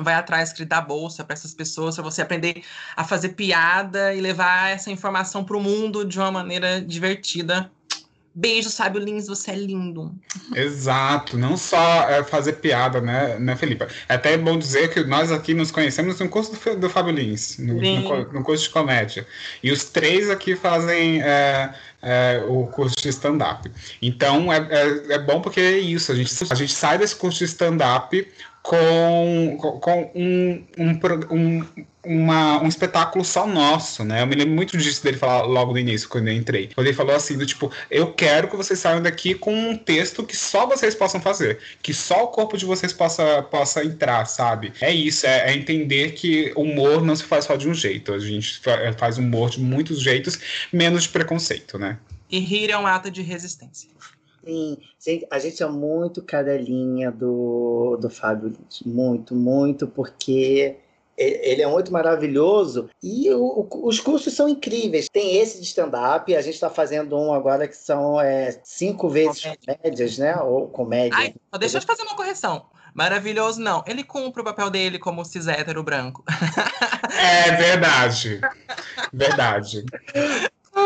vai 0.00 0.14
atrás 0.14 0.52
que 0.52 0.64
dá 0.64 0.80
bolsa 0.80 1.24
para 1.24 1.34
essas 1.34 1.54
pessoas, 1.54 1.94
para 1.94 2.04
você 2.04 2.22
aprender 2.22 2.62
a 2.96 3.04
fazer 3.04 3.30
piada 3.30 4.14
e 4.14 4.20
levar 4.20 4.70
essa 4.70 4.90
informação 4.90 5.44
para 5.44 5.56
o 5.56 5.60
mundo 5.60 6.04
de 6.04 6.18
uma 6.18 6.30
maneira 6.30 6.80
divertida. 6.80 7.70
Beijo, 8.36 8.68
Sábio 8.68 9.00
Lins, 9.00 9.28
você 9.28 9.52
é 9.52 9.54
lindo. 9.54 10.12
Exato, 10.56 11.38
não 11.38 11.56
só 11.56 12.10
é, 12.10 12.24
fazer 12.24 12.54
piada, 12.54 13.00
né, 13.00 13.38
né, 13.38 13.54
Felipe? 13.54 13.86
É 14.08 14.14
até 14.14 14.36
bom 14.36 14.58
dizer 14.58 14.92
que 14.92 15.04
nós 15.04 15.30
aqui 15.30 15.54
nos 15.54 15.70
conhecemos 15.70 16.18
no 16.18 16.28
curso 16.28 16.52
do, 16.52 16.80
do 16.80 16.90
Fábio 16.90 17.12
Lins, 17.12 17.58
no, 17.58 17.74
no, 17.74 18.32
no, 18.32 18.42
curso 18.42 18.64
de 18.64 18.70
comédia. 18.70 19.24
E 19.62 19.70
os 19.70 19.84
três 19.84 20.28
aqui 20.28 20.56
fazem 20.56 21.22
é, 21.22 21.74
é, 22.02 22.44
o 22.48 22.66
curso 22.66 22.96
de 22.96 23.08
stand-up. 23.08 23.70
Então 24.02 24.52
é, 24.52 24.56
é, 24.68 25.14
é, 25.14 25.18
bom 25.20 25.40
porque 25.40 25.60
é 25.60 25.78
isso, 25.78 26.10
a 26.10 26.16
gente, 26.16 26.34
a 26.50 26.54
gente 26.56 26.72
sai 26.72 26.98
desse 26.98 27.14
curso 27.14 27.38
de 27.38 27.44
stand-up 27.44 28.28
com, 28.64 29.58
com 29.58 30.10
um, 30.14 30.64
um, 30.78 30.98
um, 31.30 31.64
uma, 32.02 32.62
um 32.62 32.66
espetáculo 32.66 33.22
só 33.22 33.46
nosso, 33.46 34.02
né? 34.02 34.22
Eu 34.22 34.26
me 34.26 34.34
lembro 34.34 34.54
muito 34.54 34.78
disso 34.78 35.04
dele 35.04 35.18
falar 35.18 35.42
logo 35.42 35.72
no 35.72 35.78
início, 35.78 36.08
quando 36.08 36.28
eu 36.28 36.34
entrei. 36.34 36.70
Quando 36.74 36.86
ele 36.86 36.96
falou 36.96 37.14
assim, 37.14 37.36
do 37.36 37.44
tipo, 37.44 37.70
eu 37.90 38.14
quero 38.14 38.48
que 38.48 38.56
vocês 38.56 38.78
saiam 38.78 39.02
daqui 39.02 39.34
com 39.34 39.54
um 39.54 39.76
texto 39.76 40.24
que 40.24 40.34
só 40.34 40.66
vocês 40.66 40.94
possam 40.94 41.20
fazer, 41.20 41.58
que 41.82 41.92
só 41.92 42.24
o 42.24 42.28
corpo 42.28 42.56
de 42.56 42.64
vocês 42.64 42.90
possa, 42.90 43.42
possa 43.42 43.84
entrar, 43.84 44.24
sabe? 44.24 44.72
É 44.80 44.90
isso, 44.90 45.26
é, 45.26 45.50
é 45.50 45.54
entender 45.54 46.12
que 46.12 46.50
humor 46.56 47.02
não 47.02 47.14
se 47.14 47.24
faz 47.24 47.44
só 47.44 47.56
de 47.56 47.68
um 47.68 47.74
jeito, 47.74 48.14
a 48.14 48.18
gente 48.18 48.62
faz 48.96 49.18
humor 49.18 49.50
de 49.50 49.60
muitos 49.60 50.00
jeitos, 50.00 50.38
menos 50.72 51.02
de 51.02 51.10
preconceito, 51.10 51.78
né? 51.78 51.98
E 52.30 52.38
rir 52.38 52.70
é 52.70 52.78
um 52.78 52.86
ato 52.86 53.10
de 53.10 53.20
resistência. 53.20 53.90
Sim, 54.46 55.22
a 55.30 55.38
gente 55.38 55.62
é 55.62 55.66
muito 55.66 56.22
cadelinha 56.22 57.10
do, 57.10 57.96
do 58.00 58.10
Fábio 58.10 58.48
Lins. 58.48 58.82
Muito, 58.84 59.34
muito, 59.34 59.86
porque 59.86 60.76
ele 61.16 61.62
é 61.62 61.66
muito 61.66 61.92
maravilhoso 61.92 62.90
e 63.02 63.30
o, 63.30 63.68
os 63.82 64.00
cursos 64.00 64.32
são 64.34 64.48
incríveis. 64.48 65.08
Tem 65.08 65.36
esse 65.36 65.60
de 65.60 65.66
stand-up, 65.66 66.34
a 66.34 66.40
gente 66.40 66.54
está 66.54 66.68
fazendo 66.68 67.16
um 67.16 67.32
agora 67.32 67.68
que 67.68 67.76
são 67.76 68.20
é, 68.20 68.58
cinco 68.64 69.08
vezes 69.08 69.42
comédia. 69.42 69.78
comédias, 69.78 70.18
né? 70.18 70.36
Ou 70.36 70.66
comédia. 70.68 71.16
Ai, 71.16 71.34
deixa 71.58 71.76
eu 71.76 71.80
te 71.80 71.86
fazer 71.86 72.02
uma 72.02 72.16
correção. 72.16 72.66
Maravilhoso, 72.94 73.60
não. 73.60 73.82
Ele 73.86 74.04
cumpre 74.04 74.40
o 74.40 74.44
papel 74.44 74.70
dele 74.70 74.98
como 75.00 75.24
cis 75.24 75.48
hétero 75.48 75.82
branco. 75.82 76.24
É 77.16 77.52
verdade. 77.52 78.40
Verdade. 79.12 79.84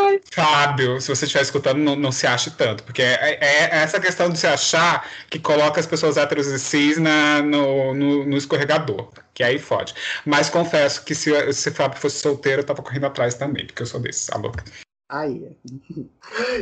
Ai. 0.08 0.20
Fábio, 0.32 1.00
se 1.00 1.08
você 1.08 1.24
estiver 1.26 1.42
escutando, 1.42 1.78
não, 1.78 1.94
não, 1.94 2.10
se 2.10 2.26
ache 2.26 2.50
tanto, 2.50 2.82
porque 2.82 3.02
é, 3.02 3.14
é, 3.14 3.38
é, 3.40 3.76
essa 3.82 4.00
questão 4.00 4.30
de 4.30 4.38
se 4.38 4.46
achar 4.46 5.06
que 5.28 5.38
coloca 5.38 5.78
as 5.78 5.86
pessoas 5.86 6.16
héteros 6.16 6.46
e 6.46 6.58
cis 6.58 6.96
na, 6.98 7.42
no, 7.42 7.94
no, 7.94 8.24
no 8.24 8.36
escorregador, 8.36 9.12
que 9.34 9.42
aí 9.42 9.58
fode. 9.58 9.94
Mas 10.24 10.48
confesso 10.48 11.04
que 11.04 11.14
se, 11.14 11.52
se 11.52 11.70
Fábio 11.70 12.00
fosse 12.00 12.20
solteiro, 12.20 12.62
eu 12.62 12.66
tava 12.66 12.82
correndo 12.82 13.06
atrás 13.06 13.34
também, 13.34 13.66
porque 13.66 13.82
eu 13.82 13.86
sou 13.86 14.00
desse, 14.00 14.32
a 14.32 14.38
louca. 14.38 14.64
Aí. 15.08 15.56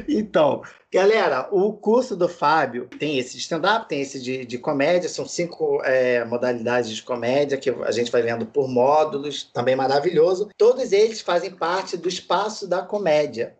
Então, 0.09 0.63
galera, 0.93 1.49
o 1.51 1.73
curso 1.73 2.17
do 2.17 2.29
Fábio 2.29 2.89
tem 2.99 3.19
esse 3.19 3.33
de 3.33 3.39
stand-up, 3.41 3.89
tem 3.89 4.01
esse 4.01 4.23
de, 4.23 4.45
de 4.45 4.59
comédia, 4.59 5.09
são 5.09 5.27
cinco 5.27 5.83
é, 5.85 6.25
modalidades 6.25 6.91
de 6.91 7.03
comédia 7.03 7.59
que 7.59 7.71
a 7.71 7.91
gente 7.91 8.13
vai 8.13 8.23
vendo 8.23 8.47
por 8.47 8.69
módulos, 8.69 9.43
também 9.43 9.75
maravilhoso. 9.75 10.49
Todos 10.57 10.93
eles 10.93 11.21
fazem 11.21 11.51
parte 11.51 11.97
do 11.97 12.09
espaço 12.09 12.69
da 12.69 12.83
comédia. 12.83 13.57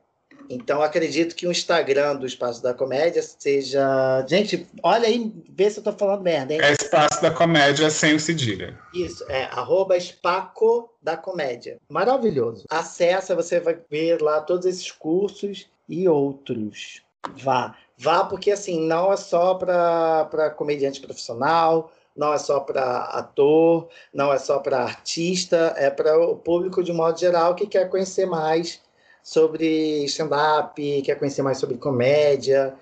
Então, 0.49 0.83
acredito 0.83 1.35
que 1.35 1.47
o 1.47 1.51
Instagram 1.51 2.17
do 2.17 2.27
Espaço 2.27 2.63
da 2.63 2.73
Comédia 2.73 3.23
seja. 3.23 4.25
Gente, 4.29 4.67
olha 4.83 5.09
aí, 5.09 5.33
vê 5.49 5.71
se 5.71 5.79
eu 5.79 5.85
tô 5.85 5.93
falando 5.93 6.23
merda, 6.23 6.55
hein? 6.55 6.61
É 6.63 6.73
Espaço 6.73 7.21
da 7.23 7.31
Comédia 7.31 7.91
sem 7.91 8.15
o 8.15 8.21
cedilha. 8.21 8.79
Isso, 8.95 9.25
é 9.29 9.45
arroba 9.45 9.97
Espaco 9.97 10.91
da 11.03 11.17
Comédia. 11.17 11.79
Maravilhoso. 11.89 12.65
Acessa, 12.69 13.35
você 13.35 13.61
vai 13.61 13.79
ver 13.91 14.21
lá 14.21 14.41
todos 14.41 14.67
esses 14.67 14.91
cursos 14.91 15.67
e 15.89 16.09
outros. 16.09 17.03
Vá. 17.37 17.77
Vá, 17.99 18.25
porque 18.25 18.51
assim, 18.51 18.87
não 18.87 19.13
é 19.13 19.17
só 19.17 19.55
para 19.55 20.53
comediante 20.57 21.01
profissional, 21.01 21.91
não 22.15 22.33
é 22.33 22.39
só 22.39 22.61
para 22.61 23.05
ator, 23.05 23.89
não 24.13 24.33
é 24.33 24.39
só 24.39 24.59
para 24.59 24.83
artista, 24.83 25.75
é 25.77 25.91
para 25.91 26.19
o 26.19 26.37
público 26.37 26.83
de 26.83 26.93
modo 26.93 27.19
geral 27.19 27.55
que 27.55 27.67
quer 27.67 27.89
conhecer 27.89 28.27
mais 28.27 28.81
sobre 29.27 30.05
stand-up, 30.05 31.03
quer 31.03 31.19
conhecer 31.19 31.43
mais 31.43 31.59
sobre 31.59 31.77
comédia. 31.77 32.73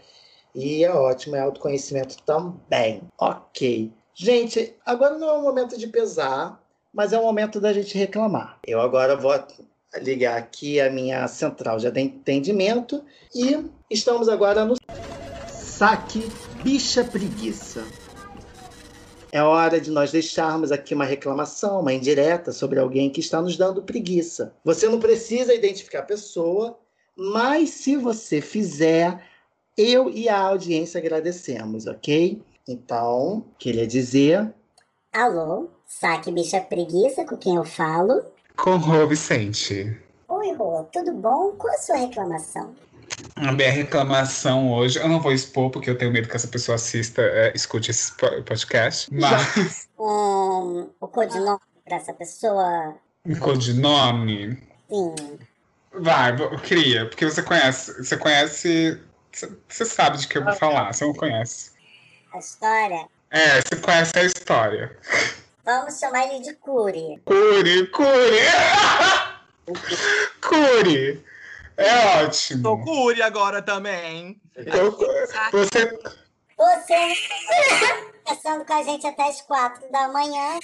E 0.55 0.84
é 0.84 0.90
ótimo, 0.92 1.36
é 1.36 1.40
autoconhecimento 1.40 2.18
também. 2.22 3.01
Ok. 3.18 3.90
Gente, 4.14 4.76
agora 4.84 5.16
não 5.16 5.26
é 5.26 5.32
o 5.32 5.42
momento 5.42 5.78
de 5.78 5.86
pesar, 5.86 6.62
mas 6.92 7.14
é 7.14 7.18
o 7.18 7.22
momento 7.22 7.59
da 7.62 7.72
gente 7.72 7.97
reclamar. 7.97 8.59
Eu 8.66 8.78
agora 8.78 9.16
vou 9.16 9.32
ligar 9.97 10.36
aqui 10.36 10.78
a 10.78 10.90
minha 10.90 11.26
central 11.28 11.78
de 11.78 11.86
atendimento 11.86 13.03
e 13.34 13.64
estamos 13.90 14.28
agora 14.28 14.66
no 14.66 14.74
saque 15.49 16.30
bicha 16.62 17.03
preguiça. 17.05 17.82
É 19.35 19.43
hora 19.43 19.80
de 19.80 19.91
nós 19.91 20.12
deixarmos 20.12 20.70
aqui 20.70 20.95
uma 20.95 21.05
reclamação, 21.05 21.80
uma 21.80 21.93
indireta 21.93 22.53
sobre 22.53 22.78
alguém 22.78 23.11
que 23.11 23.18
está 23.18 23.43
nos 23.43 23.57
dando 23.57 23.82
preguiça. 23.82 24.55
Você 24.64 24.89
não 24.89 25.01
precisa 25.01 25.53
identificar 25.53 25.99
a 25.99 26.03
pessoa, 26.05 26.78
mas 27.16 27.70
se 27.70 27.97
você 27.97 28.41
fizer, 28.41 29.20
eu 29.76 30.09
e 30.09 30.28
a 30.28 30.39
audiência 30.39 31.01
agradecemos, 31.01 31.89
ok? 31.89 32.41
Então, 32.68 33.45
queria 33.59 33.89
dizer. 33.89 34.55
Alô, 35.12 35.68
saque 35.85 36.30
bicha 36.30 36.61
preguiça 36.61 37.24
com 37.24 37.37
quem 37.37 37.57
eu 37.57 37.64
falo? 37.64 38.22
Com 38.57 38.76
Rô 38.76 39.05
Vicente. 39.05 40.01
Oi, 40.28 40.53
Rô, 40.53 40.85
tudo 40.93 41.12
bom? 41.12 41.57
Qual 41.59 41.74
a 41.74 41.78
sua 41.78 41.97
reclamação? 41.97 42.72
A 43.37 43.53
minha 43.53 43.71
reclamação 43.71 44.73
hoje, 44.73 44.99
eu 44.99 45.09
não 45.09 45.21
vou 45.21 45.33
expor 45.33 45.71
porque 45.71 45.91
eu 45.91 45.99
tenho 45.99 46.13
medo 46.13 46.29
que 46.29 46.37
essa 46.37 46.49
pessoa 46.49 46.77
assista, 46.77 47.23
é, 47.23 47.53
escute 47.55 47.91
esse 47.91 48.13
podcast, 48.17 49.13
mas. 49.13 49.89
Um, 49.99 50.91
o 51.01 51.09
codinome 51.09 51.61
para 51.85 51.97
essa 51.97 52.13
pessoa. 52.13 52.95
Um 53.25 53.35
codinome? 53.37 54.63
Sim. 54.89 55.15
Vai, 55.93 56.37
cria, 56.61 57.07
porque 57.07 57.25
você 57.25 57.43
conhece. 57.43 57.97
Você 58.03 58.17
conhece. 58.17 59.01
Você 59.69 59.85
sabe 59.85 60.19
de 60.19 60.29
que 60.29 60.39
eu 60.39 60.45
vou 60.45 60.55
falar, 60.55 60.93
você 60.93 61.05
não 61.05 61.15
conhece. 61.15 61.73
A 62.33 62.39
história? 62.39 63.07
É, 63.31 63.61
você 63.61 63.77
conhece 63.77 64.13
a 64.17 64.25
história. 64.25 64.97
Vamos 65.65 65.99
chamar 65.99 66.27
ele 66.27 66.41
de 66.41 66.55
Curi. 66.55 67.21
Curi, 67.25 67.87
Curi! 67.89 68.41
Curi! 70.41 71.25
É 71.77 72.25
ótimo. 72.25 72.62
Tô 72.62 72.79
curi 72.79 73.22
agora 73.22 73.61
também. 73.61 74.41
Tô, 74.55 74.91
você. 75.51 75.99
Você 76.57 76.95
conversando 78.25 78.64
com 78.64 78.72
a 78.72 78.83
gente 78.83 79.07
até 79.07 79.29
as 79.29 79.43
quatro 79.43 79.91
da 79.91 80.09
manhã. 80.09 80.59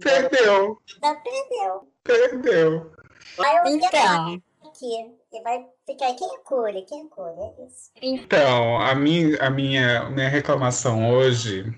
Perdeu. 0.00 0.80
Já 1.02 1.14
perdeu. 1.16 1.88
Perdeu. 2.04 2.92
Aí 3.38 3.56
eu 3.56 3.66
então. 3.66 4.40
aqui. 4.64 5.20
E 5.32 5.42
vai 5.42 5.64
ficar 5.86 6.14
quem 6.14 6.34
é 6.34 6.38
cure? 6.44 6.82
Quem 6.82 7.02
é 7.02 7.08
cure? 7.08 7.40
É 7.40 7.66
isso. 7.66 7.90
Então, 8.02 8.80
a 8.80 8.94
minha, 8.94 9.38
a 9.38 9.50
minha, 9.50 10.10
minha 10.10 10.28
reclamação 10.28 11.10
hoje, 11.10 11.72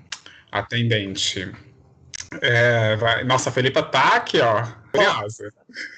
atendente. 0.51 1.53
É, 2.41 2.97
vai, 2.97 3.25
nossa, 3.25 3.51
a 3.51 3.53
Felipa 3.53 3.83
tá 3.83 4.17
aqui, 4.17 4.41
ó. 4.41 4.82
Curiosa. 4.93 5.53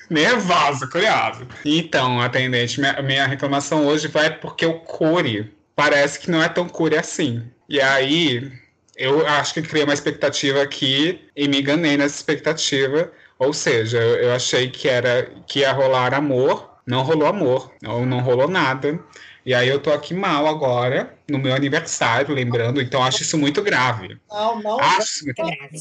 Nervosa, 0.09 0.87
curiosa. 0.87 1.47
Então, 1.65 2.21
atendente, 2.21 2.81
minha, 2.81 3.03
minha 3.03 3.27
reclamação 3.27 3.87
hoje 3.87 4.09
vai 4.09 4.39
porque 4.39 4.65
o 4.65 4.81
Core 4.81 5.53
parece 5.75 6.21
que 6.21 6.31
não 6.31 6.43
é 6.43 6.49
tão 6.49 6.69
Core 6.69 6.97
assim. 6.97 7.43
E 7.69 7.81
aí, 7.81 8.53
eu 8.97 9.27
acho 9.27 9.55
que 9.55 9.63
criei 9.63 9.85
uma 9.85 9.95
expectativa 9.95 10.63
aqui 10.63 11.29
e 11.37 11.49
me 11.49 11.61
enganei 11.61 11.97
nessa 11.97 12.17
expectativa. 12.17 13.11
Ou 13.39 13.53
seja, 13.53 13.99
eu, 13.99 14.33
achei 14.33 14.71
que 14.71 14.89
era 14.89 15.31
que 15.47 15.61
ia 15.61 15.73
rolar 15.73 16.15
amor, 16.15 16.71
não 16.87 17.03
rolou 17.03 17.27
amor, 17.27 17.73
ou 17.85 18.07
não 18.07 18.21
rolou 18.21 18.49
nada. 18.49 18.99
E 19.45 19.53
aí 19.53 19.69
eu 19.69 19.81
tô 19.81 19.93
aqui 19.93 20.15
mal 20.15 20.47
agora, 20.47 21.19
no 21.29 21.39
meu 21.39 21.55
aniversário, 21.55 22.35
lembrando, 22.35 22.81
então 22.81 23.03
acho 23.03 23.23
isso 23.23 23.37
muito 23.37 23.61
grave. 23.63 24.17
Não, 24.31 24.63
não. 24.63 24.81
Acho 24.81 25.03
isso 25.03 25.25
muito 25.25 25.43
grave. 25.43 25.79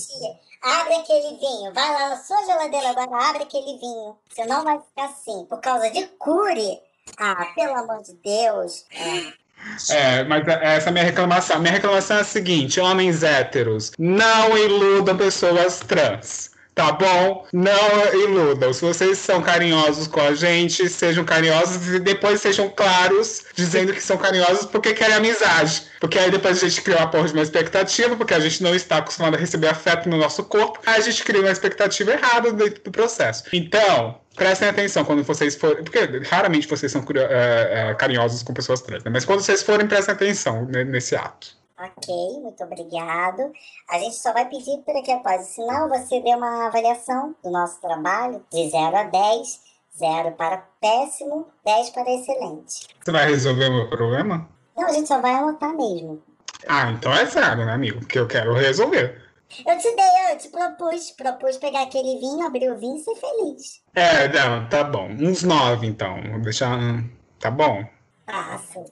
Abre 0.63 0.95
aquele 0.95 1.37
vinho. 1.37 1.73
Vai 1.73 1.91
lá 1.91 2.09
na 2.09 2.17
sua 2.17 2.43
geladeira 2.45 2.89
agora, 2.89 3.29
abre 3.29 3.43
aquele 3.43 3.77
vinho. 3.77 4.17
Você 4.29 4.45
não 4.45 4.63
vai 4.63 4.79
ficar 4.79 5.05
assim. 5.05 5.45
Por 5.45 5.59
causa 5.59 5.89
de 5.91 6.07
cure. 6.17 6.79
Ah, 7.17 7.47
pelo 7.53 7.75
amor 7.75 8.01
de 8.01 8.13
Deus. 8.13 8.85
É. 8.91 9.43
É, 9.89 10.23
mas 10.25 10.45
essa 10.47 10.87
é 10.87 10.89
a 10.89 10.91
minha 10.91 11.05
reclamação. 11.05 11.59
Minha 11.59 11.73
reclamação 11.73 12.17
é 12.17 12.21
a 12.21 12.25
seguinte: 12.25 12.79
homens 12.79 13.23
héteros, 13.23 13.91
não 13.97 14.57
iludam 14.57 15.15
pessoas 15.15 15.79
trans. 15.79 16.52
Tá 16.75 16.91
bom? 16.91 17.45
Não 17.53 18.13
iludam. 18.13 18.73
Se 18.73 18.81
vocês 18.81 19.19
são 19.19 19.41
carinhosos 19.43 20.07
com 20.07 20.19
a 20.19 20.33
gente, 20.33 20.89
sejam 20.89 21.23
carinhosos 21.23 21.87
e 21.87 21.99
depois 21.99 22.41
sejam 22.41 22.67
claros, 22.67 23.43
dizendo 23.53 23.93
que 23.93 24.01
são 24.01 24.17
carinhosos 24.17 24.65
porque 24.65 24.93
querem 24.93 25.15
amizade. 25.15 25.83
Porque 25.99 26.17
aí 26.17 26.31
depois 26.31 26.57
a 26.63 26.67
gente 26.67 26.81
cria 26.81 26.97
uma 26.97 27.07
porra 27.07 27.27
de 27.27 27.33
uma 27.33 27.43
expectativa, 27.43 28.15
porque 28.15 28.33
a 28.33 28.39
gente 28.39 28.63
não 28.63 28.73
está 28.73 28.97
acostumado 28.97 29.35
a 29.35 29.37
receber 29.37 29.67
afeto 29.67 30.09
no 30.09 30.17
nosso 30.17 30.43
corpo, 30.45 30.79
aí 30.85 30.95
a 30.95 30.99
gente 31.01 31.23
cria 31.23 31.41
uma 31.41 31.51
expectativa 31.51 32.11
errada 32.11 32.51
dentro 32.51 32.83
do 32.83 32.91
processo. 32.91 33.43
Então, 33.53 34.19
prestem 34.35 34.67
atenção 34.67 35.05
quando 35.05 35.23
vocês 35.23 35.55
forem. 35.55 35.83
Porque 35.83 35.99
raramente 36.27 36.67
vocês 36.67 36.91
são 36.91 37.05
é, 37.15 37.89
é, 37.91 37.93
carinhosos 37.93 38.41
com 38.41 38.51
pessoas 38.53 38.81
trans, 38.81 39.03
né? 39.03 39.11
Mas 39.13 39.25
quando 39.25 39.41
vocês 39.41 39.61
forem, 39.61 39.85
prestem 39.85 40.13
atenção 40.15 40.65
ne- 40.65 40.83
nesse 40.83 41.15
ato. 41.15 41.49
Ok, 41.79 42.41
muito 42.41 42.63
obrigado. 42.63 43.51
A 43.89 43.99
gente 43.99 44.15
só 44.15 44.31
vai 44.31 44.47
pedir 44.47 44.77
para 44.83 45.01
que 45.01 45.11
após 45.11 45.41
o 45.47 45.51
sinal 45.51 45.89
você 45.89 46.21
dê 46.21 46.35
uma 46.35 46.67
avaliação 46.67 47.35
do 47.43 47.49
nosso 47.51 47.81
trabalho 47.81 48.45
de 48.51 48.69
0 48.69 48.95
a 48.95 49.03
10. 49.03 49.73
0 49.95 50.31
para 50.31 50.57
péssimo, 50.81 51.47
10 51.63 51.91
para 51.91 52.11
excelente. 52.11 52.87
Você 53.03 53.11
vai 53.11 53.27
resolver 53.27 53.69
o 53.69 53.73
meu 53.73 53.89
problema? 53.89 54.49
Não, 54.75 54.87
a 54.87 54.91
gente 54.91 55.07
só 55.07 55.21
vai 55.21 55.33
anotar 55.35 55.71
mesmo. 55.75 56.19
Ah, 56.67 56.89
então 56.89 57.13
é 57.13 57.25
zero, 57.25 57.65
né, 57.65 57.73
amigo? 57.73 57.99
Porque 57.99 58.17
eu 58.17 58.27
quero 58.27 58.53
resolver. 58.53 59.21
Eu 59.65 59.77
te 59.77 59.95
dei, 59.95 60.31
eu 60.31 60.37
te 60.39 60.49
propus. 60.49 61.11
Propus 61.11 61.57
pegar 61.57 61.83
aquele 61.83 62.19
vinho, 62.19 62.45
abrir 62.45 62.71
o 62.71 62.77
vinho 62.79 62.97
e 62.97 63.01
ser 63.01 63.15
feliz. 63.15 63.83
É, 63.93 64.27
não, 64.29 64.67
tá 64.67 64.83
bom. 64.83 65.07
Uns 65.09 65.43
nove, 65.43 65.85
então. 65.85 66.19
Vou 66.31 66.41
deixar. 66.41 66.75
hum, 66.75 67.07
Tá 67.39 67.51
bom. 67.51 67.85
Passo. 68.25 68.83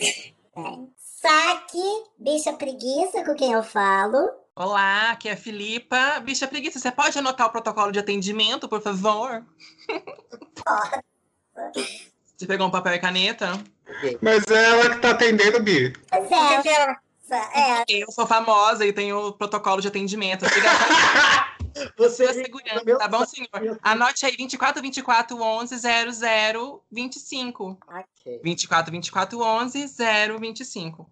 Bem. 0.56 0.90
Saque, 1.22 2.04
bicha 2.18 2.52
preguiça 2.54 3.24
com 3.24 3.36
quem 3.36 3.52
eu 3.52 3.62
falo. 3.62 4.28
Olá, 4.56 5.12
aqui 5.12 5.30
é 5.30 5.34
a 5.34 5.38
Filipa. 5.38 6.20
Bicha 6.22 6.48
preguiça, 6.48 6.80
você 6.80 6.92
pode 6.92 7.16
anotar 7.16 7.46
o 7.46 7.52
protocolo 7.52 7.92
de 7.92 8.00
atendimento, 8.00 8.68
por 8.68 8.82
favor? 8.82 9.46
Você 12.36 12.48
pegou 12.48 12.66
um 12.66 12.72
papel 12.72 12.96
e 12.96 13.00
caneta? 13.00 13.54
Mas 14.20 14.44
é 14.50 14.66
ela 14.66 14.90
que 14.90 14.98
tá 15.00 15.12
atendendo, 15.12 15.62
Bi. 15.62 15.94
Pois 16.10 16.32
é. 16.32 16.98
É, 17.54 17.84
Eu 17.88 18.12
sou 18.12 18.26
famosa 18.26 18.84
e 18.84 18.92
tenho 18.92 19.28
o 19.28 19.32
protocolo 19.32 19.80
de 19.80 19.90
atendimento. 19.90 20.44
Você 21.98 22.26
sua 22.26 22.34
segurança, 22.34 22.98
tá 22.98 23.08
bom, 23.08 23.26
senhor? 23.26 23.80
Anote 23.82 24.26
aí 24.26 24.36
24 24.36 24.82
24 24.82 25.42
11 25.42 25.78
00 25.78 26.84
25. 26.92 27.80
Ok. 27.88 28.42
24 28.44 28.92
24 28.92 29.42
11 29.42 29.86
025. 30.40 31.10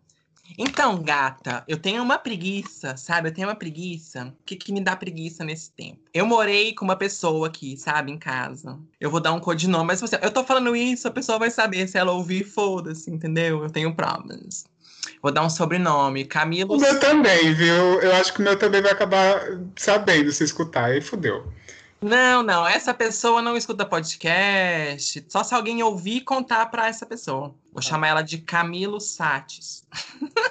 Então, 0.58 1.02
gata, 1.02 1.64
eu 1.68 1.78
tenho 1.78 2.02
uma 2.02 2.18
preguiça, 2.18 2.98
sabe? 2.98 3.30
Eu 3.30 3.34
tenho 3.34 3.48
uma 3.48 3.56
preguiça. 3.56 4.34
O 4.40 4.44
que, 4.44 4.56
que 4.56 4.72
me 4.72 4.82
dá 4.82 4.96
preguiça 4.96 5.44
nesse 5.44 5.72
tempo? 5.72 6.00
Eu 6.14 6.26
morei 6.26 6.74
com 6.74 6.86
uma 6.86 6.96
pessoa 6.96 7.48
aqui, 7.48 7.78
sabe, 7.78 8.12
em 8.12 8.18
casa. 8.18 8.80
Eu 9.00 9.12
vou 9.12 9.20
dar 9.20 9.34
um 9.34 9.40
codinome, 9.40 9.86
mas 9.86 10.02
você, 10.02 10.18
eu 10.22 10.32
tô 10.32 10.44
falando 10.44 10.76
isso, 10.76 11.08
a 11.08 11.12
pessoa 11.12 11.38
vai 11.38 11.52
saber 11.52 11.88
se 11.88 11.98
ela 11.98 12.12
ouvir, 12.12 12.44
foda-se, 12.44 13.12
entendeu? 13.12 13.64
Eu 13.64 13.70
tenho 13.70 13.94
problemas. 13.96 14.66
Vou 15.22 15.32
dar 15.32 15.44
um 15.44 15.50
sobrenome, 15.50 16.26
Camilo. 16.26 16.76
O 16.76 16.80
meu 16.80 17.00
também, 17.00 17.54
viu? 17.54 18.02
Eu 18.02 18.16
acho 18.16 18.34
que 18.34 18.40
o 18.40 18.44
meu 18.44 18.58
também 18.58 18.82
vai 18.82 18.92
acabar 18.92 19.60
sabendo 19.76 20.32
se 20.32 20.44
escutar. 20.44 20.86
Aí 20.86 21.02
fudeu. 21.02 21.52
Não, 22.02 22.42
não, 22.42 22.66
essa 22.66 22.94
pessoa 22.94 23.42
não 23.42 23.58
escuta 23.58 23.86
podcast. 23.86 25.26
Só 25.28 25.44
se 25.44 25.54
alguém 25.54 25.84
ouvir 25.84 26.18
e 26.18 26.22
contar 26.22 26.66
pra 26.68 26.88
essa 26.88 27.06
pessoa. 27.06 27.54
Vou 27.74 27.82
chamar 27.82 28.08
ela 28.08 28.22
de 28.22 28.38
Camilo 28.38 29.02
Sates. 29.02 29.86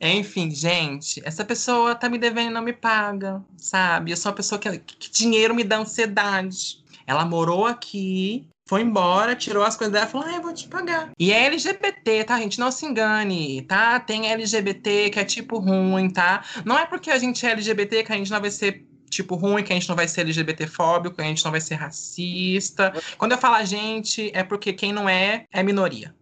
Enfim, 0.00 0.50
gente, 0.50 1.20
essa 1.24 1.44
pessoa 1.44 1.94
tá 1.94 2.08
me 2.08 2.18
devendo 2.18 2.50
e 2.50 2.54
não 2.54 2.62
me 2.62 2.72
paga, 2.72 3.42
sabe? 3.56 4.10
Eu 4.10 4.16
sou 4.16 4.30
uma 4.30 4.36
pessoa 4.36 4.58
que, 4.58 4.78
que 4.78 5.10
dinheiro 5.10 5.54
me 5.54 5.64
dá 5.64 5.78
ansiedade. 5.78 6.82
Ela 7.06 7.24
morou 7.24 7.66
aqui, 7.66 8.46
foi 8.68 8.82
embora, 8.82 9.34
tirou 9.34 9.64
as 9.64 9.76
coisas 9.76 9.92
dela 9.92 10.06
e 10.06 10.10
falou: 10.10 10.26
Ah, 10.28 10.36
eu 10.36 10.42
vou 10.42 10.52
te 10.52 10.68
pagar. 10.68 11.10
E 11.18 11.32
é 11.32 11.46
LGBT, 11.46 12.24
tá, 12.24 12.38
gente? 12.38 12.60
Não 12.60 12.70
se 12.70 12.84
engane, 12.84 13.62
tá? 13.62 13.98
Tem 13.98 14.30
LGBT 14.30 15.08
que 15.08 15.18
é 15.18 15.24
tipo 15.24 15.58
ruim, 15.58 16.10
tá? 16.10 16.44
Não 16.66 16.78
é 16.78 16.84
porque 16.84 17.10
a 17.10 17.18
gente 17.18 17.44
é 17.46 17.52
LGBT 17.52 18.04
que 18.04 18.12
a 18.12 18.16
gente 18.16 18.30
não 18.30 18.40
vai 18.40 18.50
ser 18.50 18.86
tipo 19.08 19.36
ruim, 19.36 19.62
que 19.62 19.72
a 19.72 19.74
gente 19.74 19.88
não 19.88 19.96
vai 19.96 20.06
ser 20.06 20.20
LGBTfóbico, 20.20 21.16
que 21.16 21.22
a 21.22 21.24
gente 21.24 21.42
não 21.42 21.50
vai 21.50 21.62
ser 21.62 21.76
racista. 21.76 22.92
Quando 23.16 23.32
eu 23.32 23.38
falar 23.38 23.64
gente, 23.64 24.30
é 24.34 24.44
porque 24.44 24.74
quem 24.74 24.92
não 24.92 25.08
é, 25.08 25.46
é 25.50 25.62
minoria. 25.62 26.14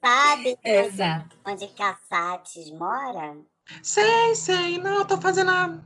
sabe 0.00 0.56
Exato. 0.64 1.36
onde 1.46 1.68
Cassates 1.68 2.70
mora? 2.70 3.36
Sei, 3.82 4.34
sei. 4.34 4.78
Não, 4.78 5.00
eu 5.00 5.04
tô 5.04 5.20
fazendo 5.20 5.50
a. 5.50 5.78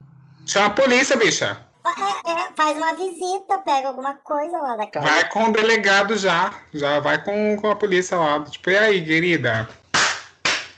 Chama 0.47 0.67
a 0.67 0.71
polícia, 0.71 1.17
bicha. 1.17 1.68
É, 1.87 2.31
é, 2.31 2.49
faz 2.55 2.77
uma 2.77 2.95
visita, 2.95 3.59
pega 3.65 3.89
alguma 3.89 4.15
coisa 4.15 4.59
lá 4.59 4.77
da 4.77 4.87
casa. 4.87 5.07
Vai 5.07 5.29
com 5.31 5.45
o 5.45 5.53
delegado 5.53 6.17
já. 6.17 6.53
Já 6.75 7.01
vai 7.01 7.23
com, 7.23 7.57
com 7.57 7.71
a 7.71 7.77
polícia 7.77 8.17
lá. 8.17 8.45
Tipo, 8.45 8.71
e 8.71 8.79
aí, 8.79 9.05
querida? 9.05 9.69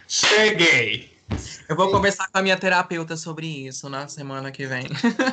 Cheguei. 0.06 1.10
Eu 1.68 1.76
vou 1.76 1.88
conversar 1.92 2.26
com 2.26 2.38
a 2.38 2.42
minha 2.42 2.56
terapeuta 2.56 3.16
sobre 3.16 3.46
isso 3.46 3.88
na 3.88 4.08
semana 4.08 4.50
que 4.50 4.66
vem. 4.66 4.88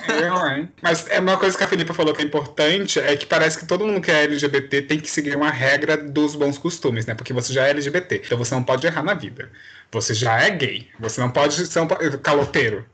Eu, 0.08 0.48
hein? 0.48 0.72
Mas 0.84 1.08
é 1.10 1.20
uma 1.20 1.36
coisa 1.36 1.58
que 1.58 1.64
a 1.64 1.68
Felipe 1.68 1.92
falou 1.94 2.14
que 2.14 2.22
é 2.22 2.26
importante, 2.26 3.00
é 3.00 3.18
que 3.18 3.26
parece 3.26 3.58
que 3.58 3.66
todo 3.66 3.86
mundo 3.86 4.00
que 4.02 4.12
é 4.12 4.24
LGBT 4.26 4.84
tem 4.84 5.00
que 5.00 5.10
seguir 5.10 5.36
uma 5.36 5.50
regra 5.50 5.98
dos 5.98 6.36
bons 6.36 6.60
costumes, 6.60 7.08
né? 7.08 7.16
Porque 7.16 7.34
você 7.34 7.52
já 7.52 7.66
é 7.66 7.72
LGBT, 7.72 8.22
então 8.24 8.38
você 8.38 8.54
não 8.54 8.64
pode 8.64 8.86
errar 8.86 9.02
na 9.02 9.16
vida. 9.16 9.52
Você 9.92 10.14
já 10.14 10.40
é 10.40 10.52
gay, 10.52 10.88
você 11.00 11.20
não 11.20 11.32
pode 11.32 11.66
ser 11.66 11.80
um 11.80 11.88
caloteiro. 12.22 12.86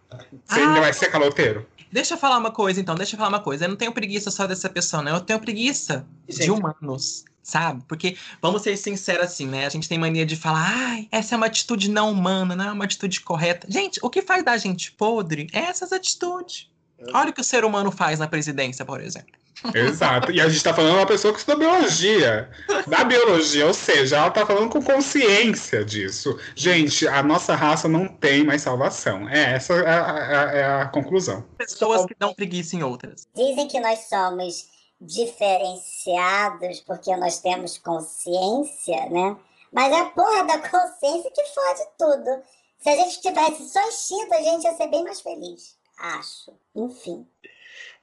Você 0.46 0.60
Ah. 0.62 0.68
ainda 0.68 0.80
vai 0.80 0.94
ser 0.94 1.08
caloteiro? 1.08 1.68
Deixa 1.94 2.16
eu 2.16 2.18
falar 2.18 2.40
uma 2.40 2.50
coisa, 2.50 2.82
então. 2.82 2.96
Deixa 2.96 3.14
eu 3.14 3.18
falar 3.18 3.30
uma 3.30 3.40
coisa. 3.40 3.66
Eu 3.66 3.70
não 3.70 3.76
tenho 3.76 3.92
preguiça 3.92 4.32
só 4.32 4.48
dessa 4.48 4.68
pessoa, 4.68 5.04
não. 5.04 5.14
Eu 5.14 5.22
tenho 5.22 5.40
preguiça 5.40 6.08
de 6.28 6.38
Gente. 6.38 6.50
humanos. 6.50 7.24
Sabe? 7.44 7.84
Porque, 7.88 8.18
vamos 8.42 8.64
ser 8.64 8.76
sinceros 8.78 9.26
assim, 9.26 9.46
né? 9.46 9.68
A 9.68 9.70
gente 9.70 9.88
tem 9.88 10.00
mania 10.00 10.26
de 10.26 10.36
falar, 10.36 10.66
ai, 10.66 11.08
essa 11.12 11.36
é 11.36 11.38
uma 11.38 11.46
atitude 11.46 11.92
não 11.92 12.12
humana, 12.12 12.56
não 12.56 12.66
é 12.66 12.72
uma 12.72 12.86
atitude 12.86 13.22
correta. 13.22 13.68
Gente, 13.70 14.00
o 14.02 14.10
que 14.10 14.24
faz 14.24 14.44
da 14.44 14.58
gente 14.58 14.92
podre 14.94 15.48
é 15.54 15.60
essas 15.60 15.92
atitudes. 15.92 16.68
Olha 17.14 17.30
o 17.30 17.34
que 17.34 17.42
o 17.42 17.44
ser 17.44 17.64
humano 17.64 17.92
faz 17.92 18.18
na 18.18 18.28
presidência, 18.28 18.84
por 18.84 19.00
exemplo. 19.02 19.34
Exato. 19.74 20.32
E 20.32 20.42
a 20.42 20.50
gente 20.50 20.64
tá 20.64 20.74
falando 20.74 20.92
de 20.94 20.98
uma 21.00 21.06
pessoa 21.06 21.34
que 21.34 21.40
estuda 21.40 21.58
biologia. 21.58 22.50
Da 22.88 23.04
biologia, 23.04 23.66
ou 23.68 23.74
seja, 23.74 24.18
ela 24.18 24.32
tá 24.32 24.46
falando 24.46 24.70
com 24.70 24.82
consciência 24.82 25.86
disso. 25.86 26.38
Gente, 26.56 27.08
a 27.08 27.22
nossa 27.24 27.56
raça 27.56 27.88
não 27.88 28.08
tem 28.08 28.44
mais 28.44 28.62
salvação. 28.62 29.30
É, 29.30 29.54
essa 29.56 29.74
é 29.74 29.88
a, 29.88 29.92
é 29.92 30.36
a- 30.36 30.52
é 30.54 30.82
a 30.82 30.86
conclusão. 30.88 31.44
Pessoas 31.58 32.06
que 32.06 32.16
dão 32.20 32.34
preguiça 32.34 32.76
em 32.76 32.84
outras. 32.84 33.28
Dizem 33.36 33.68
que 33.68 33.80
nós 33.80 34.00
somos 34.10 34.68
diferenciados 35.02 36.80
porque 36.82 37.16
nós 37.16 37.40
temos 37.40 37.78
consciência, 37.78 39.10
né? 39.10 39.36
Mas 39.72 39.92
é 39.92 40.00
a 40.02 40.06
porra 40.06 40.44
da 40.46 40.60
consciência 40.60 41.32
que 41.32 41.44
fode 41.54 41.82
tudo. 41.98 42.42
Se 42.80 42.90
a 42.90 42.96
gente 42.98 43.22
tivesse 43.22 43.70
só 43.70 43.82
instinto, 43.88 44.34
a 44.34 44.42
gente 44.42 44.64
ia 44.66 44.74
ser 44.76 44.88
bem 44.88 45.04
mais 45.04 45.22
feliz. 45.22 45.76
Acho. 45.98 46.52
Enfim. 46.76 47.26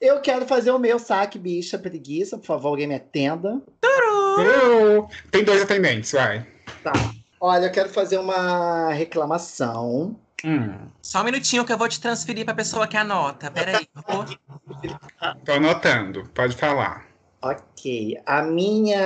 Eu 0.01 0.19
quero 0.19 0.47
fazer 0.47 0.71
o 0.71 0.79
meu 0.79 0.97
saque, 0.97 1.37
bicha 1.37 1.77
preguiça. 1.77 2.35
Por 2.37 2.45
favor, 2.47 2.69
alguém 2.69 2.87
me 2.87 2.95
atenda. 2.95 3.61
Eu- 3.83 5.07
Tem 5.29 5.43
dois 5.43 5.61
atendentes, 5.61 6.11
vai. 6.11 6.43
Tá. 6.83 6.91
Olha, 7.39 7.65
eu 7.67 7.71
quero 7.71 7.87
fazer 7.89 8.17
uma 8.17 8.91
reclamação. 8.91 10.15
Hum, 10.43 10.87
Só 11.03 11.21
um 11.21 11.25
minutinho 11.25 11.63
que 11.63 11.71
eu 11.71 11.77
vou 11.77 11.87
te 11.87 12.01
transferir 12.01 12.43
pra 12.45 12.55
pessoa 12.55 12.87
que 12.87 12.97
anota. 12.97 13.51
Peraí. 13.51 13.87
Tô 15.45 15.51
anotando, 15.53 16.27
pode 16.33 16.55
falar. 16.55 17.05
Ok. 17.43 18.19
A 18.25 18.41
minha 18.41 19.01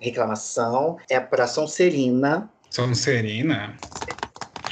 reclamação 0.00 0.98
é 1.08 1.18
para 1.18 1.46
Sonserina. 1.46 2.50
Sonserina? 2.70 3.74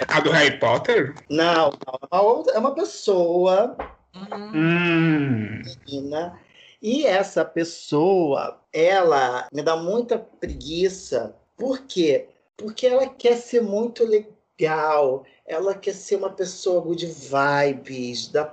A 0.08 0.20
do 0.20 0.30
Harry 0.30 0.58
Potter? 0.58 1.14
Não, 1.30 1.70
não, 1.70 1.98
é 2.10 2.14
uma, 2.16 2.20
outra- 2.22 2.54
é 2.54 2.58
uma 2.58 2.74
pessoa 2.74 3.76
Hum. 4.14 5.62
E 6.80 7.06
essa 7.06 7.44
pessoa, 7.44 8.60
ela 8.72 9.47
me 9.52 9.62
dá 9.62 9.76
muita 9.76 10.18
preguiça. 10.18 11.36
Por 11.56 11.82
quê? 11.82 12.28
Porque 12.56 12.86
ela 12.86 13.06
quer 13.06 13.36
ser 13.36 13.62
muito 13.62 14.05
legal. 14.05 15.24
Ela 15.47 15.74
quer 15.74 15.94
ser 15.94 16.16
uma 16.16 16.30
pessoa 16.30 16.80
good 16.80 17.06
vibes, 17.06 18.28
da 18.28 18.52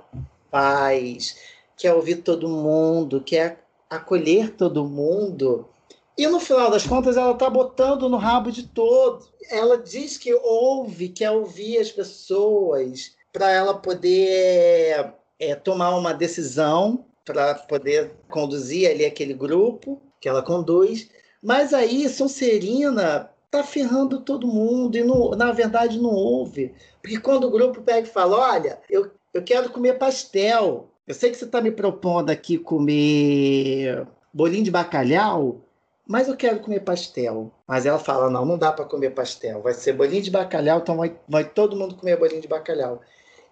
paz, 0.50 1.36
quer 1.76 1.92
ouvir 1.94 2.16
todo 2.16 2.48
mundo, 2.48 3.20
quer 3.20 3.64
acolher 3.88 4.54
todo 4.54 4.86
mundo. 4.86 5.68
E 6.16 6.26
no 6.26 6.38
final 6.38 6.70
das 6.70 6.86
contas, 6.86 7.16
ela 7.16 7.34
tá 7.34 7.48
botando 7.48 8.08
no 8.08 8.16
rabo 8.16 8.52
de 8.52 8.66
todo. 8.68 9.26
Ela 9.50 9.78
diz 9.78 10.18
que 10.18 10.34
ouve, 10.34 11.08
quer 11.08 11.30
ouvir 11.30 11.78
as 11.78 11.90
pessoas 11.90 13.16
para 13.32 13.50
ela 13.50 13.74
poder 13.74 15.14
é, 15.40 15.54
tomar 15.54 15.96
uma 15.96 16.12
decisão, 16.12 17.04
para 17.24 17.54
poder 17.54 18.12
conduzir 18.28 18.90
ali 18.90 19.04
aquele 19.04 19.34
grupo 19.34 20.00
que 20.20 20.28
ela 20.28 20.42
conduz. 20.42 21.10
Mas 21.42 21.72
aí, 21.72 22.08
Sonserina 22.08 23.30
tá 23.50 23.62
ferrando 23.64 24.20
todo 24.20 24.46
mundo 24.46 24.96
e, 24.96 25.04
não, 25.04 25.30
na 25.30 25.52
verdade, 25.52 25.98
não 25.98 26.10
ouve. 26.10 26.74
Porque 27.00 27.18
quando 27.18 27.44
o 27.44 27.50
grupo 27.50 27.82
pega 27.82 28.06
e 28.06 28.10
fala: 28.10 28.36
Olha, 28.36 28.80
eu, 28.88 29.10
eu 29.32 29.42
quero 29.42 29.70
comer 29.70 29.98
pastel. 29.98 30.88
Eu 31.06 31.14
sei 31.14 31.30
que 31.30 31.36
você 31.36 31.44
está 31.44 31.60
me 31.60 31.70
propondo 31.72 32.30
aqui 32.30 32.58
comer 32.58 34.06
bolinho 34.32 34.64
de 34.64 34.70
bacalhau, 34.70 35.60
mas 36.06 36.28
eu 36.28 36.36
quero 36.36 36.60
comer 36.60 36.80
pastel. 36.80 37.52
Mas 37.66 37.86
ela 37.86 37.98
fala: 37.98 38.30
Não, 38.30 38.44
não 38.44 38.58
dá 38.58 38.72
para 38.72 38.84
comer 38.84 39.10
pastel. 39.10 39.62
Vai 39.62 39.74
ser 39.74 39.92
bolinho 39.94 40.22
de 40.22 40.30
bacalhau, 40.30 40.80
então 40.80 40.96
vai, 40.96 41.16
vai 41.28 41.44
todo 41.44 41.76
mundo 41.76 41.96
comer 41.96 42.16
bolinho 42.18 42.42
de 42.42 42.48
bacalhau. 42.48 43.00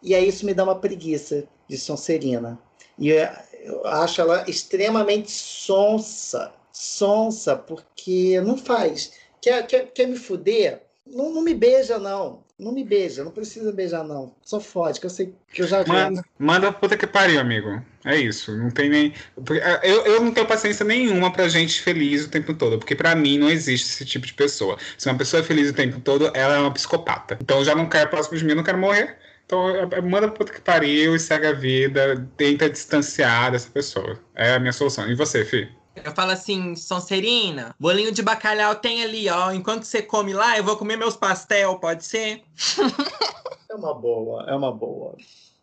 E 0.02 0.15
aí 0.15 0.28
isso 0.28 0.47
me 0.47 0.55
dá 0.55 0.62
uma 0.62 0.78
preguiça 0.78 1.48
de 1.68 1.76
Sonserina. 1.76 2.58
E 2.98 3.10
eu, 3.10 3.86
acho 3.86 4.20
ela 4.20 4.44
extremamente 4.48 5.30
sonsa. 5.30 6.52
Sonsa, 6.72 7.56
porque 7.56 8.40
não 8.40 8.56
faz. 8.56 9.12
Quer, 9.40 9.66
quer, 9.66 9.92
quer 9.92 10.06
me 10.06 10.16
fuder? 10.16 10.82
Não, 11.06 11.32
não 11.32 11.42
me 11.42 11.54
beija, 11.54 11.98
não. 11.98 12.46
Não 12.58 12.72
me 12.72 12.82
beija, 12.82 13.22
não 13.22 13.30
precisa 13.30 13.70
beijar, 13.70 14.02
não. 14.02 14.34
Só 14.42 14.58
fode, 14.58 14.98
que 14.98 15.06
eu 15.06 15.10
sei 15.10 15.32
que 15.52 15.62
eu 15.62 15.66
já. 15.66 15.84
Manda, 15.86 16.24
manda 16.36 16.72
puta 16.72 16.96
que 16.96 17.06
pariu, 17.06 17.38
amigo. 17.40 17.80
É 18.04 18.16
isso. 18.16 18.56
Não 18.56 18.68
tem 18.68 18.90
nem. 18.90 19.14
Eu, 19.84 20.04
eu 20.06 20.20
não 20.20 20.32
tenho 20.32 20.46
paciência 20.46 20.84
nenhuma 20.84 21.32
pra 21.32 21.48
gente 21.48 21.80
feliz 21.80 22.24
o 22.24 22.28
tempo 22.28 22.52
todo. 22.52 22.76
Porque 22.78 22.96
pra 22.96 23.14
mim 23.14 23.38
não 23.38 23.48
existe 23.48 23.86
esse 23.90 24.04
tipo 24.04 24.26
de 24.26 24.34
pessoa. 24.34 24.76
Se 24.96 25.08
uma 25.08 25.16
pessoa 25.16 25.40
é 25.40 25.44
feliz 25.44 25.70
o 25.70 25.72
tempo 25.72 26.00
todo, 26.00 26.32
ela 26.34 26.56
é 26.56 26.58
uma 26.58 26.74
psicopata. 26.74 27.38
Então 27.40 27.58
eu 27.58 27.64
já 27.64 27.76
não 27.76 27.88
quero 27.88 28.10
próximo 28.10 28.36
de 28.36 28.44
mim, 28.44 28.54
não 28.54 28.64
quero 28.64 28.78
morrer. 28.78 29.16
Então, 29.48 29.66
é, 29.70 29.88
é, 29.92 30.00
manda 30.02 30.30
puta 30.30 30.52
que 30.52 30.60
pariu 30.60 31.16
e 31.16 31.18
segue 31.18 31.46
a 31.46 31.54
vida, 31.54 32.28
tenta 32.36 32.68
distanciar 32.68 33.50
dessa 33.50 33.70
pessoa. 33.70 34.20
É 34.34 34.52
a 34.52 34.58
minha 34.58 34.74
solução. 34.74 35.08
E 35.10 35.14
você, 35.14 35.42
Fih? 35.42 35.66
Eu 36.04 36.12
falo 36.12 36.32
assim, 36.32 36.76
Sonserina, 36.76 37.74
bolinho 37.80 38.12
de 38.12 38.22
bacalhau 38.22 38.74
tem 38.74 39.02
ali, 39.02 39.26
ó. 39.30 39.50
Enquanto 39.50 39.84
você 39.84 40.02
come 40.02 40.34
lá, 40.34 40.58
eu 40.58 40.62
vou 40.62 40.76
comer 40.76 40.98
meus 40.98 41.16
pastel, 41.16 41.78
pode 41.78 42.04
ser? 42.04 42.44
é 43.70 43.74
uma 43.74 43.94
boa, 43.94 44.44
é 44.46 44.54
uma 44.54 44.70
boa. 44.70 45.16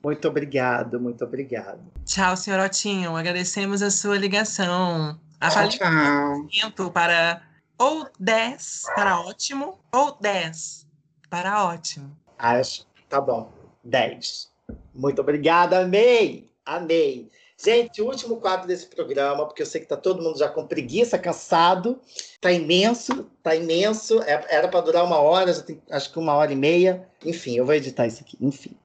Muito 0.03 0.27
obrigado, 0.27 0.99
muito 0.99 1.23
obrigado. 1.23 1.79
Tchau, 2.03 2.35
senhor 2.35 2.59
Otinho. 2.59 3.15
Agradecemos 3.15 3.83
a 3.83 3.91
sua 3.91 4.17
ligação. 4.17 5.15
Avalie 5.39 5.77
tchau. 5.77 6.91
para 6.91 7.43
ou 7.77 8.09
10 8.19 8.83
para 8.95 9.21
ótimo 9.21 9.77
ou 9.93 10.17
10 10.19 10.87
para 11.29 11.65
ótimo. 11.65 12.17
Acho, 12.39 12.83
tá 13.07 13.21
bom. 13.21 13.64
10. 13.85 14.49
Muito 14.93 15.21
obrigada, 15.21 15.79
amei! 15.79 16.49
Amei! 16.65 17.29
Gente, 17.57 18.01
o 18.01 18.07
último 18.07 18.37
quadro 18.37 18.67
desse 18.67 18.87
programa, 18.87 19.45
porque 19.45 19.61
eu 19.61 19.65
sei 19.65 19.79
que 19.79 19.87
tá 19.87 19.95
todo 19.95 20.21
mundo 20.21 20.37
já 20.37 20.49
com 20.49 20.67
preguiça, 20.67 21.17
cansado. 21.17 21.99
Tá 22.41 22.51
imenso, 22.51 23.29
tá 23.41 23.55
imenso. 23.55 24.21
É, 24.23 24.45
era 24.49 24.67
para 24.67 24.81
durar 24.81 25.05
uma 25.05 25.19
hora, 25.19 25.53
já 25.53 25.61
tem, 25.61 25.81
acho 25.89 26.11
que 26.11 26.19
uma 26.19 26.33
hora 26.33 26.51
e 26.51 26.55
meia. 26.55 27.07
Enfim, 27.23 27.57
eu 27.57 27.65
vou 27.65 27.73
editar 27.73 28.07
isso 28.07 28.21
aqui. 28.21 28.37
Enfim. 28.41 28.75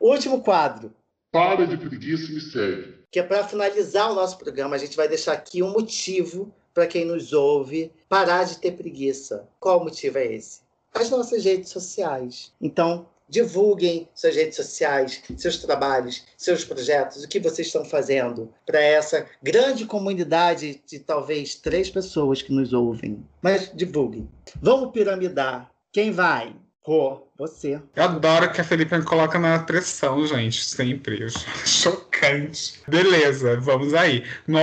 Último 0.00 0.42
quadro. 0.42 0.92
Para 1.30 1.64
de 1.64 1.76
preguiça 1.76 2.30
e 2.30 2.34
me 2.34 2.40
segue. 2.40 3.02
Que 3.10 3.20
é 3.20 3.22
para 3.22 3.46
finalizar 3.46 4.10
o 4.10 4.14
nosso 4.14 4.36
programa, 4.36 4.74
a 4.74 4.78
gente 4.78 4.96
vai 4.96 5.06
deixar 5.06 5.32
aqui 5.32 5.62
um 5.62 5.70
motivo 5.70 6.52
para 6.74 6.86
quem 6.86 7.04
nos 7.04 7.32
ouve 7.32 7.92
parar 8.08 8.44
de 8.44 8.58
ter 8.58 8.72
preguiça. 8.72 9.48
Qual 9.60 9.84
motivo 9.84 10.18
é 10.18 10.34
esse? 10.34 10.60
As 10.92 11.08
nossas 11.08 11.44
redes 11.44 11.70
sociais. 11.70 12.52
Então, 12.60 13.06
divulguem 13.28 14.08
suas 14.14 14.36
redes 14.36 14.56
sociais, 14.56 15.22
seus 15.36 15.58
trabalhos, 15.58 16.24
seus 16.36 16.64
projetos, 16.64 17.24
o 17.24 17.28
que 17.28 17.40
vocês 17.40 17.68
estão 17.68 17.84
fazendo 17.84 18.52
para 18.66 18.80
essa 18.80 19.26
grande 19.42 19.86
comunidade 19.86 20.82
de 20.86 20.98
talvez 20.98 21.54
três 21.54 21.88
pessoas 21.90 22.42
que 22.42 22.52
nos 22.52 22.72
ouvem. 22.72 23.24
Mas 23.40 23.70
divulguem. 23.74 24.28
Vamos 24.60 24.92
piramidar. 24.92 25.70
Quem 25.92 26.10
vai? 26.10 26.54
Rô, 26.84 27.28
você. 27.42 27.80
Eu 27.96 28.04
adoro 28.04 28.52
que 28.52 28.60
a 28.60 28.64
Felipe 28.64 28.96
me 28.96 29.02
coloca 29.02 29.36
na 29.36 29.58
pressão, 29.58 30.24
gente, 30.26 30.64
sempre. 30.64 31.26
Chocante. 31.66 32.80
Beleza, 32.86 33.58
vamos 33.58 33.94
aí. 33.94 34.24
No, 34.46 34.60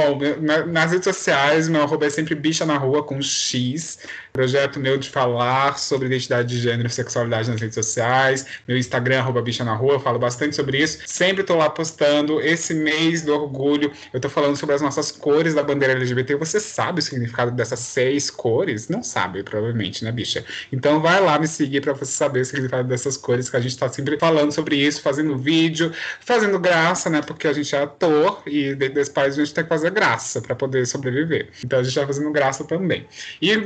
nas 0.68 0.92
redes 0.92 1.04
sociais, 1.04 1.68
meu 1.68 1.84
arroba 1.84 2.06
é 2.06 2.10
sempre 2.10 2.36
bicha 2.36 2.66
na 2.66 2.78
rua 2.78 3.04
com 3.04 3.22
X. 3.22 4.00
Projeto 4.32 4.80
meu 4.80 4.98
de 4.98 5.10
falar 5.10 5.78
sobre 5.78 6.08
identidade 6.08 6.48
de 6.48 6.62
gênero 6.62 6.88
e 6.88 6.92
sexualidade 6.92 7.50
nas 7.50 7.60
redes 7.60 7.76
sociais. 7.76 8.46
Meu 8.66 8.78
Instagram, 8.78 9.20
arroba 9.20 9.42
bicha 9.42 9.66
na 9.66 9.76
rua, 9.76 9.96
eu 9.96 10.00
falo 10.00 10.18
bastante 10.18 10.56
sobre 10.56 10.78
isso. 10.78 11.00
Sempre 11.06 11.44
tô 11.44 11.56
lá 11.56 11.70
postando. 11.70 12.40
Esse 12.40 12.74
mês 12.74 13.24
do 13.24 13.34
orgulho, 13.34 13.92
eu 14.14 14.20
tô 14.22 14.30
falando 14.30 14.56
sobre 14.56 14.76
as 14.76 14.82
nossas 14.82 15.12
cores 15.12 15.54
da 15.54 15.64
bandeira 15.64 15.96
LGBT. 15.96 16.36
Você 16.36 16.60
sabe 16.60 17.00
o 17.00 17.02
significado 17.02 17.52
dessas 17.52 17.80
seis 17.80 18.30
cores? 18.30 18.88
Não 18.88 19.04
sabe, 19.04 19.44
provavelmente, 19.44 20.06
né, 20.06 20.12
bicha? 20.12 20.46
Então 20.72 21.02
vai 21.02 21.20
lá 21.20 21.38
me 21.38 21.48
seguir 21.48 21.82
para 21.82 21.94
você 21.94 22.12
saber 22.12 22.40
o 22.42 22.46
significado 22.46 22.69
significado 22.70 22.88
dessas 22.88 23.18
cores, 23.18 23.50
que 23.50 23.58
a 23.58 23.60
gente 23.60 23.72
está 23.72 23.90
sempre 23.90 24.18
falando 24.18 24.52
sobre 24.52 24.76
isso, 24.76 25.02
fazendo 25.02 25.38
vídeo, 25.38 25.92
fazendo 26.22 26.60
graça, 26.60 27.10
né? 27.10 27.22
Porque 27.22 27.48
a 27.48 27.54
gente 27.54 27.76
é 27.76 27.82
ator 27.82 28.42
e 28.46 28.76
dentro 28.76 28.96
desse 28.96 29.12
país 29.12 29.34
a 29.36 29.44
gente 29.44 29.54
tem 29.54 29.64
que 29.64 29.70
fazer 29.70 29.92
graça 29.92 30.42
para 30.42 30.56
poder 30.56 30.86
sobreviver. 30.86 31.50
Então 31.64 31.80
a 31.80 31.84
gente 31.84 31.92
está 31.92 32.06
fazendo 32.06 32.32
graça 32.32 32.64
também. 32.64 33.06
E 33.42 33.58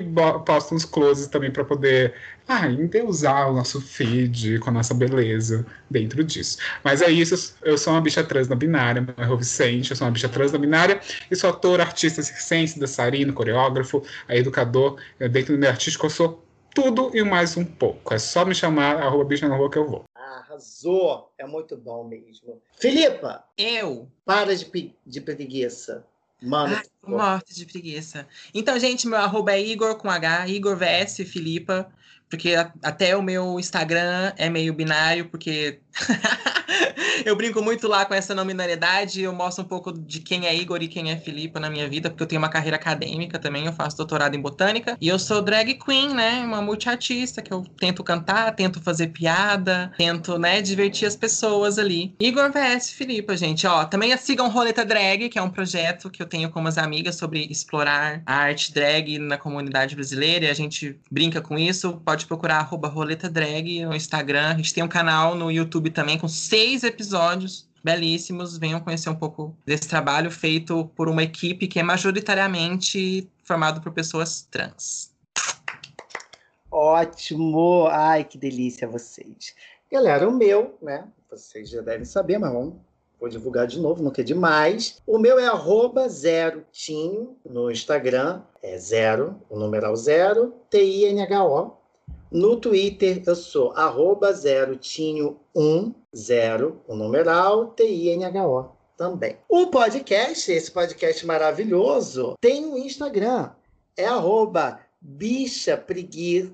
posto 0.45 0.73
uns 0.73 0.85
closes 0.85 1.27
também 1.27 1.51
para 1.51 1.63
poder 1.63 2.13
ah, 2.47 2.67
endeusar 2.67 3.49
o 3.49 3.53
nosso 3.53 3.79
feed 3.79 4.59
com 4.59 4.69
a 4.69 4.73
nossa 4.73 4.93
beleza 4.93 5.65
dentro 5.89 6.23
disso. 6.23 6.57
Mas 6.83 7.01
é 7.01 7.09
isso, 7.09 7.55
eu 7.63 7.77
sou 7.77 7.93
uma 7.93 8.01
bicha 8.01 8.23
trans 8.23 8.47
na 8.47 8.55
binária, 8.55 9.01
meu 9.01 9.13
é 9.17 9.37
Vicente, 9.37 9.91
eu 9.91 9.97
sou 9.97 10.07
uma 10.07 10.11
bicha 10.11 10.27
trans 10.27 10.51
na 10.51 10.57
binária 10.57 10.99
e 11.31 11.35
sou 11.35 11.49
ator, 11.49 11.79
artista 11.79 12.21
circense, 12.21 12.79
dançarino, 12.79 13.33
coreógrafo, 13.33 14.03
educador. 14.27 14.97
Dentro 15.31 15.53
do 15.53 15.59
meu 15.59 15.69
artístico 15.69 16.05
eu 16.05 16.09
sou 16.09 16.43
tudo 16.73 17.15
e 17.15 17.23
mais 17.23 17.55
um 17.55 17.63
pouco. 17.63 18.13
É 18.13 18.19
só 18.19 18.43
me 18.43 18.55
chamar, 18.55 18.97
arroba 18.97 19.25
bicha 19.25 19.47
na 19.47 19.55
rua 19.55 19.69
que 19.69 19.77
eu 19.77 19.87
vou. 19.87 20.03
Arrasou! 20.15 21.31
É 21.37 21.45
muito 21.45 21.77
bom 21.77 22.03
mesmo. 22.03 22.61
Filipa! 22.77 23.43
Eu! 23.57 24.09
Para 24.25 24.55
de, 24.55 24.93
de 25.05 25.21
preguiça. 25.21 26.05
Mano. 26.41 26.75
Ai, 26.75 26.83
morte 27.07 27.55
de 27.55 27.65
preguiça. 27.65 28.27
Então, 28.53 28.77
gente, 28.77 29.07
meu 29.07 29.19
arroba 29.19 29.53
é 29.53 29.61
Igor 29.61 29.95
com 29.95 30.09
H, 30.09 30.47
Igor 30.47 30.75
VS 30.75 31.17
Filipa. 31.27 31.89
Porque 32.29 32.55
até 32.81 33.15
o 33.15 33.21
meu 33.21 33.59
Instagram 33.59 34.33
é 34.37 34.49
meio 34.49 34.73
binário, 34.73 35.29
porque 35.29 35.81
eu 37.25 37.35
brinco 37.35 37.61
muito 37.61 37.87
lá 37.87 38.05
com 38.05 38.13
essa 38.13 38.33
nominalidade. 38.33 39.21
Eu 39.21 39.33
mostro 39.33 39.63
um 39.63 39.67
pouco 39.67 39.91
de 39.91 40.19
quem 40.19 40.47
é 40.47 40.55
Igor 40.55 40.81
e 40.81 40.87
quem 40.87 41.11
é 41.11 41.17
Filipa 41.17 41.59
na 41.59 41.69
minha 41.69 41.87
vida, 41.87 42.09
porque 42.09 42.23
eu 42.23 42.27
tenho 42.27 42.41
uma 42.41 42.49
carreira 42.49 42.77
acadêmica 42.77 43.37
também. 43.37 43.65
Eu 43.65 43.73
faço 43.73 43.97
doutorado 43.97 44.35
em 44.35 44.41
botânica. 44.41 44.97
E 44.99 45.07
eu 45.07 45.19
sou 45.19 45.41
drag 45.41 45.75
queen, 45.75 46.13
né? 46.13 46.43
Uma 46.45 46.61
multiartista 46.61 47.41
que 47.41 47.53
eu 47.53 47.63
tento 47.77 48.03
cantar, 48.03 48.55
tento 48.55 48.81
fazer 48.81 49.07
piada, 49.07 49.91
tento, 49.97 50.37
né, 50.37 50.61
divertir 50.61 51.07
as 51.07 51.15
pessoas 51.15 51.77
ali. 51.77 52.15
Igor 52.19 52.51
vs 52.51 52.89
Filipa, 52.91 53.37
gente. 53.37 53.67
Ó, 53.67 53.85
também 53.85 54.15
sigam 54.17 54.49
Roleta 54.49 54.83
Drag, 54.83 55.29
que 55.29 55.37
é 55.37 55.41
um 55.41 55.49
projeto 55.49 56.09
que 56.09 56.21
eu 56.21 56.25
tenho 56.25 56.49
com 56.49 56.59
umas 56.59 56.77
amigas 56.77 57.15
sobre 57.15 57.45
explorar 57.49 58.21
a 58.25 58.35
arte 58.35 58.73
drag 58.73 59.19
na 59.19 59.37
comunidade 59.37 59.95
brasileira. 59.95 60.45
E 60.45 60.49
a 60.49 60.53
gente 60.53 60.99
brinca 61.11 61.41
com 61.41 61.57
isso. 61.57 62.01
Pode 62.05 62.25
procurar 62.25 62.57
arroba 62.57 62.87
Roleta 62.87 63.29
Drag 63.29 63.85
no 63.85 63.95
Instagram. 63.95 64.49
A 64.49 64.55
gente 64.55 64.73
tem 64.73 64.83
um 64.83 64.87
canal 64.87 65.35
no 65.35 65.51
YouTube 65.51 65.89
também 65.89 66.17
com 66.17 66.27
seis 66.27 66.83
episódios 66.83 67.02
belíssimos. 67.83 68.57
Venham 68.57 68.79
conhecer 68.79 69.09
um 69.09 69.15
pouco 69.15 69.55
desse 69.65 69.87
trabalho 69.87 70.31
feito 70.31 70.89
por 70.95 71.09
uma 71.09 71.23
equipe 71.23 71.67
que 71.67 71.79
é 71.79 71.83
majoritariamente 71.83 73.29
formado 73.43 73.81
por 73.81 73.91
pessoas 73.91 74.47
trans. 74.49 75.11
Ótimo! 76.71 77.87
Ai, 77.91 78.23
que 78.23 78.37
delícia 78.37 78.87
vocês. 78.87 79.53
Galera, 79.91 80.27
o 80.27 80.31
meu, 80.31 80.75
né? 80.81 81.07
Vocês 81.29 81.69
já 81.69 81.81
devem 81.81 82.05
saber, 82.05 82.39
mas 82.39 82.51
vamos, 82.51 82.73
vou 83.19 83.29
divulgar 83.29 83.67
de 83.67 83.79
novo, 83.79 84.01
não 84.01 84.09
quer 84.09 84.23
demais. 84.23 84.99
O 85.05 85.19
meu 85.19 85.37
é 85.37 85.45
arroba 85.45 86.09
zero 86.09 86.65
tinho 86.71 87.37
no 87.47 87.69
Instagram. 87.69 88.41
É 88.61 88.77
zero, 88.77 89.39
o 89.49 89.59
numeral 89.59 89.95
zero, 89.95 90.53
T-I-N-H-O. 90.69 91.82
No 92.33 92.57
Twitter 92.57 93.21
eu 93.27 93.35
sou 93.35 93.73
arroba 93.73 94.33
zero 94.33 94.75
tinho 94.75 95.39
um 95.55 95.93
zero, 96.15 96.81
o 96.87 96.95
numeral 96.95 97.67
T-I-N-H-O 97.67 98.71
também. 98.97 99.37
O 99.47 99.67
podcast, 99.67 100.51
esse 100.51 100.71
podcast 100.71 101.23
maravilhoso, 101.27 102.33
tem 102.41 102.65
um 102.65 102.75
Instagram. 102.75 103.51
É 103.95 104.05
arroba 104.05 104.79
bicha 104.99 105.77
preguiça, 105.77 106.51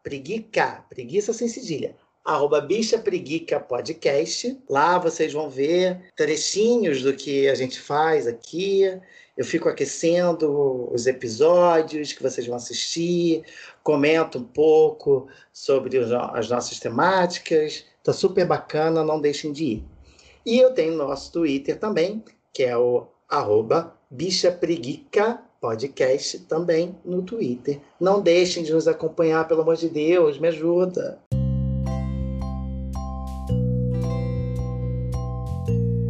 preguiça, 0.00 0.84
preguiça 0.88 1.32
sem 1.32 1.48
cedilha. 1.48 1.96
arroba 2.24 2.60
Bicha 2.60 2.96
Preguica 2.96 3.58
Podcast. 3.58 4.56
Lá 4.68 4.96
vocês 4.96 5.32
vão 5.32 5.50
ver 5.50 6.00
trechinhos 6.14 7.02
do 7.02 7.12
que 7.14 7.48
a 7.48 7.56
gente 7.56 7.80
faz 7.80 8.28
aqui. 8.28 8.84
Eu 9.40 9.46
fico 9.46 9.70
aquecendo 9.70 10.92
os 10.92 11.06
episódios 11.06 12.12
que 12.12 12.22
vocês 12.22 12.46
vão 12.46 12.56
assistir, 12.56 13.42
comento 13.82 14.36
um 14.36 14.44
pouco 14.44 15.28
sobre 15.50 15.96
as 15.98 16.50
nossas 16.50 16.78
temáticas. 16.78 17.86
Tá 18.04 18.12
super 18.12 18.46
bacana, 18.46 19.02
não 19.02 19.18
deixem 19.18 19.50
de 19.50 19.64
ir. 19.64 19.84
E 20.44 20.58
eu 20.58 20.74
tenho 20.74 20.94
nosso 20.94 21.32
Twitter 21.32 21.78
também, 21.78 22.22
que 22.52 22.64
é 22.64 22.76
o 22.76 23.06
arroba 23.26 23.96
Bicha 24.10 24.52
Preguica 24.52 25.40
Podcast 25.58 26.40
também 26.40 26.94
no 27.02 27.22
Twitter. 27.22 27.80
Não 27.98 28.20
deixem 28.20 28.62
de 28.62 28.74
nos 28.74 28.86
acompanhar, 28.86 29.48
pelo 29.48 29.62
amor 29.62 29.76
de 29.76 29.88
Deus, 29.88 30.38
me 30.38 30.48
ajuda. 30.48 31.18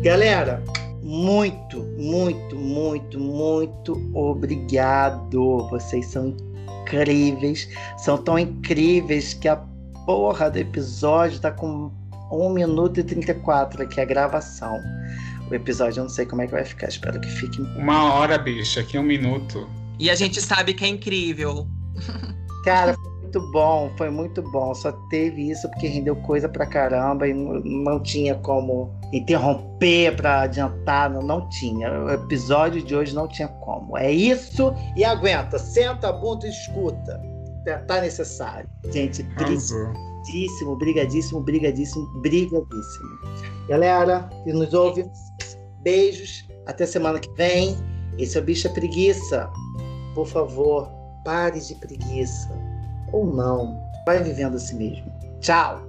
Galera, 0.03 0.61
muito, 1.01 1.90
muito, 2.01 2.57
muito, 2.57 3.21
muito 3.21 4.11
obrigado. 4.15 5.69
Vocês 5.69 6.07
são 6.07 6.35
incríveis. 6.83 7.69
São 7.99 8.17
tão 8.19 8.39
incríveis 8.39 9.35
que 9.35 9.49
a 9.49 9.57
porra 10.07 10.51
do 10.51 10.59
episódio 10.59 11.39
tá 11.41 11.51
com 11.51 11.93
1 12.33 12.51
minuto 12.51 13.01
e 13.01 13.05
34 13.05 13.83
aqui 13.83 14.01
a 14.01 14.05
gravação. 14.05 14.79
O 15.51 15.55
episódio 15.55 16.01
eu 16.01 16.05
não 16.05 16.11
sei 16.11 16.25
como 16.25 16.43
é 16.43 16.47
que 16.47 16.53
vai 16.53 16.65
ficar, 16.65 16.89
espero 16.89 17.21
que 17.21 17.29
fique. 17.29 17.61
Uma 17.77 18.15
hora, 18.15 18.39
bicha, 18.39 18.81
aqui 18.81 18.99
um 18.99 19.03
minuto. 19.03 19.69
E 19.99 20.09
a 20.09 20.15
gente 20.15 20.41
sabe 20.41 20.73
que 20.73 20.85
é 20.85 20.89
incrível. 20.89 21.67
Cara, 22.65 22.97
muito 23.21 23.41
bom, 23.53 23.93
foi 23.97 24.11
muito 24.11 24.43
bom. 24.43 24.75
Só 24.75 24.93
teve 25.11 25.51
isso 25.51 25.69
porque 25.71 25.87
rendeu 25.87 26.17
coisa 26.17 26.49
pra 26.49 26.67
caramba 26.67 27.29
e 27.29 27.35
não, 27.35 27.61
não 27.61 28.03
tinha 28.03 28.35
como 28.37 29.00
interromper 29.13 30.17
pra 30.17 30.43
adiantar, 30.43 31.11
não, 31.11 31.23
não 31.23 31.49
tinha. 31.49 31.91
O 32.05 32.11
episódio 32.11 32.83
de 32.83 32.95
hoje 32.95 33.15
não 33.15 33.27
tinha 33.27 33.49
como. 33.49 33.97
É 33.97 34.11
isso 34.11 34.75
e 34.97 35.05
aguenta. 35.05 35.59
Senta 35.59 36.09
a 36.09 36.13
bunda 36.13 36.47
e 36.47 36.51
escuta. 36.51 37.21
Tá, 37.65 37.79
tá 37.81 38.01
necessário. 38.01 38.69
Gente, 38.91 39.23
brigadíssimo, 39.23 40.77
brigadíssimo, 40.77 41.41
brigadíssimo, 41.41 42.21
brigadíssimo. 42.21 43.09
Galera 43.69 44.29
que 44.45 44.53
nos 44.53 44.73
ouve, 44.73 45.11
beijos. 45.83 46.49
Até 46.67 46.87
semana 46.87 47.19
que 47.19 47.31
vem. 47.35 47.77
Esse 48.19 48.39
é 48.39 48.41
o 48.41 48.45
Bicha 48.45 48.69
Preguiça. 48.69 49.51
Por 50.15 50.27
favor, 50.27 50.91
pare 51.25 51.61
de 51.61 51.75
preguiça 51.77 52.51
ou 53.13 53.27
não. 53.27 53.81
Vai 54.07 54.23
vivendo 54.23 54.57
assim 54.57 54.77
mesmo. 54.77 55.13
Tchau! 55.41 55.83